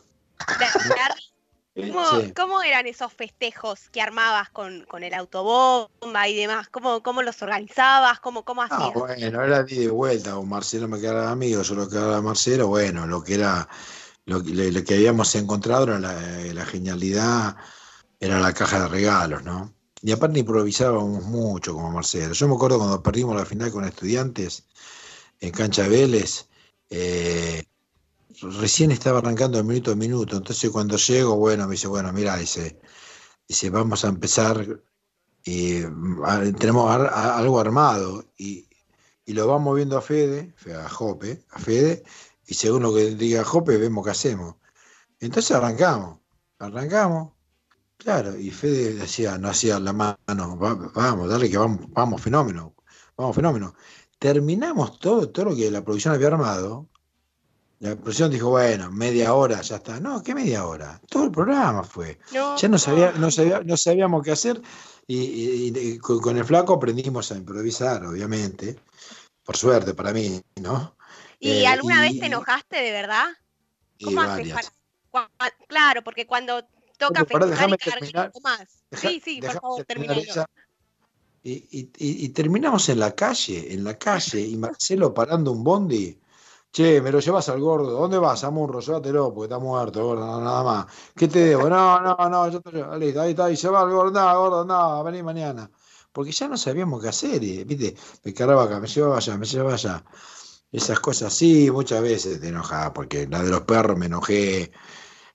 Eh, 1.74 1.90
¿Cómo, 1.92 2.04
sí. 2.06 2.32
cómo 2.34 2.62
eran 2.62 2.86
esos 2.86 3.12
festejos 3.12 3.90
que 3.90 4.00
armabas 4.00 4.50
con, 4.50 4.84
con 4.88 5.02
el 5.02 5.12
autobomba 5.14 6.28
y 6.28 6.34
demás? 6.34 6.68
¿Cómo, 6.70 7.02
cómo 7.02 7.22
los 7.22 7.42
organizabas? 7.42 8.18
¿Cómo, 8.20 8.44
cómo 8.44 8.62
Ah, 8.62 8.76
hacías? 8.78 8.94
bueno, 8.94 9.42
era 9.42 9.62
de 9.62 9.74
ida 9.74 9.82
y 9.84 9.86
vuelta, 9.88 10.38
o 10.38 10.44
Marcelo 10.44 10.88
me 10.88 10.98
quedaba 11.00 11.30
amigo, 11.30 11.62
yo 11.62 11.74
lo 11.74 11.88
quedaba 11.88 12.20
Marcelo, 12.22 12.66
bueno, 12.68 13.06
lo 13.06 13.22
que 13.22 13.34
era, 13.34 13.68
lo, 14.26 14.42
que- 14.42 14.72
lo 14.72 14.84
que 14.84 14.94
habíamos 14.94 15.34
encontrado 15.36 15.84
era 15.84 15.98
la, 16.00 16.14
la 16.54 16.64
genialidad, 16.66 17.56
era 18.20 18.40
la 18.40 18.52
caja 18.54 18.80
de 18.82 18.88
regalos, 18.88 19.42
¿no? 19.44 19.74
Y 20.02 20.12
aparte 20.12 20.40
improvisábamos 20.40 21.24
mucho 21.24 21.74
como 21.74 21.90
Marcelo. 21.92 22.32
Yo 22.34 22.48
me 22.48 22.54
acuerdo 22.56 22.78
cuando 22.78 23.02
perdimos 23.02 23.36
la 23.36 23.46
final 23.46 23.70
con 23.72 23.84
estudiantes 23.84 24.66
en 25.40 25.52
Cancha 25.52 25.88
Vélez, 25.88 26.48
eh, 26.90 27.65
recién 28.42 28.90
estaba 28.90 29.18
arrancando 29.18 29.58
el 29.58 29.64
minuto 29.64 29.92
a 29.92 29.96
minuto, 29.96 30.36
entonces 30.36 30.70
cuando 30.70 30.96
llego, 30.96 31.36
bueno, 31.36 31.66
me 31.66 31.72
dice, 31.72 31.88
bueno, 31.88 32.12
mira, 32.12 32.36
dice, 32.36 32.80
dice, 33.48 33.70
vamos 33.70 34.04
a 34.04 34.08
empezar 34.08 34.82
a- 36.24 36.42
tenemos 36.58 36.90
ar- 36.90 37.10
a- 37.12 37.36
algo 37.38 37.60
armado 37.60 38.32
y, 38.36 38.68
y 39.24 39.32
lo 39.32 39.46
vamos 39.46 39.76
viendo 39.76 39.96
a 39.98 40.02
Fede, 40.02 40.54
fe- 40.56 40.74
a 40.74 40.88
Jope, 40.88 41.44
a 41.50 41.58
Fede, 41.58 42.02
y 42.46 42.54
según 42.54 42.82
lo 42.82 42.94
que 42.94 43.14
diga 43.14 43.44
Jope, 43.44 43.76
vemos 43.78 44.04
qué 44.04 44.10
hacemos. 44.10 44.56
Entonces 45.20 45.56
arrancamos, 45.56 46.20
arrancamos, 46.58 47.34
claro, 47.98 48.36
y 48.38 48.50
Fede 48.50 48.94
decía, 48.94 49.38
no 49.38 49.48
hacía 49.50 49.80
la 49.80 49.92
mano, 49.92 50.58
"Va- 50.58 50.74
vamos, 50.94 51.28
dale 51.28 51.50
que 51.50 51.58
vamos, 51.58 51.80
vamos, 51.90 52.22
fenómeno, 52.22 52.74
vamos, 53.16 53.36
fenómeno. 53.36 53.74
Terminamos 54.18 54.98
todo, 54.98 55.30
todo 55.30 55.46
lo 55.46 55.56
que 55.56 55.70
la 55.70 55.84
producción 55.84 56.14
había 56.14 56.28
armado. 56.28 56.88
La 57.80 57.94
producción 57.94 58.30
dijo, 58.30 58.48
bueno, 58.50 58.90
media 58.90 59.34
hora, 59.34 59.60
ya 59.60 59.76
está. 59.76 60.00
No, 60.00 60.22
¿qué 60.22 60.34
media 60.34 60.66
hora? 60.66 60.98
Todo 61.10 61.24
el 61.24 61.30
programa 61.30 61.84
fue. 61.84 62.18
No, 62.32 62.56
Ya 62.56 62.68
no, 62.68 62.78
sabía, 62.78 63.12
no, 63.12 63.30
sabía- 63.30 63.60
no 63.62 63.76
sabíamos 63.76 64.22
qué 64.24 64.32
hacer 64.32 64.62
y, 65.06 65.18
y- 65.18 65.78
y 65.78 65.98
con, 65.98 66.36
el 66.38 66.44
flaco 66.44 66.72
aprendimos 66.74 67.30
a 67.32 67.36
improvisar, 67.36 68.04
obviamente. 68.06 68.76
Por 69.44 69.56
suerte 69.56 69.94
para 69.94 70.12
mí, 70.12 70.40
¿no? 70.60 70.96
¿Y 71.38 71.50
Eh, 71.50 71.66
alguna 71.66 72.00
vez 72.00 72.18
te 72.18 72.26
enojaste 72.26 72.76
de 72.76 72.92
verdad? 72.92 73.26
Claro, 75.68 76.02
porque 76.02 76.26
cuando 76.26 76.62
toca 76.98 77.24
Pero 77.24 77.46
y 77.46 77.76
terminar. 77.76 78.32
más. 78.42 78.82
Deja- 78.90 79.08
sí, 79.08 79.22
sí, 79.24 79.40
por 79.40 79.60
favor, 79.60 79.84
termina. 79.84 80.14
esa. 80.14 80.46
Y, 81.42 81.52
y- 81.70 81.90
y- 81.98 82.24
y 82.24 82.28
terminamos 82.30 82.88
en 82.88 82.98
la 82.98 83.14
calle, 83.14 83.72
en 83.72 83.84
la 83.84 83.96
calle, 83.98 84.40
y 84.40 84.56
Marcelo 84.56 85.14
parando 85.14 85.52
un 85.52 85.62
bondi. 85.62 86.18
Che, 86.76 87.00
me 87.00 87.10
lo 87.10 87.20
llevas 87.20 87.48
al 87.48 87.60
gordo. 87.60 87.90
¿Dónde 88.00 88.18
vas, 88.18 88.44
Amurro? 88.44 88.80
Llévatelo, 88.80 89.32
porque 89.32 89.46
está 89.46 89.58
muerto, 89.58 90.04
gordo, 90.04 90.26
no, 90.26 90.40
nada 90.40 90.62
más. 90.62 90.86
¿Qué 91.16 91.26
te 91.28 91.38
debo? 91.40 91.68
No, 91.70 92.00
no, 92.00 92.14
no, 92.28 92.48
yo 92.50 92.60
te 92.60 92.70
llevo. 92.70 92.96
Listo, 92.96 93.20
ahí 93.22 93.30
está, 93.30 93.50
y 93.50 93.56
se 93.56 93.68
va 93.70 93.82
el 93.82 93.90
gordo, 93.90 94.10
no, 94.20 94.38
gordo, 94.38 94.64
no, 94.64 95.02
vení 95.04 95.22
mañana. 95.22 95.70
Porque 96.12 96.32
ya 96.32 96.48
no 96.48 96.56
sabíamos 96.58 97.00
qué 97.02 97.08
hacer, 97.08 97.42
y, 97.42 97.64
¿viste? 97.64 97.96
Me 98.24 98.34
cargaba 98.34 98.64
acá, 98.64 98.78
me 98.80 98.88
llevaba 98.88 99.16
allá, 99.16 99.36
me 99.38 99.46
llevaba 99.46 99.74
allá. 99.74 100.04
Esas 100.72 101.00
cosas, 101.00 101.32
sí, 101.34 101.70
muchas 101.70 102.02
veces 102.02 102.40
te 102.40 102.48
enojaba, 102.48 102.92
porque 102.92 103.26
la 103.28 103.42
de 103.42 103.50
los 103.50 103.62
perros 103.62 103.96
me 103.98 104.06
enojé. 104.06 104.70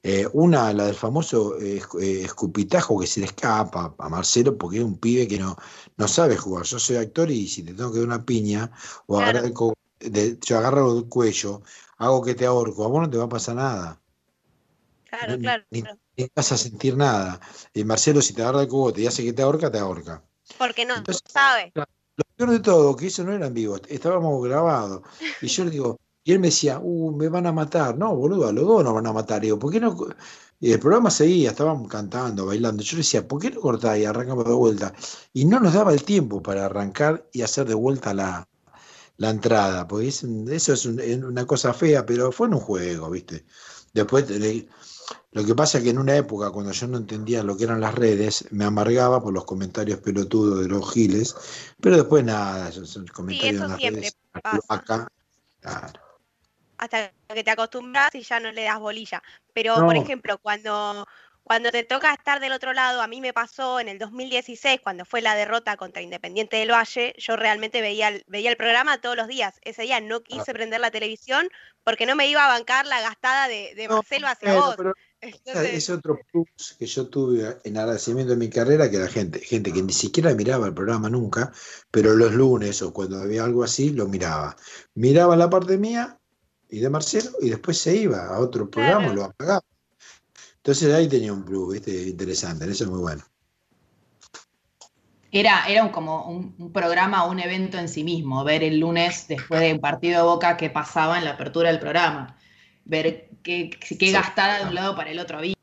Eh, 0.03 0.27
una, 0.33 0.73
la 0.73 0.85
del 0.85 0.95
famoso 0.95 1.57
eh, 1.59 1.81
escu- 1.81 2.01
eh, 2.01 2.23
escupitajo 2.25 2.99
que 2.99 3.07
se 3.07 3.19
le 3.21 3.27
escapa 3.27 3.95
a 3.99 4.09
Marcelo 4.09 4.57
porque 4.57 4.77
es 4.79 4.83
un 4.83 4.97
pibe 4.99 5.27
que 5.27 5.39
no, 5.39 5.55
no 5.97 6.07
sabe 6.07 6.37
jugar. 6.37 6.65
Yo 6.65 6.79
soy 6.79 6.97
actor 6.97 7.29
y 7.31 7.47
si 7.47 7.63
te 7.63 7.73
tengo 7.73 7.91
que 7.91 7.99
dar 7.99 8.07
una 8.07 8.25
piña 8.25 8.71
o 9.07 9.15
Claro. 9.17 9.23
agarrar 9.29 9.45
el 9.45 9.53
co- 9.53 9.73
de- 10.09 10.37
yo 10.41 10.57
agarro 10.57 10.97
el 10.97 11.05
cuello, 11.05 11.61
hago 11.97 12.21
que 12.23 12.35
te 12.35 12.45
ahorco, 12.45 12.83
a 12.83 12.87
vos 12.87 13.01
no 13.01 13.09
te 13.09 13.17
va 13.17 13.25
a 13.25 13.29
pasar 13.29 13.55
nada. 13.55 13.99
Claro, 15.09 15.37
claro. 15.39 15.63
Ni, 15.71 15.83
ni 16.17 16.27
vas 16.35 16.51
a 16.51 16.57
sentir 16.57 16.95
nada. 16.95 17.39
Y 17.73 17.83
Marcelo, 17.83 18.21
si 18.21 18.33
te 18.33 18.41
agarra 18.41 18.61
el 18.61 18.67
cogote 18.67 19.01
y 19.01 19.07
hace 19.07 19.23
que 19.23 19.33
te 19.33 19.41
ahorca, 19.41 19.69
te 19.71 19.77
ahorca. 19.79 20.23
Porque 20.57 20.85
no 20.85 20.95
Entonces- 20.95 21.21
sabe. 21.27 21.71
Lo 21.75 21.85
peor 22.35 22.49
de 22.51 22.59
todo, 22.59 22.95
que 22.95 23.07
eso 23.07 23.23
no 23.23 23.33
era 23.33 23.47
en 23.47 23.53
vivo, 23.53 23.77
estábamos 23.87 24.43
grabados. 24.43 25.01
Y 25.41 25.47
yo 25.47 25.65
le 25.65 25.71
digo, 25.71 25.99
y 26.23 26.33
él 26.33 26.39
me 26.39 26.47
decía, 26.47 26.79
uh, 26.81 27.11
me 27.15 27.29
van 27.29 27.47
a 27.47 27.51
matar. 27.51 27.97
No, 27.97 28.15
boludo, 28.15 28.47
a 28.47 28.51
los 28.51 28.65
dos 28.65 28.83
nos 28.83 28.93
van 28.93 29.07
a 29.07 29.13
matar. 29.13 29.41
Y 29.43 29.47
digo, 29.47 29.59
¿por 29.59 29.71
qué 29.71 29.79
no? 29.79 29.95
co-?" 29.95 30.09
Y 30.59 30.71
el 30.71 30.79
programa 30.79 31.09
seguía, 31.09 31.49
estábamos 31.51 31.87
cantando, 31.89 32.45
bailando. 32.45 32.83
Yo 32.83 32.95
le 32.95 32.99
decía, 32.99 33.27
¿por 33.27 33.41
qué 33.41 33.49
no 33.49 33.59
cortás 33.61 33.97
y 33.97 34.05
arrancamos 34.05 34.45
de 34.45 34.53
vuelta? 34.53 34.93
Y 35.33 35.45
no 35.45 35.59
nos 35.59 35.73
daba 35.73 35.91
el 35.93 36.03
tiempo 36.03 36.41
para 36.43 36.65
arrancar 36.67 37.27
y 37.33 37.41
hacer 37.41 37.67
de 37.67 37.73
vuelta 37.73 38.13
la, 38.13 38.47
la 39.17 39.29
entrada, 39.29 39.87
porque 39.87 40.07
es 40.07 40.23
eso 40.23 40.73
es, 40.73 40.85
un- 40.85 40.99
es 40.99 41.17
una 41.21 41.45
cosa 41.45 41.73
fea, 41.73 42.05
pero 42.05 42.31
fue 42.31 42.47
en 42.47 42.55
un 42.55 42.59
juego, 42.59 43.09
¿viste? 43.09 43.45
Después, 43.93 44.29
le- 44.29 44.67
lo 45.33 45.45
que 45.45 45.55
pasa 45.55 45.77
es 45.77 45.83
que 45.83 45.89
en 45.91 45.97
una 45.99 46.15
época, 46.15 46.51
cuando 46.51 46.71
yo 46.71 46.87
no 46.87 46.97
entendía 46.97 47.43
lo 47.43 47.55
que 47.57 47.65
eran 47.65 47.81
las 47.81 47.95
redes, 47.95 48.45
me 48.51 48.65
amargaba 48.65 49.21
por 49.21 49.33
los 49.33 49.45
comentarios 49.45 49.99
pelotudos 49.99 50.61
de 50.61 50.67
los 50.69 50.91
giles, 50.91 51.35
pero 51.79 51.97
después 51.97 52.23
nada, 52.23 52.69
esos 52.69 52.97
comentarios 53.11 53.55
eso 53.55 53.63
en 53.65 53.69
las 53.71 53.79
siempre 53.79 54.01
redes. 54.01 54.17
pasa. 54.41 54.59
Acá, 54.69 55.07
claro. 55.59 55.99
hasta 56.77 57.11
que 57.33 57.43
te 57.43 57.51
acostumbras 57.51 58.15
y 58.15 58.23
ya 58.23 58.39
no 58.39 58.51
le 58.51 58.63
das 58.63 58.79
bolilla. 58.79 59.21
Pero, 59.53 59.77
No. 59.77 59.85
por 59.85 59.95
ejemplo, 59.95 60.37
cuando, 60.39 61.05
cuando 61.51 61.69
te 61.69 61.83
toca 61.83 62.13
estar 62.13 62.39
del 62.39 62.53
otro 62.53 62.71
lado, 62.71 63.01
a 63.01 63.07
mí 63.07 63.19
me 63.19 63.33
pasó 63.33 63.81
en 63.81 63.89
el 63.89 63.99
2016, 63.99 64.79
cuando 64.81 65.03
fue 65.03 65.21
la 65.21 65.35
derrota 65.35 65.75
contra 65.75 66.01
Independiente 66.01 66.55
del 66.55 66.71
Valle, 66.71 67.13
yo 67.17 67.35
realmente 67.35 67.81
veía 67.81 68.07
el, 68.07 68.23
veía 68.25 68.49
el 68.51 68.55
programa 68.55 69.01
todos 69.01 69.17
los 69.17 69.27
días. 69.27 69.55
Ese 69.63 69.81
día 69.81 69.99
no 69.99 70.21
quise 70.23 70.53
prender 70.53 70.79
la 70.79 70.91
televisión 70.91 71.49
porque 71.83 72.05
no 72.05 72.15
me 72.15 72.29
iba 72.29 72.45
a 72.45 72.47
bancar 72.47 72.85
la 72.85 73.01
gastada 73.01 73.49
de, 73.49 73.73
de 73.75 73.89
No, 73.89 73.97
Marcelo 73.97 74.27
hacia 74.29 74.53
vos. 74.53 74.75
pero 74.77 74.93
Esa- 75.19 75.37
Entonces, 75.37 75.73
Es 75.73 75.89
otro 75.89 76.19
plus 76.31 76.77
que 76.79 76.85
yo 76.85 77.09
tuve 77.09 77.57
en 77.65 77.77
agradecimiento 77.77 78.31
de 78.31 78.37
mi 78.37 78.49
carrera, 78.49 78.89
que 78.89 78.99
la 78.99 79.09
gente, 79.09 79.39
gente 79.39 79.73
que 79.73 79.83
ni 79.83 79.91
siquiera 79.91 80.33
miraba 80.33 80.67
el 80.67 80.73
programa 80.73 81.09
nunca, 81.09 81.51
pero 81.91 82.15
los 82.15 82.31
lunes 82.31 82.81
o 82.81 82.93
cuando 82.93 83.19
había 83.21 83.43
algo 83.43 83.63
así, 83.65 83.89
lo 83.89 84.07
miraba. 84.07 84.55
Miraba 84.93 85.35
la 85.35 85.49
parte 85.49 85.77
mía 85.77 86.17
y 86.69 86.79
de 86.79 86.89
Marcelo 86.89 87.31
y 87.41 87.49
después 87.49 87.77
se 87.77 87.93
iba 87.97 88.27
a 88.27 88.39
otro 88.39 88.69
programa, 88.69 88.99
Claro. 89.07 89.15
lo 89.15 89.23
apagaba. 89.25 89.61
Entonces 90.63 90.93
ahí 90.93 91.07
tenía 91.09 91.33
un 91.33 91.43
plus, 91.43 91.73
¿viste? 91.73 91.91
Interesante, 92.07 92.69
eso 92.69 92.83
es 92.83 92.89
muy 92.89 92.99
bueno. 92.99 93.23
Era, 95.31 95.65
era 95.67 95.83
un- 95.83 95.89
como 95.89 96.25
un, 96.27 96.55
un 96.59 96.71
programa, 96.73 97.25
un 97.25 97.39
evento 97.39 97.77
en 97.79 97.87
sí 97.89 98.03
mismo, 98.03 98.43
ver 98.43 98.63
el 98.63 98.79
lunes 98.79 99.27
después 99.27 99.61
de 99.61 99.73
un 99.73 99.79
partido 99.79 100.17
de 100.17 100.23
Boca 100.27 100.57
qué 100.57 100.69
pasaba 100.69 101.17
en 101.17 101.25
la 101.25 101.31
apertura 101.31 101.69
del 101.71 101.79
programa, 101.79 102.37
ver 102.83 103.29
qué, 103.41 103.69
qué 103.69 103.97
Sí. 103.97 104.11
gastada 104.11 104.59
de 104.59 104.65
un 104.67 104.75
lado 104.75 104.95
para 104.95 105.09
el 105.09 105.19
otro 105.19 105.37
había. 105.39 105.55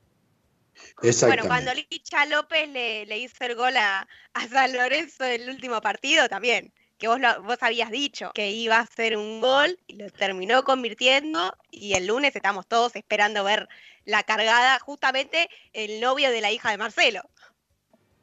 Bueno, 1.20 1.44
cuando 1.46 1.72
Licha 1.74 2.24
López 2.26 2.68
le, 2.70 3.06
le 3.06 3.18
hizo 3.18 3.44
el 3.44 3.54
gol 3.54 3.76
a, 3.76 4.06
a 4.32 4.48
San 4.48 4.72
Lorenzo 4.72 5.24
en 5.24 5.42
el 5.42 5.50
último 5.50 5.80
partido, 5.80 6.28
también 6.28 6.72
que 6.98 7.08
vos, 7.08 7.18
vos 7.44 7.58
habías 7.60 7.90
dicho 7.90 8.30
que 8.34 8.50
iba 8.50 8.78
a 8.78 8.86
ser 8.86 9.16
un 9.16 9.40
gol 9.40 9.78
y 9.86 9.96
lo 9.96 10.10
terminó 10.10 10.64
convirtiendo 10.64 11.56
y 11.70 11.94
el 11.94 12.06
lunes 12.06 12.34
estamos 12.34 12.66
todos 12.66 12.96
esperando 12.96 13.44
ver 13.44 13.68
la 14.04 14.22
cargada, 14.24 14.78
justamente 14.80 15.48
el 15.72 16.00
novio 16.00 16.30
de 16.30 16.40
la 16.40 16.50
hija 16.50 16.70
de 16.70 16.78
Marcelo. 16.78 17.22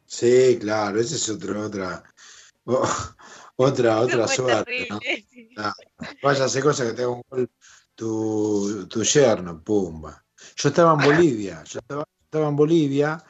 Sí, 0.06 0.58
claro, 0.60 1.00
esa 1.00 1.16
es 1.16 1.30
otra, 1.30 1.66
otra, 1.66 2.04
otra, 3.56 4.02
otra 4.02 4.28
suerte. 4.28 4.88
¿no? 4.90 5.00
Vaya 6.22 6.44
a 6.44 6.46
hacer 6.46 6.64
cosas 6.64 6.88
que 6.88 6.94
te 6.94 7.04
haga 7.04 7.12
un 7.12 7.24
gol 7.30 7.50
tu, 7.96 8.88
tu 8.90 9.04
yerno, 9.04 9.64
pumba. 9.64 10.24
Yo 10.58 10.70
estaba 10.70 10.94
en 10.94 11.10
Bolivia, 11.10 11.64
yo 11.64 11.80
estaba, 11.80 12.06
estaba 12.24 12.50
en 12.50 12.56
Bolivia 12.56 13.24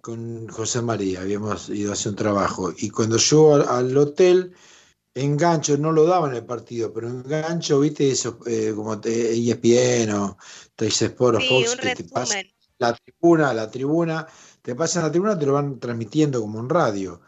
con 0.00 0.46
José 0.48 0.82
María, 0.82 1.22
habíamos 1.22 1.70
ido 1.70 1.90
a 1.90 1.94
hacer 1.94 2.10
un 2.10 2.16
trabajo 2.16 2.72
y 2.76 2.90
cuando 2.90 3.16
yo 3.16 3.54
al 3.54 3.96
hotel 3.96 4.54
engancho, 5.14 5.78
no 5.78 5.92
lo 5.92 6.04
daban 6.04 6.34
el 6.34 6.44
partido, 6.44 6.92
pero 6.92 7.08
engancho, 7.08 7.80
viste, 7.80 8.10
eso, 8.10 8.38
eh, 8.46 8.72
como 8.74 9.00
te, 9.00 9.32
ESPN 9.32 10.12
o 10.12 10.36
Sport 10.76 11.38
o 11.38 11.40
Fox, 11.40 11.76
que 11.76 11.94
te 11.94 12.04
pasa 12.04 12.42
la 12.78 12.92
tribuna, 12.94 13.54
la 13.54 13.70
tribuna, 13.70 14.26
te 14.60 14.74
pasan 14.74 15.04
la 15.04 15.10
tribuna, 15.12 15.38
te 15.38 15.46
lo 15.46 15.52
van 15.52 15.78
transmitiendo 15.78 16.40
como 16.40 16.58
en 16.60 16.68
radio. 16.68 17.20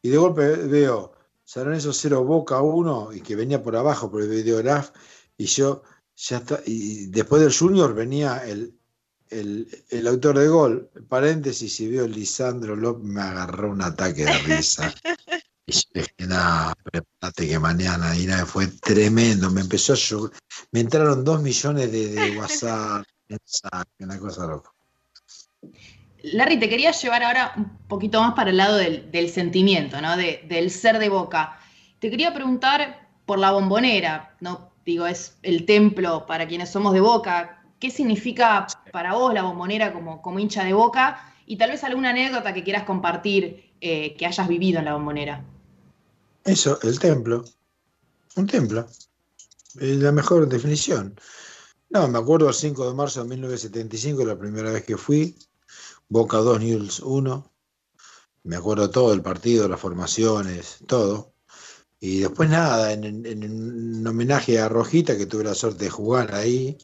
Y 0.00 0.08
de 0.08 0.16
golpe 0.16 0.56
veo 0.56 1.12
San 1.44 1.64
Lorenzo 1.64 1.92
0, 1.92 2.24
Boca 2.24 2.60
1, 2.60 3.12
y 3.12 3.20
que 3.20 3.36
venía 3.36 3.62
por 3.62 3.76
abajo 3.76 4.10
por 4.10 4.22
el 4.22 4.28
videograf, 4.28 4.90
y 5.36 5.44
yo 5.44 5.82
ya 6.16 6.38
está, 6.38 6.60
y 6.64 7.06
después 7.06 7.42
del 7.42 7.54
Junior 7.54 7.94
venía 7.94 8.38
el, 8.46 8.78
el, 9.28 9.68
el, 9.90 10.06
autor 10.06 10.38
de 10.38 10.48
gol, 10.48 10.90
paréntesis, 11.08 11.80
y 11.80 11.88
veo 11.88 12.06
Lisandro 12.06 12.76
López, 12.76 13.04
me 13.04 13.20
agarró 13.20 13.70
un 13.70 13.82
ataque 13.82 14.24
de 14.24 14.38
risa. 14.38 14.94
Y 15.66 15.72
dije, 15.94 16.12
no, 16.20 16.72
prepárate 16.82 17.48
que 17.48 17.58
mañana. 17.58 18.16
Y 18.16 18.26
fue 18.46 18.66
tremendo. 18.66 19.50
Me 19.50 19.62
empezó 19.62 19.94
a 19.94 20.30
Me 20.72 20.80
entraron 20.80 21.24
dos 21.24 21.40
millones 21.42 21.90
de, 21.90 22.08
de 22.08 22.38
WhatsApp, 22.38 23.04
una 23.98 24.18
cosa 24.18 24.46
loca. 24.46 24.70
Larry, 26.22 26.58
te 26.58 26.68
quería 26.68 26.90
llevar 26.90 27.22
ahora 27.22 27.52
un 27.56 27.78
poquito 27.86 28.20
más 28.20 28.34
para 28.34 28.50
el 28.50 28.56
lado 28.56 28.76
del, 28.76 29.10
del 29.10 29.28
sentimiento, 29.28 30.00
¿no? 30.00 30.16
De, 30.16 30.44
del 30.48 30.70
ser 30.70 30.98
de 30.98 31.08
boca. 31.08 31.58
Te 31.98 32.10
quería 32.10 32.32
preguntar 32.32 33.08
por 33.26 33.38
la 33.38 33.52
bombonera, 33.52 34.34
¿no? 34.40 34.70
Digo, 34.84 35.06
es 35.06 35.38
el 35.42 35.64
templo 35.64 36.26
para 36.26 36.46
quienes 36.46 36.70
somos 36.70 36.92
de 36.92 37.00
boca. 37.00 37.62
¿Qué 37.78 37.90
significa 37.90 38.66
para 38.92 39.14
vos 39.14 39.32
la 39.32 39.42
bombonera 39.42 39.92
como, 39.92 40.20
como 40.20 40.38
hincha 40.38 40.64
de 40.64 40.72
boca? 40.72 41.32
Y 41.46 41.56
tal 41.56 41.70
vez 41.70 41.84
alguna 41.84 42.10
anécdota 42.10 42.54
que 42.54 42.62
quieras 42.62 42.84
compartir 42.84 43.72
eh, 43.80 44.14
que 44.16 44.26
hayas 44.26 44.48
vivido 44.48 44.78
en 44.78 44.86
la 44.86 44.94
bombonera. 44.94 45.44
Eso, 46.44 46.78
el 46.82 46.98
templo. 46.98 47.44
Un 48.36 48.46
templo. 48.46 48.86
Es 49.80 49.96
la 49.98 50.12
mejor 50.12 50.48
definición. 50.48 51.18
No, 51.88 52.06
me 52.08 52.18
acuerdo 52.18 52.48
el 52.48 52.54
5 52.54 52.88
de 52.88 52.94
marzo 52.94 53.22
de 53.22 53.28
1975, 53.30 54.24
la 54.24 54.38
primera 54.38 54.70
vez 54.70 54.84
que 54.84 54.96
fui. 54.96 55.36
Boca 56.08 56.38
2, 56.38 56.60
News 56.60 57.00
1. 57.00 57.52
Me 58.44 58.56
acuerdo 58.56 58.90
todo 58.90 59.14
el 59.14 59.22
partido, 59.22 59.68
las 59.68 59.80
formaciones, 59.80 60.78
todo. 60.86 61.32
Y 61.98 62.20
después 62.20 62.50
nada, 62.50 62.92
en, 62.92 64.06
homenaje 64.06 64.58
a 64.58 64.68
Rojita, 64.68 65.16
que 65.16 65.24
tuve 65.24 65.44
la 65.44 65.54
suerte 65.54 65.84
de 65.84 65.90
jugar 65.90 66.34
ahí, 66.34 66.76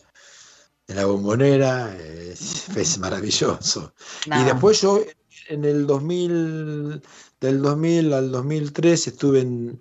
en 0.86 0.96
la 0.96 1.04
bombonera, 1.04 1.94
es, 1.98 2.98
maravilloso. 2.98 3.92
Y 4.24 4.44
después 4.44 4.80
yo, 4.80 5.02
en 5.48 5.64
el 5.66 5.86
2000, 5.86 7.02
del 7.40 7.62
2000 7.62 8.12
al 8.12 8.30
2003 8.30 9.06
estuve 9.08 9.40
en, 9.40 9.80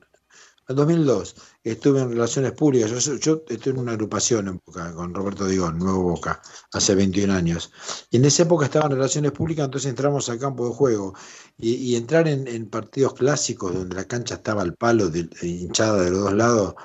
al 0.68 0.76
2002 0.76 1.36
estuve 1.64 2.02
en 2.02 2.10
relaciones 2.10 2.52
públicas. 2.53 2.90
Yo, 2.91 3.15
yo 3.15 3.44
estuve 3.48 3.73
en 3.73 3.80
una 3.80 3.91
agrupación 3.94 4.48
en 4.48 4.61
Boca, 4.65 4.94
con 4.94 5.14
Roberto 5.14 5.45
Digón, 5.45 5.77
Nuevo 5.80 6.03
Boca, 6.03 6.41
hace 6.73 6.95
21 6.95 7.34
años. 7.34 7.72
Y 8.10 8.18
en 8.18 8.26
esa 8.26 8.44
época 8.44 8.65
estaba 8.65 8.86
en 8.86 8.94
relaciones 8.94 9.31
públicas, 9.31 9.65
entonces 9.65 9.90
entramos 9.90 10.30
al 10.30 10.40
campo 10.40 10.68
de 10.68 10.73
juego. 10.73 11.14
Y, 11.57 11.95
entrar 11.95 12.27
en, 12.27 12.69
partidos 12.69 13.14
clásicos 13.15 13.73
donde 13.73 13.95
la 13.95 14.06
cancha 14.06 14.36
estaba 14.36 14.61
al 14.61 14.76
palo, 14.76 15.11
hinchada 15.41 16.03
de 16.03 16.11
los 16.11 16.22
dos 16.22 16.34
lados, 16.34 16.76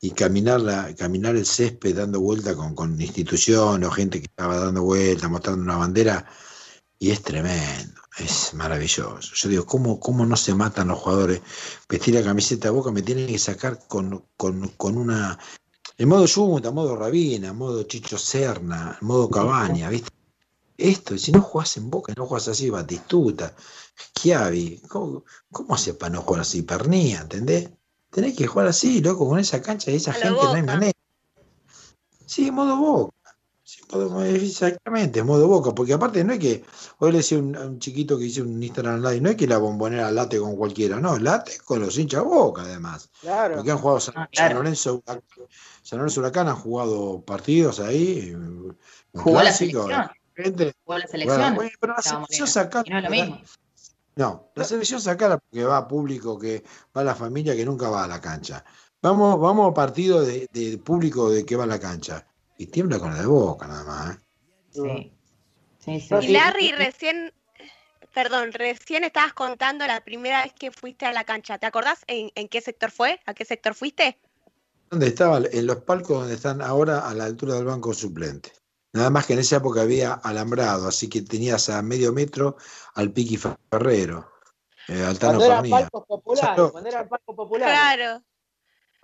y 0.00 0.10
caminar, 0.10 0.60
la, 0.60 0.94
caminar 0.96 1.36
el 1.36 1.46
césped 1.46 1.96
dando 1.96 2.20
vuelta 2.20 2.54
con, 2.54 2.74
con 2.74 3.00
institución 3.00 3.84
o 3.84 3.90
gente 3.90 4.20
que 4.20 4.26
estaba 4.26 4.58
dando 4.58 4.82
vuelta, 4.82 5.28
mostrando 5.28 5.62
una 5.62 5.76
bandera, 5.76 6.26
y 6.98 7.10
es 7.10 7.22
tremendo 7.22 8.03
es 8.18 8.54
maravilloso. 8.54 9.34
Yo 9.34 9.48
digo, 9.48 9.66
¿cómo, 9.66 9.98
¿cómo 9.98 10.24
no 10.24 10.36
se 10.36 10.54
matan 10.54 10.88
los 10.88 10.98
jugadores? 10.98 11.40
Vestir 11.88 12.14
la 12.14 12.22
camiseta 12.22 12.68
de 12.68 12.74
boca 12.74 12.90
me 12.90 13.02
tienen 13.02 13.26
que 13.26 13.38
sacar 13.38 13.86
con, 13.88 14.24
con, 14.36 14.96
una. 14.96 15.38
En 15.98 16.08
modo 16.08 16.26
Junta, 16.26 16.70
modo 16.70 16.96
Rabina, 16.96 17.52
modo 17.52 17.82
Chicho 17.84 18.18
Serna, 18.18 18.98
modo 19.00 19.30
Cabaña, 19.30 19.88
¿viste? 19.90 20.10
Esto, 20.76 21.16
si 21.18 21.30
no 21.30 21.40
jugás 21.40 21.76
en 21.76 21.88
boca, 21.88 22.12
no 22.16 22.26
jugás 22.26 22.48
así, 22.48 22.68
Batistuta, 22.68 23.54
Schiavi, 23.96 24.82
¿cómo, 24.88 25.24
cómo 25.52 25.74
hace 25.74 25.94
para 25.94 26.14
no 26.14 26.22
jugar 26.22 26.42
así? 26.42 26.62
Pernía, 26.62 27.20
¿entendés? 27.20 27.70
Tenés 28.10 28.36
que 28.36 28.46
jugar 28.46 28.66
así, 28.66 29.00
loco, 29.00 29.28
con 29.28 29.38
esa 29.38 29.62
cancha 29.62 29.92
y 29.92 29.96
esa 29.96 30.12
gente 30.12 30.30
no 30.42 30.52
hay 30.52 30.62
manera. 30.62 30.92
Sí, 32.26 32.48
en 32.48 32.54
modo 32.54 32.76
boca. 32.76 33.14
Exactamente, 33.92 35.22
modo 35.22 35.46
boca, 35.46 35.74
porque 35.74 35.92
aparte 35.92 36.24
no 36.24 36.32
es 36.32 36.38
que, 36.38 36.64
hoy 36.98 37.12
le 37.12 37.18
decía 37.18 37.38
a 37.38 37.40
un, 37.40 37.78
chiquito 37.78 38.18
que 38.18 38.24
hice 38.24 38.42
un 38.42 38.62
Instagram 38.62 39.02
Live, 39.02 39.20
no 39.20 39.30
es 39.30 39.36
que 39.36 39.46
la 39.46 39.58
bombonera 39.58 40.10
late 40.10 40.38
con 40.38 40.56
cualquiera, 40.56 40.98
no, 40.98 41.18
late 41.18 41.58
con 41.64 41.80
los 41.80 41.96
hinchas 41.98 42.24
boca 42.24 42.62
además. 42.62 43.10
Claro. 43.20 43.56
Porque 43.56 43.70
han 43.70 43.78
jugado 43.78 44.00
San, 44.00 44.14
ah, 44.16 44.48
Lorenzo, 44.52 45.02
San 45.82 45.98
Lorenzo 45.98 46.20
Huracán, 46.20 46.48
han 46.48 46.56
jugado 46.56 47.20
partidos 47.22 47.80
ahí. 47.80 48.34
Jugó 49.12 49.42
la 49.42 49.52
selección. 49.52 50.10
Jugó 50.84 50.98
la 50.98 51.06
selección. 51.06 51.56
pero 51.80 51.94
la 51.94 52.02
selección 52.02 52.48
sacar, 52.48 52.84
no, 52.88 53.40
no, 54.16 54.50
la 54.54 54.64
selección 54.64 55.00
sacara 55.00 55.38
porque 55.38 55.64
va 55.64 55.88
público, 55.88 56.38
que 56.38 56.64
va 56.96 57.04
la 57.04 57.14
familia 57.14 57.54
que 57.54 57.64
nunca 57.64 57.88
va 57.88 58.04
a 58.04 58.08
la 58.08 58.20
cancha. 58.20 58.64
Vamos, 59.02 59.38
vamos 59.40 59.70
a 59.70 59.74
partido 59.74 60.22
de, 60.22 60.48
de 60.52 60.78
público 60.78 61.30
de 61.30 61.44
que 61.44 61.56
va 61.56 61.64
a 61.64 61.66
la 61.66 61.78
cancha 61.78 62.26
y 62.56 62.66
tiembla 62.66 62.98
con 62.98 63.12
la 63.12 63.20
de 63.20 63.26
boca 63.26 63.66
nada 63.66 63.84
más. 63.84 64.16
¿eh? 64.16 64.20
Sí. 64.70 65.12
Sí, 65.84 66.08
Y 66.22 66.28
Larry, 66.28 66.72
recién, 66.72 67.32
perdón, 68.14 68.52
recién 68.52 69.04
estabas 69.04 69.34
contando 69.34 69.86
la 69.86 70.02
primera 70.02 70.42
vez 70.42 70.54
que 70.54 70.70
fuiste 70.70 71.04
a 71.04 71.12
la 71.12 71.24
cancha. 71.24 71.58
¿Te 71.58 71.66
acordás 71.66 72.04
en, 72.06 72.30
qué 72.48 72.60
sector 72.62 72.90
fue? 72.90 73.20
¿A 73.26 73.34
qué 73.34 73.44
sector 73.44 73.74
fuiste? 73.74 74.18
¿Dónde 74.90 75.08
estaba? 75.08 75.42
En 75.50 75.66
los 75.66 75.78
palcos 75.78 76.20
donde 76.20 76.34
están 76.34 76.62
ahora 76.62 77.06
a 77.08 77.12
la 77.12 77.24
altura 77.24 77.54
del 77.54 77.66
banco 77.66 77.92
suplente. 77.92 78.52
Nada 78.94 79.10
más 79.10 79.26
que 79.26 79.34
en 79.34 79.40
esa 79.40 79.56
época 79.56 79.82
había 79.82 80.14
alambrado, 80.14 80.88
así 80.88 81.10
que 81.10 81.20
tenías 81.20 81.68
a 81.68 81.82
medio 81.82 82.12
metro 82.12 82.56
al 82.94 83.12
Piqui 83.12 83.36
Ferrero. 83.36 84.30
Eh, 84.88 85.02
Altano 85.02 85.38
cuando 85.38 85.46
era 85.46 85.62
palco 85.62 86.04
popular, 86.04 86.70
cuando 86.70 86.88
era 86.88 87.08
palco 87.08 87.36
popular. 87.36 87.68
Claro 87.68 88.24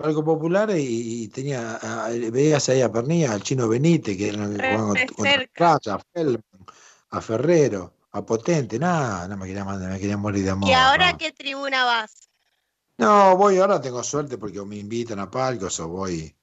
algo 0.03 0.25
popular 0.25 0.71
y, 0.77 1.29
tenía, 1.29 1.79
veías 2.33 2.69
ahí 2.69 2.83
a 2.83 2.91
Pernilla, 2.91 3.33
al 3.33 3.43
chino 3.43 3.69
Benítez, 3.69 4.17
que 4.17 4.29
eran 4.29 4.57
contra 5.15 5.79
a 7.11 7.21
Ferrero, 7.21 7.93
a 8.13 8.25
Potente, 8.25 8.79
nada, 8.79 9.27
no 9.29 9.37
me 9.37 9.47
quería, 9.47 9.65
me 9.65 9.99
quería 9.99 10.17
morir 10.17 10.45
de 10.45 10.51
amor. 10.51 10.71
¿Y 10.71 10.73
ahora 10.73 11.17
qué 11.17 11.33
tribuna 11.33 11.85
vas? 11.85 12.29
No, 12.99 13.37
voy, 13.37 13.59
ahora 13.59 13.81
tengo 13.81 14.03
suerte 14.05 14.37
porque 14.37 14.63
me 14.63 14.77
invitan 14.77 15.19
a 15.19 15.31
palcos 15.31 15.81
o 15.81 15.89
voy. 15.89 16.35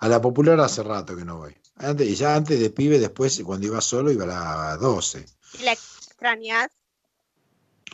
A 0.00 0.08
la 0.08 0.20
popular 0.20 0.60
hace 0.60 0.82
rato 0.82 1.16
que 1.16 1.24
no 1.24 1.38
voy. 1.38 1.56
Antes, 1.76 2.06
y 2.06 2.14
ya 2.14 2.34
antes 2.34 2.60
de 2.60 2.70
pibe, 2.70 2.98
después, 2.98 3.42
cuando 3.44 3.66
iba 3.66 3.80
solo, 3.80 4.12
iba 4.12 4.24
a 4.24 4.72
las 4.72 4.80
12. 4.80 5.24
¿Y 5.58 5.62
la 5.62 5.72
extrañas? 5.72 6.68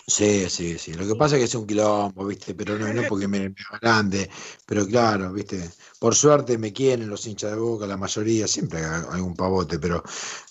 Sí, 0.08 0.48
sí, 0.48 0.78
sí. 0.78 0.94
Lo 0.94 1.06
que 1.06 1.14
pasa 1.16 1.36
es 1.36 1.40
que 1.40 1.44
es 1.44 1.54
un 1.54 1.66
quilombo, 1.66 2.24
¿viste? 2.24 2.54
Pero 2.54 2.78
no, 2.78 2.90
no 2.94 3.02
porque 3.06 3.28
me, 3.28 3.50
me 3.50 3.54
grande. 3.78 4.30
Pero 4.64 4.86
claro, 4.86 5.30
¿viste? 5.34 5.70
Por 6.00 6.14
suerte 6.14 6.56
me 6.56 6.72
quieren 6.72 7.10
los 7.10 7.26
hinchas 7.26 7.50
de 7.50 7.58
boca, 7.58 7.86
la 7.86 7.98
mayoría, 7.98 8.48
siempre 8.48 8.82
hay 8.84 9.20
un 9.20 9.34
pavote, 9.34 9.78
pero 9.78 10.02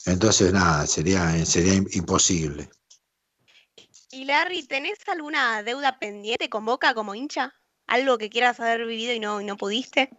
entonces 0.06 0.54
nada, 0.54 0.86
sería, 0.86 1.44
sería 1.44 1.74
imposible. 1.74 2.70
Y 4.12 4.26
Larry, 4.26 4.62
¿tenés 4.62 5.00
alguna 5.08 5.64
deuda 5.64 5.98
pendiente 5.98 6.50
con 6.50 6.64
Boca 6.64 6.94
como 6.94 7.16
hincha? 7.16 7.54
¿Algo 7.88 8.20
que 8.20 8.30
quieras 8.30 8.60
haber 8.60 8.86
vivido 8.86 9.14
y 9.14 9.20
no, 9.20 9.42
no 9.42 9.58
pudiste? 9.58 10.12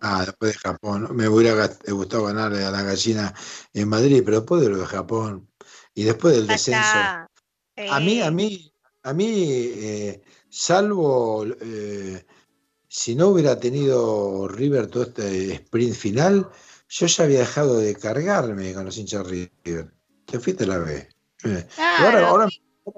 Ah, 0.00 0.24
después 0.24 0.54
de 0.54 0.58
Japón. 0.58 1.08
Me 1.14 1.28
hubiera 1.28 1.68
gustado 1.88 2.24
ganar 2.24 2.54
a 2.54 2.70
la 2.70 2.82
gallina 2.82 3.34
en 3.74 3.88
Madrid, 3.88 4.22
pero 4.24 4.38
después 4.38 4.62
de 4.62 4.70
lo 4.70 4.78
de 4.78 4.86
Japón 4.86 5.50
y 5.94 6.04
después 6.04 6.34
del 6.34 6.46
descenso. 6.46 6.98
A 7.88 7.98
mí, 8.00 8.20
a 8.20 8.30
mí, 8.30 8.69
a 9.02 9.12
mí, 9.12 9.44
eh, 9.46 10.22
salvo 10.48 11.44
eh, 11.46 12.24
si 12.88 13.14
no 13.14 13.28
hubiera 13.28 13.58
tenido 13.58 14.48
River 14.48 14.88
todo 14.88 15.04
este 15.04 15.54
sprint 15.54 15.94
final, 15.94 16.50
yo 16.88 17.06
ya 17.06 17.24
había 17.24 17.38
dejado 17.40 17.78
de 17.78 17.94
cargarme 17.94 18.74
con 18.74 18.84
los 18.84 18.98
hinchas 18.98 19.26
River. 19.26 19.92
Te 20.24 20.40
fuiste 20.40 20.66
la 20.66 20.78
vez. 20.78 21.08
Eh, 21.44 21.66
ahora, 21.78 22.28
ahora, 22.28 22.48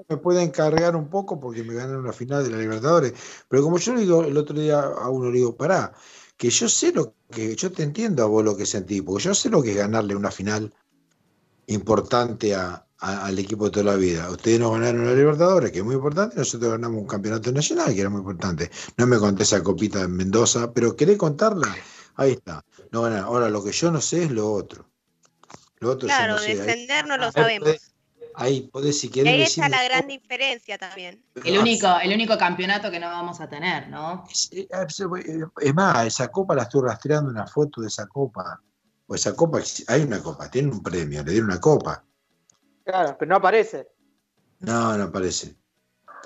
me 0.09 0.17
pueden 0.17 0.49
cargar 0.49 0.95
un 0.95 1.09
poco 1.09 1.39
porque 1.39 1.63
me 1.63 1.75
ganaron 1.75 2.05
la 2.05 2.13
final 2.13 2.43
de 2.43 2.49
la 2.49 2.57
Libertadores. 2.57 3.13
Pero 3.47 3.63
como 3.63 3.77
yo 3.77 3.93
le 3.93 4.01
digo 4.01 4.23
el 4.23 4.35
otro 4.35 4.59
día 4.59 4.79
a 4.79 5.09
uno, 5.09 5.29
le 5.29 5.37
digo, 5.37 5.55
pará, 5.55 5.93
que 6.37 6.49
yo 6.49 6.67
sé 6.67 6.91
lo 6.91 7.15
que, 7.29 7.55
yo 7.55 7.71
te 7.71 7.83
entiendo 7.83 8.23
a 8.23 8.27
vos 8.27 8.43
lo 8.43 8.57
que 8.57 8.65
sentí, 8.65 9.01
porque 9.01 9.23
yo 9.23 9.35
sé 9.35 9.49
lo 9.49 9.61
que 9.61 9.71
es 9.71 9.77
ganarle 9.77 10.15
una 10.15 10.31
final 10.31 10.73
importante 11.67 12.55
a, 12.55 12.85
al 13.03 13.37
equipo 13.37 13.65
de 13.65 13.71
toda 13.71 13.91
la 13.91 13.95
vida. 13.97 14.29
Ustedes 14.29 14.59
nos 14.59 14.71
ganaron 14.71 15.05
la 15.05 15.13
Libertadores, 15.13 15.71
que 15.71 15.79
es 15.79 15.83
muy 15.83 15.95
importante, 15.95 16.37
nosotros 16.37 16.71
ganamos 16.71 17.01
un 17.01 17.07
campeonato 17.07 17.51
nacional, 17.51 17.93
que 17.93 17.99
era 17.99 18.09
muy 18.09 18.19
importante. 18.19 18.71
No 18.95 19.05
me 19.07 19.17
conté 19.17 19.43
esa 19.43 19.61
copita 19.61 20.01
en 20.01 20.11
Mendoza, 20.15 20.71
pero 20.71 20.95
¿querés 20.95 21.17
contarla? 21.17 21.75
Ahí 22.15 22.31
está. 22.31 22.63
No, 22.91 23.05
ahora 23.05 23.49
lo 23.49 23.61
que 23.61 23.73
yo 23.73 23.91
no 23.91 23.99
sé 23.99 24.23
es 24.23 24.31
lo 24.31 24.51
otro. 24.51 24.89
Lo 25.79 25.91
otro 25.91 26.07
claro, 26.07 26.39
defender 26.39 27.05
no 27.05 27.17
lo 27.17 27.29
sabemos. 27.31 27.71
Ahí 28.35 28.61
podés, 28.71 28.99
si 28.99 29.09
querés. 29.09 29.33
Ahí 29.33 29.41
está 29.41 29.67
la 29.67 29.83
gran 29.83 30.07
diferencia 30.07 30.77
también. 30.77 31.21
El 31.43 31.57
único, 31.59 31.87
el 32.01 32.13
único 32.13 32.37
campeonato 32.37 32.89
que 32.89 32.99
no 32.99 33.07
vamos 33.07 33.41
a 33.41 33.49
tener, 33.49 33.89
¿no? 33.89 34.23
Es, 34.29 35.73
más, 35.73 36.07
esa 36.07 36.29
copa 36.29 36.55
la 36.55 36.63
estoy 36.63 36.83
rastreando 36.83 37.29
una 37.29 37.45
foto 37.45 37.81
de 37.81 37.87
esa 37.87 38.07
copa. 38.07 38.61
O 39.07 39.13
esa 39.13 39.35
copa, 39.35 39.59
hay 39.87 40.01
una 40.03 40.23
copa, 40.23 40.49
tiene 40.49 40.71
un 40.71 40.81
premio, 40.81 41.21
le 41.21 41.31
dieron 41.31 41.49
una 41.49 41.59
copa. 41.59 42.03
Claro, 42.83 43.15
pero 43.17 43.29
no 43.29 43.35
aparece. 43.37 43.87
No, 44.59 44.97
no 44.97 45.03
aparece. 45.05 45.55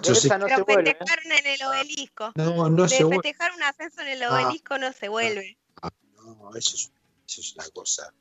Yo 0.04 0.14
sé... 0.14 0.30
no 0.30 0.46
pero 0.46 0.84
festejaron 0.84 1.32
en 1.32 1.48
el 1.48 1.64
obelisco. 1.64 2.32
No, 2.36 2.70
no 2.70 2.88
se 2.88 3.04
vuelve. 3.04 3.24
festejar 3.24 3.52
un 3.54 3.64
ascenso 3.64 4.02
en 4.02 4.08
el 4.10 4.24
ah. 4.24 4.34
obelisco 4.34 4.78
no 4.78 4.94
se 4.94 5.10
vuelve. 5.10 5.58
Ah, 5.82 5.90
no, 6.16 6.56
eso 6.56 6.76
es, 6.76 6.92
eso 7.28 7.42
es 7.42 7.56
una 7.56 7.68
cosa 7.70 8.14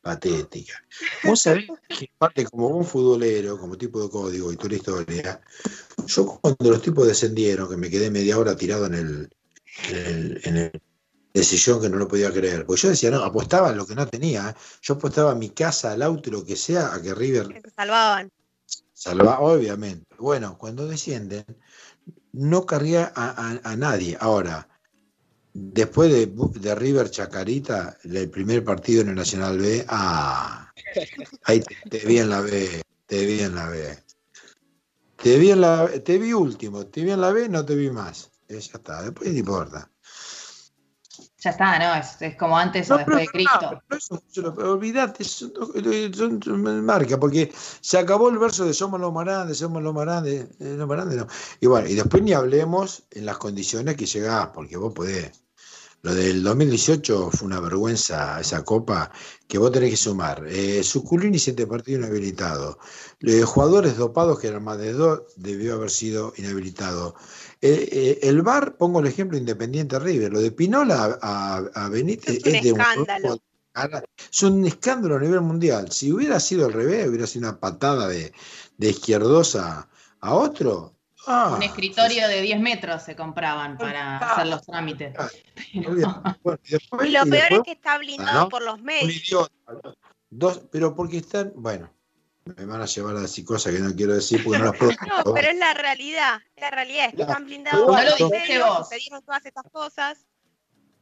patética. 0.00 0.82
Vos 1.24 1.42
sabés 1.42 1.66
que 1.88 2.10
parte 2.16 2.44
como 2.46 2.68
un 2.68 2.84
futbolero, 2.84 3.58
como 3.58 3.76
tipo 3.76 4.02
de 4.02 4.08
código 4.10 4.52
y 4.52 4.56
toda 4.56 4.70
la 4.70 4.76
historia, 4.76 5.40
yo 6.06 6.38
cuando 6.40 6.70
los 6.70 6.82
tipos 6.82 7.06
descendieron, 7.06 7.68
que 7.68 7.76
me 7.76 7.90
quedé 7.90 8.10
media 8.10 8.38
hora 8.38 8.56
tirado 8.56 8.86
en 8.86 8.94
el, 8.94 9.30
en 9.90 10.56
el, 10.56 10.82
sillón 11.34 11.80
que 11.80 11.88
no 11.88 11.96
lo 11.96 12.08
podía 12.08 12.32
creer, 12.32 12.66
pues 12.66 12.82
yo 12.82 12.88
decía, 12.88 13.10
no, 13.10 13.22
apostaba 13.22 13.72
lo 13.72 13.86
que 13.86 13.94
no 13.94 14.06
tenía, 14.06 14.50
¿eh? 14.50 14.54
yo 14.82 14.94
apostaba 14.94 15.34
mi 15.34 15.50
casa, 15.50 15.92
al 15.92 16.02
auto, 16.02 16.30
lo 16.30 16.44
que 16.44 16.56
sea, 16.56 16.94
a 16.94 17.00
que 17.00 17.14
River... 17.14 17.48
Que 17.48 17.60
se 17.60 17.70
salvaban. 17.70 18.30
Salva, 18.92 19.40
obviamente. 19.40 20.04
Bueno, 20.18 20.58
cuando 20.58 20.86
descienden, 20.86 21.44
no 22.32 22.66
carría 22.66 23.12
a 23.14 23.76
nadie. 23.76 24.16
Ahora, 24.20 24.68
Después 25.52 26.12
de, 26.12 26.74
River 26.76 27.10
Chacarita, 27.10 27.96
el 28.04 28.30
primer 28.30 28.62
partido 28.62 29.02
en 29.02 29.08
el 29.08 29.14
Nacional 29.16 29.58
B, 29.58 29.84
ah, 29.88 30.72
ahí 31.44 31.60
te, 31.88 31.98
vi 32.06 32.18
en 32.18 32.30
la 32.30 32.40
B, 32.40 32.82
te 33.06 33.26
vi 33.26 33.40
en 33.40 33.54
la 33.56 33.68
B. 33.68 33.98
Te 35.16 35.38
vi, 35.38 35.50
en 35.50 35.60
la, 35.60 35.88
te 36.02 36.18
vi 36.18 36.32
último, 36.32 36.86
te 36.86 37.02
vi 37.02 37.10
en 37.10 37.20
la 37.20 37.32
B, 37.32 37.48
no 37.48 37.64
te 37.64 37.74
vi 37.74 37.90
más. 37.90 38.30
Eh, 38.48 38.60
ya 38.60 38.78
está, 38.78 39.02
después 39.02 39.30
no 39.30 39.38
importa. 39.38 39.89
Ya 41.40 41.50
está, 41.50 41.78
¿no? 41.78 42.26
Es, 42.26 42.36
como 42.36 42.56
antes 42.56 42.90
o 42.90 42.98
después 42.98 43.16
de 43.16 43.26
Cristo. 43.28 43.82
No, 44.42 44.72
olvídate, 44.72 45.24
son, 45.24 45.52
son, 46.42 46.84
marca, 46.84 47.18
porque 47.18 47.50
se 47.80 47.98
acabó 47.98 48.28
el 48.28 48.38
verso 48.38 48.66
de 48.66 48.74
somos 48.74 49.00
los 49.00 49.10
más 49.10 49.24
grandes, 49.24 49.56
somos 49.56 49.82
los 49.82 49.94
más 49.94 50.04
grandes, 50.04 50.44
eh, 50.60 50.74
los 50.76 50.86
más 50.86 50.98
grandes, 50.98 51.18
no. 51.18 51.26
Y 51.60 51.66
bueno, 51.66 51.88
y 51.88 51.94
después 51.94 52.22
ni 52.22 52.34
hablemos 52.34 53.04
en 53.10 53.24
las 53.24 53.38
condiciones 53.38 53.96
que 53.96 54.04
llegás, 54.04 54.48
porque 54.48 54.76
vos 54.76 54.92
podés. 54.92 55.32
Lo 56.02 56.14
del 56.14 56.42
2018 56.42 57.30
fue 57.30 57.46
una 57.46 57.60
vergüenza 57.60 58.40
esa 58.40 58.64
copa 58.64 59.10
que 59.46 59.58
vos 59.58 59.70
tenés 59.70 59.90
que 59.90 59.96
sumar. 59.96 60.46
Eh, 60.48 60.82
Suculini, 60.82 61.38
siete 61.38 61.66
partidos 61.66 62.00
inhabilitado. 62.00 62.78
Eh, 63.20 63.42
jugadores 63.42 63.98
dopados, 63.98 64.38
que 64.40 64.48
eran 64.48 64.64
más 64.64 64.78
de 64.78 64.94
dos, 64.94 65.22
debió 65.36 65.74
haber 65.74 65.90
sido 65.90 66.32
inhabilitado. 66.38 67.14
Eh, 67.62 67.88
eh, 67.92 68.18
el 68.22 68.42
VAR, 68.42 68.76
pongo 68.76 69.00
el 69.00 69.06
ejemplo 69.06 69.36
Independiente 69.36 69.98
River. 69.98 70.32
Lo 70.32 70.40
de 70.40 70.50
Pinola 70.50 71.18
a, 71.20 71.88
Benítez 71.90 72.40
es, 72.44 72.72
un 72.72 72.80
escándalo. 72.80 73.38
es 74.30 74.42
un 74.42 74.66
escándalo 74.66 75.16
a 75.16 75.20
nivel 75.20 75.42
mundial. 75.42 75.90
Si 75.92 76.12
hubiera 76.12 76.40
sido 76.40 76.66
al 76.66 76.72
revés, 76.72 77.08
hubiera 77.08 77.26
sido 77.26 77.48
una 77.48 77.60
patada 77.60 78.08
de, 78.08 78.32
de 78.78 78.90
izquierdosa 78.90 79.88
a 80.20 80.34
otro, 80.34 80.94
Ah, 81.26 81.54
un 81.56 81.62
escritorio 81.62 82.28
de 82.28 82.40
10 82.40 82.60
metros 82.60 83.02
se 83.02 83.14
compraban 83.14 83.76
para 83.76 84.18
hacer 84.18 84.46
los 84.46 84.62
trámites. 84.62 85.14
y, 85.72 85.80
lo 85.80 87.26
peor 87.26 87.52
es 87.52 87.60
que 87.64 87.72
está 87.72 87.98
blindado 87.98 88.48
por 88.48 88.62
los 88.62 88.80
medios. 88.80 89.50
Dos, 90.30 90.62
pero 90.70 90.94
porque 90.94 91.18
están, 91.18 91.52
bueno, 91.56 91.90
me 92.56 92.64
van 92.64 92.80
a 92.80 92.86
llevar 92.86 93.16
a 93.16 93.20
decir 93.20 93.44
cosas 93.44 93.72
que 93.72 93.80
no 93.80 93.94
quiero 93.94 94.14
decir 94.14 94.42
porque 94.44 94.58
no 94.58 94.66
las 94.66 94.76
puedo. 94.76 94.90
no, 95.26 95.34
pero 95.34 95.48
es 95.50 95.56
la 95.56 95.74
realidad. 95.74 96.40
La 96.56 96.70
realidad 96.70 97.06
es 97.06 97.14
que 97.14 97.22
están 97.22 97.44
blindados 97.44 97.94
medios, 97.94 98.88
se 98.88 98.96
dieron 98.96 99.22
todas 99.22 99.44
estas 99.44 99.64
cosas. 99.70 100.26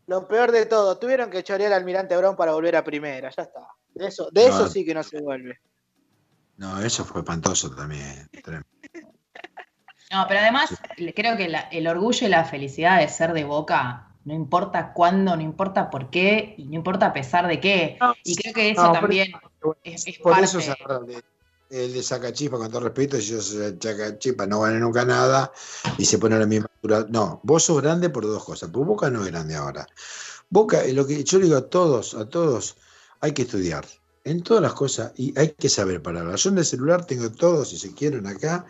Lo 0.06 0.26
peor 0.26 0.52
de 0.52 0.66
todo, 0.66 0.98
tuvieron 0.98 1.30
que 1.30 1.44
chorear 1.44 1.72
al 1.72 1.80
Almirante 1.80 2.16
Brown 2.16 2.34
para 2.34 2.52
volver 2.52 2.76
a 2.76 2.84
primera, 2.84 3.30
ya 3.30 3.42
está. 3.42 3.68
De 3.94 4.06
eso, 4.06 4.28
de 4.32 4.46
eso 4.46 4.68
sí 4.68 4.84
que 4.84 4.94
no 4.94 5.02
se 5.02 5.20
vuelve. 5.20 5.60
No, 6.56 6.80
eso 6.80 7.04
fue 7.04 7.20
espantoso 7.20 7.70
también. 7.74 8.28
No, 10.10 10.24
pero 10.26 10.40
además 10.40 10.70
creo 11.14 11.36
que 11.36 11.54
el 11.70 11.86
orgullo 11.86 12.26
y 12.26 12.30
la 12.30 12.42
felicidad 12.46 12.98
de 12.98 13.08
ser 13.08 13.34
de 13.34 13.44
Boca 13.44 14.08
no 14.28 14.34
importa 14.34 14.92
cuándo, 14.92 15.34
no 15.36 15.42
importa 15.42 15.88
por 15.88 16.10
qué 16.10 16.54
y 16.58 16.64
no 16.64 16.74
importa 16.74 17.06
a 17.06 17.12
pesar 17.12 17.48
de 17.48 17.60
qué. 17.60 17.98
y 18.24 18.36
creo 18.36 18.52
que 18.52 18.70
eso 18.70 18.92
también 18.92 19.32
es, 19.82 20.04
por 20.18 20.38
eso 20.38 20.60
se 20.60 20.74
el 21.70 21.92
de 21.92 22.02
Sacachipa, 22.02 22.58
con 22.58 22.70
todo 22.70 22.80
respeto, 22.80 23.18
si 23.18 23.26
yo 23.28 23.40
soy 23.40 23.76
Sacachipa, 23.80 24.46
no 24.46 24.60
gane 24.60 24.80
nunca 24.80 25.04
nada 25.04 25.52
y 25.98 26.04
se 26.04 26.18
pone 26.18 26.36
a 26.36 26.38
la 26.38 26.46
misma. 26.46 26.70
No, 27.08 27.40
vos 27.42 27.64
sos 27.64 27.82
grande 27.82 28.10
por 28.10 28.24
dos 28.24 28.44
cosas, 28.44 28.70
pues 28.72 28.86
Boca 28.86 29.10
no 29.10 29.22
es 29.24 29.30
grande 29.30 29.54
ahora. 29.54 29.86
Boca, 30.50 30.82
lo 30.92 31.06
que 31.06 31.24
yo 31.24 31.38
digo 31.38 31.56
a 31.56 31.68
todos, 31.68 32.14
a 32.14 32.28
todos, 32.28 32.76
hay 33.20 33.32
que 33.32 33.42
estudiar 33.42 33.86
en 34.24 34.42
todas 34.42 34.62
las 34.62 34.74
cosas 34.74 35.12
y 35.16 35.38
hay 35.38 35.50
que 35.50 35.68
saber 35.68 36.02
parar. 36.02 36.34
Yo 36.34 36.50
en 36.50 36.58
el 36.58 36.64
celular 36.64 37.04
tengo 37.04 37.30
todos, 37.30 37.70
si 37.70 37.78
se 37.78 37.94
quieren 37.94 38.26
acá, 38.26 38.66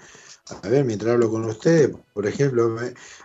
a 0.62 0.68
ver, 0.68 0.84
mientras 0.84 1.12
hablo 1.12 1.30
con 1.30 1.44
ustedes, 1.44 1.94
por 2.14 2.26
ejemplo, 2.26 2.76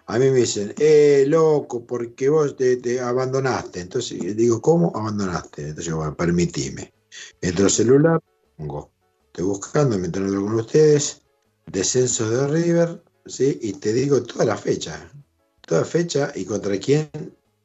a 0.08 0.20
mí 0.20 0.30
me 0.30 0.40
dicen, 0.40 0.74
eh, 0.78 1.24
loco, 1.28 1.86
porque 1.86 2.28
vos 2.30 2.56
te, 2.58 3.00
abandonaste. 3.00 3.80
Entonces 3.80 4.36
digo, 4.36 4.62
¿cómo 4.62 4.92
abandonaste? 4.94 5.70
Entonces, 5.70 5.94
bueno, 5.94 6.16
permitime. 6.16 6.94
Entro 7.42 7.66
al 7.66 7.72
celular, 7.72 8.22
pongo, 8.58 8.93
estoy 9.34 9.46
buscando 9.46 9.98
mientras 9.98 10.28
hablo 10.28 10.44
con 10.44 10.54
ustedes, 10.60 11.24
descenso 11.66 12.30
de 12.30 12.48
River, 12.50 13.04
¿sí? 13.26 13.58
Y 13.64 13.74
te 13.74 13.92
digo 13.92 14.22
toda 14.22 14.46
la 14.46 14.56
fecha, 14.56 15.10
toda 15.62 15.84
fecha 15.84 16.32
y 16.36 16.46
contra 16.46 16.78
quién 16.78 17.10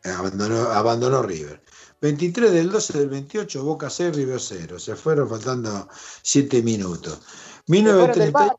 abandonó, 0.03 1.23
River. 1.23 1.63
23 2.01 2.53
del 2.53 2.71
12 2.71 2.99
del 3.01 3.09
28, 3.11 3.65
Boca 3.65 3.91
6, 3.91 4.17
River 4.17 4.41
0. 4.41 4.79
Se 4.79 4.97
fueron 4.97 5.29
faltando 5.29 5.89
7 6.23 6.63
minutos. 6.63 7.21
1930. 7.67 8.57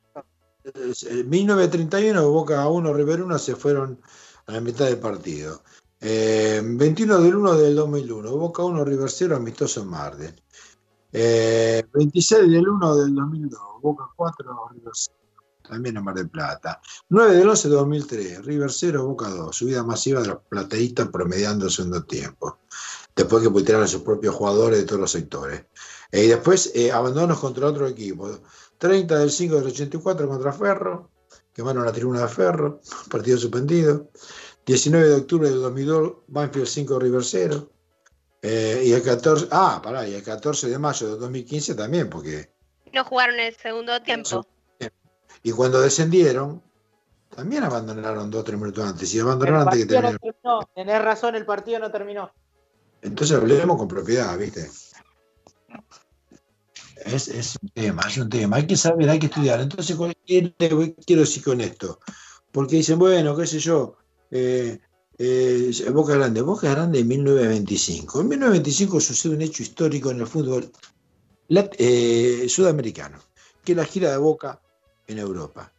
En 1.10 1.28
1931, 1.28 2.30
Boca 2.30 2.68
1, 2.68 2.94
River 2.94 3.22
1 3.22 3.38
se 3.40 3.56
fueron 3.56 4.00
a 4.46 4.52
la 4.52 4.60
mitad 4.60 4.84
del 4.84 4.98
partido. 4.98 5.64
21 6.00 7.18
eh, 7.18 7.22
del 7.22 7.34
1 7.34 7.56
del 7.56 7.74
2001, 7.74 8.36
Boca 8.36 8.62
1, 8.62 8.84
River 8.84 9.10
0, 9.10 9.34
amistoso 9.34 9.82
en 9.82 9.88
Marden. 9.88 10.40
26 11.12 12.50
del 12.50 12.68
1 12.68 12.96
del 12.96 13.14
2002, 13.14 13.60
Boca 13.82 14.04
4, 14.16 14.68
River 14.72 14.92
0, 14.92 15.16
también 15.68 15.96
en 15.96 16.04
Mar 16.04 16.14
del 16.14 16.28
Plata. 16.28 16.80
9 17.08 17.34
del 17.34 17.48
11 17.48 17.68
del 17.68 17.78
2003, 17.78 18.44
River 18.44 18.70
0, 18.70 19.06
Boca 19.06 19.28
2, 19.28 19.56
subida 19.56 19.82
masiva 19.82 20.20
de 20.20 20.28
los 20.28 20.38
plateístas 20.48 21.08
promediando 21.08 21.66
el 21.66 21.70
segundo 21.70 22.04
tiempo. 22.04 22.58
Después 23.14 23.42
que 23.42 23.50
putearon 23.50 23.84
a 23.84 23.88
sus 23.88 24.02
propios 24.02 24.34
jugadores 24.34 24.78
de 24.78 24.86
todos 24.86 25.00
los 25.00 25.10
sectores. 25.10 25.64
Eh, 26.12 26.24
y 26.24 26.28
después 26.28 26.72
eh, 26.74 26.92
abandonos 26.92 27.38
contra 27.38 27.66
otro 27.66 27.86
equipo. 27.86 28.30
30 28.78 29.18
del 29.18 29.30
5 29.30 29.56
del 29.56 29.66
84 29.66 30.28
contra 30.28 30.52
Ferro, 30.52 31.10
quemaron 31.52 31.84
la 31.84 31.92
tribuna 31.92 32.22
de 32.22 32.28
Ferro, 32.28 32.80
partido 33.10 33.38
suspendido. 33.38 34.10
19 34.66 35.08
de 35.08 35.14
octubre 35.16 35.50
del 35.50 35.60
2002, 35.60 36.12
Banfield 36.28 36.66
5 36.66 36.98
River 36.98 37.24
0. 37.24 37.70
Eh, 38.42 38.82
y 38.86 38.92
el 38.92 39.02
14, 39.02 39.48
ah, 39.50 39.80
pará, 39.82 40.06
y 40.06 40.14
el 40.14 40.22
14 40.22 40.68
de 40.68 40.78
mayo 40.78 41.10
del 41.10 41.20
2015 41.20 41.74
también, 41.74 42.08
porque... 42.08 42.50
No 42.92 43.04
jugaron 43.04 43.38
el 43.38 43.54
segundo 43.56 44.00
tiempo. 44.02 44.46
Y 45.42 45.52
cuando 45.52 45.80
descendieron, 45.80 46.62
también 47.34 47.62
abandonaron 47.64 48.30
dos 48.30 48.40
o 48.40 48.44
tres 48.44 48.58
minutos 48.58 48.84
antes. 48.84 49.14
Y 49.14 49.20
abandonaron 49.20 49.62
antes 49.62 49.80
que 49.80 49.86
terminara. 49.86 50.18
No 50.42 50.68
Tenés 50.74 51.02
razón, 51.02 51.34
el 51.36 51.46
partido 51.46 51.78
no 51.78 51.90
terminó. 51.90 52.32
Entonces 53.02 53.36
hablemos 53.36 53.78
con 53.78 53.88
propiedad, 53.88 54.36
¿viste? 54.36 54.68
Es, 57.04 57.56
un 57.62 57.68
tema, 57.70 58.02
es 58.06 58.18
un 58.18 58.28
tema. 58.28 58.56
Hay 58.56 58.66
que 58.66 58.76
saber, 58.76 59.08
hay 59.08 59.18
que 59.18 59.26
estudiar. 59.26 59.60
Entonces, 59.60 59.96
¿qué 60.26 60.54
quiero 61.06 61.22
decir 61.22 61.42
con 61.42 61.60
esto? 61.60 62.00
Porque 62.52 62.76
dicen, 62.76 62.98
bueno, 62.98 63.36
qué 63.36 63.46
sé 63.46 63.58
yo, 63.58 63.96
eh, 64.30 64.80
eh, 65.22 65.90
Boca 65.90 66.14
Grande. 66.14 66.40
Boca 66.40 66.70
Grande 66.70 67.00
en 67.00 67.08
1925. 67.08 68.22
En 68.22 68.28
1925 68.28 69.00
sucede 69.00 69.34
un 69.34 69.42
hecho 69.42 69.62
histórico 69.62 70.10
en 70.10 70.20
el 70.20 70.26
fútbol 70.26 70.70
eh, 71.48 72.46
sudamericano. 72.48 73.18
que 73.62 73.74
la 73.74 73.84
gira 73.84 74.10
de 74.10 74.16
Boca 74.16 74.60
en 75.06 75.18
Europa. 75.18 75.70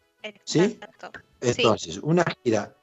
¿Sí? 0.44 0.80
Entonces, 1.42 1.98
una 2.04 2.24
gira 2.44 2.76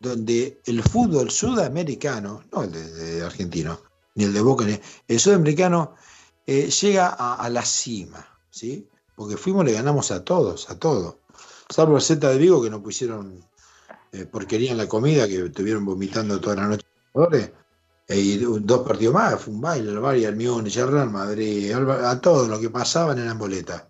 donde 0.00 0.60
el 0.64 0.82
fútbol 0.82 1.30
sudamericano, 1.30 2.42
no 2.50 2.62
el 2.62 2.72
de, 2.72 2.90
de 2.90 3.22
argentino, 3.22 3.78
ni 4.14 4.24
el 4.24 4.32
de 4.32 4.40
Boca, 4.40 4.64
ni 4.64 4.80
el 5.08 5.20
sudamericano 5.20 5.94
eh, 6.46 6.70
llega 6.70 7.08
a, 7.08 7.34
a 7.34 7.50
la 7.50 7.64
cima, 7.64 8.26
¿sí? 8.50 8.88
Porque 9.14 9.36
fuimos, 9.36 9.66
le 9.66 9.72
ganamos 9.72 10.10
a 10.10 10.24
todos, 10.24 10.70
a 10.70 10.78
todos. 10.78 11.16
Salvo 11.68 11.96
el 11.96 12.02
Z 12.02 12.26
de 12.26 12.38
Vigo 12.38 12.62
que 12.62 12.70
no 12.70 12.82
pusieron 12.82 13.44
eh, 14.12 14.26
porquería 14.26 14.72
en 14.72 14.78
la 14.78 14.88
comida, 14.88 15.26
que 15.26 15.46
estuvieron 15.46 15.84
vomitando 15.84 16.40
toda 16.40 16.56
la 16.56 16.68
noche. 16.68 16.84
Eh, 18.08 18.20
y 18.20 18.36
dos 18.38 18.86
partidos 18.86 19.14
más, 19.14 19.40
fue 19.40 19.54
un 19.54 19.60
baile, 19.60 19.90
el 19.90 20.00
Bayern, 20.00 20.38
el 20.40 20.48
Múnich, 20.48 20.76
el 20.76 20.88
Real 20.88 21.10
Madrid, 21.10 21.72
a 21.72 22.20
todo 22.20 22.46
lo 22.48 22.60
que 22.60 22.68
pasaban 22.70 23.18
eran 23.18 23.38
boletas. 23.38 23.84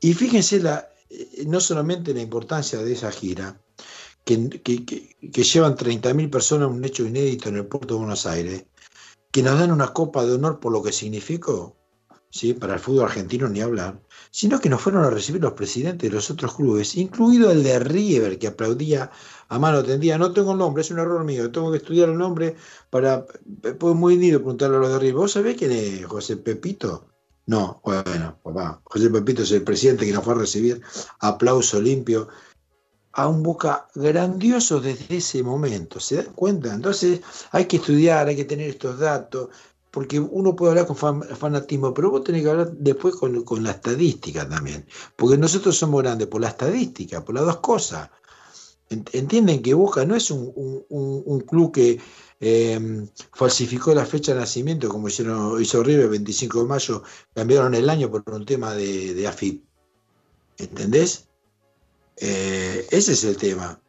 Y 0.00 0.12
fíjense 0.12 0.60
la, 0.60 0.88
eh, 1.08 1.44
no 1.46 1.60
solamente 1.60 2.12
la 2.12 2.20
importancia 2.20 2.78
de 2.82 2.92
esa 2.92 3.10
gira, 3.10 3.58
que, 4.24 4.48
que- 4.62 4.84
que- 4.84 5.16
que 5.32 5.42
llevan 5.42 5.76
30.000 5.76 6.30
personas, 6.30 6.68
un 6.70 6.84
hecho 6.84 7.04
inédito 7.06 7.48
en 7.48 7.56
el 7.56 7.66
puerto 7.66 7.94
de 7.94 8.00
Buenos 8.00 8.26
Aires, 8.26 8.64
que 9.30 9.42
nos 9.42 9.58
dan 9.58 9.72
una 9.72 9.92
copa 9.92 10.24
de 10.24 10.32
honor 10.34 10.60
por 10.60 10.72
lo 10.72 10.82
que 10.82 10.92
significó, 10.92 11.76
¿sí? 12.30 12.54
para 12.54 12.74
el 12.74 12.80
fútbol 12.80 13.04
argentino 13.04 13.48
ni 13.48 13.60
hablar, 13.60 14.00
sino 14.34 14.58
que 14.58 14.68
nos 14.68 14.80
fueron 14.80 15.04
a 15.04 15.10
recibir 15.10 15.40
los 15.40 15.52
presidentes 15.52 16.10
de 16.10 16.12
los 16.12 16.28
otros 16.28 16.56
clubes, 16.56 16.96
incluido 16.96 17.52
el 17.52 17.62
de 17.62 17.78
River, 17.78 18.36
que 18.36 18.48
aplaudía 18.48 19.08
a 19.48 19.58
mano 19.60 19.84
tendida. 19.84 20.18
No 20.18 20.32
tengo 20.32 20.50
el 20.50 20.58
nombre, 20.58 20.80
es 20.80 20.90
un 20.90 20.98
error 20.98 21.22
mío, 21.22 21.52
tengo 21.52 21.70
que 21.70 21.76
estudiar 21.76 22.08
el 22.08 22.18
nombre 22.18 22.56
para... 22.90 23.24
Pues 23.78 23.94
muy 23.94 24.16
lindo 24.16 24.38
preguntarle 24.38 24.78
a 24.78 24.80
los 24.80 24.88
de 24.90 24.98
River. 24.98 25.14
¿Vos 25.14 25.32
sabés 25.32 25.56
quién 25.56 25.70
es 25.70 26.04
José 26.06 26.36
Pepito? 26.36 27.06
No, 27.46 27.80
bueno, 27.84 28.36
papá, 28.42 28.80
José 28.82 29.08
Pepito 29.08 29.42
es 29.42 29.52
el 29.52 29.62
presidente 29.62 30.04
que 30.04 30.12
nos 30.12 30.24
fue 30.24 30.34
a 30.34 30.38
recibir, 30.38 30.82
aplauso 31.20 31.80
limpio, 31.80 32.26
a 33.12 33.28
un 33.28 33.40
Boca 33.40 33.86
grandioso 33.94 34.80
desde 34.80 35.18
ese 35.18 35.44
momento, 35.44 36.00
¿se 36.00 36.16
dan 36.16 36.34
cuenta? 36.34 36.74
Entonces 36.74 37.20
hay 37.52 37.66
que 37.66 37.76
estudiar, 37.76 38.26
hay 38.26 38.34
que 38.34 38.46
tener 38.46 38.68
estos 38.68 38.98
datos, 38.98 39.50
porque 39.94 40.18
uno 40.18 40.56
puede 40.56 40.72
hablar 40.72 40.86
con 40.88 40.96
fan- 40.96 41.22
fanatismo, 41.22 41.94
pero 41.94 42.10
vos 42.10 42.24
tenés 42.24 42.42
que 42.42 42.50
hablar 42.50 42.72
después 42.72 43.14
con, 43.14 43.44
con 43.44 43.62
la 43.62 43.70
estadística 43.70 44.46
también, 44.48 44.84
porque 45.14 45.38
nosotros 45.38 45.76
somos 45.78 46.02
grandes 46.02 46.26
por 46.26 46.40
la 46.40 46.48
estadística, 46.48 47.24
por 47.24 47.36
las 47.36 47.44
dos 47.44 47.58
cosas. 47.58 48.10
Ent- 48.90 49.08
Entienden 49.12 49.62
que 49.62 49.72
Boca 49.72 50.04
no 50.04 50.16
es 50.16 50.32
un, 50.32 50.52
un- 50.56 51.22
un- 51.24 51.40
club 51.42 51.72
que 51.72 52.00
eh, 52.40 53.06
falsificó 53.32 53.94
la 53.94 54.04
fecha 54.04 54.34
de 54.34 54.40
nacimiento, 54.40 54.88
como 54.88 55.06
hicieron, 55.06 55.62
hizo 55.62 55.82
River 55.84 56.06
el 56.06 56.10
25 56.10 56.62
de 56.62 56.68
mayo, 56.68 57.02
cambiaron 57.32 57.74
el 57.76 57.88
año 57.88 58.10
por 58.10 58.24
un 58.26 58.44
tema 58.44 58.74
de, 58.74 59.14
de 59.14 59.26
AFIP. 59.28 59.64
¿Entendés? 60.58 61.28
Eh, 62.16 62.84
ese 62.90 63.12
es 63.12 63.22
el 63.24 63.36
tema. 63.36 63.80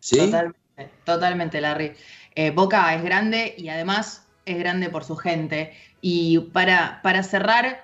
¿Sí? 0.00 0.18
Totalmente, 0.18 0.92
totalmente, 1.04 1.60
Larry. 1.60 1.92
Eh, 2.34 2.50
Boca 2.50 2.94
es 2.94 3.02
grande 3.02 3.54
y 3.58 3.68
además 3.68 4.21
es 4.44 4.58
grande 4.58 4.90
por 4.90 5.04
su 5.04 5.16
gente. 5.16 5.72
Y 6.00 6.38
para, 6.52 7.00
para 7.02 7.22
cerrar, 7.22 7.82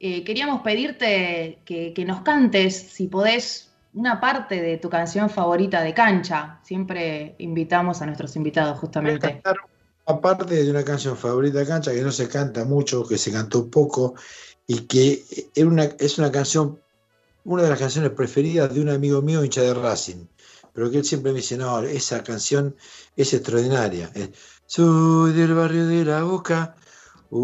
eh, 0.00 0.24
queríamos 0.24 0.62
pedirte 0.62 1.58
que, 1.64 2.04
nos 2.06 2.22
cantes, 2.22 2.76
si 2.76 3.08
podés, 3.08 3.70
una 3.94 4.20
parte 4.20 4.60
de 4.60 4.78
tu 4.78 4.88
canción 4.88 5.28
favorita 5.28 5.82
de 5.82 5.92
cancha. 5.92 6.60
Siempre 6.62 7.34
invitamos 7.38 8.00
a 8.00 8.06
nuestros 8.06 8.36
invitados, 8.36 8.78
justamente. 8.78 9.42
aparte 10.06 10.62
de 10.62 10.70
una 10.70 10.84
canción 10.84 11.16
favorita 11.16 11.58
de 11.58 11.66
cancha 11.66 11.92
que 11.92 12.02
no 12.02 12.12
se 12.12 12.28
canta 12.28 12.64
mucho, 12.64 13.06
que 13.06 13.18
se 13.18 13.32
cantó 13.32 13.68
poco 13.68 14.14
y 14.66 14.80
que 14.82 15.24
una, 15.56 15.84
es 15.98 16.18
una 16.18 16.30
canción, 16.30 16.78
una 17.44 17.64
de 17.64 17.70
las 17.70 17.78
canciones 17.78 18.10
preferidas 18.12 18.72
de 18.72 18.80
un 18.80 18.90
amigo 18.90 19.20
mío 19.20 19.44
hincha 19.44 19.62
de 19.62 19.74
Racing, 19.74 20.26
pero 20.72 20.90
que 20.90 20.98
él 20.98 21.04
siempre 21.04 21.32
me 21.32 21.38
dice, 21.38 21.56
no, 21.56 21.80
esa 21.80 22.22
canción 22.22 22.76
es 23.16 23.34
extraordinaria. 23.34 24.10
Soy 24.70 25.32
del 25.32 25.54
barrio 25.54 25.86
de 25.86 26.04
La 26.04 26.24
Boca, 26.24 26.76
uh, 27.30 27.38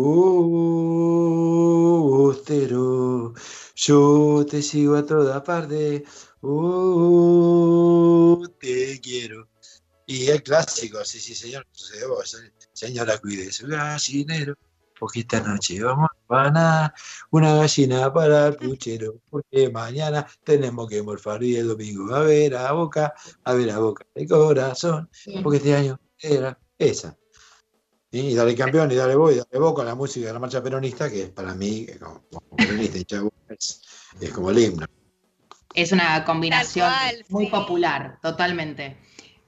Ostero, 2.29 3.33
yo 3.75 4.45
te 4.45 4.61
sigo 4.61 4.95
a 4.95 5.07
toda 5.07 5.43
parte, 5.43 6.05
uh, 6.43 8.47
te 8.61 9.01
quiero. 9.01 9.49
Y 10.05 10.27
el 10.27 10.43
clásico, 10.43 11.03
sí, 11.03 11.19
sí, 11.19 11.35
señor, 11.35 11.67
eh, 11.95 12.05
señora, 12.75 13.17
cuide 13.17 13.51
su 13.51 13.69
gallinero, 13.69 14.55
porque 14.99 15.21
esta 15.21 15.41
noche 15.41 15.83
vamos 15.83 16.11
a 16.13 16.27
panar 16.27 16.93
una 17.31 17.57
gallina 17.57 18.13
para 18.13 18.49
el 18.49 18.57
puchero, 18.57 19.23
porque 19.31 19.71
mañana 19.71 20.27
tenemos 20.45 20.91
que 20.91 21.03
morfar 21.03 21.43
y 21.43 21.57
el 21.57 21.69
domingo 21.69 22.15
a 22.15 22.21
ver 22.21 22.55
a 22.55 22.73
boca, 22.73 23.15
a 23.45 23.55
ver 23.55 23.71
a 23.71 23.79
boca 23.79 24.05
de 24.15 24.29
corazón, 24.29 25.09
porque 25.43 25.57
este 25.57 25.75
año 25.75 25.99
era 26.19 26.59
esa. 26.79 27.17
Y 28.11 28.35
dale 28.35 28.55
campeón, 28.55 28.93
y 28.93 28.95
dale 28.95 29.17
voy, 29.17 29.35
dale 29.37 29.59
boca, 29.59 29.83
la 29.83 29.95
música 29.95 30.29
de 30.29 30.33
la 30.33 30.39
marcha 30.39 30.63
peronista, 30.63 31.11
que 31.11 31.23
es 31.25 31.31
para 31.31 31.55
mí, 31.55 31.87
como, 31.99 32.23
como 32.29 32.57
peronista, 32.57 32.99
es, 33.49 33.83
es 34.21 34.31
como 34.31 34.51
el 34.51 34.59
himno. 34.59 34.87
Es 35.75 35.91
una 35.91 36.25
combinación 36.25 36.89
cual, 36.89 37.25
muy 37.29 37.47
sí. 37.47 37.51
popular, 37.51 38.19
totalmente. 38.23 38.97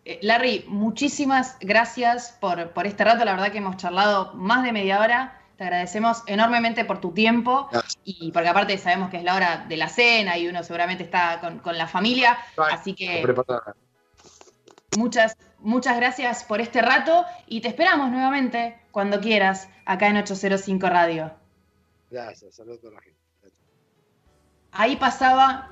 Eh, 0.04 0.18
Larry, 0.22 0.64
muchísimas 0.66 1.56
gracias 1.60 2.36
por, 2.40 2.72
por 2.72 2.86
este 2.86 3.04
rato. 3.04 3.24
La 3.24 3.32
verdad 3.32 3.52
que 3.52 3.58
hemos 3.58 3.76
charlado 3.76 4.34
más 4.34 4.64
de 4.64 4.72
media 4.72 5.00
hora. 5.00 5.40
Te 5.56 5.64
agradecemos 5.64 6.22
enormemente 6.26 6.84
por 6.84 7.00
tu 7.00 7.12
tiempo 7.12 7.68
Gracias. 7.72 7.98
y 8.04 8.30
porque 8.32 8.48
aparte 8.48 8.76
sabemos 8.76 9.10
que 9.10 9.16
es 9.16 9.24
la 9.24 9.34
hora 9.34 9.64
de 9.68 9.76
la 9.76 9.88
cena 9.88 10.36
y 10.36 10.48
uno 10.48 10.62
seguramente 10.62 11.02
está 11.02 11.40
con, 11.40 11.60
con 11.60 11.78
la 11.78 11.86
familia. 11.86 12.36
Así 12.56 12.94
que 12.94 13.20
Preparada. 13.22 13.74
Muchas, 14.96 15.36
muchas 15.58 15.96
gracias 15.96 16.44
por 16.44 16.60
este 16.60 16.82
rato 16.82 17.24
y 17.46 17.60
te 17.60 17.68
esperamos 17.68 18.10
nuevamente 18.10 18.78
cuando 18.90 19.20
quieras 19.20 19.68
acá 19.84 20.08
en 20.08 20.16
805 20.18 20.88
Radio. 20.88 21.32
Gracias, 22.10 22.54
saludos 22.54 22.84
a 22.84 22.94
la 22.94 23.00
gente. 23.00 23.16
Ahí 24.72 24.96
pasaba 24.96 25.70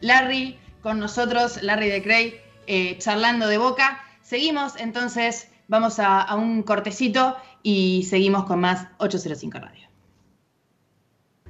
Larry 0.00 0.58
con 0.82 0.98
nosotros, 0.98 1.62
Larry 1.62 1.88
de 1.88 2.02
Cray, 2.02 2.40
eh, 2.66 2.98
charlando 2.98 3.48
de 3.48 3.58
boca. 3.58 4.00
Seguimos, 4.22 4.76
entonces 4.76 5.48
vamos 5.68 5.98
a, 5.98 6.22
a 6.22 6.36
un 6.36 6.62
cortecito 6.62 7.36
y 7.62 8.04
seguimos 8.04 8.44
con 8.44 8.60
más 8.60 8.88
805 8.98 9.58
Radio. 9.58 9.85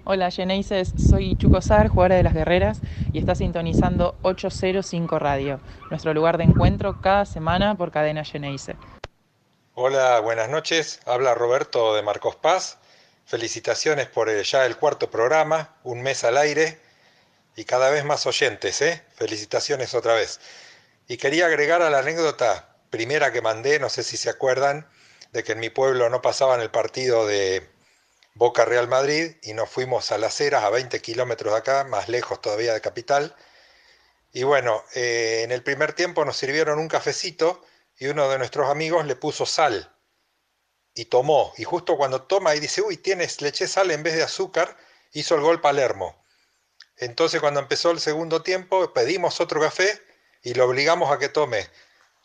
Hola 0.08 0.30
Geneises, 0.30 0.92
soy 0.96 1.34
Chuco 1.36 1.60
Sar, 1.60 1.88
jugadora 1.88 2.14
de 2.14 2.22
las 2.22 2.32
Guerreras, 2.32 2.80
y 3.12 3.18
está 3.18 3.34
sintonizando 3.34 4.14
805 4.22 5.18
Radio, 5.18 5.58
nuestro 5.90 6.14
lugar 6.14 6.38
de 6.38 6.44
encuentro 6.44 7.00
cada 7.00 7.26
semana 7.26 7.74
por 7.74 7.90
cadena 7.90 8.24
Geneise. 8.24 8.76
Hola, 9.74 10.20
buenas 10.20 10.48
noches. 10.48 11.00
Habla 11.06 11.34
Roberto 11.34 11.96
de 11.96 12.02
Marcos 12.02 12.36
Paz. 12.36 12.78
Felicitaciones 13.24 14.06
por 14.06 14.28
el- 14.28 14.44
ya 14.44 14.64
el 14.64 14.76
cuarto 14.76 15.10
programa, 15.10 15.74
un 15.82 16.02
mes 16.02 16.22
al 16.22 16.36
aire 16.36 16.78
y 17.56 17.64
cada 17.64 17.90
vez 17.90 18.04
más 18.04 18.26
oyentes, 18.26 18.80
¿eh? 18.82 19.02
Felicitaciones 19.16 19.92
otra 19.92 20.14
vez. 20.14 20.38
Y 21.08 21.16
quería 21.16 21.46
agregar 21.46 21.82
a 21.82 21.90
la 21.90 21.98
anécdota 21.98 22.76
primera 22.90 23.32
que 23.32 23.42
mandé, 23.42 23.80
no 23.80 23.88
sé 23.88 24.04
si 24.04 24.16
se 24.16 24.30
acuerdan, 24.30 24.86
de 25.32 25.42
que 25.42 25.50
en 25.52 25.58
mi 25.58 25.68
pueblo 25.68 26.08
no 26.10 26.22
pasaban 26.22 26.60
el 26.60 26.70
partido 26.70 27.26
de 27.26 27.74
Boca 28.36 28.66
Real 28.66 28.86
Madrid 28.86 29.36
y 29.42 29.54
nos 29.54 29.70
fuimos 29.70 30.12
a 30.12 30.18
Las 30.18 30.38
Heras, 30.42 30.62
a 30.62 30.68
20 30.68 31.00
kilómetros 31.00 31.54
de 31.54 31.58
acá, 31.58 31.84
más 31.84 32.10
lejos 32.10 32.38
todavía 32.42 32.74
de 32.74 32.82
Capital. 32.82 33.34
Y 34.30 34.42
bueno, 34.42 34.84
eh, 34.94 35.40
en 35.42 35.52
el 35.52 35.62
primer 35.62 35.94
tiempo 35.94 36.22
nos 36.22 36.36
sirvieron 36.36 36.78
un 36.78 36.88
cafecito 36.88 37.64
y 37.96 38.08
uno 38.08 38.28
de 38.28 38.36
nuestros 38.36 38.68
amigos 38.68 39.06
le 39.06 39.16
puso 39.16 39.46
sal 39.46 39.90
y 40.92 41.06
tomó. 41.06 41.54
Y 41.56 41.64
justo 41.64 41.96
cuando 41.96 42.24
toma 42.24 42.54
y 42.54 42.60
dice, 42.60 42.82
uy, 42.82 42.98
tienes, 42.98 43.40
le 43.40 43.48
eché 43.48 43.66
sal 43.66 43.90
en 43.90 44.02
vez 44.02 44.14
de 44.14 44.24
azúcar, 44.24 44.76
hizo 45.12 45.34
el 45.34 45.40
gol 45.40 45.62
Palermo. 45.62 46.22
Entonces 46.98 47.40
cuando 47.40 47.60
empezó 47.60 47.90
el 47.90 48.00
segundo 48.00 48.42
tiempo 48.42 48.92
pedimos 48.92 49.40
otro 49.40 49.62
café 49.62 49.98
y 50.42 50.52
lo 50.52 50.66
obligamos 50.66 51.10
a 51.10 51.18
que 51.18 51.30
tome 51.30 51.70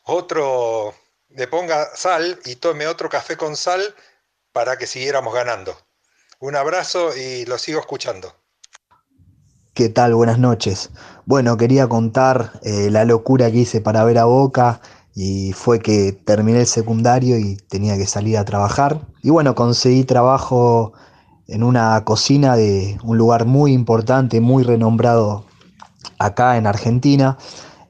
otro, 0.04 0.94
le 1.30 1.48
ponga 1.48 1.96
sal 1.96 2.38
y 2.44 2.58
tome 2.58 2.88
otro 2.88 3.08
café 3.08 3.38
con 3.38 3.56
sal 3.56 3.96
para 4.52 4.78
que 4.78 4.88
siguiéramos 4.88 5.34
ganando. 5.34 5.78
Un 6.44 6.56
abrazo 6.56 7.16
y 7.16 7.46
lo 7.46 7.60
sigo 7.60 7.80
escuchando. 7.80 8.34
¿Qué 9.76 9.90
tal? 9.90 10.16
Buenas 10.16 10.40
noches. 10.40 10.90
Bueno, 11.28 11.56
quería 11.56 11.88
contar 11.88 12.54
eh, 12.64 12.90
la 12.90 13.06
locura 13.06 13.52
que 13.52 13.60
hice 13.60 13.80
para 13.80 14.04
ver 14.04 14.18
a 14.18 14.26
Boca 14.26 14.82
y 15.14 15.54
fue 15.54 15.78
que 15.78 16.14
terminé 16.14 16.62
el 16.62 16.66
secundario 16.66 17.38
y 17.38 17.58
tenía 17.70 17.96
que 17.96 18.08
salir 18.08 18.40
a 18.40 18.44
trabajar. 18.44 19.02
Y 19.22 19.30
bueno, 19.30 19.54
conseguí 19.54 20.04
trabajo 20.04 20.94
en 21.48 21.62
una 21.62 22.04
cocina 22.06 22.56
de 22.56 22.98
un 23.04 23.20
lugar 23.20 23.46
muy 23.46 23.72
importante, 23.74 24.42
muy 24.42 24.64
renombrado 24.64 25.46
acá 26.18 26.58
en 26.58 26.66
Argentina 26.66 27.38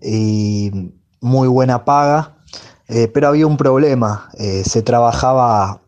y 0.02 0.92
muy 1.22 1.48
buena 1.48 1.86
paga, 1.86 2.36
eh, 2.90 3.08
pero 3.08 3.30
había 3.30 3.48
un 3.48 3.56
problema, 3.56 4.30
eh, 4.38 4.64
se 4.66 4.82
trabajaba 4.82 5.80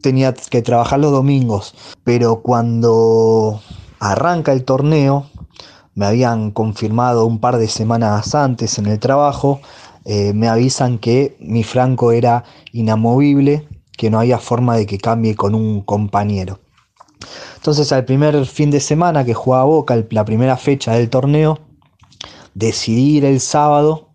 tenía 0.00 0.32
que 0.34 0.62
trabajar 0.62 1.00
los 1.00 1.12
domingos, 1.12 1.74
pero 2.04 2.42
cuando 2.42 3.60
arranca 3.98 4.52
el 4.52 4.64
torneo, 4.64 5.26
me 5.94 6.06
habían 6.06 6.50
confirmado 6.50 7.26
un 7.26 7.40
par 7.40 7.58
de 7.58 7.68
semanas 7.68 8.34
antes 8.34 8.78
en 8.78 8.86
el 8.86 8.98
trabajo, 8.98 9.60
eh, 10.04 10.32
me 10.32 10.48
avisan 10.48 10.98
que 10.98 11.36
mi 11.40 11.62
franco 11.62 12.12
era 12.12 12.44
inamovible, 12.72 13.68
que 13.96 14.10
no 14.10 14.18
había 14.18 14.38
forma 14.38 14.76
de 14.76 14.86
que 14.86 14.98
cambie 14.98 15.34
con 15.34 15.54
un 15.54 15.82
compañero. 15.82 16.60
Entonces 17.56 17.92
al 17.92 18.06
primer 18.06 18.46
fin 18.46 18.70
de 18.70 18.80
semana 18.80 19.24
que 19.24 19.34
jugaba 19.34 19.64
Boca, 19.64 20.02
la 20.10 20.24
primera 20.24 20.56
fecha 20.56 20.92
del 20.92 21.10
torneo, 21.10 21.58
decidí 22.54 23.18
ir 23.18 23.24
el 23.26 23.40
sábado 23.40 24.08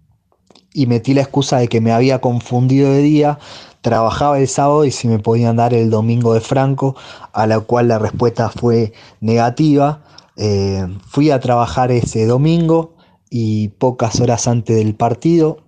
y 0.73 0.87
metí 0.87 1.13
la 1.13 1.21
excusa 1.21 1.57
de 1.57 1.67
que 1.67 1.81
me 1.81 1.91
había 1.91 2.19
confundido 2.19 2.91
de 2.91 3.01
día, 3.01 3.39
trabajaba 3.85 4.39
el 4.39 4.47
sábado 4.47 4.83
y 4.83 4.89
si 4.89 5.07
me 5.07 5.19
podían 5.19 5.57
dar 5.57 5.71
el 5.75 5.91
domingo 5.91 6.33
de 6.33 6.41
Franco, 6.41 6.95
a 7.33 7.45
la 7.45 7.59
cual 7.59 7.89
la 7.89 7.99
respuesta 7.99 8.49
fue 8.49 8.93
negativa. 9.21 10.01
Eh, 10.37 10.87
fui 11.07 11.29
a 11.29 11.39
trabajar 11.39 11.91
ese 11.91 12.25
domingo 12.25 12.95
y 13.29 13.67
pocas 13.67 14.19
horas 14.19 14.47
antes 14.47 14.75
del 14.75 14.95
partido 14.95 15.59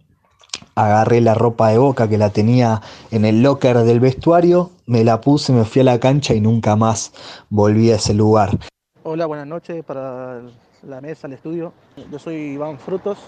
agarré 0.73 1.21
la 1.21 1.35
ropa 1.35 1.69
de 1.69 1.77
boca 1.77 2.07
que 2.07 2.17
la 2.17 2.31
tenía 2.31 2.81
en 3.11 3.23
el 3.23 3.43
locker 3.43 3.77
del 3.77 3.99
vestuario, 3.99 4.71
me 4.87 5.03
la 5.03 5.21
puse, 5.21 5.53
me 5.53 5.63
fui 5.63 5.81
a 5.81 5.85
la 5.85 5.99
cancha 5.99 6.33
y 6.33 6.41
nunca 6.41 6.75
más 6.75 7.13
volví 7.49 7.91
a 7.91 7.97
ese 7.97 8.15
lugar. 8.15 8.57
Hola, 9.03 9.27
buenas 9.27 9.45
noches 9.45 9.83
para 9.83 10.41
la 10.81 11.01
mesa, 11.01 11.27
el 11.27 11.33
estudio. 11.33 11.71
Yo 12.11 12.17
soy 12.17 12.35
Iván 12.35 12.79
Frutos, 12.79 13.19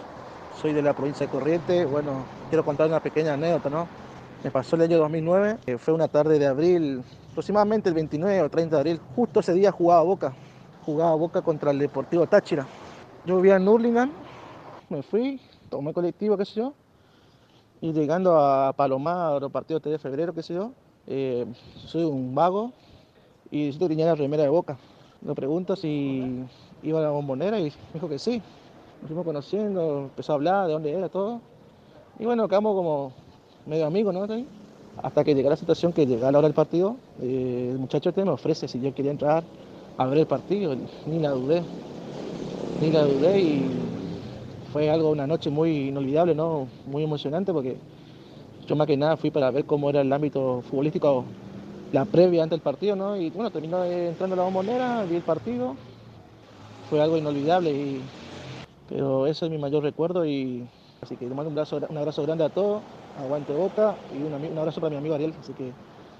soy 0.60 0.74
de 0.74 0.82
la 0.82 0.94
provincia 0.94 1.28
de 1.28 1.32
Corrientes. 1.32 1.90
Bueno, 1.90 2.24
quiero 2.50 2.66
contar 2.66 2.88
una 2.88 3.00
pequeña 3.00 3.34
anécdota, 3.34 3.70
¿no? 3.70 4.09
Me 4.42 4.52
pasó 4.52 4.78
el 4.78 4.84
año 4.84 4.98
2009, 5.00 5.78
fue 5.78 5.94
una 5.94 6.08
tarde 6.08 6.40
de 6.40 6.48
abril, 6.48 7.04
aproximadamente 7.30 7.90
el 7.90 7.96
29 7.96 8.42
o 8.42 8.50
30 8.50 8.74
de 8.74 8.80
abril. 8.80 9.02
Justo 9.14 9.42
ese 9.42 9.54
día 9.54 9.70
jugaba 9.70 10.02
Boca, 10.04 10.34
jugaba 10.86 11.14
Boca 11.16 11.42
contra 11.42 11.72
el 11.72 11.80
Deportivo 11.80 12.26
Táchira. 12.26 12.66
Yo 13.26 13.36
vivía 13.36 13.58
en 13.58 13.66
Nurlingan, 13.66 14.14
me 14.88 15.04
fui, 15.04 15.42
tomé 15.70 15.92
colectivo, 15.92 16.38
qué 16.38 16.46
sé 16.46 16.54
yo, 16.56 16.74
y 17.82 17.92
llegando 17.92 18.40
a 18.40 18.72
Palomar 18.72 19.44
o 19.44 19.50
partido 19.50 19.82
3 19.82 19.92
de 19.92 20.00
febrero, 20.00 20.34
qué 20.34 20.42
sé 20.42 20.54
yo, 20.54 20.72
eh, 21.06 21.46
soy 21.86 22.06
un 22.06 22.34
vago 22.34 22.72
y 23.52 23.66
necesito 23.66 23.90
tenía 23.90 24.06
la 24.06 24.16
primera 24.16 24.44
de 24.44 24.50
Boca. 24.50 24.78
Me 25.20 25.36
pregunto 25.36 25.76
si 25.76 26.46
iba 26.82 27.00
a 27.00 27.02
la 27.02 27.10
bombonera 27.10 27.60
y 27.60 27.64
me 27.64 27.72
dijo 27.96 28.08
que 28.08 28.18
sí. 28.18 28.42
Nos 29.02 29.08
fuimos 29.08 29.26
conociendo, 29.26 30.04
empezó 30.04 30.32
a 30.32 30.36
hablar 30.36 30.68
de 30.68 30.74
dónde 30.74 30.94
era 30.94 31.10
todo. 31.10 31.42
Y 32.20 32.26
bueno, 32.26 32.48
quedamos 32.48 32.74
como 32.74 33.14
medio 33.70 33.86
amigos, 33.86 34.14
¿no? 34.14 34.28
Hasta 35.02 35.24
que 35.24 35.34
llegó 35.34 35.50
la 35.50 35.56
situación 35.56 35.94
que 35.94 36.06
llegó 36.06 36.30
la 36.30 36.40
hora 36.40 36.48
del 36.48 36.54
partido, 36.54 36.96
eh, 37.22 37.70
el 37.72 37.78
muchacho 37.78 38.10
este 38.10 38.26
me 38.26 38.32
ofrece 38.32 38.68
si 38.68 38.82
yo 38.82 38.94
quería 38.94 39.12
entrar 39.12 39.44
a 39.98 40.06
ver 40.08 40.20
el 40.20 40.28
partido, 40.28 40.76
ni 41.06 41.20
la 41.20 41.30
dudé, 41.30 41.64
ni 42.82 42.92
la 42.92 43.04
dudé 43.04 43.40
y 43.40 43.62
fue 44.74 44.90
algo, 44.90 45.10
una 45.10 45.28
noche 45.28 45.50
muy 45.50 45.90
inolvidable, 45.90 46.36
¿no? 46.36 46.68
Muy 46.86 47.04
emocionante 47.04 47.54
porque 47.54 47.78
yo 48.68 48.76
más 48.76 48.88
que 48.88 48.98
nada 48.98 49.18
fui 49.18 49.32
para 49.32 49.52
ver 49.52 49.66
cómo 49.66 49.90
era 49.90 50.02
el 50.02 50.12
ámbito 50.12 50.62
futbolístico, 50.64 51.26
la 51.92 52.06
previa 52.06 52.44
antes 52.44 52.58
del 52.58 52.62
partido, 52.62 52.96
¿no? 52.96 53.16
Y 53.18 53.30
bueno, 53.30 53.52
terminó 53.52 53.84
entrando 53.84 54.36
la 54.36 54.44
bombonera, 54.44 55.06
vi 55.06 55.16
el 55.16 55.24
partido, 55.24 55.76
fue 56.90 57.02
algo 57.02 57.18
inolvidable 57.18 57.72
y 57.72 58.02
pero 58.90 59.28
ese 59.28 59.46
es 59.46 59.52
mi 59.52 59.58
mayor 59.60 59.84
recuerdo 59.84 60.26
y 60.26 60.68
así 61.02 61.16
que 61.16 61.26
le 61.26 61.36
mando 61.36 61.50
un 61.52 61.58
abrazo, 61.58 61.80
un 61.90 61.98
abrazo 61.98 62.24
grande 62.24 62.44
a 62.44 62.50
todos, 62.50 62.84
aguante 63.18 63.54
boca 63.54 63.96
y 64.14 64.24
un, 64.24 64.58
abrazo 64.58 64.82
para 64.82 64.92
mi 64.92 64.98
amigo 64.98 65.16
Ariel, 65.16 65.34
así 65.40 65.54
que 65.54 65.72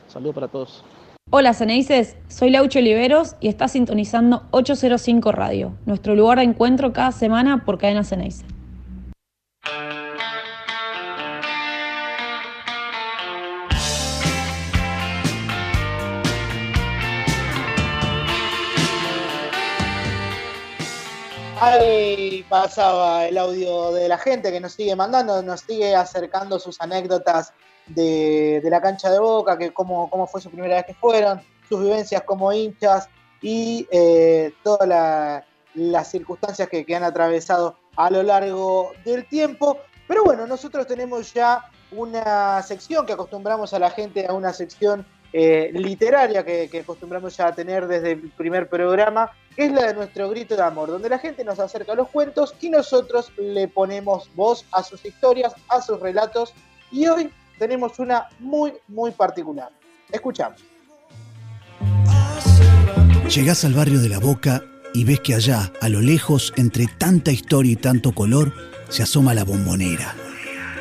saludo 0.08 0.34
para 0.34 0.48
todos. 0.48 0.84
Hola 1.32 1.54
Ceneices, 1.54 2.18
soy 2.28 2.50
Laucho 2.50 2.80
Oliveros 2.80 3.36
y 3.40 3.50
está 3.50 3.68
sintonizando 3.68 4.44
805 4.52 5.32
Radio, 5.32 5.74
nuestro 5.86 6.16
lugar 6.16 6.40
de 6.40 6.46
encuentro 6.46 6.92
cada 6.92 7.12
semana 7.12 7.66
por 7.66 7.78
Cadena 7.78 8.04
Ceneice. 8.04 8.44
Ahí 21.62 22.46
pasaba 22.48 23.26
el 23.26 23.38
audio 23.38 23.92
de 23.92 24.08
la 24.08 24.18
gente 24.18 24.50
que 24.50 24.62
nos 24.62 24.72
sigue 24.72 24.96
mandando, 24.96 25.42
nos 25.42 25.60
sigue 25.60 25.94
acercando 25.94 26.58
sus 26.58 26.80
anécdotas 26.80 27.52
de, 27.88 28.62
la 28.64 28.82
cancha 28.82 29.10
de 29.10 29.20
Boca, 29.20 29.58
que 29.58 29.74
cómo, 29.74 30.10
cómo, 30.10 30.26
fue 30.26 30.40
su 30.40 30.50
primera 30.50 30.76
vez 30.76 30.86
que 30.86 30.94
fueron, 30.94 31.42
sus 31.68 31.82
vivencias 31.82 32.24
como 32.24 32.54
hinchas 32.54 33.10
y 33.42 33.86
eh, 33.92 34.54
todas 34.64 35.44
las 35.74 36.08
circunstancias 36.10 36.70
que, 36.70 36.86
han 36.96 37.04
atravesado 37.04 37.76
a 37.98 38.10
lo 38.10 38.24
largo 38.24 38.94
del 39.04 39.28
tiempo. 39.28 39.80
Pero 40.08 40.24
bueno, 40.24 40.48
nosotros 40.48 40.88
tenemos 40.88 41.34
ya 41.34 41.70
una 41.92 42.62
sección 42.64 43.06
que 43.06 43.14
acostumbramos 43.14 43.74
a 43.74 43.80
la 43.80 43.90
gente 43.90 44.26
a 44.26 44.32
una 44.34 44.54
sección 44.54 45.06
eh, 45.32 45.72
literaria 45.74 46.44
que, 46.44 46.70
acostumbramos 46.82 47.38
ya 47.38 47.48
a 47.48 47.56
tener 47.56 47.88
desde 47.88 48.14
el 48.14 48.30
primer 48.32 48.68
programa, 48.68 49.32
que 49.56 49.66
es 49.66 49.72
la 49.72 49.88
de 49.88 49.94
nuestro 49.94 50.30
grito 50.30 50.56
de 50.56 50.64
amor, 50.64 50.90
donde 50.90 51.10
la 51.10 51.20
gente 51.20 51.44
nos 51.44 51.60
acerca 51.60 51.94
los 51.94 52.10
cuentos 52.10 52.56
y 52.62 52.70
nosotros 52.70 53.32
le 53.38 53.68
ponemos 53.68 54.30
voz 54.36 54.66
a 54.72 54.84
sus 54.84 55.06
historias, 55.06 55.54
a 55.68 55.82
sus 55.82 56.00
relatos. 56.00 56.54
Y 56.92 57.08
hoy 57.08 57.30
tenemos 57.60 58.00
una 58.00 58.28
muy, 58.40 58.74
muy 58.88 59.12
particular. 59.12 59.70
Escuchamos. 60.12 60.62
Llegás 63.34 63.64
al 63.64 63.74
barrio 63.74 64.00
de 64.00 64.10
la 64.10 64.18
Boca 64.18 64.64
y 64.96 65.04
ves 65.04 65.20
que 65.20 65.36
allá, 65.36 65.72
a 65.82 65.90
lo 65.90 66.02
lejos, 66.02 66.52
entre 66.58 66.88
tanta 66.88 67.32
historia 67.32 67.74
y 67.74 67.76
tanto 67.76 68.14
color, 68.14 68.54
se 68.90 69.04
asoma 69.04 69.36
la 69.36 69.44
bombonera. 69.44 70.16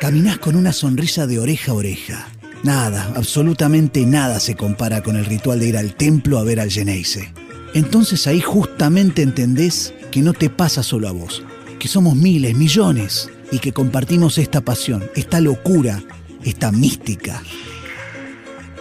Caminás 0.01 0.39
con 0.39 0.55
una 0.55 0.73
sonrisa 0.73 1.27
de 1.27 1.37
oreja 1.37 1.71
a 1.71 1.75
oreja 1.75 2.27
Nada, 2.63 3.11
absolutamente 3.15 4.05
nada 4.05 4.39
se 4.39 4.55
compara 4.55 5.01
con 5.01 5.15
el 5.15 5.25
ritual 5.25 5.59
de 5.59 5.67
ir 5.67 5.77
al 5.77 5.95
templo 5.95 6.39
a 6.39 6.43
ver 6.43 6.59
al 6.59 6.69
Geneise. 6.69 7.33
Entonces 7.73 8.27
ahí 8.27 8.41
justamente 8.41 9.21
entendés 9.21 9.93
que 10.11 10.21
no 10.21 10.33
te 10.33 10.49
pasa 10.49 10.83
solo 10.83 11.07
a 11.07 11.11
vos, 11.11 11.43
que 11.79 11.87
somos 11.87 12.15
miles, 12.15 12.55
millones, 12.55 13.29
y 13.51 13.59
que 13.59 13.73
compartimos 13.73 14.37
esta 14.37 14.61
pasión, 14.61 15.09
esta 15.15 15.41
locura, 15.41 16.03
esta 16.43 16.71
mística. 16.71 17.41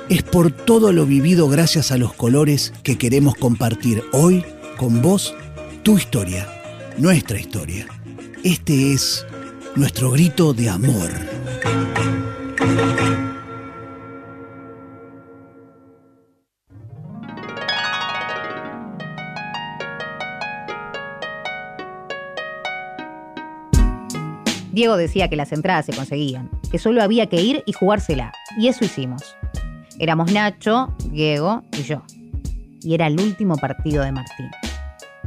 Es 0.09 0.23
por 0.23 0.51
todo 0.51 0.93
lo 0.93 1.07
vivido 1.07 1.49
gracias 1.49 1.93
a 1.93 1.99
los 1.99 2.15
colores 2.15 2.73
que 2.83 2.97
queremos 2.97 3.35
compartir 3.35 4.03
hoy 4.13 4.45
con 4.77 5.03
vos 5.03 5.35
tu 5.83 5.99
historia, 5.99 6.49
nuestra 6.97 7.39
historia. 7.39 7.87
Este 8.43 8.93
es 8.93 9.27
nuestro 9.75 10.11
grito 10.11 10.55
de 10.55 10.71
amor. 10.71 11.11
Diego 24.73 24.97
decía 24.97 25.29
que 25.29 25.37
las 25.37 25.53
entradas 25.53 25.87
se 25.87 25.93
conseguían, 25.93 26.51
que 26.71 26.79
solo 26.79 27.03
había 27.03 27.27
que 27.27 27.41
ir 27.41 27.63
y 27.67 27.73
jugársela. 27.73 28.33
Y 28.59 28.69
eso 28.69 28.85
hicimos. 28.85 29.37
Éramos 29.99 30.33
Nacho, 30.33 30.95
Diego 31.11 31.63
y 31.73 31.83
yo. 31.83 32.03
Y 32.83 32.95
era 32.95 33.07
el 33.07 33.19
último 33.19 33.57
partido 33.57 34.05
de 34.05 34.13
Martín. 34.13 34.51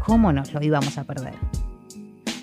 ¿Cómo 0.06 0.32
nos 0.32 0.54
lo 0.54 0.62
íbamos 0.62 0.98
a 0.98 1.04
perder? 1.04 1.34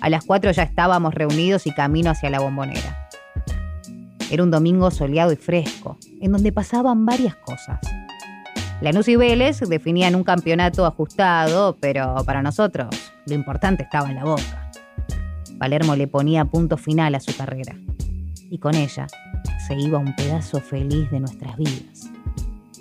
A 0.01 0.09
las 0.09 0.23
4 0.25 0.51
ya 0.51 0.63
estábamos 0.63 1.13
reunidos 1.13 1.67
y 1.67 1.71
camino 1.71 2.11
hacia 2.11 2.29
la 2.29 2.39
bombonera. 2.39 3.09
Era 4.29 4.43
un 4.43 4.51
domingo 4.51 4.91
soleado 4.91 5.31
y 5.31 5.35
fresco, 5.35 5.97
en 6.21 6.31
donde 6.31 6.51
pasaban 6.51 7.05
varias 7.05 7.35
cosas. 7.35 7.79
Lanús 8.81 9.07
y 9.07 9.15
Vélez 9.15 9.59
definían 9.59 10.15
un 10.15 10.23
campeonato 10.23 10.85
ajustado, 10.85 11.75
pero 11.81 12.15
para 12.25 12.41
nosotros 12.41 12.89
lo 13.25 13.33
importante 13.33 13.83
estaba 13.83 14.09
en 14.09 14.15
la 14.15 14.23
boca. 14.23 14.68
Palermo 15.59 15.95
le 15.95 16.07
ponía 16.07 16.45
punto 16.45 16.77
final 16.77 17.13
a 17.15 17.19
su 17.19 17.35
carrera. 17.35 17.75
Y 18.49 18.57
con 18.57 18.73
ella 18.75 19.07
se 19.67 19.75
iba 19.75 19.99
un 19.99 20.15
pedazo 20.15 20.59
feliz 20.61 21.11
de 21.11 21.19
nuestras 21.19 21.55
vidas. 21.57 22.09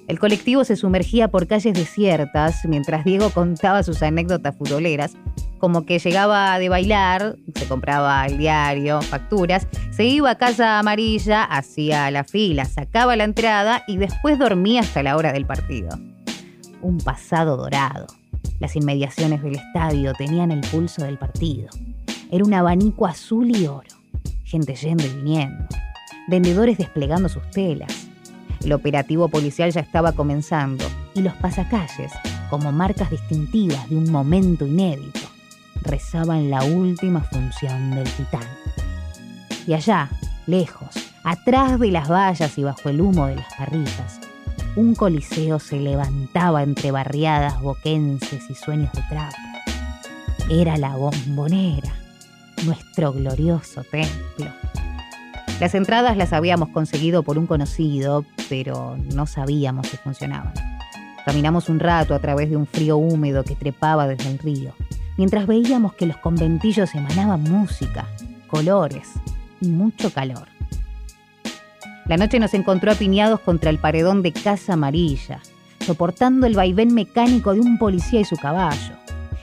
El 0.06 0.18
colectivo 0.18 0.64
se 0.64 0.76
sumergía 0.76 1.28
por 1.28 1.46
calles 1.46 1.74
desiertas 1.74 2.64
mientras 2.64 3.04
Diego 3.04 3.28
contaba 3.28 3.82
sus 3.82 4.02
anécdotas 4.02 4.56
futboleras, 4.56 5.12
como 5.58 5.84
que 5.84 5.98
llegaba 5.98 6.58
de 6.58 6.70
bailar, 6.70 7.36
se 7.54 7.66
compraba 7.66 8.24
el 8.24 8.38
diario, 8.38 9.02
facturas, 9.02 9.66
se 9.90 10.04
iba 10.04 10.30
a 10.30 10.38
casa 10.38 10.78
amarilla, 10.78 11.44
hacía 11.44 12.10
la 12.10 12.24
fila, 12.24 12.64
sacaba 12.64 13.16
la 13.16 13.24
entrada 13.24 13.82
y 13.86 13.98
después 13.98 14.38
dormía 14.38 14.80
hasta 14.80 15.02
la 15.02 15.16
hora 15.16 15.32
del 15.32 15.44
partido. 15.44 15.90
Un 16.80 16.98
pasado 16.98 17.58
dorado. 17.58 18.06
Las 18.60 18.76
inmediaciones 18.76 19.42
del 19.42 19.56
estadio 19.56 20.14
tenían 20.14 20.52
el 20.52 20.60
pulso 20.60 21.04
del 21.04 21.18
partido. 21.18 21.68
Era 22.30 22.44
un 22.44 22.54
abanico 22.54 23.06
azul 23.06 23.54
y 23.54 23.66
oro. 23.66 23.88
Gente 24.44 24.74
yendo 24.74 25.04
y 25.04 25.08
viniendo. 25.08 25.64
Vendedores 26.28 26.78
desplegando 26.78 27.28
sus 27.28 27.48
telas. 27.50 28.08
El 28.62 28.72
operativo 28.72 29.28
policial 29.28 29.70
ya 29.70 29.80
estaba 29.80 30.12
comenzando 30.12 30.84
y 31.14 31.22
los 31.22 31.34
pasacalles, 31.34 32.12
como 32.50 32.72
marcas 32.72 33.10
distintivas 33.10 33.88
de 33.88 33.96
un 33.96 34.10
momento 34.10 34.66
inédito, 34.66 35.20
rezaban 35.82 36.50
la 36.50 36.64
última 36.64 37.20
función 37.20 37.94
del 37.94 38.10
titán. 38.10 38.46
Y 39.66 39.74
allá, 39.74 40.10
lejos, 40.46 40.88
atrás 41.24 41.78
de 41.78 41.90
las 41.90 42.08
vallas 42.08 42.58
y 42.58 42.64
bajo 42.64 42.88
el 42.88 43.00
humo 43.00 43.26
de 43.26 43.36
las 43.36 43.54
parrillas, 43.54 44.20
un 44.76 44.94
coliseo 44.94 45.58
se 45.58 45.80
levantaba 45.80 46.62
entre 46.62 46.90
barriadas 46.90 47.60
boquenses 47.60 48.48
y 48.48 48.54
sueños 48.54 48.92
de 48.92 49.02
trapo. 49.08 49.47
Era 50.50 50.78
la 50.78 50.96
bombonera, 50.96 51.92
nuestro 52.64 53.12
glorioso 53.12 53.84
templo. 53.84 54.46
Las 55.60 55.74
entradas 55.74 56.16
las 56.16 56.32
habíamos 56.32 56.70
conseguido 56.70 57.22
por 57.22 57.36
un 57.36 57.46
conocido, 57.46 58.24
pero 58.48 58.96
no 59.14 59.26
sabíamos 59.26 59.88
si 59.88 59.98
funcionaban. 59.98 60.54
Caminamos 61.26 61.68
un 61.68 61.78
rato 61.78 62.14
a 62.14 62.18
través 62.18 62.48
de 62.48 62.56
un 62.56 62.66
frío 62.66 62.96
húmedo 62.96 63.44
que 63.44 63.56
trepaba 63.56 64.08
desde 64.08 64.30
el 64.30 64.38
río, 64.38 64.72
mientras 65.18 65.46
veíamos 65.46 65.92
que 65.92 66.06
los 66.06 66.16
conventillos 66.16 66.94
emanaban 66.94 67.42
música, 67.42 68.06
colores 68.46 69.10
y 69.60 69.68
mucho 69.68 70.10
calor. 70.10 70.48
La 72.06 72.16
noche 72.16 72.38
nos 72.38 72.54
encontró 72.54 72.92
apiñados 72.92 73.40
contra 73.40 73.68
el 73.68 73.78
paredón 73.78 74.22
de 74.22 74.32
Casa 74.32 74.72
Amarilla, 74.72 75.40
soportando 75.84 76.46
el 76.46 76.54
vaivén 76.54 76.94
mecánico 76.94 77.52
de 77.52 77.60
un 77.60 77.76
policía 77.76 78.20
y 78.20 78.24
su 78.24 78.36
caballo. 78.36 78.96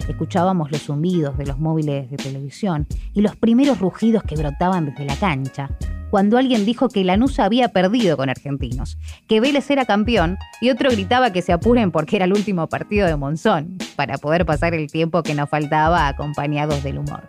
Escuchábamos 0.07 0.71
los 0.71 0.83
zumbidos 0.83 1.37
de 1.37 1.45
los 1.45 1.59
móviles 1.59 2.09
de 2.09 2.17
televisión 2.17 2.87
y 3.13 3.21
los 3.21 3.35
primeros 3.35 3.79
rugidos 3.79 4.23
que 4.23 4.35
brotaban 4.35 4.85
desde 4.85 5.05
la 5.05 5.15
cancha, 5.15 5.69
cuando 6.11 6.37
alguien 6.37 6.65
dijo 6.65 6.89
que 6.89 7.03
Lanús 7.03 7.39
había 7.39 7.69
perdido 7.69 8.15
con 8.15 8.29
Argentinos, 8.29 8.97
que 9.27 9.41
Vélez 9.41 9.69
era 9.69 9.85
campeón 9.85 10.37
y 10.61 10.69
otro 10.69 10.89
gritaba 10.89 11.31
que 11.31 11.41
se 11.41 11.51
apuren 11.51 11.91
porque 11.91 12.15
era 12.15 12.25
el 12.25 12.33
último 12.33 12.67
partido 12.67 13.07
de 13.07 13.15
Monzón, 13.15 13.77
para 13.95 14.17
poder 14.17 14.45
pasar 14.45 14.73
el 14.73 14.89
tiempo 14.89 15.23
que 15.23 15.35
nos 15.35 15.49
faltaba 15.49 16.07
acompañados 16.07 16.83
del 16.83 16.99
humor. 16.99 17.27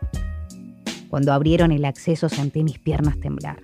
Cuando 1.08 1.32
abrieron 1.32 1.72
el 1.72 1.84
acceso 1.84 2.28
sentí 2.28 2.62
mis 2.62 2.78
piernas 2.78 3.18
temblar. 3.18 3.60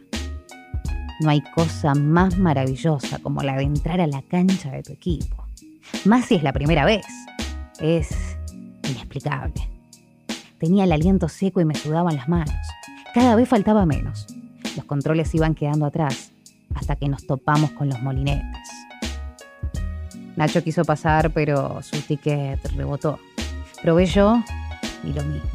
No 1.20 1.30
hay 1.30 1.42
cosa 1.54 1.94
más 1.94 2.38
maravillosa 2.38 3.18
como 3.18 3.42
la 3.42 3.56
de 3.56 3.64
entrar 3.64 4.00
a 4.00 4.06
la 4.06 4.22
cancha 4.22 4.70
de 4.70 4.82
tu 4.82 4.92
equipo. 4.92 5.46
Más 6.04 6.24
si 6.24 6.36
es 6.36 6.42
la 6.42 6.52
primera 6.52 6.84
vez. 6.84 7.06
Es 7.80 8.31
inexplicable. 8.88 9.68
Tenía 10.58 10.84
el 10.84 10.92
aliento 10.92 11.28
seco 11.28 11.60
y 11.60 11.64
me 11.64 11.74
sudaban 11.74 12.16
las 12.16 12.28
manos. 12.28 12.54
Cada 13.14 13.34
vez 13.34 13.48
faltaba 13.48 13.84
menos. 13.84 14.26
Los 14.76 14.84
controles 14.84 15.34
iban 15.34 15.54
quedando 15.54 15.86
atrás 15.86 16.32
hasta 16.74 16.96
que 16.96 17.08
nos 17.08 17.26
topamos 17.26 17.72
con 17.72 17.88
los 17.88 18.00
molinetes. 18.00 18.68
Nacho 20.36 20.64
quiso 20.64 20.84
pasar, 20.84 21.30
pero 21.30 21.82
su 21.82 22.00
ticket 22.00 22.64
rebotó. 22.74 23.18
Probé 23.82 24.06
yo 24.06 24.42
y 25.04 25.12
lo 25.12 25.22
mismo. 25.24 25.50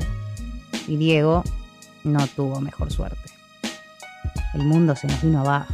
Y 0.87 0.97
Diego 0.97 1.43
no 2.03 2.25
tuvo 2.27 2.61
mejor 2.61 2.91
suerte. 2.91 3.17
El 4.53 4.63
mundo 4.63 4.95
se 4.95 5.07
nos 5.07 5.21
vino 5.21 5.39
abajo. 5.39 5.73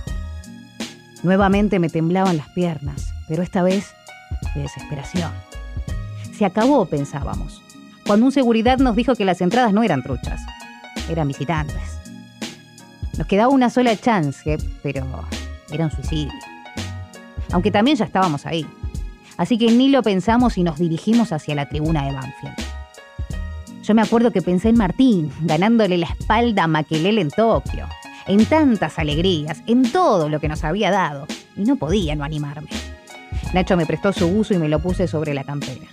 Nuevamente 1.23 1.79
me 1.79 1.89
temblaban 1.89 2.37
las 2.37 2.49
piernas, 2.49 3.13
pero 3.27 3.43
esta 3.43 3.63
vez 3.63 3.93
de 4.55 4.61
desesperación. 4.61 5.31
Se 6.37 6.45
acabó, 6.45 6.85
pensábamos, 6.85 7.61
cuando 8.05 8.25
un 8.25 8.31
seguridad 8.31 8.79
nos 8.79 8.95
dijo 8.95 9.15
que 9.15 9.25
las 9.25 9.41
entradas 9.41 9.73
no 9.73 9.83
eran 9.83 10.03
truchas, 10.03 10.41
eran 11.09 11.27
visitantes. 11.27 11.99
Nos 13.17 13.27
quedaba 13.27 13.49
una 13.49 13.69
sola 13.69 13.95
chance, 13.95 14.57
pero 14.81 15.05
era 15.71 15.85
un 15.85 15.91
suicidio. 15.91 16.33
Aunque 17.51 17.71
también 17.71 17.97
ya 17.97 18.05
estábamos 18.05 18.45
ahí. 18.45 18.65
Así 19.37 19.57
que 19.57 19.71
ni 19.71 19.89
lo 19.89 20.01
pensamos 20.01 20.57
y 20.57 20.63
nos 20.63 20.79
dirigimos 20.79 21.31
hacia 21.31 21.55
la 21.55 21.69
tribuna 21.69 22.05
de 22.05 22.13
Banfield. 22.13 22.55
Yo 23.83 23.93
me 23.93 24.01
acuerdo 24.01 24.31
que 24.31 24.41
pensé 24.41 24.69
en 24.69 24.77
Martín, 24.77 25.31
ganándole 25.41 25.97
la 25.97 26.07
espalda 26.07 26.63
a 26.63 26.67
Maquelele 26.67 27.21
en 27.21 27.29
Tokio 27.29 27.87
en 28.27 28.45
tantas 28.45 28.99
alegrías, 28.99 29.61
en 29.67 29.83
todo 29.91 30.29
lo 30.29 30.39
que 30.39 30.47
nos 30.47 30.63
había 30.63 30.91
dado, 30.91 31.27
y 31.55 31.63
no 31.63 31.75
podía 31.75 32.15
no 32.15 32.23
animarme. 32.23 32.69
Nacho 33.53 33.77
me 33.77 33.85
prestó 33.85 34.13
su 34.13 34.27
uso 34.27 34.53
y 34.53 34.57
me 34.57 34.69
lo 34.69 34.79
puse 34.79 35.07
sobre 35.07 35.33
la 35.33 35.43
campera. 35.43 35.85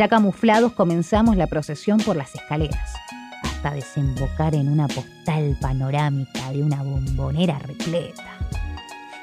Ya 0.00 0.08
camuflados 0.08 0.72
comenzamos 0.72 1.36
la 1.36 1.46
procesión 1.46 1.98
por 1.98 2.16
las 2.16 2.34
escaleras, 2.34 2.94
hasta 3.42 3.74
desembocar 3.74 4.54
en 4.54 4.70
una 4.70 4.88
postal 4.88 5.58
panorámica 5.60 6.50
de 6.52 6.62
una 6.62 6.82
bombonera 6.82 7.58
repleta. 7.58 8.38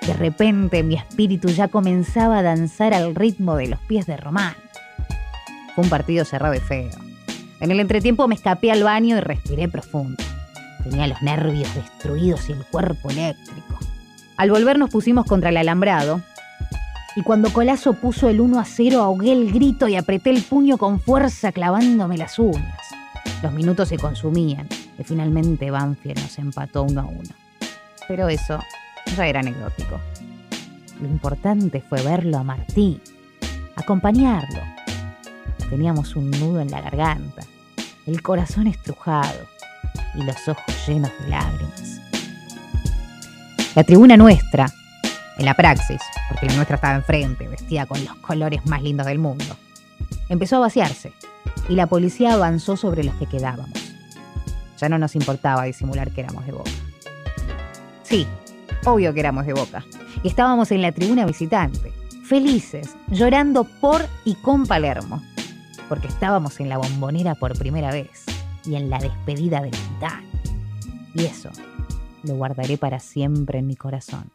De 0.06 0.14
repente 0.14 0.84
mi 0.84 0.94
espíritu 0.94 1.48
ya 1.48 1.68
comenzaba 1.68 2.38
a 2.38 2.44
danzar 2.44 2.94
al 2.94 3.16
ritmo 3.16 3.56
de 3.56 3.70
los 3.70 3.80
pies 3.88 4.06
de 4.06 4.18
Román. 4.18 4.54
Fue 5.74 5.84
un 5.84 5.90
partido 5.90 6.24
cerrado 6.26 6.54
y 6.54 6.60
feo. 6.60 6.92
En 7.60 7.72
el 7.72 7.80
entretiempo 7.80 8.28
me 8.28 8.36
escapé 8.36 8.72
al 8.72 8.84
baño 8.84 9.18
y 9.18 9.22
respiré 9.22 9.68
profundo. 9.68 10.24
Tenía 10.84 11.08
los 11.08 11.24
nervios 11.24 11.74
destruidos 11.74 12.50
y 12.50 12.52
el 12.52 12.64
cuerpo 12.66 13.10
eléctrico. 13.10 13.80
Al 14.36 14.52
volver 14.52 14.78
nos 14.78 14.92
pusimos 14.92 15.26
contra 15.26 15.50
el 15.50 15.58
alambrado 15.58 16.22
y 17.18 17.24
cuando 17.24 17.52
Colazo 17.52 17.94
puso 17.94 18.30
el 18.30 18.40
1 18.40 18.60
a 18.60 18.64
0 18.64 19.02
ahogué 19.02 19.32
el 19.32 19.52
grito 19.52 19.88
y 19.88 19.96
apreté 19.96 20.30
el 20.30 20.44
puño 20.44 20.78
con 20.78 21.00
fuerza 21.00 21.52
clavándome 21.52 22.16
las 22.16 22.38
uñas. 22.38 22.78
Los 23.42 23.54
minutos 23.54 23.90
se 23.90 23.98
consumían 23.98 24.68
y 25.00 25.04
finalmente 25.04 25.72
Banfield 25.72 26.20
nos 26.22 26.38
empató 26.38 26.84
1 26.84 27.02
a 27.02 27.06
1. 27.06 27.22
Pero 28.08 28.30
eso 28.30 28.60
ya 29.16 29.26
era 29.26 29.40
anecdótico. 29.40 30.00
Lo 31.02 31.08
importante 31.08 31.82
fue 31.82 32.04
verlo 32.04 32.38
a 32.38 32.44
Martín, 32.44 33.02
acompañarlo. 33.76 34.62
Teníamos 35.72 36.16
un 36.16 36.30
nudo 36.30 36.62
en 36.62 36.70
la 36.70 36.82
garganta, 36.82 37.42
el 38.06 38.22
corazón 38.22 38.68
estrujado 38.68 39.48
y 40.14 40.22
los 40.22 40.48
ojos 40.48 40.88
llenos 40.88 41.12
de 41.20 41.30
lágrimas. 41.30 42.00
La 43.74 43.84
tribuna 43.84 44.18
nuestra, 44.18 44.72
en 45.40 45.46
la 45.46 45.56
praxis, 45.56 46.02
porque 46.28 46.48
la 46.48 46.56
nuestra 46.56 46.76
estaba 46.76 46.96
enfrente, 46.96 47.48
vestida 47.48 47.86
con 47.86 48.04
los 48.04 48.16
colores 48.16 48.66
más 48.66 48.82
lindos 48.82 49.06
del 49.06 49.20
mundo, 49.20 49.46
empezó 50.30 50.58
a 50.58 50.60
vaciarse 50.60 51.14
y 51.70 51.76
la 51.76 51.88
policía 51.88 52.34
avanzó 52.34 52.78
sobre 52.78 53.04
los 53.04 53.16
que 53.16 53.26
quedábamos. 53.26 53.78
Ya 54.78 54.90
no 54.90 55.00
nos 55.00 55.16
importaba 55.16 55.64
disimular 55.64 56.12
que 56.12 56.22
éramos 56.22 56.46
de 56.46 56.52
boca. 56.52 56.72
Sí, 58.04 58.28
obvio 58.86 59.14
que 59.14 59.20
éramos 59.20 59.46
de 59.46 59.54
boca. 59.54 59.84
Y 60.24 60.28
estábamos 60.28 60.72
en 60.72 60.82
la 60.82 60.92
tribuna 60.92 61.26
visitante, 61.26 61.92
felices, 62.24 62.96
llorando 63.08 63.64
por 63.64 64.06
y 64.24 64.36
con 64.36 64.66
Palermo, 64.66 65.22
porque 65.90 66.08
estábamos 66.08 66.60
en 66.60 66.70
la 66.70 66.78
bombonera 66.78 67.36
por 67.36 67.58
primera 67.58 67.92
vez 67.92 68.26
y 68.66 68.76
en 68.76 68.90
la 68.90 69.00
despedida 69.00 69.62
del 69.62 69.72
titán. 69.72 70.24
Y 71.14 71.26
eso 71.26 71.50
lo 72.24 72.36
guardaré 72.36 72.78
para 72.78 73.00
siempre 73.00 73.60
en 73.60 73.68
mi 73.68 73.76
corazón. 73.76 74.30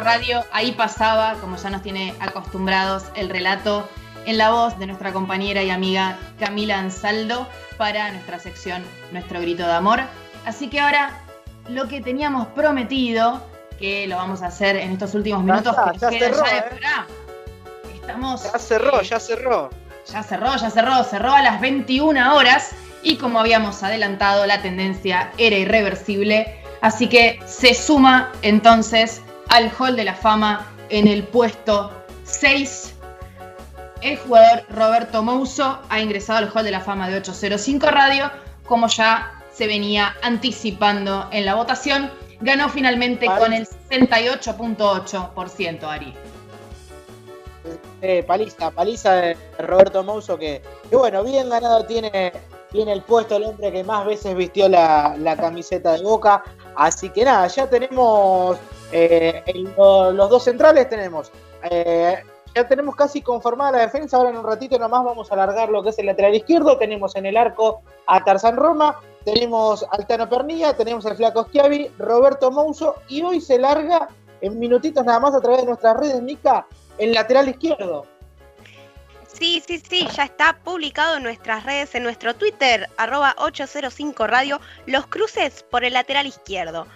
Radio, 0.00 0.44
ahí 0.52 0.72
pasaba, 0.72 1.34
como 1.40 1.56
ya 1.56 1.70
nos 1.70 1.82
tiene 1.82 2.14
acostumbrados, 2.20 3.04
el 3.14 3.28
relato 3.28 3.88
en 4.26 4.38
la 4.38 4.50
voz 4.50 4.78
de 4.78 4.86
nuestra 4.86 5.12
compañera 5.12 5.62
y 5.62 5.70
amiga 5.70 6.18
Camila 6.38 6.78
Ansaldo 6.78 7.46
para 7.76 8.10
nuestra 8.12 8.38
sección 8.38 8.84
Nuestro 9.10 9.40
Grito 9.40 9.66
de 9.66 9.72
Amor. 9.72 10.00
Así 10.46 10.68
que 10.68 10.80
ahora 10.80 11.20
lo 11.68 11.88
que 11.88 12.00
teníamos 12.00 12.46
prometido, 12.48 13.42
que 13.78 14.06
lo 14.06 14.16
vamos 14.16 14.42
a 14.42 14.46
hacer 14.46 14.76
en 14.76 14.92
estos 14.92 15.14
últimos 15.14 15.42
minutos, 15.42 15.74
ya, 16.00 16.08
que 16.08 16.18
cerró, 16.18 16.44
ya 16.44 16.52
de 16.52 16.58
¿eh? 16.58 17.94
Estamos, 17.94 18.44
Ya 18.44 18.58
cerró, 18.58 19.00
eh, 19.00 19.04
ya 19.04 19.20
cerró. 19.20 19.70
ya 20.06 20.22
cerró, 20.22 20.56
ya 20.56 20.70
cerró, 20.70 21.04
cerró 21.04 21.32
a 21.32 21.42
las 21.42 21.60
21 21.60 22.34
horas 22.34 22.72
y 23.02 23.16
como 23.16 23.40
habíamos 23.40 23.82
adelantado, 23.82 24.46
la 24.46 24.62
tendencia 24.62 25.32
era 25.38 25.56
irreversible. 25.56 26.58
Así 26.80 27.08
que 27.08 27.40
se 27.46 27.74
suma 27.74 28.32
entonces 28.42 29.22
al 29.52 29.70
Hall 29.78 29.94
de 29.96 30.04
la 30.04 30.14
Fama 30.14 30.66
en 30.88 31.06
el 31.06 31.24
puesto 31.24 31.92
6. 32.24 32.94
El 34.00 34.16
jugador 34.16 34.64
Roberto 34.70 35.22
Mouso 35.22 35.78
ha 35.90 36.00
ingresado 36.00 36.38
al 36.38 36.50
Hall 36.52 36.64
de 36.64 36.70
la 36.70 36.80
Fama 36.80 37.10
de 37.10 37.18
805 37.18 37.86
Radio, 37.88 38.30
como 38.64 38.88
ya 38.88 39.34
se 39.52 39.66
venía 39.66 40.16
anticipando 40.22 41.28
en 41.32 41.44
la 41.44 41.54
votación. 41.54 42.10
Ganó 42.40 42.70
finalmente 42.70 43.26
con 43.26 43.52
el 43.52 43.68
68.8%, 43.90 45.82
Ari. 45.84 46.14
Eh, 48.00 48.24
paliza, 48.26 48.70
paliza 48.70 49.12
de 49.12 49.36
Roberto 49.58 50.02
Mouso 50.02 50.38
que, 50.38 50.62
que 50.88 50.96
bueno, 50.96 51.22
bien 51.22 51.50
ganado 51.50 51.84
tiene 51.84 52.32
tiene 52.72 52.94
el 52.94 53.02
puesto 53.02 53.36
el 53.36 53.44
hombre 53.44 53.70
que 53.70 53.84
más 53.84 54.06
veces 54.06 54.34
vistió 54.34 54.66
la, 54.66 55.14
la 55.18 55.36
camiseta 55.36 55.92
de 55.92 56.02
Boca. 56.02 56.42
Así 56.74 57.10
que 57.10 57.22
nada, 57.22 57.46
ya 57.48 57.68
tenemos 57.68 58.56
eh, 58.92 59.42
lo- 59.76 60.12
los 60.12 60.30
dos 60.30 60.44
centrales, 60.44 60.88
tenemos. 60.88 61.30
eh, 61.70 62.22
ya 62.54 62.68
tenemos 62.68 62.94
casi 62.96 63.22
conformada 63.22 63.72
la 63.72 63.78
defensa. 63.78 64.18
Ahora 64.18 64.28
en 64.28 64.36
un 64.36 64.44
ratito 64.44 64.78
nomás 64.78 65.02
vamos 65.04 65.30
a 65.30 65.34
alargar 65.34 65.70
lo 65.70 65.82
que 65.82 65.88
es 65.88 65.98
el 65.98 66.04
lateral 66.06 66.34
izquierdo. 66.34 66.76
Tenemos 66.76 67.16
en 67.16 67.24
el 67.24 67.36
arco 67.38 67.80
a 68.06 68.22
Tarzán 68.22 68.56
Roma, 68.56 69.00
tenemos 69.24 69.86
al 69.90 70.06
Tano 70.06 70.28
Pernilla, 70.28 70.76
tenemos 70.76 71.06
al 71.06 71.16
Flaco 71.16 71.44
Schiavi, 71.44 71.90
Roberto 71.98 72.50
Mouso 72.50 72.96
y 73.08 73.22
hoy 73.22 73.40
se 73.40 73.58
larga 73.58 74.08
en 74.42 74.58
minutitos 74.58 75.02
nada 75.02 75.18
más 75.18 75.34
a 75.34 75.40
través 75.40 75.60
de 75.60 75.66
nuestras 75.68 75.96
redes, 75.96 76.20
Mica, 76.20 76.66
el 76.98 77.12
lateral 77.14 77.48
izquierdo. 77.48 78.04
Sí, 79.26 79.62
sí, 79.66 79.78
sí, 79.78 80.06
ya 80.14 80.24
está 80.24 80.58
publicado 80.62 81.16
en 81.16 81.22
nuestras 81.22 81.64
redes, 81.64 81.94
en 81.94 82.02
nuestro 82.02 82.34
Twitter, 82.34 82.88
arroba 82.98 83.34
805 83.38 84.26
Radio, 84.26 84.60
los 84.86 85.06
cruces 85.06 85.64
por 85.70 85.84
el 85.84 85.94
lateral 85.94 86.26
izquierdo. 86.26 86.86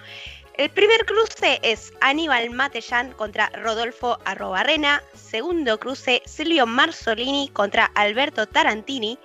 El 0.56 0.70
primer 0.70 1.04
cruce 1.04 1.58
es 1.62 1.92
Aníbal 2.00 2.48
Matellán 2.50 3.12
contra 3.12 3.50
Rodolfo 3.50 4.18
Arrobarrena. 4.24 5.02
Segundo 5.14 5.78
cruce, 5.78 6.22
Silvio 6.24 6.66
Marzolini 6.66 7.50
contra 7.52 7.90
Alberto 7.94 8.46
Tarantini. 8.46 9.18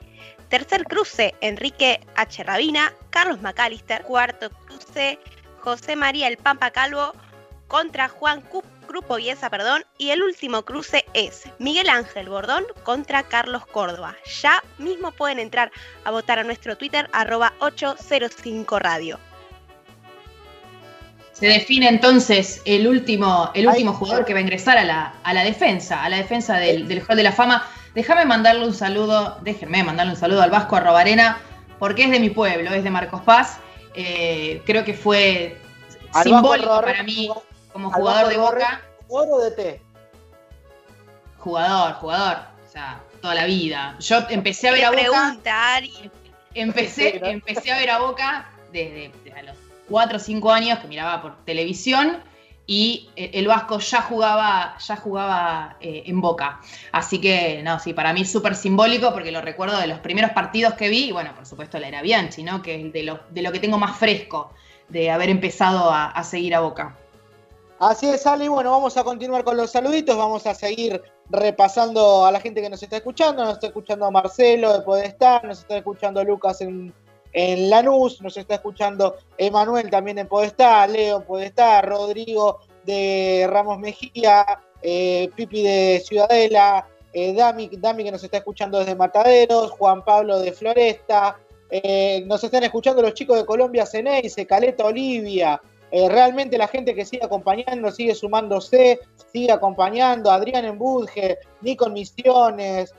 Tercer 0.49 0.83
cruce, 0.83 1.33
Enrique 1.39 2.01
H. 2.15 2.43
Rabina, 2.43 2.93
Carlos 3.09 3.41
McAllister. 3.41 4.01
Cuarto 4.03 4.49
cruce, 4.49 5.19
José 5.61 5.95
María 5.95 6.27
El 6.27 6.35
Pampa 6.37 6.71
Calvo 6.71 7.13
contra 7.69 8.09
Juan 8.09 8.41
Cu- 8.41 8.63
Grupo 8.89 9.15
Viesa, 9.15 9.49
perdón. 9.49 9.85
Y 9.97 10.09
el 10.09 10.21
último 10.23 10.63
cruce 10.65 11.05
es 11.13 11.43
Miguel 11.59 11.87
Ángel 11.87 12.27
Bordón 12.27 12.65
contra 12.83 13.23
Carlos 13.23 13.65
Córdoba. 13.67 14.17
Ya 14.41 14.61
mismo 14.79 15.13
pueden 15.13 15.39
entrar 15.39 15.71
a 16.03 16.11
votar 16.11 16.39
a 16.39 16.43
nuestro 16.43 16.75
Twitter, 16.77 17.09
arroba 17.13 17.53
805 17.59 18.79
Radio. 18.79 19.17
Se 21.41 21.47
define 21.47 21.89
entonces 21.89 22.61
el 22.65 22.87
último, 22.87 23.49
el 23.55 23.67
último 23.67 23.93
jugador 23.93 24.25
que 24.25 24.33
va 24.33 24.37
a 24.37 24.43
ingresar 24.43 24.77
a 24.77 24.83
la, 24.83 25.15
a 25.23 25.33
la 25.33 25.43
defensa, 25.43 26.03
a 26.03 26.07
la 26.07 26.17
defensa 26.17 26.57
del, 26.57 26.87
del 26.87 27.01
Hall 27.01 27.17
de 27.17 27.23
la 27.23 27.31
Fama. 27.31 27.67
Déjame 27.95 28.25
mandarle 28.25 28.63
un 28.63 28.75
saludo, 28.75 29.39
déjenme 29.41 29.83
mandarle 29.83 30.13
un 30.13 30.19
saludo 30.19 30.43
al 30.43 30.51
Vasco 30.51 30.75
Arrobarena, 30.75 31.39
porque 31.79 32.03
es 32.03 32.11
de 32.11 32.19
mi 32.19 32.29
pueblo, 32.29 32.69
es 32.71 32.83
de 32.83 32.91
Marcos 32.91 33.21
Paz. 33.21 33.57
Eh, 33.95 34.61
creo 34.67 34.85
que 34.85 34.93
fue 34.93 35.57
Al 36.13 36.25
simbólico 36.25 36.79
para 36.79 37.01
mí 37.01 37.27
como 37.73 37.91
jugador 37.91 38.29
de 38.29 38.37
Boca. 38.37 38.81
¿Jugador 39.07 39.39
o 39.39 39.43
de 39.43 39.51
T? 39.51 39.81
Jugador, 41.39 41.93
jugador, 41.93 42.37
o 42.67 42.71
sea, 42.71 43.01
toda 43.19 43.33
la 43.33 43.45
vida. 43.45 43.95
Yo 43.99 44.19
empecé 44.29 44.67
a 44.67 44.71
ver 44.73 44.81
¿Qué 44.81 44.85
a 44.85 44.89
Boca. 44.91 45.01
pregunta, 45.01 45.73
Ari? 45.73 46.11
Empecé, 46.53 47.19
empecé 47.23 47.71
a 47.71 47.79
ver 47.79 47.89
a 47.89 47.97
Boca 47.97 48.47
desde, 48.71 49.11
desde 49.23 49.39
a 49.39 49.41
los 49.41 49.57
4 49.91 50.17
o 50.17 50.19
5 50.19 50.51
años 50.51 50.79
que 50.79 50.87
miraba 50.87 51.21
por 51.21 51.45
televisión 51.45 52.23
y 52.65 53.09
el 53.15 53.31
el 53.33 53.47
Vasco 53.47 53.79
ya 53.79 54.01
jugaba, 54.01 54.77
ya 54.77 54.95
jugaba 54.95 55.77
eh, 55.81 56.03
en 56.05 56.21
Boca. 56.21 56.61
Así 56.91 57.19
que, 57.19 57.61
no, 57.63 57.79
sí, 57.79 57.93
para 57.93 58.13
mí 58.13 58.21
es 58.21 58.31
súper 58.31 58.55
simbólico 58.55 59.11
porque 59.11 59.31
lo 59.31 59.41
recuerdo 59.41 59.77
de 59.77 59.87
los 59.87 59.99
primeros 59.99 60.31
partidos 60.31 60.75
que 60.75 60.87
vi, 60.87 61.09
y 61.09 61.11
bueno, 61.11 61.35
por 61.35 61.45
supuesto 61.45 61.79
la 61.79 61.89
era 61.89 62.01
Bianchi, 62.01 62.43
¿no? 62.43 62.61
Que 62.61 62.75
es 62.75 62.93
de 62.93 63.03
lo, 63.03 63.19
de 63.29 63.41
lo 63.41 63.51
que 63.51 63.59
tengo 63.59 63.77
más 63.77 63.97
fresco 63.97 64.53
de 64.87 65.09
haber 65.09 65.29
empezado 65.29 65.89
a, 65.91 66.23
seguir 66.23 66.53
a 66.55 66.59
Boca. 66.59 66.95
Así 67.79 68.07
es, 68.07 68.27
Ale. 68.27 68.47
Bueno, 68.47 68.71
vamos 68.71 68.95
a 68.95 69.03
continuar 69.03 69.43
con 69.43 69.57
los 69.57 69.71
saluditos. 69.71 70.15
Vamos 70.15 70.45
a 70.45 70.53
seguir 70.53 71.01
repasando 71.29 72.25
a 72.25 72.31
la 72.31 72.39
gente 72.39 72.61
que 72.61 72.69
nos 72.69 72.83
está 72.83 72.97
escuchando. 72.97 73.43
Nos 73.43 73.53
está 73.53 73.67
escuchando 73.67 74.11
Marcelo 74.11 74.71
de 74.73 74.81
Podestar, 74.81 75.43
nos 75.45 75.59
está 75.59 75.77
escuchando 75.77 76.23
Lucas 76.23 76.61
en, 76.61 76.93
en 77.33 77.69
Lanús, 77.69 78.21
nos 78.21 78.35
está 78.37 78.55
escuchando 78.55 79.15
Emanuel 79.37 79.89
también 79.89 80.17
en 80.17 80.27
Podestar, 80.27 80.89
Leo 80.89 81.17
en 81.17 81.23
Podestar, 81.23 81.87
Rodrigo 81.87 82.59
de 82.85 83.47
Ramos 83.49 83.79
Mejía, 83.79 84.45
eh, 84.81 85.29
Pipi 85.35 85.63
de 85.63 86.03
Ciudadela, 86.05 86.87
eh, 87.13 87.33
Dami, 87.33 87.69
Dami 87.71 88.03
que 88.03 88.11
nos 88.11 88.23
está 88.23 88.37
escuchando 88.37 88.79
desde 88.79 88.95
Mataderos, 88.95 89.71
Juan 89.71 90.03
Pablo 90.03 90.39
de 90.39 90.51
Floresta. 90.51 91.37
eh, 91.69 92.23
nos 92.25 92.43
están 92.43 92.63
escuchando 92.63 93.01
los 93.01 93.13
chicos 93.13 93.37
de 93.37 93.45
Colombia, 93.45 93.85
Ceneice, 93.85 94.45
Caleta 94.45 94.85
Olivia, 94.85 95.61
realmente 95.89 96.57
la 96.57 96.67
gente 96.67 96.93
que 96.93 97.05
sigue 97.05 97.23
acompañando, 97.23 97.91
sigue 97.91 98.13
sumándose, 98.13 98.99
sigue 99.31 99.53
acompañando, 99.53 100.31
Adrián 100.31 100.65
en 100.65 100.77
Budge, 100.77 101.37
Nico 101.61 101.87
en 101.87 101.93
Misiones, 101.93 102.93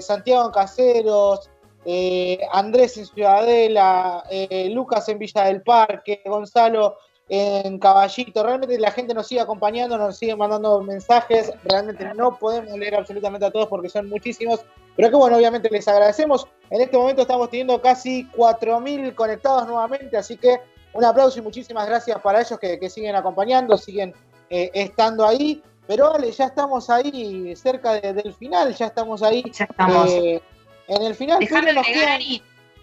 Santiago 0.00 0.50
Caseros, 0.50 1.50
eh, 1.86 2.40
Andrés 2.52 2.96
en 2.98 3.06
Ciudadela, 3.06 4.24
eh, 4.28 4.68
Lucas 4.70 5.08
en 5.08 5.18
Villa 5.18 5.44
del 5.44 5.62
Parque, 5.62 6.20
Gonzalo 6.24 6.96
en 7.28 7.78
Caballito, 7.80 8.42
realmente 8.42 8.78
la 8.78 8.90
gente 8.92 9.12
nos 9.14 9.26
sigue 9.26 9.40
acompañando, 9.40 9.96
nos 9.98 10.16
sigue 10.16 10.36
mandando 10.36 10.80
mensajes, 10.82 11.52
realmente 11.64 12.04
no 12.14 12.36
podemos 12.38 12.76
leer 12.78 12.94
absolutamente 12.96 13.46
a 13.46 13.50
todos 13.50 13.66
porque 13.66 13.88
son 13.88 14.08
muchísimos, 14.08 14.60
pero 14.94 15.10
que 15.10 15.16
bueno, 15.16 15.36
obviamente 15.36 15.68
les 15.70 15.88
agradecemos. 15.88 16.46
En 16.70 16.80
este 16.80 16.96
momento 16.96 17.22
estamos 17.22 17.50
teniendo 17.50 17.80
casi 17.80 18.28
4.000 18.36 19.14
conectados 19.14 19.66
nuevamente, 19.66 20.16
así 20.16 20.36
que 20.36 20.58
un 20.92 21.04
aplauso 21.04 21.38
y 21.38 21.42
muchísimas 21.42 21.86
gracias 21.88 22.18
para 22.20 22.40
ellos 22.40 22.58
que, 22.60 22.78
que 22.78 22.88
siguen 22.90 23.16
acompañando, 23.16 23.76
siguen 23.76 24.14
eh, 24.50 24.70
estando 24.74 25.26
ahí. 25.26 25.62
Pero 25.88 26.12
Ale, 26.14 26.30
ya 26.32 26.46
estamos 26.46 26.90
ahí 26.90 27.54
cerca 27.54 27.92
de- 28.00 28.12
del 28.12 28.34
final, 28.34 28.74
ya 28.74 28.86
estamos 28.86 29.22
ahí. 29.22 29.42
estamos. 29.68 30.10
eh, 30.10 30.40
en 30.88 31.02
el 31.02 31.14
final. 31.14 31.38
Déjame 31.40 31.70
agregar, 31.70 32.20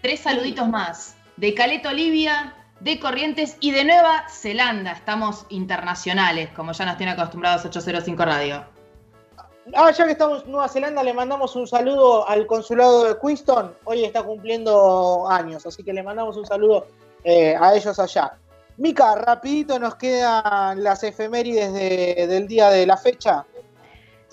tres 0.02 0.20
saluditos 0.20 0.68
más. 0.68 1.16
De 1.36 1.54
Caleta 1.54 1.90
Olivia, 1.90 2.54
de 2.80 2.98
Corrientes 3.00 3.56
y 3.60 3.70
de 3.72 3.84
Nueva 3.84 4.24
Zelanda. 4.28 4.92
Estamos 4.92 5.46
internacionales, 5.48 6.50
como 6.54 6.72
ya 6.72 6.84
nos 6.84 6.96
tiene 6.96 7.12
acostumbrados 7.12 7.64
805 7.64 8.24
Radio. 8.24 8.64
Ah, 9.74 9.90
ya 9.90 10.04
que 10.04 10.12
estamos 10.12 10.44
en 10.44 10.50
Nueva 10.52 10.68
Zelanda, 10.68 11.02
le 11.02 11.14
mandamos 11.14 11.56
un 11.56 11.66
saludo 11.66 12.28
al 12.28 12.46
consulado 12.46 13.04
de 13.04 13.18
Queenstown. 13.18 13.74
Hoy 13.84 14.04
está 14.04 14.22
cumpliendo 14.22 15.26
años, 15.28 15.64
así 15.64 15.82
que 15.82 15.92
le 15.94 16.02
mandamos 16.02 16.36
un 16.36 16.44
saludo 16.46 16.86
eh, 17.24 17.56
a 17.58 17.74
ellos 17.74 17.98
allá. 17.98 18.34
Mica, 18.76 19.14
rapidito 19.14 19.78
nos 19.78 19.94
quedan 19.94 20.82
las 20.84 21.02
efemérides 21.02 21.72
de- 21.72 22.26
del 22.28 22.46
día 22.46 22.68
de 22.68 22.84
la 22.86 22.96
fecha. 22.98 23.46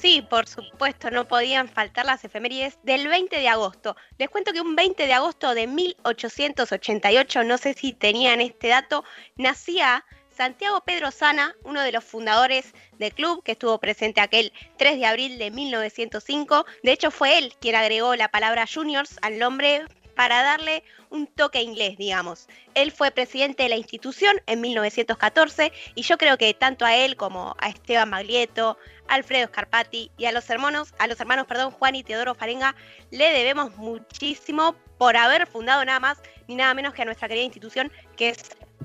Sí, 0.01 0.25
por 0.27 0.47
supuesto, 0.47 1.11
no 1.11 1.27
podían 1.27 1.69
faltar 1.69 2.07
las 2.07 2.23
efemérides 2.25 2.79
del 2.81 3.07
20 3.07 3.37
de 3.37 3.47
agosto. 3.47 3.95
Les 4.17 4.31
cuento 4.31 4.51
que 4.51 4.59
un 4.59 4.75
20 4.75 5.05
de 5.05 5.13
agosto 5.13 5.53
de 5.53 5.67
1888, 5.67 7.43
no 7.43 7.59
sé 7.59 7.75
si 7.75 7.93
tenían 7.93 8.41
este 8.41 8.69
dato, 8.69 9.03
nacía 9.35 10.03
Santiago 10.35 10.81
Pedro 10.81 11.11
Sana, 11.11 11.55
uno 11.63 11.81
de 11.81 11.91
los 11.91 12.03
fundadores 12.03 12.73
del 12.97 13.13
club, 13.13 13.43
que 13.43 13.51
estuvo 13.51 13.77
presente 13.77 14.21
aquel 14.21 14.51
3 14.77 14.97
de 14.97 15.05
abril 15.05 15.37
de 15.37 15.51
1905. 15.51 16.65
De 16.81 16.93
hecho, 16.93 17.11
fue 17.11 17.37
él 17.37 17.53
quien 17.61 17.75
agregó 17.75 18.15
la 18.15 18.29
palabra 18.29 18.65
juniors 18.65 19.19
al 19.21 19.37
nombre 19.37 19.83
para 20.22 20.43
darle 20.43 20.84
un 21.10 21.26
toque 21.26 21.64
inglés, 21.64 21.98
digamos. 21.98 22.48
Él 22.76 22.91
fue 22.91 23.10
presidente 23.10 23.64
de 23.64 23.69
la 23.69 23.76
institución 23.76 24.35
en 24.45 24.61
1914 24.61 25.72
y 25.95 26.03
yo 26.03 26.15
creo 26.19 26.38
que 26.38 26.53
tanto 26.53 26.85
a 26.85 26.95
él 26.95 27.15
como 27.15 27.56
a 27.60 27.69
Esteban 27.69 28.11
Maglieto, 28.11 28.77
Alfredo 29.07 29.48
Scarpati 29.48 30.11
y 30.19 30.26
a 30.26 30.31
los 30.31 30.48
hermanos, 30.52 30.93
a 30.99 31.07
los 31.07 31.19
hermanos, 31.19 31.48
perdón, 31.48 31.72
Juan 31.72 31.95
y 31.95 32.03
Teodoro 32.03 32.35
Farenga, 32.35 32.76
le 33.10 33.31
debemos 33.34 33.76
muchísimo 33.77 34.76
por 34.99 35.18
haber 35.18 35.48
fundado 35.48 35.84
nada 35.85 35.99
más 35.99 36.19
ni 36.48 36.56
nada 36.56 36.76
menos 36.76 36.93
que 36.93 37.02
a 37.02 37.06
nuestra 37.06 37.27
querida 37.27 37.45
institución 37.45 37.91
que 38.15 38.30
es 38.30 38.38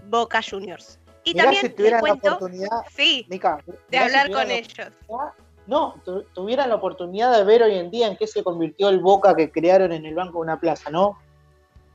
Boca 0.07 0.41
Juniors. 0.43 0.99
Y 1.23 1.33
Mirá 1.35 1.45
también 1.45 1.67
si 1.67 1.69
tuvieran 1.69 1.99
la 1.99 2.01
cuento, 2.01 2.29
oportunidad, 2.37 2.71
sí, 2.97 3.27
Mica, 3.29 3.59
de 3.67 3.77
si 3.91 3.97
hablar 3.99 4.31
con 4.31 4.51
ellos. 4.51 4.89
No, 5.67 6.01
tu- 6.05 6.23
tuvieran 6.33 6.69
la 6.69 6.77
oportunidad 6.77 7.37
de 7.37 7.43
ver 7.43 7.65
hoy 7.65 7.75
en 7.75 7.91
día 7.91 8.07
en 8.07 8.17
qué 8.17 8.29
se 8.29 8.45
convirtió 8.45 8.89
el 8.89 9.01
Boca 9.01 9.35
que 9.35 9.51
crearon 9.51 9.91
en 9.93 10.07
el 10.07 10.15
banco 10.15 10.35
de 10.39 10.43
una 10.43 10.61
plaza, 10.61 10.91
¿no? 10.91 11.19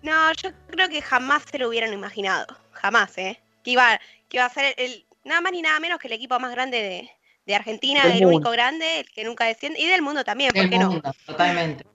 No, 0.03 0.31
yo 0.33 0.49
creo 0.67 0.89
que 0.89 1.01
jamás 1.01 1.43
se 1.49 1.59
lo 1.59 1.69
hubieran 1.69 1.93
imaginado. 1.93 2.47
Jamás, 2.71 3.17
¿eh? 3.17 3.39
Que 3.63 3.71
iba, 3.71 3.99
que 4.29 4.37
iba 4.37 4.45
a 4.45 4.49
ser 4.49 4.73
el, 4.77 5.05
nada 5.23 5.41
más 5.41 5.51
ni 5.51 5.61
nada 5.61 5.79
menos 5.79 5.99
que 5.99 6.07
el 6.07 6.13
equipo 6.13 6.39
más 6.39 6.51
grande 6.51 6.77
de, 6.81 7.11
de 7.45 7.55
Argentina, 7.55 8.03
Del 8.03 8.13
el 8.13 8.21
mundo. 8.23 8.37
único 8.37 8.51
grande, 8.51 9.01
el 9.01 9.09
que 9.11 9.23
nunca 9.23 9.45
desciende, 9.45 9.79
y 9.79 9.87
del 9.87 10.01
mundo 10.01 10.23
también, 10.23 10.51
¿por 10.51 10.61
Del 10.61 10.69
qué 10.69 10.79
no? 10.79 10.91
mundo, 10.91 11.13
totalmente. 11.25 11.85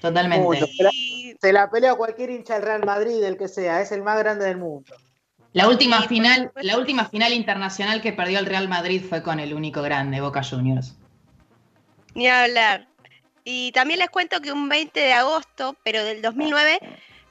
Totalmente. 0.00 0.44
Mucho. 0.44 0.66
Se 0.66 0.82
la, 0.82 0.90
se 1.40 1.52
la 1.52 1.70
pelea 1.70 1.94
cualquier 1.94 2.30
hincha 2.30 2.54
del 2.54 2.64
Real 2.64 2.84
Madrid, 2.84 3.20
del 3.20 3.36
que 3.36 3.46
sea, 3.46 3.80
es 3.80 3.92
el 3.92 4.02
más 4.02 4.18
grande 4.18 4.46
del 4.46 4.56
mundo. 4.56 4.96
La 5.52 5.68
última 5.68 6.02
final, 6.08 6.50
la 6.56 6.76
última 6.78 7.04
final 7.04 7.32
internacional 7.32 8.00
que 8.02 8.12
perdió 8.12 8.40
el 8.40 8.46
Real 8.46 8.68
Madrid 8.68 9.04
fue 9.08 9.22
con 9.22 9.38
el 9.38 9.54
único 9.54 9.80
grande, 9.82 10.20
Boca 10.20 10.42
Juniors. 10.42 10.96
Ni 12.14 12.26
hablar. 12.26 12.88
Y 13.44 13.70
también 13.72 14.00
les 14.00 14.10
cuento 14.10 14.40
que 14.40 14.50
un 14.50 14.68
20 14.68 14.98
de 14.98 15.12
agosto, 15.12 15.76
pero 15.84 16.02
del 16.04 16.22
2009, 16.22 16.78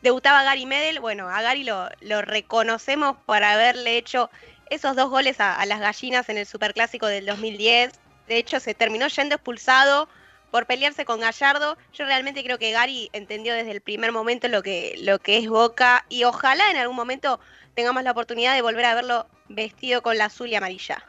debutaba 0.02 0.44
Gary 0.44 0.66
Medel. 0.66 1.00
Bueno, 1.00 1.30
a 1.30 1.42
Gary 1.42 1.64
lo, 1.64 2.22
reconocemos 2.22 3.18
por 3.26 3.44
haberle 3.44 3.98
hecho 3.98 4.30
esos 4.70 4.96
dos 4.96 5.10
goles 5.10 5.40
a, 5.40 5.66
las 5.66 5.80
gallinas 5.80 6.30
en 6.30 6.38
el 6.38 6.46
Superclásico 6.46 7.08
del 7.08 7.26
2010. 7.26 7.92
De 8.28 8.38
hecho, 8.38 8.60
se 8.60 8.74
terminó 8.74 9.08
yendo 9.08 9.36
expulsado 9.36 10.08
por 10.52 10.66
pelearse 10.66 11.06
con 11.06 11.20
Gallardo. 11.20 11.78
Yo 11.94 12.06
realmente 12.06 12.44
creo 12.44 12.58
que 12.58 12.72
Gary 12.72 13.10
entendió 13.14 13.54
desde 13.54 13.72
el 13.72 13.82
primer 13.82 14.12
momento 14.12 14.48
lo 14.48 14.62
que, 14.62 14.96
lo 15.00 15.20
que 15.20 15.38
es 15.38 15.50
Boca 15.50 16.06
y 16.10 16.24
ojalá 16.24 16.70
en 16.72 16.78
algún 16.78 16.96
momento 16.96 17.40
tengamos 17.74 18.04
la 18.04 18.12
oportunidad 18.12 18.54
de 18.54 18.62
volver 18.62 18.86
a 18.86 18.96
verlo 18.96 19.28
vestido 19.50 20.02
con 20.02 20.18
la 20.18 20.26
azul 20.26 20.50
y 20.50 20.56
amarilla. 20.56 21.04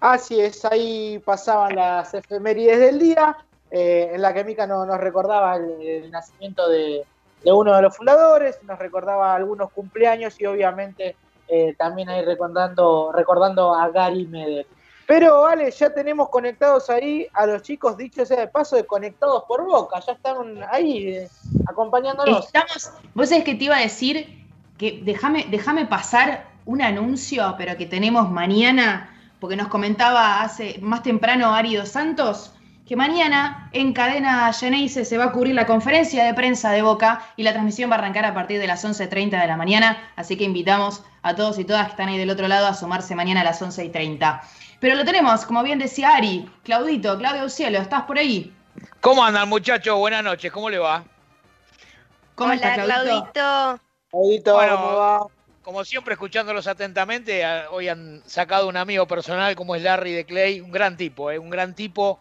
Así 0.00 0.40
es, 0.40 0.64
ahí 0.64 1.20
pasaban 1.24 1.76
las 1.76 2.12
efemérides 2.12 2.80
del 2.80 2.98
día, 2.98 3.36
eh, 3.74 4.10
en 4.12 4.20
la 4.20 4.34
que 4.34 4.44
Mica 4.44 4.66
no- 4.66 4.84
nos 4.84 5.00
recordaba 5.00 5.56
el, 5.56 6.10
nacimiento 6.10 6.68
de, 6.68 7.04
uno 7.46 7.74
de 7.74 7.82
los 7.82 7.96
fundadores, 7.96 8.62
nos 8.64 8.78
recordaba 8.78 9.34
algunos 9.34 9.72
cumpleaños 9.72 10.38
y 10.38 10.44
obviamente 10.44 11.16
eh, 11.48 11.74
también 11.78 12.10
ahí 12.10 12.22
recordando, 12.22 13.10
recordando 13.12 13.74
a 13.74 13.88
Gary 13.88 14.26
Medel. 14.26 14.66
Pero 15.06 15.42
vale, 15.42 15.70
ya 15.70 15.92
tenemos 15.92 16.28
conectados 16.28 16.90
ahí 16.90 17.26
a 17.32 17.46
los 17.46 17.62
chicos, 17.62 17.96
dicho 17.96 18.24
sea 18.26 18.40
de 18.40 18.48
paso, 18.48 18.76
de 18.76 18.84
Conectados 18.84 19.44
por 19.48 19.64
Boca, 19.64 19.98
ya 20.00 20.12
están 20.12 20.62
ahí 20.70 21.08
eh, 21.08 21.30
acompañándonos. 21.66 22.46
Estamos, 22.46 22.92
vos 23.14 23.28
sabés 23.30 23.44
que 23.44 23.54
te 23.54 23.64
iba 23.64 23.76
a 23.76 23.80
decir 23.80 24.46
que 24.78 25.00
déjame 25.02 25.86
pasar 25.86 26.46
un 26.66 26.82
anuncio, 26.82 27.54
pero 27.56 27.76
que 27.76 27.86
tenemos 27.86 28.30
mañana, 28.30 29.10
porque 29.40 29.56
nos 29.56 29.68
comentaba 29.68 30.42
hace 30.42 30.78
más 30.80 31.02
temprano 31.02 31.54
Arido 31.54 31.86
Santos, 31.86 32.54
que 32.92 32.96
mañana 32.96 33.70
en 33.72 33.94
cadena 33.94 34.52
Geneise 34.52 35.06
se 35.06 35.16
va 35.16 35.24
a 35.24 35.32
cubrir 35.32 35.54
la 35.54 35.64
conferencia 35.64 36.24
de 36.24 36.34
prensa 36.34 36.72
de 36.72 36.82
Boca 36.82 37.26
y 37.36 37.42
la 37.42 37.52
transmisión 37.52 37.90
va 37.90 37.94
a 37.94 37.98
arrancar 37.98 38.26
a 38.26 38.34
partir 38.34 38.60
de 38.60 38.66
las 38.66 38.84
11.30 38.84 39.40
de 39.40 39.46
la 39.46 39.56
mañana, 39.56 40.12
así 40.14 40.36
que 40.36 40.44
invitamos 40.44 41.02
a 41.22 41.34
todos 41.34 41.58
y 41.58 41.64
todas 41.64 41.86
que 41.86 41.92
están 41.92 42.10
ahí 42.10 42.18
del 42.18 42.28
otro 42.28 42.48
lado 42.48 42.66
a 42.66 42.74
sumarse 42.74 43.14
mañana 43.14 43.40
a 43.40 43.44
las 43.44 43.62
11.30. 43.62 44.42
Pero 44.78 44.94
lo 44.94 45.06
tenemos, 45.06 45.46
como 45.46 45.62
bien 45.62 45.78
decía 45.78 46.14
Ari, 46.14 46.46
Claudito, 46.64 47.16
Claudio 47.16 47.48
Cielo, 47.48 47.78
¿estás 47.78 48.02
por 48.02 48.18
ahí? 48.18 48.52
¿Cómo 49.00 49.24
andan, 49.24 49.48
muchachos? 49.48 49.96
Buenas 49.96 50.22
noches, 50.22 50.52
¿cómo 50.52 50.68
le 50.68 50.76
va? 50.76 51.02
¿Cómo 52.34 52.52
Hola, 52.52 52.56
está, 52.56 52.84
Claudito? 52.84 53.80
Claudito. 54.10 54.54
Bueno, 54.54 54.76
¿cómo 54.76 54.96
va? 54.98 55.26
Como 55.62 55.84
siempre, 55.86 56.12
escuchándolos 56.12 56.66
atentamente, 56.66 57.42
hoy 57.70 57.88
han 57.88 58.22
sacado 58.26 58.68
un 58.68 58.76
amigo 58.76 59.06
personal 59.06 59.56
como 59.56 59.76
es 59.76 59.82
Larry 59.82 60.12
de 60.12 60.26
Clay, 60.26 60.60
un 60.60 60.70
gran 60.70 60.98
tipo, 60.98 61.30
¿eh? 61.30 61.38
un 61.38 61.48
gran 61.48 61.74
tipo 61.74 62.20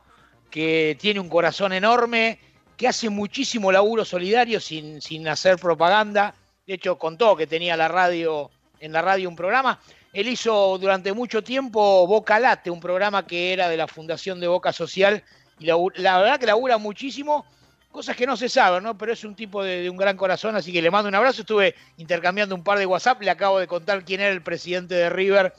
que 0.51 0.97
tiene 0.99 1.19
un 1.19 1.29
corazón 1.29 1.73
enorme, 1.73 2.37
que 2.77 2.87
hace 2.87 3.09
muchísimo 3.09 3.71
laburo 3.71 4.05
solidario 4.05 4.59
sin, 4.59 5.01
sin 5.01 5.27
hacer 5.27 5.55
propaganda. 5.55 6.35
De 6.67 6.75
hecho, 6.75 6.97
contó 6.97 7.35
que 7.35 7.47
tenía 7.47 7.77
la 7.77 7.87
radio, 7.87 8.51
en 8.79 8.91
la 8.91 9.01
radio 9.01 9.29
un 9.29 9.35
programa. 9.35 9.79
Él 10.13 10.27
hizo 10.27 10.77
durante 10.77 11.13
mucho 11.13 11.43
tiempo 11.43 12.05
Boca 12.05 12.37
Late, 12.37 12.69
un 12.69 12.81
programa 12.81 13.25
que 13.25 13.53
era 13.53 13.69
de 13.69 13.77
la 13.77 13.87
Fundación 13.87 14.39
de 14.39 14.47
Boca 14.47 14.73
Social, 14.73 15.23
y 15.57 15.67
la, 15.67 16.17
verdad 16.17 16.39
que 16.39 16.45
labura 16.45 16.77
muchísimo 16.77 17.45
cosas 17.91 18.15
que 18.15 18.25
no 18.25 18.35
se 18.35 18.49
saben, 18.49 18.83
¿no? 18.83 18.97
Pero 18.97 19.13
es 19.13 19.23
un 19.23 19.35
tipo 19.35 19.63
de, 19.63 19.83
de 19.83 19.89
un 19.89 19.97
gran 19.97 20.17
corazón, 20.17 20.55
así 20.55 20.71
que 20.71 20.81
le 20.81 20.91
mando 20.91 21.07
un 21.07 21.15
abrazo. 21.15 21.41
Estuve 21.41 21.75
intercambiando 21.97 22.55
un 22.55 22.63
par 22.63 22.77
de 22.77 22.85
WhatsApp, 22.85 23.21
le 23.21 23.29
acabo 23.29 23.59
de 23.59 23.67
contar 23.67 24.03
quién 24.03 24.21
era 24.21 24.31
el 24.31 24.41
presidente 24.41 24.95
de 24.95 25.09
River 25.09 25.53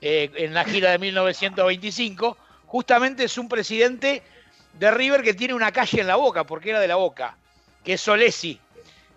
eh, 0.00 0.30
en 0.36 0.54
la 0.54 0.64
gira 0.64 0.92
de 0.92 0.98
1925. 0.98 2.36
Justamente 2.66 3.24
es 3.24 3.36
un 3.36 3.48
presidente 3.48 4.22
de 4.78 4.90
River 4.90 5.22
que 5.22 5.34
tiene 5.34 5.54
una 5.54 5.72
calle 5.72 6.00
en 6.00 6.06
la 6.06 6.16
boca, 6.16 6.44
porque 6.44 6.70
era 6.70 6.80
de 6.80 6.88
la 6.88 6.96
boca, 6.96 7.36
que 7.84 7.94
es 7.94 8.00
Solesi. 8.00 8.58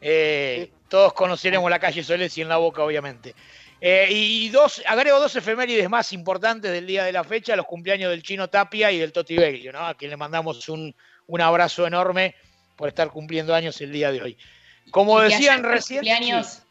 Eh, 0.02 0.72
todos 0.90 1.14
conoceremos 1.14 1.70
la 1.70 1.80
calle 1.80 2.04
Solesi 2.04 2.42
en 2.42 2.50
la 2.50 2.58
boca, 2.58 2.84
obviamente. 2.84 3.36
Eh, 3.80 4.08
y 4.12 4.50
dos, 4.50 4.82
agrego 4.86 5.20
dos 5.20 5.36
efemérides 5.36 5.90
más 5.90 6.14
importantes 6.14 6.72
del 6.72 6.86
día 6.86 7.04
de 7.04 7.12
la 7.12 7.24
fecha, 7.24 7.56
los 7.56 7.66
cumpleaños 7.66 8.12
del 8.12 8.22
Chino 8.22 8.48
Tapia 8.48 8.92
y 8.92 9.00
del 9.00 9.12
Toti 9.12 9.36
Beglio, 9.36 9.72
¿no? 9.74 9.86
a 9.88 9.96
quien 9.96 10.12
le 10.12 10.18
mandamos 10.18 10.70
un, 10.70 10.94
un 11.28 11.42
abrazo 11.42 11.88
enorme 11.88 12.36
por 12.76 12.90
estar 12.90 13.10
cumpliendo 13.10 13.56
años 13.56 13.80
el 13.82 13.92
día 13.92 14.12
de 14.12 14.22
hoy. 14.22 14.38
Como 14.92 15.20
Y 15.24 15.30
decían 15.30 15.64
recién. 15.64 16.02
cumpleaños- 16.04 16.48
sí. 16.48 16.62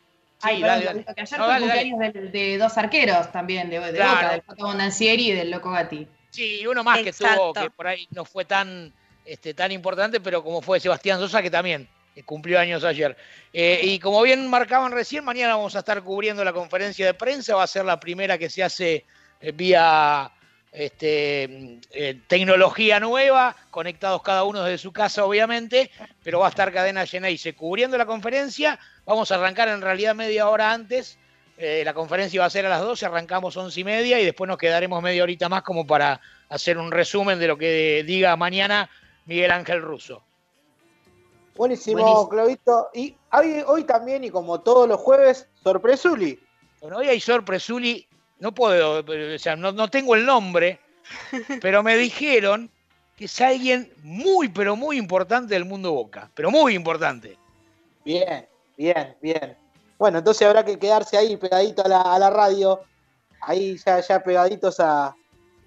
Ay, 0.42 0.56
Sí, 0.56 0.62
perdón, 0.62 0.84
dale, 0.84 0.84
dale. 1.02 1.14
que 1.14 1.20
ayer 1.20 1.38
No, 1.38 1.44
fue 1.44 1.52
dale, 1.54 1.66
dale. 1.66 1.90
cumpleaños 1.90 2.14
de, 2.32 2.38
de 2.38 2.58
dos 2.58 2.78
arqueros 2.78 3.32
también, 3.32 3.68
de, 3.70 3.78
de 3.80 3.92
Claro. 3.92 4.14
Boca, 4.14 4.30
del 4.32 4.42
Pato 4.42 4.64
Bondancieri 4.66 5.28
y 5.30 5.32
del 5.32 5.50
Loco 5.50 5.70
Gatti. 5.70 6.06
Sí, 6.30 6.66
uno 6.66 6.84
más 6.84 7.02
que 7.02 7.12
tuvo, 7.12 7.52
que 7.52 7.70
por 7.70 7.86
ahí 7.86 8.06
no 8.10 8.24
fue 8.24 8.44
tan, 8.44 8.92
este, 9.24 9.54
tan 9.54 9.72
importante, 9.72 10.20
pero 10.20 10.42
como 10.42 10.62
fue 10.62 10.80
Sebastián 10.80 11.18
Sosa, 11.18 11.42
que 11.42 11.50
también 11.50 11.88
eh, 12.14 12.22
cumplió 12.22 12.58
años 12.58 12.84
ayer. 12.84 13.16
Eh, 13.52 13.80
y 13.82 13.98
como 13.98 14.22
bien 14.22 14.48
marcaban 14.48 14.92
recién, 14.92 15.24
mañana 15.24 15.56
vamos 15.56 15.76
a 15.76 15.80
estar 15.80 16.02
cubriendo 16.02 16.44
la 16.44 16.52
conferencia 16.52 17.06
de 17.06 17.14
prensa, 17.14 17.56
va 17.56 17.64
a 17.64 17.66
ser 17.66 17.84
la 17.84 17.98
primera 17.98 18.38
que 18.38 18.48
se 18.48 18.62
hace 18.62 19.04
eh, 19.40 19.52
vía 19.52 20.32
este, 20.72 21.80
eh, 21.90 22.20
tecnología 22.28 23.00
nueva, 23.00 23.56
conectados 23.70 24.22
cada 24.22 24.44
uno 24.44 24.62
desde 24.62 24.78
su 24.78 24.92
casa, 24.92 25.24
obviamente, 25.24 25.90
pero 26.22 26.40
va 26.40 26.46
a 26.46 26.50
estar 26.50 26.72
cadena 26.72 27.06
Geneise 27.06 27.54
cubriendo 27.54 27.98
la 27.98 28.06
conferencia. 28.06 28.78
Vamos 29.04 29.32
a 29.32 29.36
arrancar 29.36 29.68
en 29.68 29.80
realidad 29.80 30.14
media 30.14 30.48
hora 30.48 30.72
antes. 30.72 31.18
Eh, 31.62 31.82
la 31.84 31.92
conferencia 31.92 32.40
va 32.40 32.46
a 32.46 32.50
ser 32.50 32.64
a 32.64 32.70
las 32.70 32.80
12, 32.80 33.04
arrancamos 33.04 33.54
11 33.54 33.78
y 33.78 33.84
media 33.84 34.18
y 34.18 34.24
después 34.24 34.48
nos 34.48 34.56
quedaremos 34.56 35.02
media 35.02 35.22
horita 35.22 35.46
más 35.50 35.62
como 35.62 35.86
para 35.86 36.18
hacer 36.48 36.78
un 36.78 36.90
resumen 36.90 37.38
de 37.38 37.48
lo 37.48 37.58
que 37.58 38.02
diga 38.06 38.34
mañana 38.34 38.88
Miguel 39.26 39.50
Ángel 39.50 39.82
Russo. 39.82 40.22
Buenísimo, 41.56 41.98
Buenísimo. 41.98 42.28
Claudito. 42.30 42.88
Y 42.94 43.14
hoy, 43.30 43.62
hoy 43.66 43.84
también, 43.84 44.24
y 44.24 44.30
como 44.30 44.60
todos 44.60 44.88
los 44.88 44.98
jueves, 45.00 45.48
sorpresuli. 45.62 46.40
Bueno, 46.80 46.96
hoy 46.96 47.08
hay 47.08 47.20
sorpresuli, 47.20 48.08
no 48.38 48.54
puedo, 48.54 49.04
o 49.04 49.38
sea, 49.38 49.54
no, 49.54 49.70
no 49.70 49.90
tengo 49.90 50.14
el 50.14 50.24
nombre, 50.24 50.80
pero 51.60 51.82
me 51.82 51.94
dijeron 51.98 52.70
que 53.18 53.26
es 53.26 53.38
alguien 53.38 53.92
muy, 54.02 54.48
pero 54.48 54.76
muy 54.76 54.96
importante 54.96 55.52
del 55.52 55.66
mundo 55.66 55.92
Boca, 55.92 56.30
pero 56.34 56.50
muy 56.50 56.74
importante. 56.74 57.36
Bien, 58.02 58.48
bien, 58.78 59.14
bien. 59.20 59.58
Bueno, 60.00 60.16
entonces 60.16 60.48
habrá 60.48 60.64
que 60.64 60.78
quedarse 60.78 61.18
ahí 61.18 61.36
pegadito 61.36 61.84
a 61.84 61.88
la, 61.88 62.00
a 62.00 62.18
la 62.18 62.30
radio, 62.30 62.80
ahí 63.42 63.76
ya, 63.84 64.00
ya 64.00 64.18
pegaditos 64.22 64.80
a, 64.80 65.14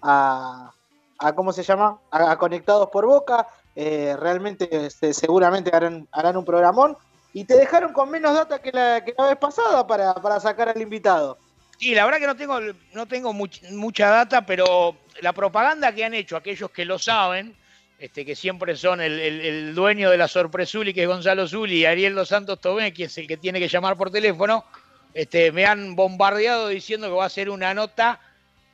a, 0.01 0.71
a- 1.19 1.35
¿cómo 1.35 1.53
se 1.53 1.61
llama? 1.61 1.99
A, 2.09 2.35
Conectados 2.39 2.89
por 2.89 3.05
Boca. 3.05 3.47
Eh, 3.75 4.15
realmente 4.19 4.67
este, 4.87 5.13
seguramente 5.13 5.69
harán, 5.71 6.07
harán 6.11 6.35
un 6.35 6.45
programón. 6.45 6.97
Y 7.31 7.45
te 7.45 7.55
dejaron 7.55 7.93
con 7.93 8.09
menos 8.09 8.33
data 8.33 8.59
que 8.59 8.71
la, 8.71 9.03
que 9.05 9.13
la 9.15 9.27
vez 9.27 9.37
pasada 9.37 9.85
para, 9.85 10.15
para 10.15 10.39
sacar 10.39 10.67
al 10.69 10.81
invitado. 10.81 11.37
Sí, 11.77 11.93
la 11.93 12.03
verdad 12.05 12.19
que 12.19 12.25
no 12.27 12.35
tengo, 12.35 12.59
no 12.93 13.07
tengo 13.07 13.33
much- 13.33 13.69
mucha 13.71 14.09
data, 14.09 14.43
pero 14.47 14.95
la 15.21 15.33
propaganda 15.33 15.93
que 15.93 16.05
han 16.05 16.15
hecho 16.15 16.37
aquellos 16.37 16.71
que 16.71 16.85
lo 16.85 16.97
saben, 16.97 17.55
este, 18.03 18.25
que 18.25 18.35
siempre 18.35 18.75
son 18.75 18.99
el, 18.99 19.73
dueño 19.73 20.09
de 20.09 20.17
la 20.17 20.27
sorpresuli, 20.27 20.93
que 20.93 21.03
es 21.03 21.07
Gonzalo 21.07 21.47
Zuli, 21.47 21.77
y 21.77 21.85
Ariel 21.85 22.15
Dos 22.15 22.27
Santos 22.27 22.59
Tomé, 22.59 22.93
que 22.93 23.05
es 23.05 23.17
el 23.17 23.29
que 23.29 23.37
tiene 23.37 23.61
que 23.61 23.69
llamar 23.69 23.95
por 23.95 24.11
teléfono, 24.11 24.65
este, 25.13 25.53
me 25.53 25.65
han 25.65 25.95
bombardeado 25.95 26.67
diciendo 26.67 27.07
que 27.07 27.13
va 27.13 27.23
a 27.23 27.29
ser 27.29 27.49
una 27.49 27.73
nota 27.73 28.19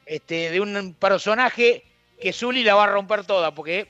este, 0.07 0.49
de 0.49 0.60
un 0.60 0.95
personaje 0.95 1.84
que 2.19 2.34
Zuli 2.34 2.64
la 2.64 2.73
va 2.73 2.85
a 2.85 2.88
romper 2.88 3.23
toda, 3.23 3.53
porque 3.53 3.88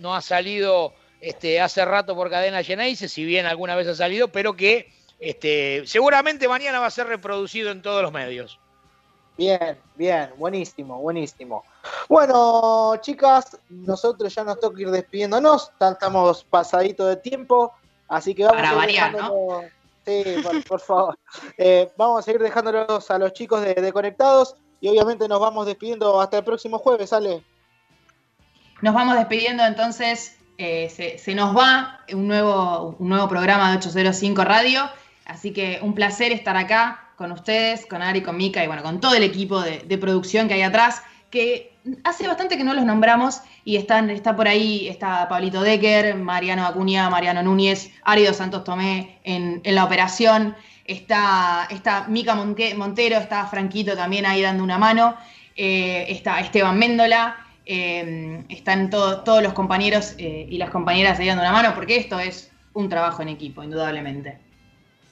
no 0.00 0.14
ha 0.14 0.20
salido 0.20 0.92
este, 1.22 1.62
hace 1.62 1.82
rato 1.86 2.14
por 2.14 2.28
cadena 2.28 2.62
Geneise, 2.62 3.08
si 3.08 3.24
bien 3.24 3.46
alguna 3.46 3.76
vez 3.76 3.88
ha 3.88 3.94
salido, 3.94 4.28
pero 4.28 4.54
que 4.54 4.92
este, 5.18 5.82
seguramente 5.86 6.46
mañana 6.46 6.78
va 6.78 6.88
a 6.88 6.90
ser 6.90 7.06
reproducido 7.06 7.70
en 7.70 7.80
todos 7.80 8.02
los 8.02 8.12
medios. 8.12 8.60
Bien, 9.38 9.78
bien, 9.96 10.28
buenísimo, 10.36 11.00
buenísimo. 11.00 11.64
Bueno, 12.08 12.96
chicas, 13.00 13.58
nosotros 13.68 14.34
ya 14.34 14.44
nos 14.44 14.58
toca 14.60 14.80
ir 14.80 14.90
despidiéndonos, 14.90 15.70
estamos 15.80 16.44
pasaditos 16.44 17.08
de 17.08 17.16
tiempo, 17.16 17.72
así 18.08 18.34
que 18.34 18.44
vamos 18.44 18.56
Para 18.56 18.70
a 18.70 18.72
ir 18.72 18.78
variar, 18.78 19.12
dejándolo- 19.12 19.70
Sí, 20.06 20.22
por, 20.42 20.64
por 20.64 20.80
favor. 20.80 21.18
Eh, 21.56 21.90
vamos 21.96 22.28
a 22.28 22.30
ir 22.30 22.38
dejándolos 22.38 23.10
a 23.10 23.18
los 23.18 23.32
chicos 23.32 23.62
de, 23.62 23.72
de 23.74 23.90
Conectados 23.92 24.54
y 24.80 24.88
obviamente 24.88 25.26
nos 25.28 25.40
vamos 25.40 25.64
despidiendo 25.64 26.20
hasta 26.20 26.38
el 26.38 26.44
próximo 26.44 26.78
jueves, 26.78 27.08
¿sale? 27.08 27.42
Nos 28.82 28.92
vamos 28.94 29.16
despidiendo 29.16 29.64
entonces, 29.64 30.36
eh, 30.58 30.90
se, 30.90 31.16
se 31.16 31.34
nos 31.34 31.56
va 31.56 32.00
un 32.12 32.28
nuevo, 32.28 32.96
un 32.98 33.08
nuevo 33.08 33.28
programa 33.28 33.70
de 33.70 33.78
805 33.78 34.44
Radio, 34.44 34.82
así 35.24 35.52
que 35.54 35.78
un 35.80 35.94
placer 35.94 36.32
estar 36.32 36.56
acá 36.56 37.12
con 37.16 37.32
ustedes, 37.32 37.86
con 37.86 38.02
Ari, 38.02 38.22
con 38.22 38.36
Mika 38.36 38.62
y 38.62 38.66
bueno, 38.66 38.82
con 38.82 39.00
todo 39.00 39.14
el 39.14 39.22
equipo 39.22 39.60
de, 39.62 39.78
de 39.78 39.96
producción 39.98 40.48
que 40.48 40.54
hay 40.54 40.62
atrás, 40.62 41.00
que 41.34 41.74
hace 42.04 42.26
bastante 42.26 42.56
que 42.56 42.64
no 42.64 42.72
los 42.72 42.84
nombramos 42.86 43.42
y 43.64 43.76
están, 43.76 44.08
está 44.08 44.34
por 44.34 44.48
ahí, 44.48 44.88
está 44.88 45.28
Pablito 45.28 45.60
Decker, 45.60 46.14
Mariano 46.14 46.64
Acuña, 46.64 47.10
Mariano 47.10 47.42
Núñez, 47.42 47.90
Ari 48.04 48.24
Dos 48.24 48.36
Santos 48.36 48.64
Tomé 48.64 49.18
en, 49.24 49.60
en 49.64 49.74
la 49.74 49.84
operación, 49.84 50.54
está, 50.86 51.66
está 51.70 52.06
Mica 52.08 52.34
Montero, 52.34 53.18
está 53.18 53.46
Franquito 53.46 53.94
también 53.96 54.24
ahí 54.24 54.40
dando 54.40 54.62
una 54.64 54.78
mano, 54.78 55.14
eh, 55.56 56.06
está 56.08 56.40
Esteban 56.40 56.78
Méndola, 56.78 57.36
eh, 57.66 58.44
están 58.48 58.88
todo- 58.90 59.20
todos 59.22 59.42
los 59.42 59.52
compañeros 59.52 60.14
eh, 60.18 60.46
y 60.48 60.56
las 60.58 60.70
compañeras 60.70 61.18
ahí 61.18 61.26
dando 61.26 61.42
una 61.42 61.52
mano, 61.52 61.74
porque 61.74 61.96
esto 61.96 62.18
es 62.18 62.50
un 62.74 62.88
trabajo 62.88 63.22
en 63.22 63.28
equipo, 63.28 63.62
indudablemente. 63.62 64.38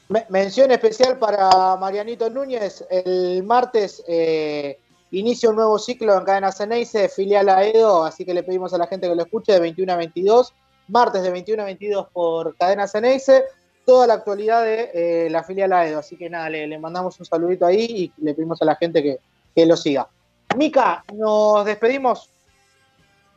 Me- 0.08 0.26
mención 0.30 0.70
especial 0.70 1.18
para 1.18 1.76
Marianito 1.80 2.28
Núñez, 2.30 2.84
el 2.90 3.42
martes 3.44 4.02
eh, 4.08 4.78
inicia 5.12 5.50
un 5.50 5.56
nuevo 5.56 5.78
ciclo 5.78 6.16
en 6.16 6.24
Cadena 6.24 6.52
Ceneice, 6.52 7.08
filial 7.08 7.48
a 7.48 7.64
Edo, 7.64 8.04
así 8.04 8.24
que 8.24 8.34
le 8.34 8.42
pedimos 8.42 8.74
a 8.74 8.78
la 8.78 8.86
gente 8.86 9.08
que 9.08 9.14
lo 9.14 9.22
escuche 9.22 9.52
de 9.52 9.60
21 9.60 9.92
a 9.92 9.96
22, 9.96 10.54
martes 10.88 11.22
de 11.22 11.30
21 11.30 11.62
a 11.62 11.66
22 11.66 12.08
por 12.12 12.56
Cadena 12.56 12.88
Ceneice, 12.88 13.44
toda 13.84 14.06
la 14.06 14.14
actualidad 14.14 14.64
de 14.64 14.90
eh, 14.94 15.30
la 15.30 15.44
filial 15.44 15.72
a 15.72 15.86
Edo. 15.86 15.98
Así 15.98 16.16
que 16.16 16.30
nada, 16.30 16.48
le, 16.48 16.66
le, 16.66 16.78
mandamos 16.78 17.18
un 17.20 17.26
saludito 17.26 17.66
ahí 17.66 18.12
y 18.18 18.22
le 18.24 18.34
pedimos 18.34 18.60
a 18.62 18.64
la 18.64 18.76
gente 18.76 19.02
que, 19.02 19.18
que 19.54 19.66
lo 19.66 19.76
siga. 19.76 20.08
Mica, 20.56 21.04
nos 21.14 21.64
despedimos. 21.64 22.28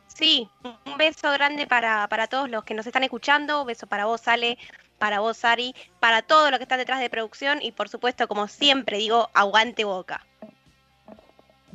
Sí, 0.08 0.48
un 0.62 0.96
beso 0.96 1.30
grande 1.32 1.66
para, 1.66 2.08
para 2.08 2.26
todos 2.26 2.48
los 2.48 2.64
que 2.64 2.74
nos 2.74 2.86
están 2.86 3.04
escuchando, 3.04 3.60
un 3.60 3.66
beso 3.66 3.86
para 3.86 4.06
vos, 4.06 4.26
Ale, 4.28 4.56
para 4.98 5.20
vos, 5.20 5.44
Ari, 5.44 5.74
para 6.00 6.22
todos 6.22 6.50
los 6.50 6.58
que 6.58 6.62
están 6.62 6.78
detrás 6.78 7.00
de 7.00 7.10
producción 7.10 7.60
y 7.60 7.72
por 7.72 7.88
supuesto, 7.88 8.26
como 8.26 8.48
siempre 8.48 8.96
digo, 8.96 9.28
aguante 9.34 9.84
boca. 9.84 10.24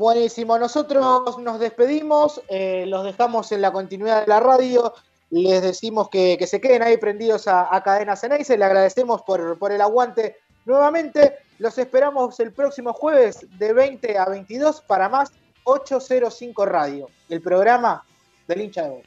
Buenísimo, 0.02 0.58
nosotros 0.58 1.38
nos 1.38 1.60
despedimos, 1.60 2.42
eh, 2.50 2.86
los 2.88 3.04
dejamos 3.04 3.52
en 3.52 3.62
la 3.62 3.72
continuidad 3.72 4.22
de 4.22 4.28
la 4.28 4.40
radio, 4.40 4.96
les 5.30 5.62
decimos 5.62 6.10
que, 6.10 6.38
que 6.40 6.48
se 6.48 6.60
queden 6.60 6.82
ahí 6.82 6.98
prendidos 6.98 7.48
a, 7.48 7.68
a 7.72 7.84
Cadena 7.84 8.16
Ceneice, 8.16 8.58
le 8.58 8.66
agradecemos 8.66 9.22
por, 9.22 9.60
por 9.60 9.72
el 9.72 9.80
aguante 9.80 10.38
nuevamente, 10.66 11.36
los 11.60 11.78
esperamos 11.78 12.40
el 12.40 12.52
próximo 12.52 12.94
jueves 12.94 13.46
de 13.60 13.74
20 13.74 14.18
a 14.18 14.26
22 14.26 14.82
para 14.82 15.08
más 15.08 15.34
805 15.66 16.66
Radio, 16.66 17.08
el 17.30 17.40
programa 17.40 18.04
del 18.48 18.62
hincha 18.62 18.86
de 18.86 18.90
Boca. 18.90 19.06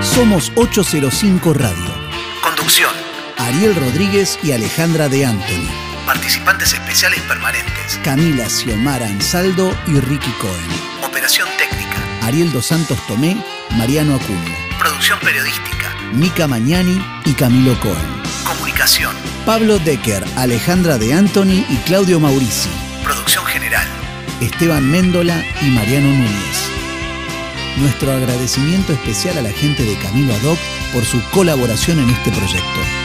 Somos 0.00 0.52
805 0.54 1.52
Radio. 1.52 1.94
Conducción. 2.42 2.90
Ariel 3.36 3.74
Rodríguez 3.76 4.38
y 4.42 4.52
Alejandra 4.52 5.10
de 5.10 5.26
Antoni. 5.26 5.68
Participantes 6.06 6.72
especiales 6.72 7.20
permanentes. 7.22 8.00
Camila 8.02 8.48
Xiomara 8.48 9.06
Ansaldo 9.06 9.76
y 9.86 10.00
Ricky 10.00 10.30
Cohen. 10.40 11.06
Operación 11.06 11.46
técnica. 11.58 11.98
Ariel 12.22 12.50
Dos 12.52 12.66
Santos 12.66 12.98
Tomé, 13.06 13.36
Mariano 13.76 14.14
Acuña. 14.14 14.56
Producción 14.78 15.18
periodística. 15.20 15.94
Mica 16.14 16.48
Mañani 16.48 17.04
y 17.26 17.34
Camilo 17.34 17.78
Cohen. 17.80 18.22
Comunicación. 18.44 19.14
Pablo 19.44 19.78
Decker, 19.78 20.24
Alejandra 20.36 20.96
de 20.96 21.12
Antoni 21.12 21.66
y 21.68 21.76
Claudio 21.84 22.18
Maurici. 22.18 22.70
Producción 23.04 23.44
general. 23.44 23.86
Esteban 24.40 24.90
Méndola 24.90 25.44
y 25.60 25.66
Mariano 25.66 26.08
Núñez. 26.08 26.69
Nuestro 27.78 28.12
agradecimiento 28.12 28.92
especial 28.92 29.38
a 29.38 29.42
la 29.42 29.52
gente 29.52 29.84
de 29.84 29.96
Camilo 29.96 30.34
Adoc 30.34 30.58
por 30.92 31.04
su 31.04 31.22
colaboración 31.30 32.00
en 32.00 32.10
este 32.10 32.30
proyecto. 32.30 32.99